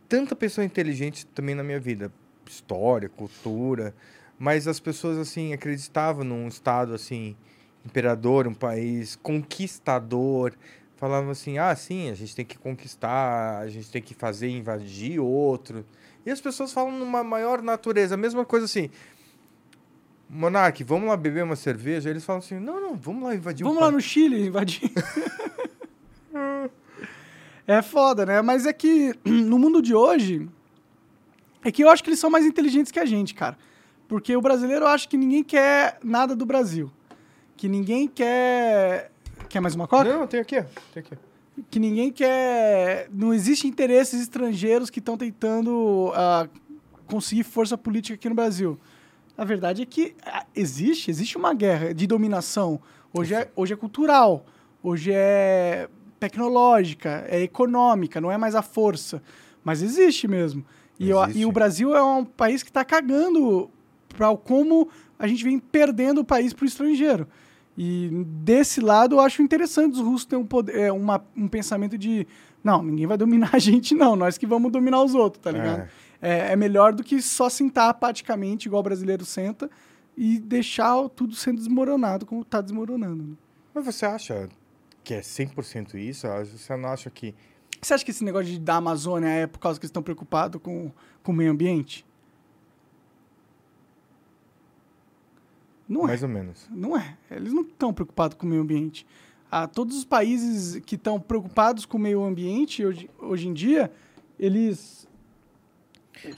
tanta 0.08 0.34
pessoa 0.34 0.64
inteligente 0.64 1.26
também 1.28 1.54
na 1.54 1.62
minha 1.62 1.78
vida. 1.78 2.12
História, 2.44 3.08
cultura. 3.08 3.94
Mas 4.38 4.66
as 4.66 4.80
pessoas, 4.80 5.18
assim, 5.18 5.52
acreditavam 5.52 6.24
num 6.24 6.48
Estado, 6.48 6.94
assim, 6.94 7.36
imperador, 7.84 8.46
um 8.46 8.54
país 8.54 9.16
conquistador. 9.16 10.52
Falavam 10.96 11.30
assim, 11.30 11.58
ah, 11.58 11.74
sim, 11.74 12.10
a 12.10 12.14
gente 12.14 12.34
tem 12.34 12.44
que 12.44 12.58
conquistar, 12.58 13.58
a 13.58 13.68
gente 13.68 13.90
tem 13.90 14.00
que 14.00 14.14
fazer, 14.14 14.48
invadir 14.48 15.20
outro. 15.20 15.84
E 16.24 16.30
as 16.30 16.40
pessoas 16.40 16.72
falam 16.72 16.98
numa 16.98 17.22
maior 17.22 17.62
natureza, 17.62 18.14
a 18.14 18.18
mesma 18.18 18.44
coisa 18.44 18.64
assim. 18.64 18.90
Monark, 20.28 20.82
vamos 20.82 21.08
lá 21.08 21.16
beber 21.16 21.44
uma 21.44 21.56
cerveja? 21.56 22.08
Eles 22.08 22.24
falam 22.24 22.40
assim, 22.40 22.58
não, 22.58 22.80
não, 22.80 22.96
vamos 22.96 23.22
lá 23.22 23.34
invadir 23.34 23.62
Vamos 23.62 23.78
o 23.78 23.84
lá 23.84 23.90
no 23.90 24.00
Chile 24.00 24.46
invadir. 24.46 24.90
é 27.66 27.82
foda, 27.82 28.24
né? 28.24 28.40
Mas 28.40 28.64
é 28.64 28.72
que 28.72 29.14
no 29.24 29.58
mundo 29.58 29.82
de 29.82 29.94
hoje. 29.94 30.48
É 31.62 31.70
que 31.70 31.82
eu 31.82 31.88
acho 31.88 32.02
que 32.02 32.10
eles 32.10 32.18
são 32.18 32.30
mais 32.30 32.44
inteligentes 32.44 32.92
que 32.92 33.00
a 33.00 33.06
gente, 33.06 33.34
cara. 33.34 33.56
Porque 34.08 34.36
o 34.36 34.40
brasileiro 34.40 34.86
acha 34.86 35.08
que 35.08 35.16
ninguém 35.16 35.42
quer 35.42 35.98
nada 36.02 36.36
do 36.36 36.44
Brasil. 36.44 36.90
Que 37.56 37.68
ninguém 37.68 38.06
quer. 38.08 39.10
Quer 39.48 39.60
mais 39.60 39.74
uma 39.74 39.86
coca? 39.88 40.04
Não, 40.12 40.26
tem 40.26 40.40
aqui, 40.40 40.62
tem 40.92 41.00
aqui. 41.02 41.16
que 41.70 41.78
ninguém 41.78 42.10
quer. 42.10 43.08
Não 43.12 43.32
existe 43.32 43.66
interesses 43.66 44.20
estrangeiros 44.20 44.90
que 44.90 44.98
estão 44.98 45.16
tentando 45.16 46.12
ah, 46.14 46.48
conseguir 47.06 47.44
força 47.44 47.78
política 47.78 48.14
aqui 48.14 48.28
no 48.28 48.34
Brasil. 48.34 48.78
A 49.36 49.44
verdade 49.44 49.82
é 49.82 49.86
que 49.86 50.14
ah, 50.24 50.44
existe, 50.54 51.10
existe 51.10 51.36
uma 51.36 51.54
guerra 51.54 51.94
de 51.94 52.06
dominação. 52.06 52.80
Hoje 53.12 53.34
é, 53.34 53.48
hoje 53.56 53.72
é 53.72 53.76
cultural, 53.76 54.44
hoje 54.82 55.10
é 55.12 55.88
tecnológica, 56.18 57.24
é 57.28 57.40
econômica, 57.42 58.20
não 58.20 58.30
é 58.30 58.36
mais 58.36 58.54
a 58.54 58.62
força. 58.62 59.22
Mas 59.62 59.82
existe 59.82 60.26
mesmo. 60.28 60.64
E, 60.98 61.08
eu- 61.10 61.22
Existe. 61.24 61.40
e 61.40 61.46
o 61.46 61.52
Brasil 61.52 61.94
é 61.96 62.02
um 62.02 62.24
país 62.24 62.62
que 62.62 62.70
está 62.70 62.84
cagando 62.84 63.70
para 64.16 64.34
como 64.36 64.88
a 65.18 65.26
gente 65.26 65.44
vem 65.44 65.58
perdendo 65.58 66.20
o 66.20 66.24
país 66.24 66.52
para 66.52 66.64
o 66.64 66.66
estrangeiro. 66.66 67.26
E 67.76 68.08
desse 68.26 68.80
lado 68.80 69.16
eu 69.16 69.20
acho 69.20 69.42
interessante 69.42 69.94
os 69.94 70.00
russos 70.00 70.24
terem 70.24 70.44
um, 70.44 70.46
poder, 70.46 70.76
é, 70.78 70.92
uma- 70.92 71.24
um 71.36 71.48
pensamento 71.48 71.98
de 71.98 72.26
não, 72.62 72.82
ninguém 72.82 73.06
vai 73.06 73.16
dominar 73.18 73.50
a 73.52 73.58
gente, 73.58 73.94
não, 73.94 74.14
nós 74.16 74.38
que 74.38 74.46
vamos 74.46 74.70
dominar 74.72 75.02
os 75.02 75.14
outros, 75.14 75.42
tá 75.42 75.50
ligado? 75.50 75.80
É, 76.22 76.52
é 76.52 76.56
melhor 76.56 76.92
do 76.94 77.02
que 77.04 77.20
só 77.20 77.50
sentar 77.50 77.90
apaticamente, 77.90 78.66
igual 78.68 78.80
o 78.80 78.82
brasileiro 78.84 79.24
senta, 79.24 79.68
e 80.16 80.38
deixar 80.38 81.08
tudo 81.10 81.34
sendo 81.34 81.58
desmoronado 81.58 82.24
como 82.24 82.44
tá 82.44 82.60
desmoronando. 82.60 83.22
né? 83.24 83.34
Mas 83.74 83.84
você 83.84 84.06
acha 84.06 84.48
que 85.02 85.12
é 85.12 85.20
100% 85.20 85.96
isso? 85.96 86.26
Você 86.56 86.76
não 86.76 86.88
acha 86.88 87.10
que... 87.10 87.34
Você 87.82 87.92
acha 87.92 88.04
que 88.04 88.12
esse 88.12 88.24
negócio 88.24 88.46
de, 88.52 88.58
da 88.60 88.76
Amazônia 88.76 89.26
é 89.28 89.46
por 89.46 89.58
causa 89.58 89.78
que 89.78 89.84
eles 89.84 89.90
estão 89.90 90.02
preocupados 90.02 90.62
com, 90.62 90.90
com 91.22 91.32
o 91.32 91.34
meio 91.34 91.50
ambiente? 91.50 92.06
Não 95.88 96.04
é. 96.04 96.06
Mais 96.08 96.22
ou 96.22 96.28
menos. 96.28 96.66
Não 96.70 96.96
é. 96.96 97.16
Eles 97.30 97.52
não 97.52 97.62
estão 97.62 97.92
preocupados 97.92 98.36
com 98.36 98.46
o 98.46 98.48
meio 98.48 98.62
ambiente. 98.62 99.06
Ah, 99.50 99.66
todos 99.66 99.96
os 99.96 100.04
países 100.04 100.80
que 100.84 100.96
estão 100.96 101.20
preocupados 101.20 101.86
com 101.86 101.96
o 101.96 102.00
meio 102.00 102.24
ambiente 102.24 102.84
hoje, 102.84 103.08
hoje 103.20 103.48
em 103.48 103.52
dia, 103.52 103.90
eles, 104.38 105.06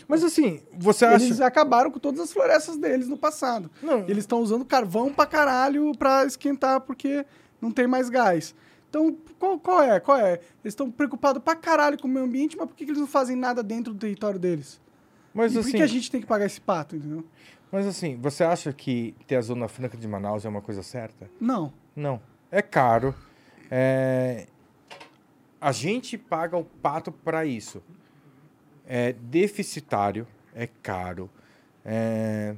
Mas 0.06 0.22
assim, 0.22 0.60
você 0.76 1.06
acha... 1.06 1.24
eles 1.24 1.40
acabaram 1.40 1.90
com 1.90 1.98
todas 1.98 2.20
as 2.20 2.32
florestas 2.32 2.76
deles 2.76 3.08
no 3.08 3.16
passado. 3.16 3.70
Não, 3.82 4.00
Eles 4.00 4.18
estão 4.18 4.40
usando 4.40 4.64
carvão 4.64 5.12
pra 5.12 5.24
caralho 5.24 5.92
pra 5.96 6.26
esquentar 6.26 6.80
porque 6.82 7.24
não 7.60 7.70
tem 7.70 7.86
mais 7.86 8.10
gás. 8.10 8.54
Então, 8.90 9.16
qual, 9.38 9.58
qual 9.58 9.82
é? 9.82 9.98
Qual 10.00 10.18
é? 10.18 10.32
Eles 10.32 10.72
estão 10.72 10.90
preocupados 10.90 11.42
pra 11.42 11.54
caralho 11.56 11.98
com 11.98 12.06
o 12.06 12.10
meio 12.10 12.26
ambiente, 12.26 12.56
mas 12.56 12.66
por 12.66 12.76
que, 12.76 12.84
que 12.84 12.90
eles 12.90 13.00
não 13.00 13.08
fazem 13.08 13.36
nada 13.36 13.62
dentro 13.62 13.92
do 13.92 13.98
território 13.98 14.38
deles? 14.38 14.80
mas 15.36 15.52
e 15.52 15.54
por 15.54 15.60
assim... 15.60 15.72
que 15.72 15.82
a 15.82 15.86
gente 15.86 16.10
tem 16.10 16.20
que 16.20 16.26
pagar 16.26 16.46
esse 16.46 16.60
pato, 16.60 16.96
entendeu? 16.96 17.22
Mas 17.70 17.86
assim, 17.86 18.16
você 18.16 18.44
acha 18.44 18.72
que 18.72 19.14
ter 19.26 19.36
a 19.36 19.40
Zona 19.40 19.68
Franca 19.68 19.96
de 19.96 20.06
Manaus 20.06 20.44
é 20.44 20.48
uma 20.48 20.62
coisa 20.62 20.82
certa? 20.82 21.28
Não. 21.40 21.72
Não. 21.94 22.20
É 22.50 22.62
caro. 22.62 23.14
É... 23.70 24.46
A 25.60 25.72
gente 25.72 26.16
paga 26.16 26.56
o 26.56 26.64
pato 26.64 27.10
para 27.10 27.44
isso. 27.44 27.82
É 28.86 29.12
deficitário, 29.12 30.26
é 30.54 30.68
caro. 30.82 31.28
É... 31.84 32.54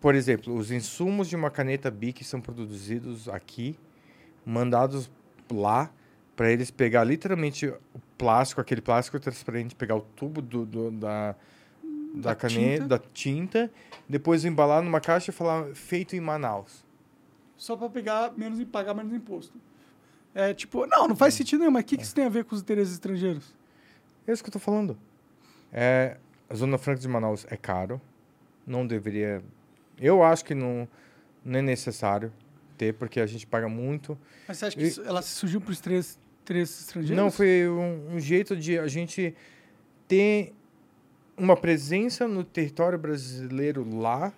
Por 0.00 0.14
exemplo, 0.14 0.54
os 0.54 0.70
insumos 0.70 1.28
de 1.28 1.36
uma 1.36 1.50
caneta 1.50 1.90
BIC 1.90 2.24
são 2.24 2.40
produzidos 2.40 3.28
aqui, 3.28 3.78
mandados 4.44 5.10
lá, 5.50 5.90
para 6.36 6.50
eles 6.50 6.70
pegar 6.70 7.04
literalmente 7.04 7.66
o 7.68 7.78
plástico, 8.18 8.60
aquele 8.60 8.80
plástico 8.80 9.18
transparente, 9.20 9.74
pegar 9.74 9.96
o 9.96 10.00
tubo 10.00 10.42
do, 10.42 10.66
do- 10.66 10.90
da, 10.90 11.34
da, 12.14 12.30
Da 12.30 12.34
caneta, 12.36 12.82
tinta. 12.82 12.88
da 12.88 12.98
tinta, 13.12 13.70
depois 14.08 14.44
embalar 14.44 14.82
numa 14.82 15.00
caixa 15.00 15.30
e 15.30 15.34
falar 15.34 15.74
feito 15.74 16.14
em 16.14 16.20
Manaus. 16.20 16.84
Só 17.56 17.76
pra 17.76 17.88
pegar 17.88 18.32
menos 18.36 18.60
e 18.60 18.64
pagar 18.64 18.94
menos 18.94 19.12
imposto. 19.12 19.58
É 20.34 20.52
tipo, 20.54 20.86
não, 20.86 21.08
não 21.08 21.16
faz 21.16 21.34
sentido 21.34 21.60
nenhum, 21.60 21.70
mas 21.72 21.82
o 21.82 21.86
que, 21.86 21.96
que 21.96 22.02
isso 22.02 22.14
tem 22.14 22.24
a 22.24 22.28
ver 22.28 22.44
com 22.44 22.54
os 22.54 22.60
interesses 22.60 22.94
estrangeiros? 22.94 23.54
É 24.26 24.32
isso 24.32 24.42
que 24.42 24.48
eu 24.48 24.52
tô 24.52 24.58
falando. 24.58 24.96
É, 25.72 26.16
a 26.48 26.54
Zona 26.54 26.78
Franca 26.78 27.00
de 27.00 27.08
Manaus 27.08 27.46
é 27.50 27.56
caro. 27.56 28.00
Não 28.66 28.86
deveria. 28.86 29.42
Eu 30.00 30.22
acho 30.24 30.44
que 30.44 30.54
não, 30.54 30.88
não 31.44 31.58
é 31.58 31.62
necessário 31.62 32.32
ter, 32.76 32.94
porque 32.94 33.20
a 33.20 33.26
gente 33.26 33.46
paga 33.46 33.68
muito. 33.68 34.18
Mas 34.48 34.58
você 34.58 34.66
acha 34.66 34.76
que 34.76 34.82
E- 34.82 34.88
isso- 34.88 35.02
ela 35.02 35.22
surgiu 35.22 35.60
para 35.60 35.70
os 35.70 35.78
interesses 35.78 36.18
estrangeiros? 36.80 37.16
Não, 37.16 37.30
foi 37.30 37.68
um, 37.68 38.14
um 38.16 38.20
jeito 38.20 38.56
de 38.56 38.78
a 38.78 38.88
gente 38.88 39.34
ter 40.08 40.52
uma 41.36 41.56
presença 41.56 42.28
no 42.28 42.44
território 42.44 42.98
brasileiro 42.98 43.86
lá 43.98 44.32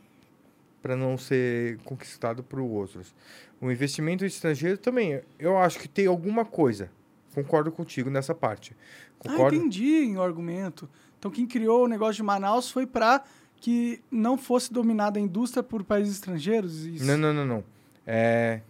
para 0.83 0.97
não 0.97 1.19
ser 1.19 1.79
conquistado 1.79 2.43
por 2.43 2.61
outros. 2.61 3.15
O 3.61 3.71
investimento 3.71 4.25
estrangeiro 4.25 4.79
também, 4.79 5.21
eu 5.39 5.59
acho 5.59 5.79
que 5.79 5.89
tem 5.89 6.07
alguma 6.07 6.45
coisa. 6.45 6.91
Concordo 7.35 7.73
contigo 7.73 8.09
nessa 8.09 8.35
parte. 8.35 8.77
Ah, 9.21 9.29
Concordo. 9.31 9.57
entendi 9.57 10.05
em 10.05 10.17
o 10.17 10.23
argumento. 10.23 10.89
Então 11.19 11.31
quem 11.31 11.47
criou 11.47 11.85
o 11.85 11.89
negócio 11.89 12.15
de 12.15 12.23
Manaus 12.23 12.71
foi 12.71 12.87
para 12.87 13.25
que 13.57 14.01
não 14.11 14.39
fosse 14.39 14.73
dominada 14.73 15.19
a 15.19 15.23
indústria 15.23 15.63
por 15.63 15.83
países 15.83 16.15
estrangeiros? 16.15 16.85
Isso. 16.85 17.05
Não, 17.05 17.17
não, 17.17 17.35
não, 17.35 17.45
não. 17.45 17.65
É, 18.07 18.61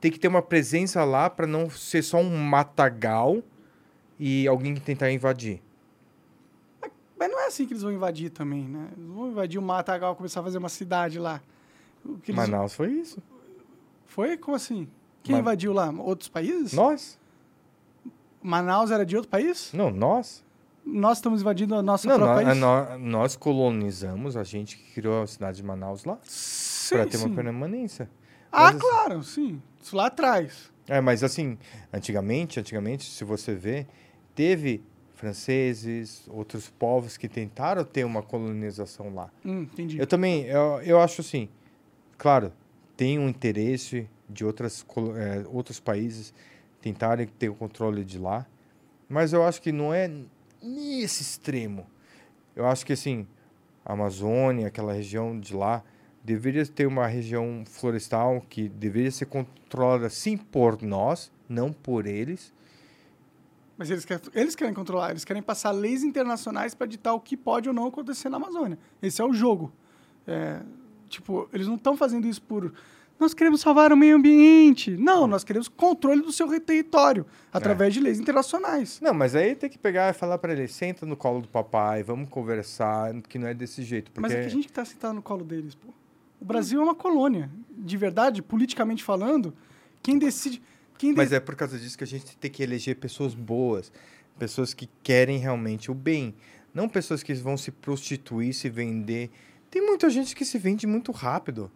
tem 0.00 0.10
que 0.10 0.18
ter 0.18 0.28
uma 0.28 0.42
presença 0.42 1.02
lá 1.04 1.28
para 1.28 1.46
não 1.46 1.68
ser 1.68 2.02
só 2.02 2.18
um 2.18 2.36
matagal 2.36 3.42
e 4.18 4.46
alguém 4.46 4.74
tentar 4.76 5.10
invadir. 5.10 5.60
Mas 7.18 7.30
não 7.30 7.40
é 7.40 7.46
assim 7.46 7.66
que 7.66 7.72
eles 7.72 7.82
vão 7.82 7.92
invadir 7.92 8.30
também, 8.30 8.64
né? 8.68 8.88
Eles 8.96 9.08
vão 9.08 9.28
invadir 9.28 9.58
o 9.58 9.62
Matagal 9.62 10.12
e 10.12 10.16
começar 10.16 10.40
a 10.40 10.42
fazer 10.42 10.58
uma 10.58 10.68
cidade 10.68 11.18
lá. 11.18 11.40
Eles- 12.04 12.36
Manaus 12.36 12.74
foi 12.74 12.90
isso. 12.92 13.22
Foi? 14.04 14.36
Como 14.36 14.54
assim? 14.56 14.86
Quem 15.22 15.34
Ma- 15.34 15.40
invadiu 15.40 15.72
lá? 15.72 15.90
Outros 15.90 16.28
países? 16.28 16.72
Nós? 16.72 17.18
Manaus 18.42 18.90
era 18.90 19.04
de 19.04 19.16
outro 19.16 19.30
país? 19.30 19.72
Não, 19.72 19.90
nós. 19.90 20.44
Nós 20.84 21.18
estamos 21.18 21.40
invadindo 21.40 21.74
a 21.74 21.82
nossa 21.82 22.06
Não, 22.06 22.16
própria 22.16 22.54
nó- 22.54 22.84
país? 22.86 23.00
nó- 23.00 23.18
nós 23.18 23.34
colonizamos, 23.34 24.36
a 24.36 24.44
gente 24.44 24.76
que 24.76 24.92
criou 24.94 25.22
a 25.22 25.26
cidade 25.26 25.56
de 25.56 25.62
Manaus 25.64 26.04
lá, 26.04 26.14
para 26.14 27.06
ter 27.06 27.18
sim. 27.18 27.26
uma 27.26 27.34
permanência. 27.34 28.08
Ah, 28.52 28.72
Mas- 28.72 28.80
claro, 28.80 29.22
sim. 29.24 29.60
Isso 29.82 29.96
lá 29.96 30.06
atrás. 30.06 30.70
É, 30.86 31.00
mas 31.00 31.24
assim, 31.24 31.58
antigamente, 31.92 32.60
antigamente, 32.60 33.02
se 33.10 33.24
você 33.24 33.52
vê, 33.54 33.84
teve 34.36 34.80
franceses, 35.16 36.24
outros 36.28 36.68
povos 36.68 37.16
que 37.16 37.26
tentaram 37.26 37.82
ter 37.82 38.04
uma 38.04 38.22
colonização 38.22 39.12
lá. 39.12 39.30
Hum, 39.44 39.62
entendi. 39.62 39.98
Eu 39.98 40.06
também, 40.06 40.44
eu, 40.44 40.80
eu 40.82 41.00
acho 41.00 41.22
assim, 41.22 41.48
claro, 42.16 42.52
tem 42.96 43.18
um 43.18 43.28
interesse 43.28 44.08
de 44.28 44.44
outras, 44.44 44.84
eh, 45.16 45.44
outros 45.50 45.80
países 45.80 46.32
tentarem 46.80 47.26
ter 47.26 47.48
o 47.48 47.54
controle 47.54 48.04
de 48.04 48.18
lá, 48.18 48.46
mas 49.08 49.32
eu 49.32 49.42
acho 49.42 49.60
que 49.62 49.72
não 49.72 49.92
é 49.92 50.10
nesse 50.62 51.22
extremo. 51.22 51.86
Eu 52.54 52.66
acho 52.66 52.84
que 52.84 52.92
assim, 52.92 53.26
a 53.84 53.94
Amazônia, 53.94 54.66
aquela 54.66 54.92
região 54.92 55.38
de 55.38 55.54
lá, 55.54 55.82
deveria 56.22 56.66
ter 56.66 56.86
uma 56.86 57.06
região 57.06 57.62
florestal 57.64 58.44
que 58.50 58.68
deveria 58.68 59.10
ser 59.10 59.26
controlada 59.26 60.10
sim 60.10 60.36
por 60.36 60.82
nós, 60.82 61.32
não 61.48 61.72
por 61.72 62.06
eles, 62.06 62.52
Mas 63.78 63.90
eles 63.90 64.04
querem, 64.04 64.22
eles 64.34 64.54
querem 64.54 64.72
controlar, 64.72 65.10
eles 65.10 65.24
querem 65.24 65.42
passar 65.42 65.70
leis 65.70 66.02
internacionais 66.02 66.74
para 66.74 66.86
ditar 66.86 67.12
o 67.12 67.20
que 67.20 67.36
pode 67.36 67.68
ou 67.68 67.74
não 67.74 67.86
acontecer 67.86 68.28
na 68.28 68.36
Amazônia. 68.36 68.78
Esse 69.02 69.20
é 69.20 69.24
o 69.24 69.32
jogo. 69.32 69.72
É, 70.26 70.62
tipo, 71.08 71.48
eles 71.52 71.66
não 71.66 71.76
estão 71.76 71.96
fazendo 71.96 72.26
isso 72.26 72.40
por. 72.42 72.72
Nós 73.18 73.32
queremos 73.32 73.62
salvar 73.62 73.92
o 73.92 73.96
meio 73.96 74.16
ambiente. 74.16 74.90
Não, 74.90 75.26
nós 75.26 75.42
queremos 75.42 75.68
controle 75.68 76.20
do 76.20 76.32
seu 76.32 76.48
território 76.60 77.24
através 77.50 77.94
de 77.94 78.00
leis 78.00 78.20
internacionais. 78.20 79.00
Não, 79.00 79.14
mas 79.14 79.34
aí 79.34 79.54
tem 79.54 79.70
que 79.70 79.78
pegar 79.78 80.10
e 80.10 80.12
falar 80.12 80.36
pra 80.36 80.52
ele, 80.52 80.68
senta 80.68 81.06
no 81.06 81.16
colo 81.16 81.40
do 81.40 81.48
papai, 81.48 82.02
vamos 82.02 82.28
conversar, 82.28 83.14
que 83.22 83.38
não 83.38 83.48
é 83.48 83.54
desse 83.54 83.82
jeito. 83.82 84.10
Porque... 84.10 84.20
Mas 84.20 84.32
é 84.32 84.40
que 84.40 84.46
a 84.46 84.50
gente 84.50 84.66
que 84.66 84.72
tá 84.72 84.84
sentado 84.84 85.14
no 85.14 85.22
colo 85.22 85.44
deles, 85.44 85.74
pô. 85.74 85.88
O 86.38 86.44
Brasil 86.44 86.80
é 86.80 86.84
uma 86.84 86.94
colônia. 86.94 87.50
De 87.70 87.96
verdade, 87.96 88.42
politicamente 88.42 89.02
falando, 89.02 89.54
quem 90.02 90.18
decide. 90.18 90.62
Quem 90.98 91.12
Mas 91.14 91.30
de- 91.30 91.36
é 91.36 91.40
por 91.40 91.54
causa 91.56 91.78
disso 91.78 91.96
que 91.98 92.04
a 92.04 92.06
gente 92.06 92.36
tem 92.36 92.50
que 92.50 92.62
eleger 92.62 92.96
pessoas 92.96 93.34
boas, 93.34 93.92
pessoas 94.38 94.72
que 94.74 94.88
querem 95.02 95.38
realmente 95.38 95.90
o 95.90 95.94
bem, 95.94 96.34
não 96.74 96.88
pessoas 96.88 97.22
que 97.22 97.32
vão 97.34 97.56
se 97.56 97.70
prostituir, 97.70 98.52
se 98.54 98.68
vender. 98.68 99.30
Tem 99.70 99.84
muita 99.84 100.08
gente 100.10 100.34
que 100.34 100.44
se 100.44 100.58
vende 100.58 100.86
muito 100.86 101.12
rápido. 101.12 101.70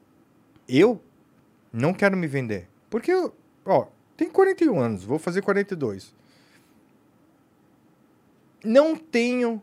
Eu 0.69 1.03
não 1.73 1.93
quero 1.93 2.17
me 2.17 2.27
vender, 2.27 2.69
porque 2.89 3.11
eu, 3.13 3.35
ó, 3.65 3.87
tenho 4.17 4.31
41 4.31 4.79
anos, 4.79 5.05
vou 5.05 5.19
fazer 5.19 5.43
42. 5.43 6.15
Não 8.65 8.95
tenho 8.97 9.63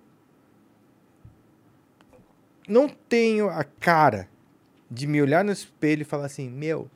não 2.67 2.89
tenho 2.89 3.47
a 3.49 3.63
cara 3.63 4.27
de 4.91 5.07
me 5.07 5.21
olhar 5.21 5.43
no 5.43 5.51
espelho 5.53 6.01
e 6.01 6.05
falar 6.05 6.25
assim, 6.25 6.49
meu, 6.49 6.89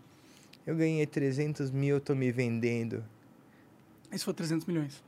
eu 0.65 0.75
ganhei 0.75 1.05
300 1.05 1.71
mil, 1.71 1.95
eu 1.95 2.01
tô 2.01 2.13
me 2.15 2.31
vendendo. 2.31 3.03
Isso 4.11 4.25
foi 4.25 4.33
300 4.33 4.65
milhões. 4.65 5.03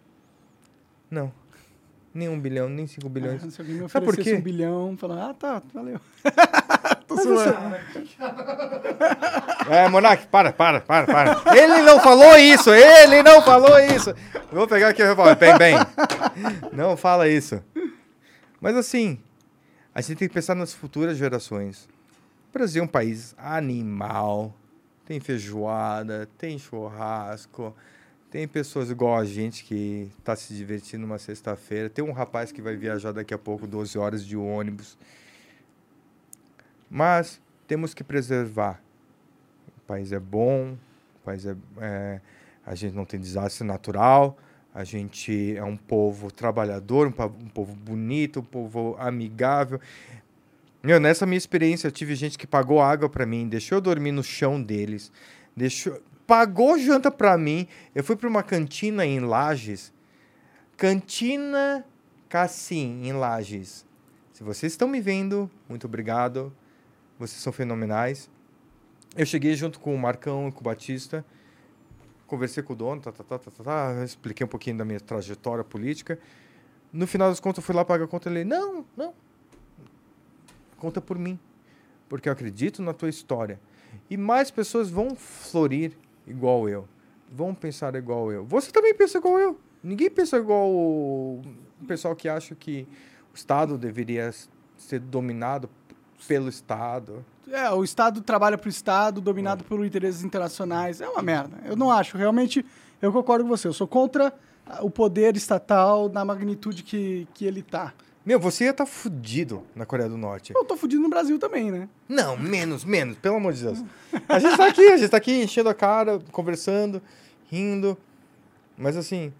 Não. 1.09 1.31
Nem 2.13 2.29
um 2.29 2.39
bilhão, 2.39 2.69
nem 2.69 2.85
cinco 2.85 3.09
bilhões. 3.09 3.43
Ah, 3.43 3.49
se 3.49 3.59
alguém 3.59 3.75
me 3.75 3.81
por 3.81 3.97
oferecesse 3.97 4.29
quê? 4.29 4.35
um 4.35 4.41
bilhão, 4.41 4.95
falando, 4.95 5.21
ah, 5.21 5.33
tá, 5.33 5.61
valeu. 5.73 5.99
Tô 7.07 7.15
Mas 7.15 7.23
zoando. 7.23 7.75
É, 9.69 9.89
Monark, 9.89 10.27
para, 10.27 10.53
para, 10.53 10.79
para, 10.81 11.07
para. 11.07 11.57
Ele 11.57 11.81
não 11.81 11.99
falou 11.99 12.37
isso, 12.37 12.71
ele 12.71 13.23
não 13.23 13.41
falou 13.41 13.79
isso. 13.79 14.11
Eu 14.11 14.59
vou 14.59 14.67
pegar 14.67 14.89
aqui 14.89 15.01
e 15.01 15.15
falar, 15.15 15.35
bem, 15.35 15.57
bem. 15.57 15.75
Não 16.71 16.95
fala 16.95 17.27
isso. 17.27 17.63
Mas 18.61 18.75
assim, 18.75 19.19
a 19.93 19.99
gente 20.01 20.17
tem 20.17 20.27
que 20.27 20.33
pensar 20.33 20.53
nas 20.55 20.71
futuras 20.71 21.17
gerações. 21.17 21.89
O 22.49 22.53
Brasil 22.53 22.81
é 22.81 22.85
um 22.85 22.87
país 22.87 23.33
animal. 23.39 24.53
Tem 25.05 25.19
feijoada, 25.19 26.27
tem 26.37 26.57
churrasco, 26.57 27.75
tem 28.31 28.47
pessoas 28.47 28.89
igual 28.89 29.17
a 29.17 29.25
gente 29.25 29.63
que 29.63 30.09
tá 30.23 30.35
se 30.35 30.53
divertindo 30.53 31.05
uma 31.05 31.17
sexta-feira. 31.17 31.89
Tem 31.89 32.03
um 32.03 32.11
rapaz 32.11 32.51
que 32.51 32.61
vai 32.61 32.75
viajar 32.75 33.11
daqui 33.11 33.33
a 33.33 33.37
pouco 33.37 33.67
12 33.67 33.97
horas 33.97 34.25
de 34.25 34.37
ônibus. 34.37 34.97
Mas 36.89 37.41
temos 37.67 37.93
que 37.93 38.03
preservar. 38.03 38.81
O 39.77 39.81
país 39.81 40.11
é 40.11 40.19
bom, 40.19 40.77
o 41.15 41.25
país 41.25 41.45
é, 41.45 41.55
é- 41.81 42.21
a 42.65 42.75
gente 42.75 42.95
não 42.95 43.03
tem 43.03 43.19
desastre 43.19 43.67
natural, 43.67 44.37
a 44.73 44.83
gente 44.83 45.55
é 45.57 45.63
um 45.63 45.75
povo 45.75 46.31
trabalhador, 46.31 47.07
um, 47.07 47.23
um 47.23 47.49
povo 47.49 47.75
bonito, 47.75 48.39
um 48.39 48.43
povo 48.43 48.95
amigável. 48.97 49.79
Meu, 50.83 50.99
nessa 50.99 51.25
minha 51.25 51.37
experiência, 51.37 51.87
eu 51.87 51.91
tive 51.93 52.13
gente 52.13 52.37
que 52.37 52.45
pagou 52.45 52.81
água 52.81 53.07
pra 53.07 53.25
mim, 53.25 53.47
deixou 53.47 53.77
eu 53.77 53.81
dormir 53.81 54.11
no 54.11 54.21
chão 54.21 54.61
deles, 54.61 55.13
deixou, 55.55 56.01
pagou 56.27 56.77
janta 56.77 57.09
pra 57.09 57.37
mim. 57.37 57.65
Eu 57.95 58.03
fui 58.03 58.17
pra 58.17 58.27
uma 58.27 58.43
cantina 58.43 59.05
em 59.05 59.21
Lages, 59.21 59.93
Cantina 60.75 61.85
Cassim, 62.27 63.01
em 63.05 63.13
Lages. 63.13 63.85
Se 64.33 64.43
vocês 64.43 64.73
estão 64.73 64.89
me 64.89 64.99
vendo, 64.99 65.49
muito 65.69 65.87
obrigado. 65.87 66.51
Vocês 67.17 67.41
são 67.41 67.53
fenomenais. 67.53 68.29
Eu 69.15 69.25
cheguei 69.25 69.55
junto 69.55 69.79
com 69.79 69.95
o 69.95 69.97
Marcão 69.97 70.49
e 70.49 70.51
com 70.51 70.59
o 70.59 70.63
Batista, 70.63 71.23
conversei 72.27 72.61
com 72.61 72.73
o 72.73 72.75
dono, 72.75 72.99
tá, 72.99 73.11
tá, 73.11 73.23
tá, 73.23 73.39
tá, 73.39 73.51
tá, 73.51 73.63
tá, 73.63 74.03
expliquei 74.03 74.43
um 74.43 74.49
pouquinho 74.49 74.77
da 74.79 74.83
minha 74.83 74.99
trajetória 74.99 75.63
política. 75.63 76.19
No 76.91 77.07
final 77.07 77.29
das 77.29 77.39
contas, 77.39 77.59
eu 77.59 77.63
fui 77.63 77.73
lá 77.73 77.85
pagar 77.85 78.03
a 78.03 78.07
conta 78.07 78.29
e 78.29 78.33
ele, 78.33 78.43
não, 78.43 78.83
não, 78.97 79.13
conta 80.83 81.01
por 81.01 81.17
mim, 81.17 81.39
porque 82.09 82.27
eu 82.27 82.33
acredito 82.33 82.81
na 82.81 82.93
tua 82.93 83.09
história. 83.09 83.59
E 84.09 84.17
mais 84.17 84.51
pessoas 84.51 84.89
vão 84.89 85.15
florir 85.15 85.93
igual 86.27 86.67
eu, 86.67 86.87
vão 87.31 87.55
pensar 87.55 87.95
igual 87.95 88.31
eu. 88.31 88.45
Você 88.45 88.71
também 88.71 88.93
pensa 88.93 89.17
igual 89.17 89.39
eu. 89.39 89.59
Ninguém 89.83 90.09
pensa 90.09 90.37
igual 90.37 90.69
o 90.69 91.41
o 91.83 91.85
pessoal 91.85 92.15
que 92.15 92.27
acha 92.27 92.55
que 92.55 92.87
o 93.31 93.35
Estado 93.35 93.77
deveria 93.77 94.33
ser 94.77 94.99
dominado 94.99 95.69
pelo 96.27 96.47
Estado. 96.47 97.23
É, 97.49 97.69
o 97.71 97.83
Estado 97.83 98.21
trabalha 98.21 98.57
pro 98.57 98.69
Estado, 98.69 99.19
dominado 99.19 99.63
por 99.65 99.85
interesses 99.85 100.23
internacionais. 100.23 101.01
É 101.01 101.07
uma 101.07 101.21
merda. 101.21 101.57
Eu 101.65 101.75
não 101.75 101.91
acho. 101.91 102.17
Realmente, 102.17 102.65
eu 103.01 103.11
concordo 103.11 103.43
com 103.43 103.49
você. 103.49 103.67
Eu 103.67 103.73
sou 103.73 103.87
contra 103.87 104.33
o 104.81 104.89
poder 104.89 105.35
estatal 105.35 106.07
na 106.07 106.23
magnitude 106.23 106.83
que, 106.83 107.27
que 107.33 107.45
ele 107.45 107.61
tá. 107.61 107.93
Meu, 108.25 108.39
você 108.39 108.65
ia 108.65 108.71
estar 108.71 108.85
fudido 108.85 109.63
na 109.75 109.85
Coreia 109.85 110.09
do 110.09 110.17
Norte. 110.17 110.53
Eu 110.55 110.63
tô 110.63 110.77
fudido 110.77 111.01
no 111.01 111.09
Brasil 111.09 111.37
também, 111.37 111.69
né? 111.71 111.89
Não, 112.07 112.37
menos, 112.37 112.85
menos, 112.85 113.17
pelo 113.17 113.35
amor 113.35 113.51
de 113.53 113.63
Deus. 113.63 113.83
A 114.29 114.39
gente 114.39 114.55
tá 114.55 114.67
aqui, 114.67 114.87
a 114.87 114.97
gente 114.97 115.09
tá 115.09 115.17
aqui 115.17 115.43
enchendo 115.43 115.67
a 115.69 115.73
cara, 115.73 116.19
conversando, 116.31 117.01
rindo. 117.51 117.97
Mas 118.77 118.95
assim, 118.95 119.33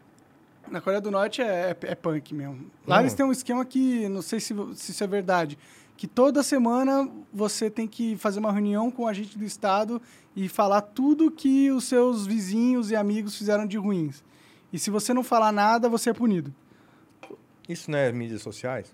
Na 0.69 0.81
Coreia 0.81 1.01
do 1.01 1.09
Norte 1.11 1.41
é, 1.41 1.45
é, 1.81 1.91
é 1.91 1.95
punk 1.95 2.33
mesmo. 2.33 2.65
Lá 2.85 2.97
Não. 2.97 3.03
eles 3.03 3.13
têm 3.13 3.25
um 3.25 3.31
esquema 3.31 3.63
que, 3.63 4.07
não 4.09 4.21
sei 4.21 4.39
se, 4.39 4.53
se 4.75 4.91
isso 4.91 5.03
é 5.03 5.07
verdade, 5.07 5.57
que 5.95 6.05
toda 6.07 6.43
semana 6.43 7.09
você 7.31 7.69
tem 7.69 7.87
que 7.87 8.17
fazer 8.17 8.39
uma 8.39 8.51
reunião 8.51 8.91
com 8.91 9.03
o 9.03 9.07
agente 9.07 9.37
do 9.37 9.45
Estado 9.45 10.01
e 10.35 10.49
falar 10.49 10.81
tudo 10.81 11.31
que 11.31 11.71
os 11.71 11.85
seus 11.85 12.25
vizinhos 12.27 12.91
e 12.91 12.95
amigos 12.95 13.37
fizeram 13.37 13.65
de 13.65 13.77
ruins. 13.77 14.23
E 14.73 14.79
se 14.79 14.89
você 14.89 15.13
não 15.13 15.23
falar 15.23 15.51
nada, 15.51 15.87
você 15.87 16.09
é 16.09 16.13
punido. 16.13 16.53
Isso 17.67 17.89
não 17.89 17.97
é 17.97 18.11
mídias 18.11 18.41
sociais? 18.41 18.93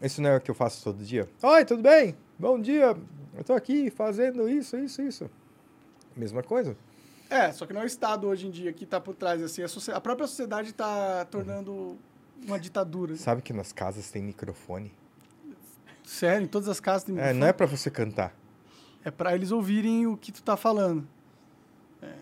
Isso 0.00 0.22
não 0.22 0.30
é 0.30 0.36
o 0.36 0.40
que 0.40 0.50
eu 0.50 0.54
faço 0.54 0.82
todo 0.84 1.02
dia? 1.04 1.28
Oi, 1.42 1.64
tudo 1.64 1.82
bem? 1.82 2.16
Bom 2.38 2.60
dia. 2.60 2.96
Eu 3.36 3.44
tô 3.44 3.52
aqui 3.52 3.90
fazendo 3.90 4.48
isso, 4.48 4.76
isso, 4.76 5.02
isso. 5.02 5.30
Mesma 6.16 6.42
coisa. 6.42 6.76
É, 7.28 7.52
só 7.52 7.66
que 7.66 7.72
não 7.72 7.80
é 7.80 7.84
o 7.84 7.86
Estado 7.86 8.26
hoje 8.28 8.46
em 8.46 8.50
dia 8.50 8.72
que 8.72 8.84
está 8.84 9.00
por 9.00 9.14
trás. 9.14 9.42
Assim, 9.42 9.62
a, 9.62 9.96
a 9.96 10.00
própria 10.00 10.26
sociedade 10.26 10.70
está 10.70 11.24
tornando 11.26 11.98
uma 12.46 12.58
ditadura. 12.58 13.16
Sabe 13.16 13.42
que 13.42 13.52
nas 13.52 13.72
casas 13.72 14.10
tem 14.10 14.22
microfone? 14.22 14.92
Sério, 16.04 16.44
em 16.44 16.48
todas 16.48 16.68
as 16.68 16.80
casas 16.80 17.02
tem 17.04 17.14
É, 17.14 17.16
microfone. 17.18 17.40
não 17.40 17.46
é 17.48 17.52
pra 17.52 17.66
você 17.66 17.90
cantar. 17.90 18.34
É 19.04 19.10
para 19.10 19.34
eles 19.34 19.50
ouvirem 19.50 20.06
o 20.06 20.16
que 20.16 20.30
tu 20.32 20.42
tá 20.42 20.56
falando. 20.56 21.06
É, 22.00 22.14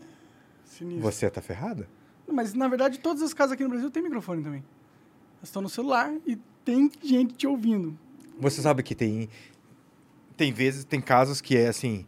sinistro. 0.64 1.02
Você 1.02 1.30
tá 1.30 1.40
ferrada? 1.42 1.88
Mas, 2.26 2.52
na 2.54 2.66
verdade, 2.68 2.98
todas 2.98 3.22
as 3.22 3.32
casas 3.32 3.52
aqui 3.52 3.62
no 3.62 3.68
Brasil 3.70 3.90
tem 3.90 4.02
microfone 4.02 4.42
também. 4.42 4.64
Estão 5.46 5.62
no 5.62 5.68
celular 5.68 6.12
e 6.26 6.36
tem 6.64 6.90
gente 7.02 7.34
te 7.34 7.46
ouvindo. 7.46 7.96
Você 8.38 8.60
sabe 8.60 8.82
que 8.82 8.94
tem 8.94 9.28
tem 10.36 10.52
vezes, 10.52 10.84
tem 10.84 11.00
casos 11.00 11.40
que 11.40 11.56
é 11.56 11.68
assim, 11.68 12.04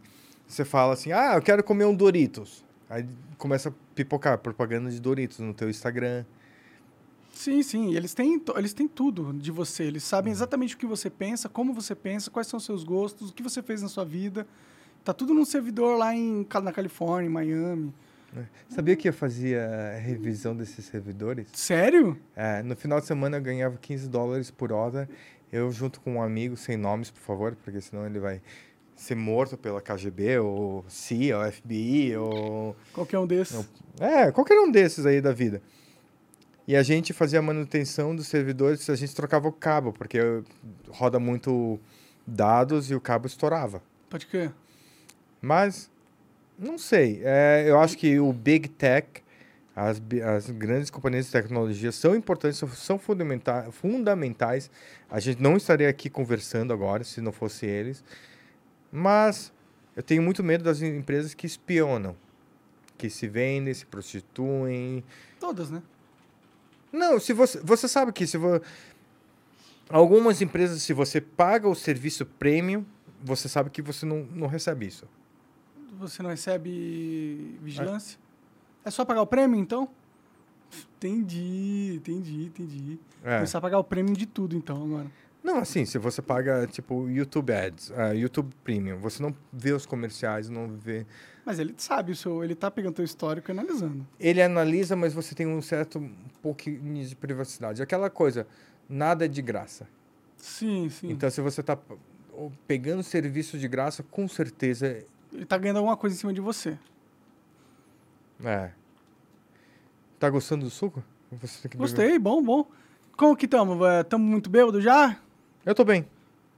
você 0.47 0.63
fala 0.63 0.93
assim: 0.93 1.11
"Ah, 1.11 1.35
eu 1.35 1.41
quero 1.41 1.63
comer 1.63 1.85
um 1.85 1.95
Doritos". 1.95 2.63
Aí 2.89 3.07
começa 3.37 3.69
a 3.69 3.71
pipocar 3.95 4.37
propaganda 4.39 4.89
de 4.89 4.99
Doritos 4.99 5.39
no 5.39 5.53
teu 5.53 5.69
Instagram. 5.69 6.25
Sim, 7.31 7.63
sim. 7.63 7.95
Eles 7.95 8.13
têm, 8.13 8.41
eles 8.57 8.73
têm 8.73 8.87
tudo 8.87 9.31
de 9.31 9.51
você. 9.51 9.83
Eles 9.83 10.03
sabem 10.03 10.31
exatamente 10.31 10.75
o 10.75 10.77
que 10.77 10.85
você 10.85 11.09
pensa, 11.09 11.47
como 11.47 11.73
você 11.73 11.95
pensa, 11.95 12.29
quais 12.29 12.47
são 12.47 12.57
os 12.57 12.65
seus 12.65 12.83
gostos, 12.83 13.29
o 13.29 13.33
que 13.33 13.41
você 13.41 13.61
fez 13.61 13.81
na 13.81 13.87
sua 13.87 14.03
vida. 14.03 14.45
Tá 15.05 15.13
tudo 15.13 15.33
num 15.33 15.45
servidor 15.45 15.97
lá 15.97 16.13
em, 16.13 16.45
na 16.61 16.71
Califórnia, 16.73 17.27
em 17.27 17.31
Miami. 17.31 17.93
Sabia 18.69 18.95
que 18.95 19.09
eu 19.09 19.13
fazia 19.13 19.97
revisão 19.99 20.55
desses 20.55 20.85
servidores? 20.85 21.47
Sério? 21.53 22.17
É, 22.35 22.61
no 22.63 22.75
final 22.75 22.99
de 22.99 23.07
semana 23.07 23.37
eu 23.37 23.41
ganhava 23.41 23.77
15 23.77 24.07
dólares 24.07 24.51
por 24.51 24.71
hora. 24.71 25.09
Eu 25.51 25.71
junto 25.71 25.99
com 26.01 26.15
um 26.15 26.21
amigo, 26.21 26.55
sem 26.55 26.77
nomes, 26.77 27.09
por 27.09 27.21
favor, 27.21 27.55
porque 27.63 27.81
senão 27.81 28.05
ele 28.05 28.19
vai 28.19 28.41
ser 28.95 29.15
morto 29.15 29.57
pela 29.57 29.81
KGB, 29.81 30.39
ou 30.39 30.85
CIA, 30.87 31.39
ou 31.39 31.51
FBI, 31.51 32.17
ou 32.17 32.75
Qualquer 32.93 33.17
um 33.17 33.25
desses. 33.25 33.67
É, 33.99 34.31
qualquer 34.31 34.59
um 34.59 34.69
desses 34.69 35.05
aí 35.05 35.21
da 35.21 35.31
vida. 35.31 35.61
E 36.67 36.75
a 36.75 36.83
gente 36.83 37.13
fazia 37.13 37.39
a 37.39 37.41
manutenção 37.41 38.15
dos 38.15 38.27
servidores, 38.27 38.87
a 38.89 38.95
gente 38.95 39.15
trocava 39.15 39.47
o 39.47 39.51
cabo, 39.51 39.91
porque 39.91 40.19
roda 40.89 41.17
muito 41.17 41.79
dados 42.27 42.91
e 42.91 42.95
o 42.95 43.01
cabo 43.01 43.25
estourava. 43.25 43.81
Pode 44.07 44.27
crer. 44.27 44.53
Mas, 45.41 45.89
não 46.59 46.77
sei. 46.77 47.21
É, 47.23 47.65
eu 47.67 47.79
acho 47.79 47.97
que 47.97 48.19
o 48.19 48.31
Big 48.33 48.67
Tech, 48.69 49.07
as, 49.75 50.01
as 50.35 50.49
grandes 50.49 50.89
companhias 50.89 51.27
de 51.27 51.31
tecnologia 51.31 51.91
são 51.91 52.15
importantes, 52.15 52.57
são- 52.59 52.69
são 52.69 52.99
fundamenta 52.99 53.71
fundamentais. 53.71 54.69
A 55.09 55.19
gente 55.19 55.41
não 55.41 55.55
estaria 55.57 55.89
aqui 55.89 56.09
conversando 56.09 56.73
agora 56.73 57.03
se 57.03 57.21
não 57.21 57.31
fosse 57.31 57.65
eles. 57.65 58.03
Mas 58.91 59.51
eu 59.95 60.03
tenho 60.03 60.21
muito 60.21 60.43
medo 60.43 60.63
das 60.63 60.81
empresas 60.81 61.33
que 61.33 61.45
espionam, 61.45 62.15
que 62.97 63.09
se 63.09 63.27
vendem, 63.27 63.73
se 63.73 63.85
prostituem. 63.85 65.03
Todas, 65.39 65.69
né? 65.69 65.81
Não, 66.91 67.19
se 67.19 67.33
você, 67.33 67.59
você 67.63 67.87
sabe 67.87 68.11
que 68.11 68.25
se 68.25 68.37
vo... 68.37 68.59
algumas 69.89 70.41
empresas, 70.41 70.81
se 70.81 70.91
você 70.91 71.21
paga 71.21 71.67
o 71.67 71.75
serviço 71.75 72.25
premium, 72.25 72.83
você 73.23 73.47
sabe 73.47 73.69
que 73.69 73.81
você 73.81 74.05
não, 74.05 74.23
não 74.33 74.47
recebe 74.47 74.87
isso. 74.87 75.05
Você 75.99 76.23
não 76.23 76.29
recebe 76.29 77.57
vigilância? 77.61 78.17
É 78.85 78.89
só 78.89 79.03
pagar 79.03 79.21
o 79.21 79.27
prêmio, 79.27 79.59
então? 79.59 79.89
Entendi, 80.95 81.95
entendi, 81.97 82.45
entendi. 82.45 82.99
É. 83.21 83.35
Começar 83.35 83.57
a 83.57 83.61
pagar 83.61 83.79
o 83.79 83.83
prêmio 83.83 84.15
de 84.15 84.25
tudo, 84.25 84.55
então, 84.55 84.81
agora. 84.81 85.11
Não, 85.43 85.57
assim, 85.57 85.83
se 85.85 85.97
você 85.97 86.21
paga, 86.21 86.65
tipo, 86.67 87.09
YouTube 87.09 87.51
Ads, 87.51 87.91
ah, 87.91 88.13
YouTube 88.13 88.53
Premium, 88.63 88.97
você 88.97 89.21
não 89.21 89.35
vê 89.51 89.73
os 89.73 89.85
comerciais, 89.85 90.49
não 90.49 90.69
vê... 90.69 91.05
Mas 91.45 91.59
ele 91.59 91.73
sabe 91.77 92.13
o 92.13 92.15
seu, 92.15 92.43
ele 92.43 92.55
tá 92.55 92.71
pegando 92.71 92.95
teu 92.95 93.05
histórico 93.05 93.49
e 93.49 93.51
analisando. 93.51 94.07
Ele 94.19 94.41
analisa, 94.41 94.95
mas 94.95 95.13
você 95.13 95.35
tem 95.35 95.47
um 95.47 95.61
certo 95.61 96.09
pouquinho 96.41 97.05
de 97.05 97.15
privacidade. 97.15 97.81
Aquela 97.81 98.09
coisa, 98.09 98.47
nada 98.87 99.25
é 99.25 99.27
de 99.27 99.41
graça. 99.41 99.87
Sim, 100.37 100.89
sim. 100.89 101.09
Então, 101.11 101.29
se 101.29 101.41
você 101.41 101.59
está 101.59 101.77
pegando 102.67 103.03
serviço 103.03 103.57
de 103.57 103.67
graça, 103.67 104.03
com 104.03 104.27
certeza 104.27 105.03
Ele 105.31 105.45
tá 105.45 105.57
ganhando 105.57 105.77
alguma 105.77 105.95
coisa 105.97 106.15
em 106.15 106.19
cima 106.19 106.33
de 106.33 106.41
você. 106.41 106.77
é. 108.43 108.71
Tá 110.19 110.29
gostando 110.29 110.65
do 110.65 110.69
suco? 110.69 111.01
Você 111.31 111.61
tem 111.61 111.71
que 111.71 111.77
beber. 111.77 111.79
Gostei, 111.79 112.19
bom, 112.19 112.43
bom. 112.43 112.67
Como 113.15 113.37
que 113.37 113.45
estamos? 113.45 113.77
Estamos 114.01 114.27
muito 114.29 114.49
bêbados 114.49 114.83
já? 114.83 115.17
Eu 115.65 115.73
tô 115.73 115.85
bem. 115.85 116.05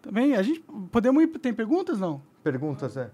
Também? 0.02 0.34
A 0.36 0.42
gente. 0.42 0.62
Podemos 0.92 1.22
ir. 1.22 1.28
Tem 1.28 1.54
perguntas, 1.54 2.00
não? 2.00 2.22
Perguntas, 2.44 2.98
é? 2.98 3.12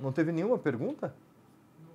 Não 0.00 0.10
teve 0.10 0.32
nenhuma 0.32 0.56
pergunta? 0.58 1.14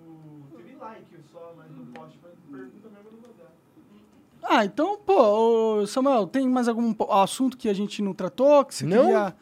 No, 0.08 0.58
teve 0.58 0.76
like 0.76 1.06
só, 1.32 1.54
mas 1.58 1.72
no 1.72 1.86
post, 1.88 2.20
mas 2.22 2.32
pergunta 2.52 2.90
mesmo 2.90 3.20
não. 3.22 4.50
Ah, 4.50 4.64
então, 4.64 4.98
pô, 5.00 5.86
Samuel, 5.88 6.28
tem 6.28 6.48
mais 6.48 6.68
algum 6.68 6.94
assunto 7.12 7.58
que 7.58 7.68
a 7.68 7.74
gente 7.74 8.02
não 8.04 8.14
tratou? 8.14 8.64
Que 8.66 8.76
você 8.76 8.86
Não. 8.86 9.02
queria. 9.02 9.36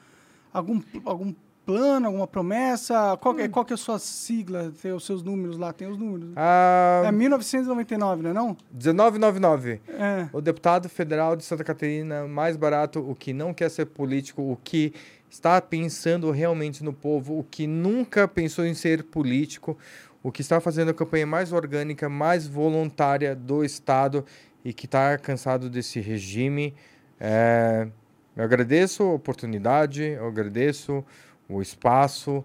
Algum, 0.53 0.81
algum 1.03 1.33
plano, 1.65 2.07
alguma 2.07 2.27
promessa? 2.27 3.17
Qual, 3.21 3.37
é- 3.39 3.47
qual 3.47 3.65
que 3.65 3.73
é 3.73 3.75
a 3.75 3.77
sua 3.77 3.97
sigla? 3.99 4.71
Tem 4.81 4.91
os 4.93 5.05
seus 5.05 5.23
números 5.23 5.57
lá, 5.57 5.73
tem 5.73 5.87
os 5.87 5.97
números. 5.97 6.29
Ah, 6.35 7.03
É 7.05 7.11
1999, 7.11 8.23
não 8.23 8.29
é 8.29 8.33
não? 8.33 8.57
1999. 8.71 9.81
É. 9.89 10.27
O 10.31 10.41
deputado 10.41 10.87
federal 10.89 11.35
de 11.35 11.43
Santa 11.43 11.63
Catarina, 11.63 12.27
mais 12.27 12.55
barato, 12.55 12.99
o 12.99 13.15
que 13.15 13.33
não 13.33 13.53
quer 13.53 13.69
ser 13.69 13.85
político, 13.87 14.41
o 14.41 14.57
que 14.63 14.93
está 15.29 15.59
pensando 15.61 16.31
realmente 16.31 16.83
no 16.83 16.93
povo, 16.93 17.39
o 17.39 17.43
que 17.43 17.67
nunca 17.67 18.27
pensou 18.27 18.65
em 18.65 18.73
ser 18.73 19.03
político, 19.03 19.77
o 20.23 20.31
que 20.31 20.41
está 20.41 20.59
fazendo 20.59 20.91
a 20.91 20.93
campanha 20.93 21.25
mais 21.27 21.51
orgânica, 21.51 22.07
mais 22.07 22.47
voluntária 22.47 23.35
do 23.35 23.63
Estado 23.63 24.23
e 24.63 24.73
que 24.73 24.85
está 24.85 25.17
cansado 25.17 25.69
desse 25.69 25.99
regime. 25.99 26.73
É, 27.19 27.87
eu 28.35 28.43
agradeço 28.43 29.03
a 29.03 29.13
oportunidade, 29.13 30.03
eu 30.03 30.27
agradeço 30.27 31.03
o 31.47 31.61
espaço. 31.61 32.43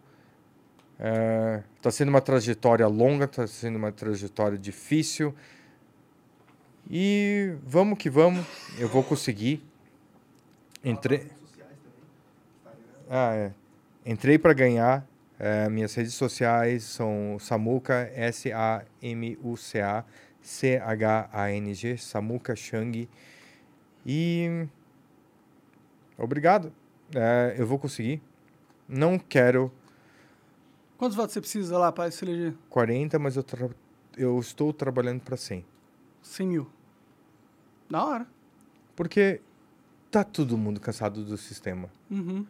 Está 1.77 1.91
sendo 1.91 2.11
uma 2.11 2.21
trajetória 2.21 2.87
longa, 2.87 3.25
está 3.25 3.47
sendo 3.47 3.77
uma 3.77 3.91
trajetória 3.91 4.59
difícil. 4.59 5.35
E 6.91 7.55
vamos 7.65 7.99
que 7.99 8.11
vamos, 8.11 8.45
eu 8.79 8.89
vou 8.89 9.03
conseguir. 9.03 9.65
Entrei. 10.85 11.31
Ah, 13.09 13.35
é. 13.35 13.53
Entrei 14.05 14.39
para 14.39 14.53
ganhar. 14.53 15.07
É, 15.39 15.69
minhas 15.71 15.95
redes 15.95 16.15
sociais 16.15 16.85
são 16.85 17.39
Samuca, 17.41 18.13
S-A-M-U-C-A, 18.15 20.05
C-H-A-N-G, 20.43 21.97
Samuca 21.97 22.55
Chang. 22.55 23.09
E. 24.05 24.67
Obrigado. 26.19 26.73
É, 27.15 27.55
eu 27.57 27.67
vou 27.67 27.79
conseguir. 27.79 28.23
Não 28.93 29.19
quero 29.19 29.73
Quantos 30.99 31.17
votos 31.17 31.33
você 31.33 31.41
precisa 31.41 31.79
lá 31.79 31.91
para 31.91 32.11
se 32.11 32.23
eleger? 32.25 32.55
40, 32.69 33.19
mas 33.19 33.35
eu, 33.37 33.43
tra- 33.43 33.71
eu 34.19 34.39
estou 34.39 34.71
trabalhando 34.71 35.21
para 35.23 35.35
100. 35.37 35.65
100 36.23 36.47
mil. 36.47 36.71
Da 37.89 38.05
hora. 38.05 38.27
Porque 38.95 39.41
tá 40.11 40.23
todo 40.23 40.59
mundo 40.59 40.79
cansado 40.79 41.25
do 41.25 41.39
sistema. 41.39 41.89
Uhum. 42.11 42.45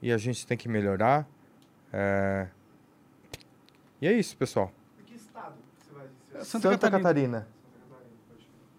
E 0.00 0.12
a 0.12 0.18
gente 0.18 0.46
tem 0.46 0.56
que 0.56 0.68
melhorar. 0.68 1.26
é. 1.92 2.48
E 4.00 4.06
é 4.06 4.12
isso, 4.12 4.36
pessoal. 4.36 4.70
Que 5.06 5.14
estado 5.16 5.56
você 5.78 5.92
vai 5.92 6.06
ser? 6.30 6.44
Santa, 6.44 6.90
Catarina. 6.90 7.48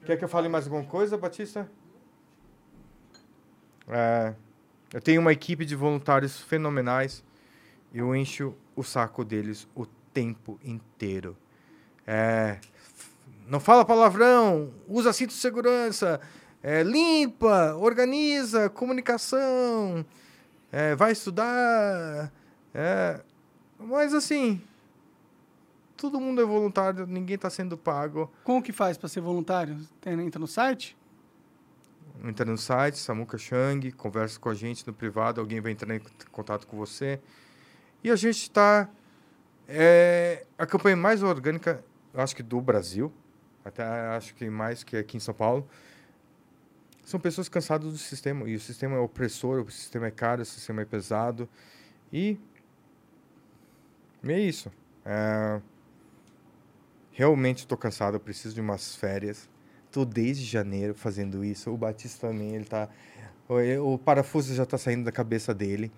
Quer 0.06 0.16
que 0.16 0.24
eu 0.24 0.30
fale 0.30 0.48
mais 0.48 0.66
alguma 0.68 0.86
coisa, 0.86 1.18
Batista? 1.18 1.70
É, 3.90 4.34
eu 4.94 5.02
tenho 5.02 5.22
uma 5.22 5.32
equipe 5.34 5.66
de 5.66 5.76
voluntários 5.76 6.40
fenomenais. 6.40 7.24
Eu 7.94 8.16
encho 8.16 8.56
o 8.76 8.84
saco 8.84 9.24
deles 9.24 9.68
o 9.76 9.86
tempo 9.86 10.60
inteiro. 10.64 11.36
É, 12.06 12.60
não 13.48 13.60
fala 13.60 13.86
palavrão, 13.86 14.74
usa 14.88 15.14
cinto 15.14 15.30
de 15.30 15.36
segurança, 15.36 16.20
é, 16.64 16.84
limpa, 16.84 17.76
organiza, 17.76 18.70
comunicação, 18.70 20.06
é, 20.72 20.96
vai 20.96 21.12
estudar. 21.12 22.32
é, 22.74 23.22
mas 23.80 24.14
assim, 24.14 24.62
todo 25.96 26.20
mundo 26.20 26.42
é 26.42 26.46
voluntário, 26.46 27.06
ninguém 27.06 27.36
está 27.36 27.50
sendo 27.50 27.78
pago. 27.78 28.32
Como 28.44 28.62
que 28.62 28.72
faz 28.72 28.98
para 28.98 29.08
ser 29.08 29.22
voluntário? 29.22 29.78
Entra 30.06 30.40
no 30.40 30.48
site? 30.48 30.97
Entra 32.24 32.46
no 32.46 32.58
site, 32.58 32.98
Samuca 32.98 33.38
Chang, 33.38 33.92
conversa 33.92 34.40
com 34.40 34.50
a 34.50 34.54
gente 34.54 34.86
no 34.86 34.94
privado, 34.94 35.40
alguém 35.40 35.60
vai 35.62 35.72
entrar 35.72 35.96
em 35.96 36.02
contato 36.32 36.66
com 36.68 36.78
você. 36.78 37.20
E 38.04 38.12
a 38.12 38.16
gente 38.16 38.44
está. 38.44 38.90
É 39.68 40.46
a 40.58 40.66
campanha 40.66 40.96
mais 40.96 41.22
orgânica, 41.22 41.84
acho 42.14 42.36
que 42.36 42.42
do 42.42 42.62
Brasil, 42.62 43.12
até 43.66 43.84
acho 43.84 44.34
que 44.34 44.50
mais 44.50 44.84
que 44.84 44.96
aqui 44.96 45.18
em 45.18 45.20
São 45.20 45.34
Paulo. 45.34 45.68
São 47.06 47.20
pessoas 47.20 47.48
cansadas 47.48 47.92
do 47.92 47.98
sistema, 47.98 48.48
e 48.50 48.56
o 48.56 48.60
sistema 48.60 48.96
é 48.96 49.00
opressor, 49.00 49.62
o 49.62 49.72
sistema 49.72 50.08
é 50.08 50.12
caro, 50.12 50.42
o 50.42 50.46
sistema 50.46 50.82
é 50.82 50.86
pesado. 50.86 51.48
E. 52.12 52.38
e 54.24 54.32
é 54.32 54.40
isso. 54.40 54.72
É, 55.06 55.62
realmente 57.12 57.60
estou 57.60 57.78
cansado, 57.78 58.20
preciso 58.20 58.56
de 58.56 58.62
umas 58.62 58.96
férias. 58.96 59.50
Tô 59.92 60.06
desde 60.06 60.44
janeiro 60.44 60.94
fazendo 60.94 61.44
isso. 61.44 61.72
O 61.72 61.78
Batista 61.78 62.28
também, 62.28 62.56
ele 62.56 62.66
tá. 62.66 62.90
O, 63.48 63.94
o 63.94 63.98
parafuso 63.98 64.54
já 64.54 64.66
tá 64.66 64.78
saindo 64.78 65.06
da 65.06 65.12
cabeça 65.12 65.54
dele. 65.54 65.92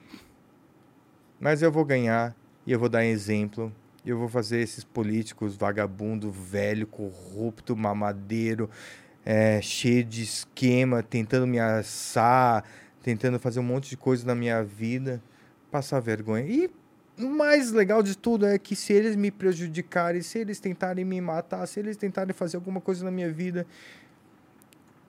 Mas 1.40 1.62
eu 1.62 1.72
vou 1.72 1.86
ganhar 1.86 2.36
e 2.66 2.72
eu 2.72 2.80
vou 2.80 2.90
dar 2.90 3.06
exemplo. 3.06 3.74
Eu 4.06 4.18
vou 4.18 4.28
fazer 4.28 4.60
esses 4.60 4.84
políticos 4.84 5.56
vagabundo, 5.56 6.32
velho, 6.32 6.88
corrupto, 6.88 7.76
mamadeiro, 7.76 8.70
é, 9.26 9.62
cheio 9.62 10.04
de 10.04 10.24
esquema, 10.24 11.04
tentando 11.04 11.46
me 11.46 11.60
assar, 11.60 12.64
tentando 13.04 13.40
fazer 13.40 13.60
um 13.60 13.64
monte 13.64 13.90
de 13.90 13.98
coisa 13.98 14.26
na 14.26 14.36
minha 14.36 14.64
vida, 14.64 15.22
passar 15.70 16.00
vergonha. 16.00 16.46
E 16.46 16.70
o 17.20 17.30
mais 17.30 17.72
legal 17.72 18.02
de 18.02 18.18
tudo 18.18 18.46
é 18.46 18.58
que 18.58 18.76
se 18.76 18.94
eles 18.94 19.16
me 19.16 19.30
prejudicarem, 19.30 20.22
se 20.22 20.40
eles 20.40 20.60
tentarem 20.60 21.04
me 21.04 21.20
matar, 21.20 21.66
se 21.68 21.80
eles 21.80 21.98
tentarem 21.98 22.34
fazer 22.34 22.56
alguma 22.56 22.80
coisa 22.80 23.04
na 23.04 23.12
minha 23.12 23.32
vida, 23.32 23.68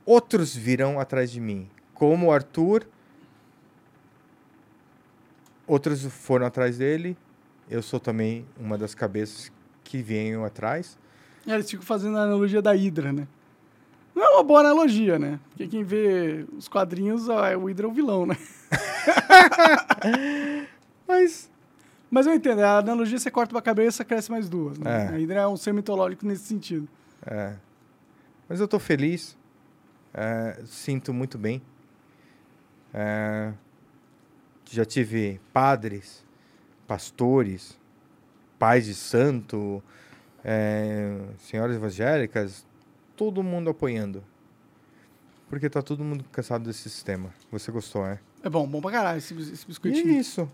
outros 0.05 0.55
virão 0.55 0.99
atrás 0.99 1.31
de 1.31 1.41
mim. 1.41 1.69
Como 1.95 2.27
o 2.27 2.33
Arthur, 2.33 2.87
outros 5.67 6.05
foram 6.05 6.47
atrás 6.47 6.79
dele. 6.79 7.17
Eu 7.69 7.83
sou 7.83 8.01
também 8.01 8.45
uma 8.59 8.77
das 8.77 8.95
cabeças 8.95 9.53
que 9.85 10.03
venham 10.03 10.45
atrás. 10.45 10.99
É, 11.47 11.55
eles 11.55 11.71
ficam 11.71 11.87
fazendo 11.87 12.19
a 12.19 12.23
analogia 12.23 12.61
da 12.61 12.73
Hydra, 12.73 13.13
né? 13.13 13.29
Não 14.15 14.25
é 14.25 14.29
uma 14.31 14.43
boa 14.43 14.61
analogia, 14.61 15.19
né? 15.19 15.39
Porque 15.51 15.69
quem 15.69 15.85
vê 15.85 16.45
os 16.57 16.67
quadrinhos, 16.67 17.29
ó, 17.29 17.47
é 17.47 17.57
o 17.57 17.67
Hydra 17.67 17.87
é 17.87 17.89
o 17.89 17.93
vilão, 17.93 18.27
né? 18.27 18.37
Mas 21.07 21.49
Mas 22.11 22.27
eu 22.27 22.35
entendo, 22.35 22.61
a 22.61 22.79
analogia 22.79 23.19
você 23.19 23.31
corta 23.31 23.55
uma 23.55 23.63
cabeça, 23.63 24.05
cresce 24.05 24.31
mais 24.31 24.49
duas. 24.49 24.79
Né? 24.79 24.91
É. 24.91 25.07
A 25.09 25.11
Hydra 25.13 25.41
é 25.43 25.47
um 25.47 25.57
ser 25.57 25.73
mitológico 25.73 26.27
nesse 26.27 26.45
sentido. 26.45 26.89
É. 27.25 27.55
Mas 28.49 28.59
eu 28.59 28.67
tô 28.67 28.79
feliz. 28.81 29.37
É, 30.13 30.61
sinto 30.67 31.15
muito 31.15 31.39
bem. 31.39 31.63
É, 32.93 33.53
já 34.69 34.85
tive 34.85 35.41
padres, 35.53 36.25
pastores, 36.87 37.79
pais 38.59 38.87
de 38.87 38.95
santo, 38.95 39.81
é, 40.45 41.17
senhoras 41.39 41.77
evangélicas, 41.77 42.67
todo 43.17 43.43
mundo 43.43 43.71
apoiando. 43.71 44.25
Porque 45.49 45.71
tá 45.71 45.83
todo 45.83 46.03
mundo 46.05 46.25
cansado 46.33 46.65
desse 46.65 46.89
sistema. 46.89 47.33
Você 47.53 47.71
gostou, 47.71 48.05
é? 48.07 48.19
É 48.43 48.49
bom, 48.49 48.67
bom 48.67 48.81
pra 48.81 48.91
caralho 48.91 49.19
esse, 49.19 49.35
esse 49.35 49.65
E 49.65 49.67
biscoitinho. 49.67 50.11
isso. 50.19 50.51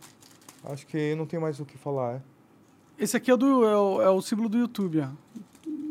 Acho 0.67 0.87
que 0.87 1.15
não 1.15 1.27
tem 1.27 1.39
mais 1.39 1.61
o 1.61 1.65
que 1.65 1.79
falar, 1.79 2.15
é? 2.17 2.23
Esse 2.99 3.17
aqui 3.17 3.31
é, 3.31 3.35
o 3.35 3.37
do, 3.37 3.65
é, 3.67 3.77
o, 3.77 4.03
é 4.03 4.11
o 4.11 4.21
símbolo 4.23 4.49
do 4.49 4.59
YouTube, 4.59 5.01
ó. 5.01 5.09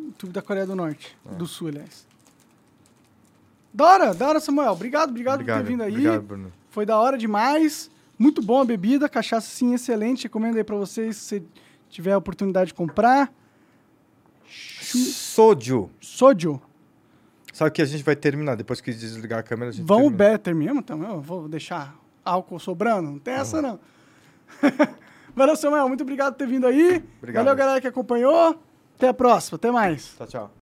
YouTube 0.08 0.32
da 0.32 0.42
Coreia 0.42 0.66
do 0.66 0.76
Norte. 0.76 1.16
É. 1.32 1.36
Do 1.36 1.46
Sul, 1.46 1.68
aliás. 1.68 2.08
Da 3.74 3.86
hora, 3.86 4.14
da 4.14 4.28
hora, 4.30 4.40
Samuel. 4.40 4.72
Obrigado, 4.72 5.10
obrigado, 5.10 5.36
Obrigado, 5.36 5.58
por 5.60 5.64
ter 5.66 5.70
vindo 5.72 5.84
aí. 5.84 5.92
obrigado, 5.92 6.22
Bruno. 6.22 6.54
Foi 6.70 6.86
da 6.86 6.98
hora 7.00 7.18
demais. 7.18 7.92
Muito 8.18 8.42
bom 8.42 8.62
a 8.62 8.66
bebida, 8.66 9.08
cachaça 9.10 9.48
sim, 9.50 9.74
excelente. 9.74 10.24
Recomendo 10.24 10.58
aí 10.58 10.64
pra 10.64 10.76
vocês, 10.78 11.18
se 11.18 11.44
tiver 11.90 12.14
a 12.14 12.18
oportunidade 12.18 12.68
de 12.70 12.74
comprar. 12.74 13.32
Soju. 14.48 15.90
Sodio. 16.00 16.62
Sabe 17.54 17.72
que 17.72 17.82
a 17.82 17.86
gente 17.86 18.04
vai 18.04 18.16
terminar, 18.16 18.56
depois 18.56 18.82
que 18.82 18.92
desligar 18.94 19.40
a 19.40 19.44
câmera, 19.44 19.70
a 19.70 19.74
gente 19.74 19.86
Vão 19.86 20.02
termina. 20.10 20.18
better 20.18 20.56
mesmo, 20.56 20.80
então 20.80 21.04
eu 21.04 21.22
vou 21.22 21.48
deixar 21.48 21.98
álcool 22.24 22.60
sobrando. 22.60 23.12
Não 23.12 23.20
tem 23.20 23.34
essa, 23.36 23.62
não. 23.62 23.80
Valeu, 25.36 25.56
Samuel. 25.56 25.88
Muito 25.88 26.02
obrigado 26.02 26.34
por 26.34 26.40
ter 26.40 26.48
vindo 26.48 26.66
aí. 26.66 27.04
Obrigado. 27.18 27.44
Valeu, 27.44 27.58
galera 27.58 27.82
que 27.82 27.88
acompanhou. 27.88 28.60
Até 28.96 29.10
a 29.10 29.14
próxima. 29.14 29.58
Até 29.58 29.72
mais. 29.72 30.16
Tchau, 30.18 30.28
tchau. 30.28 30.52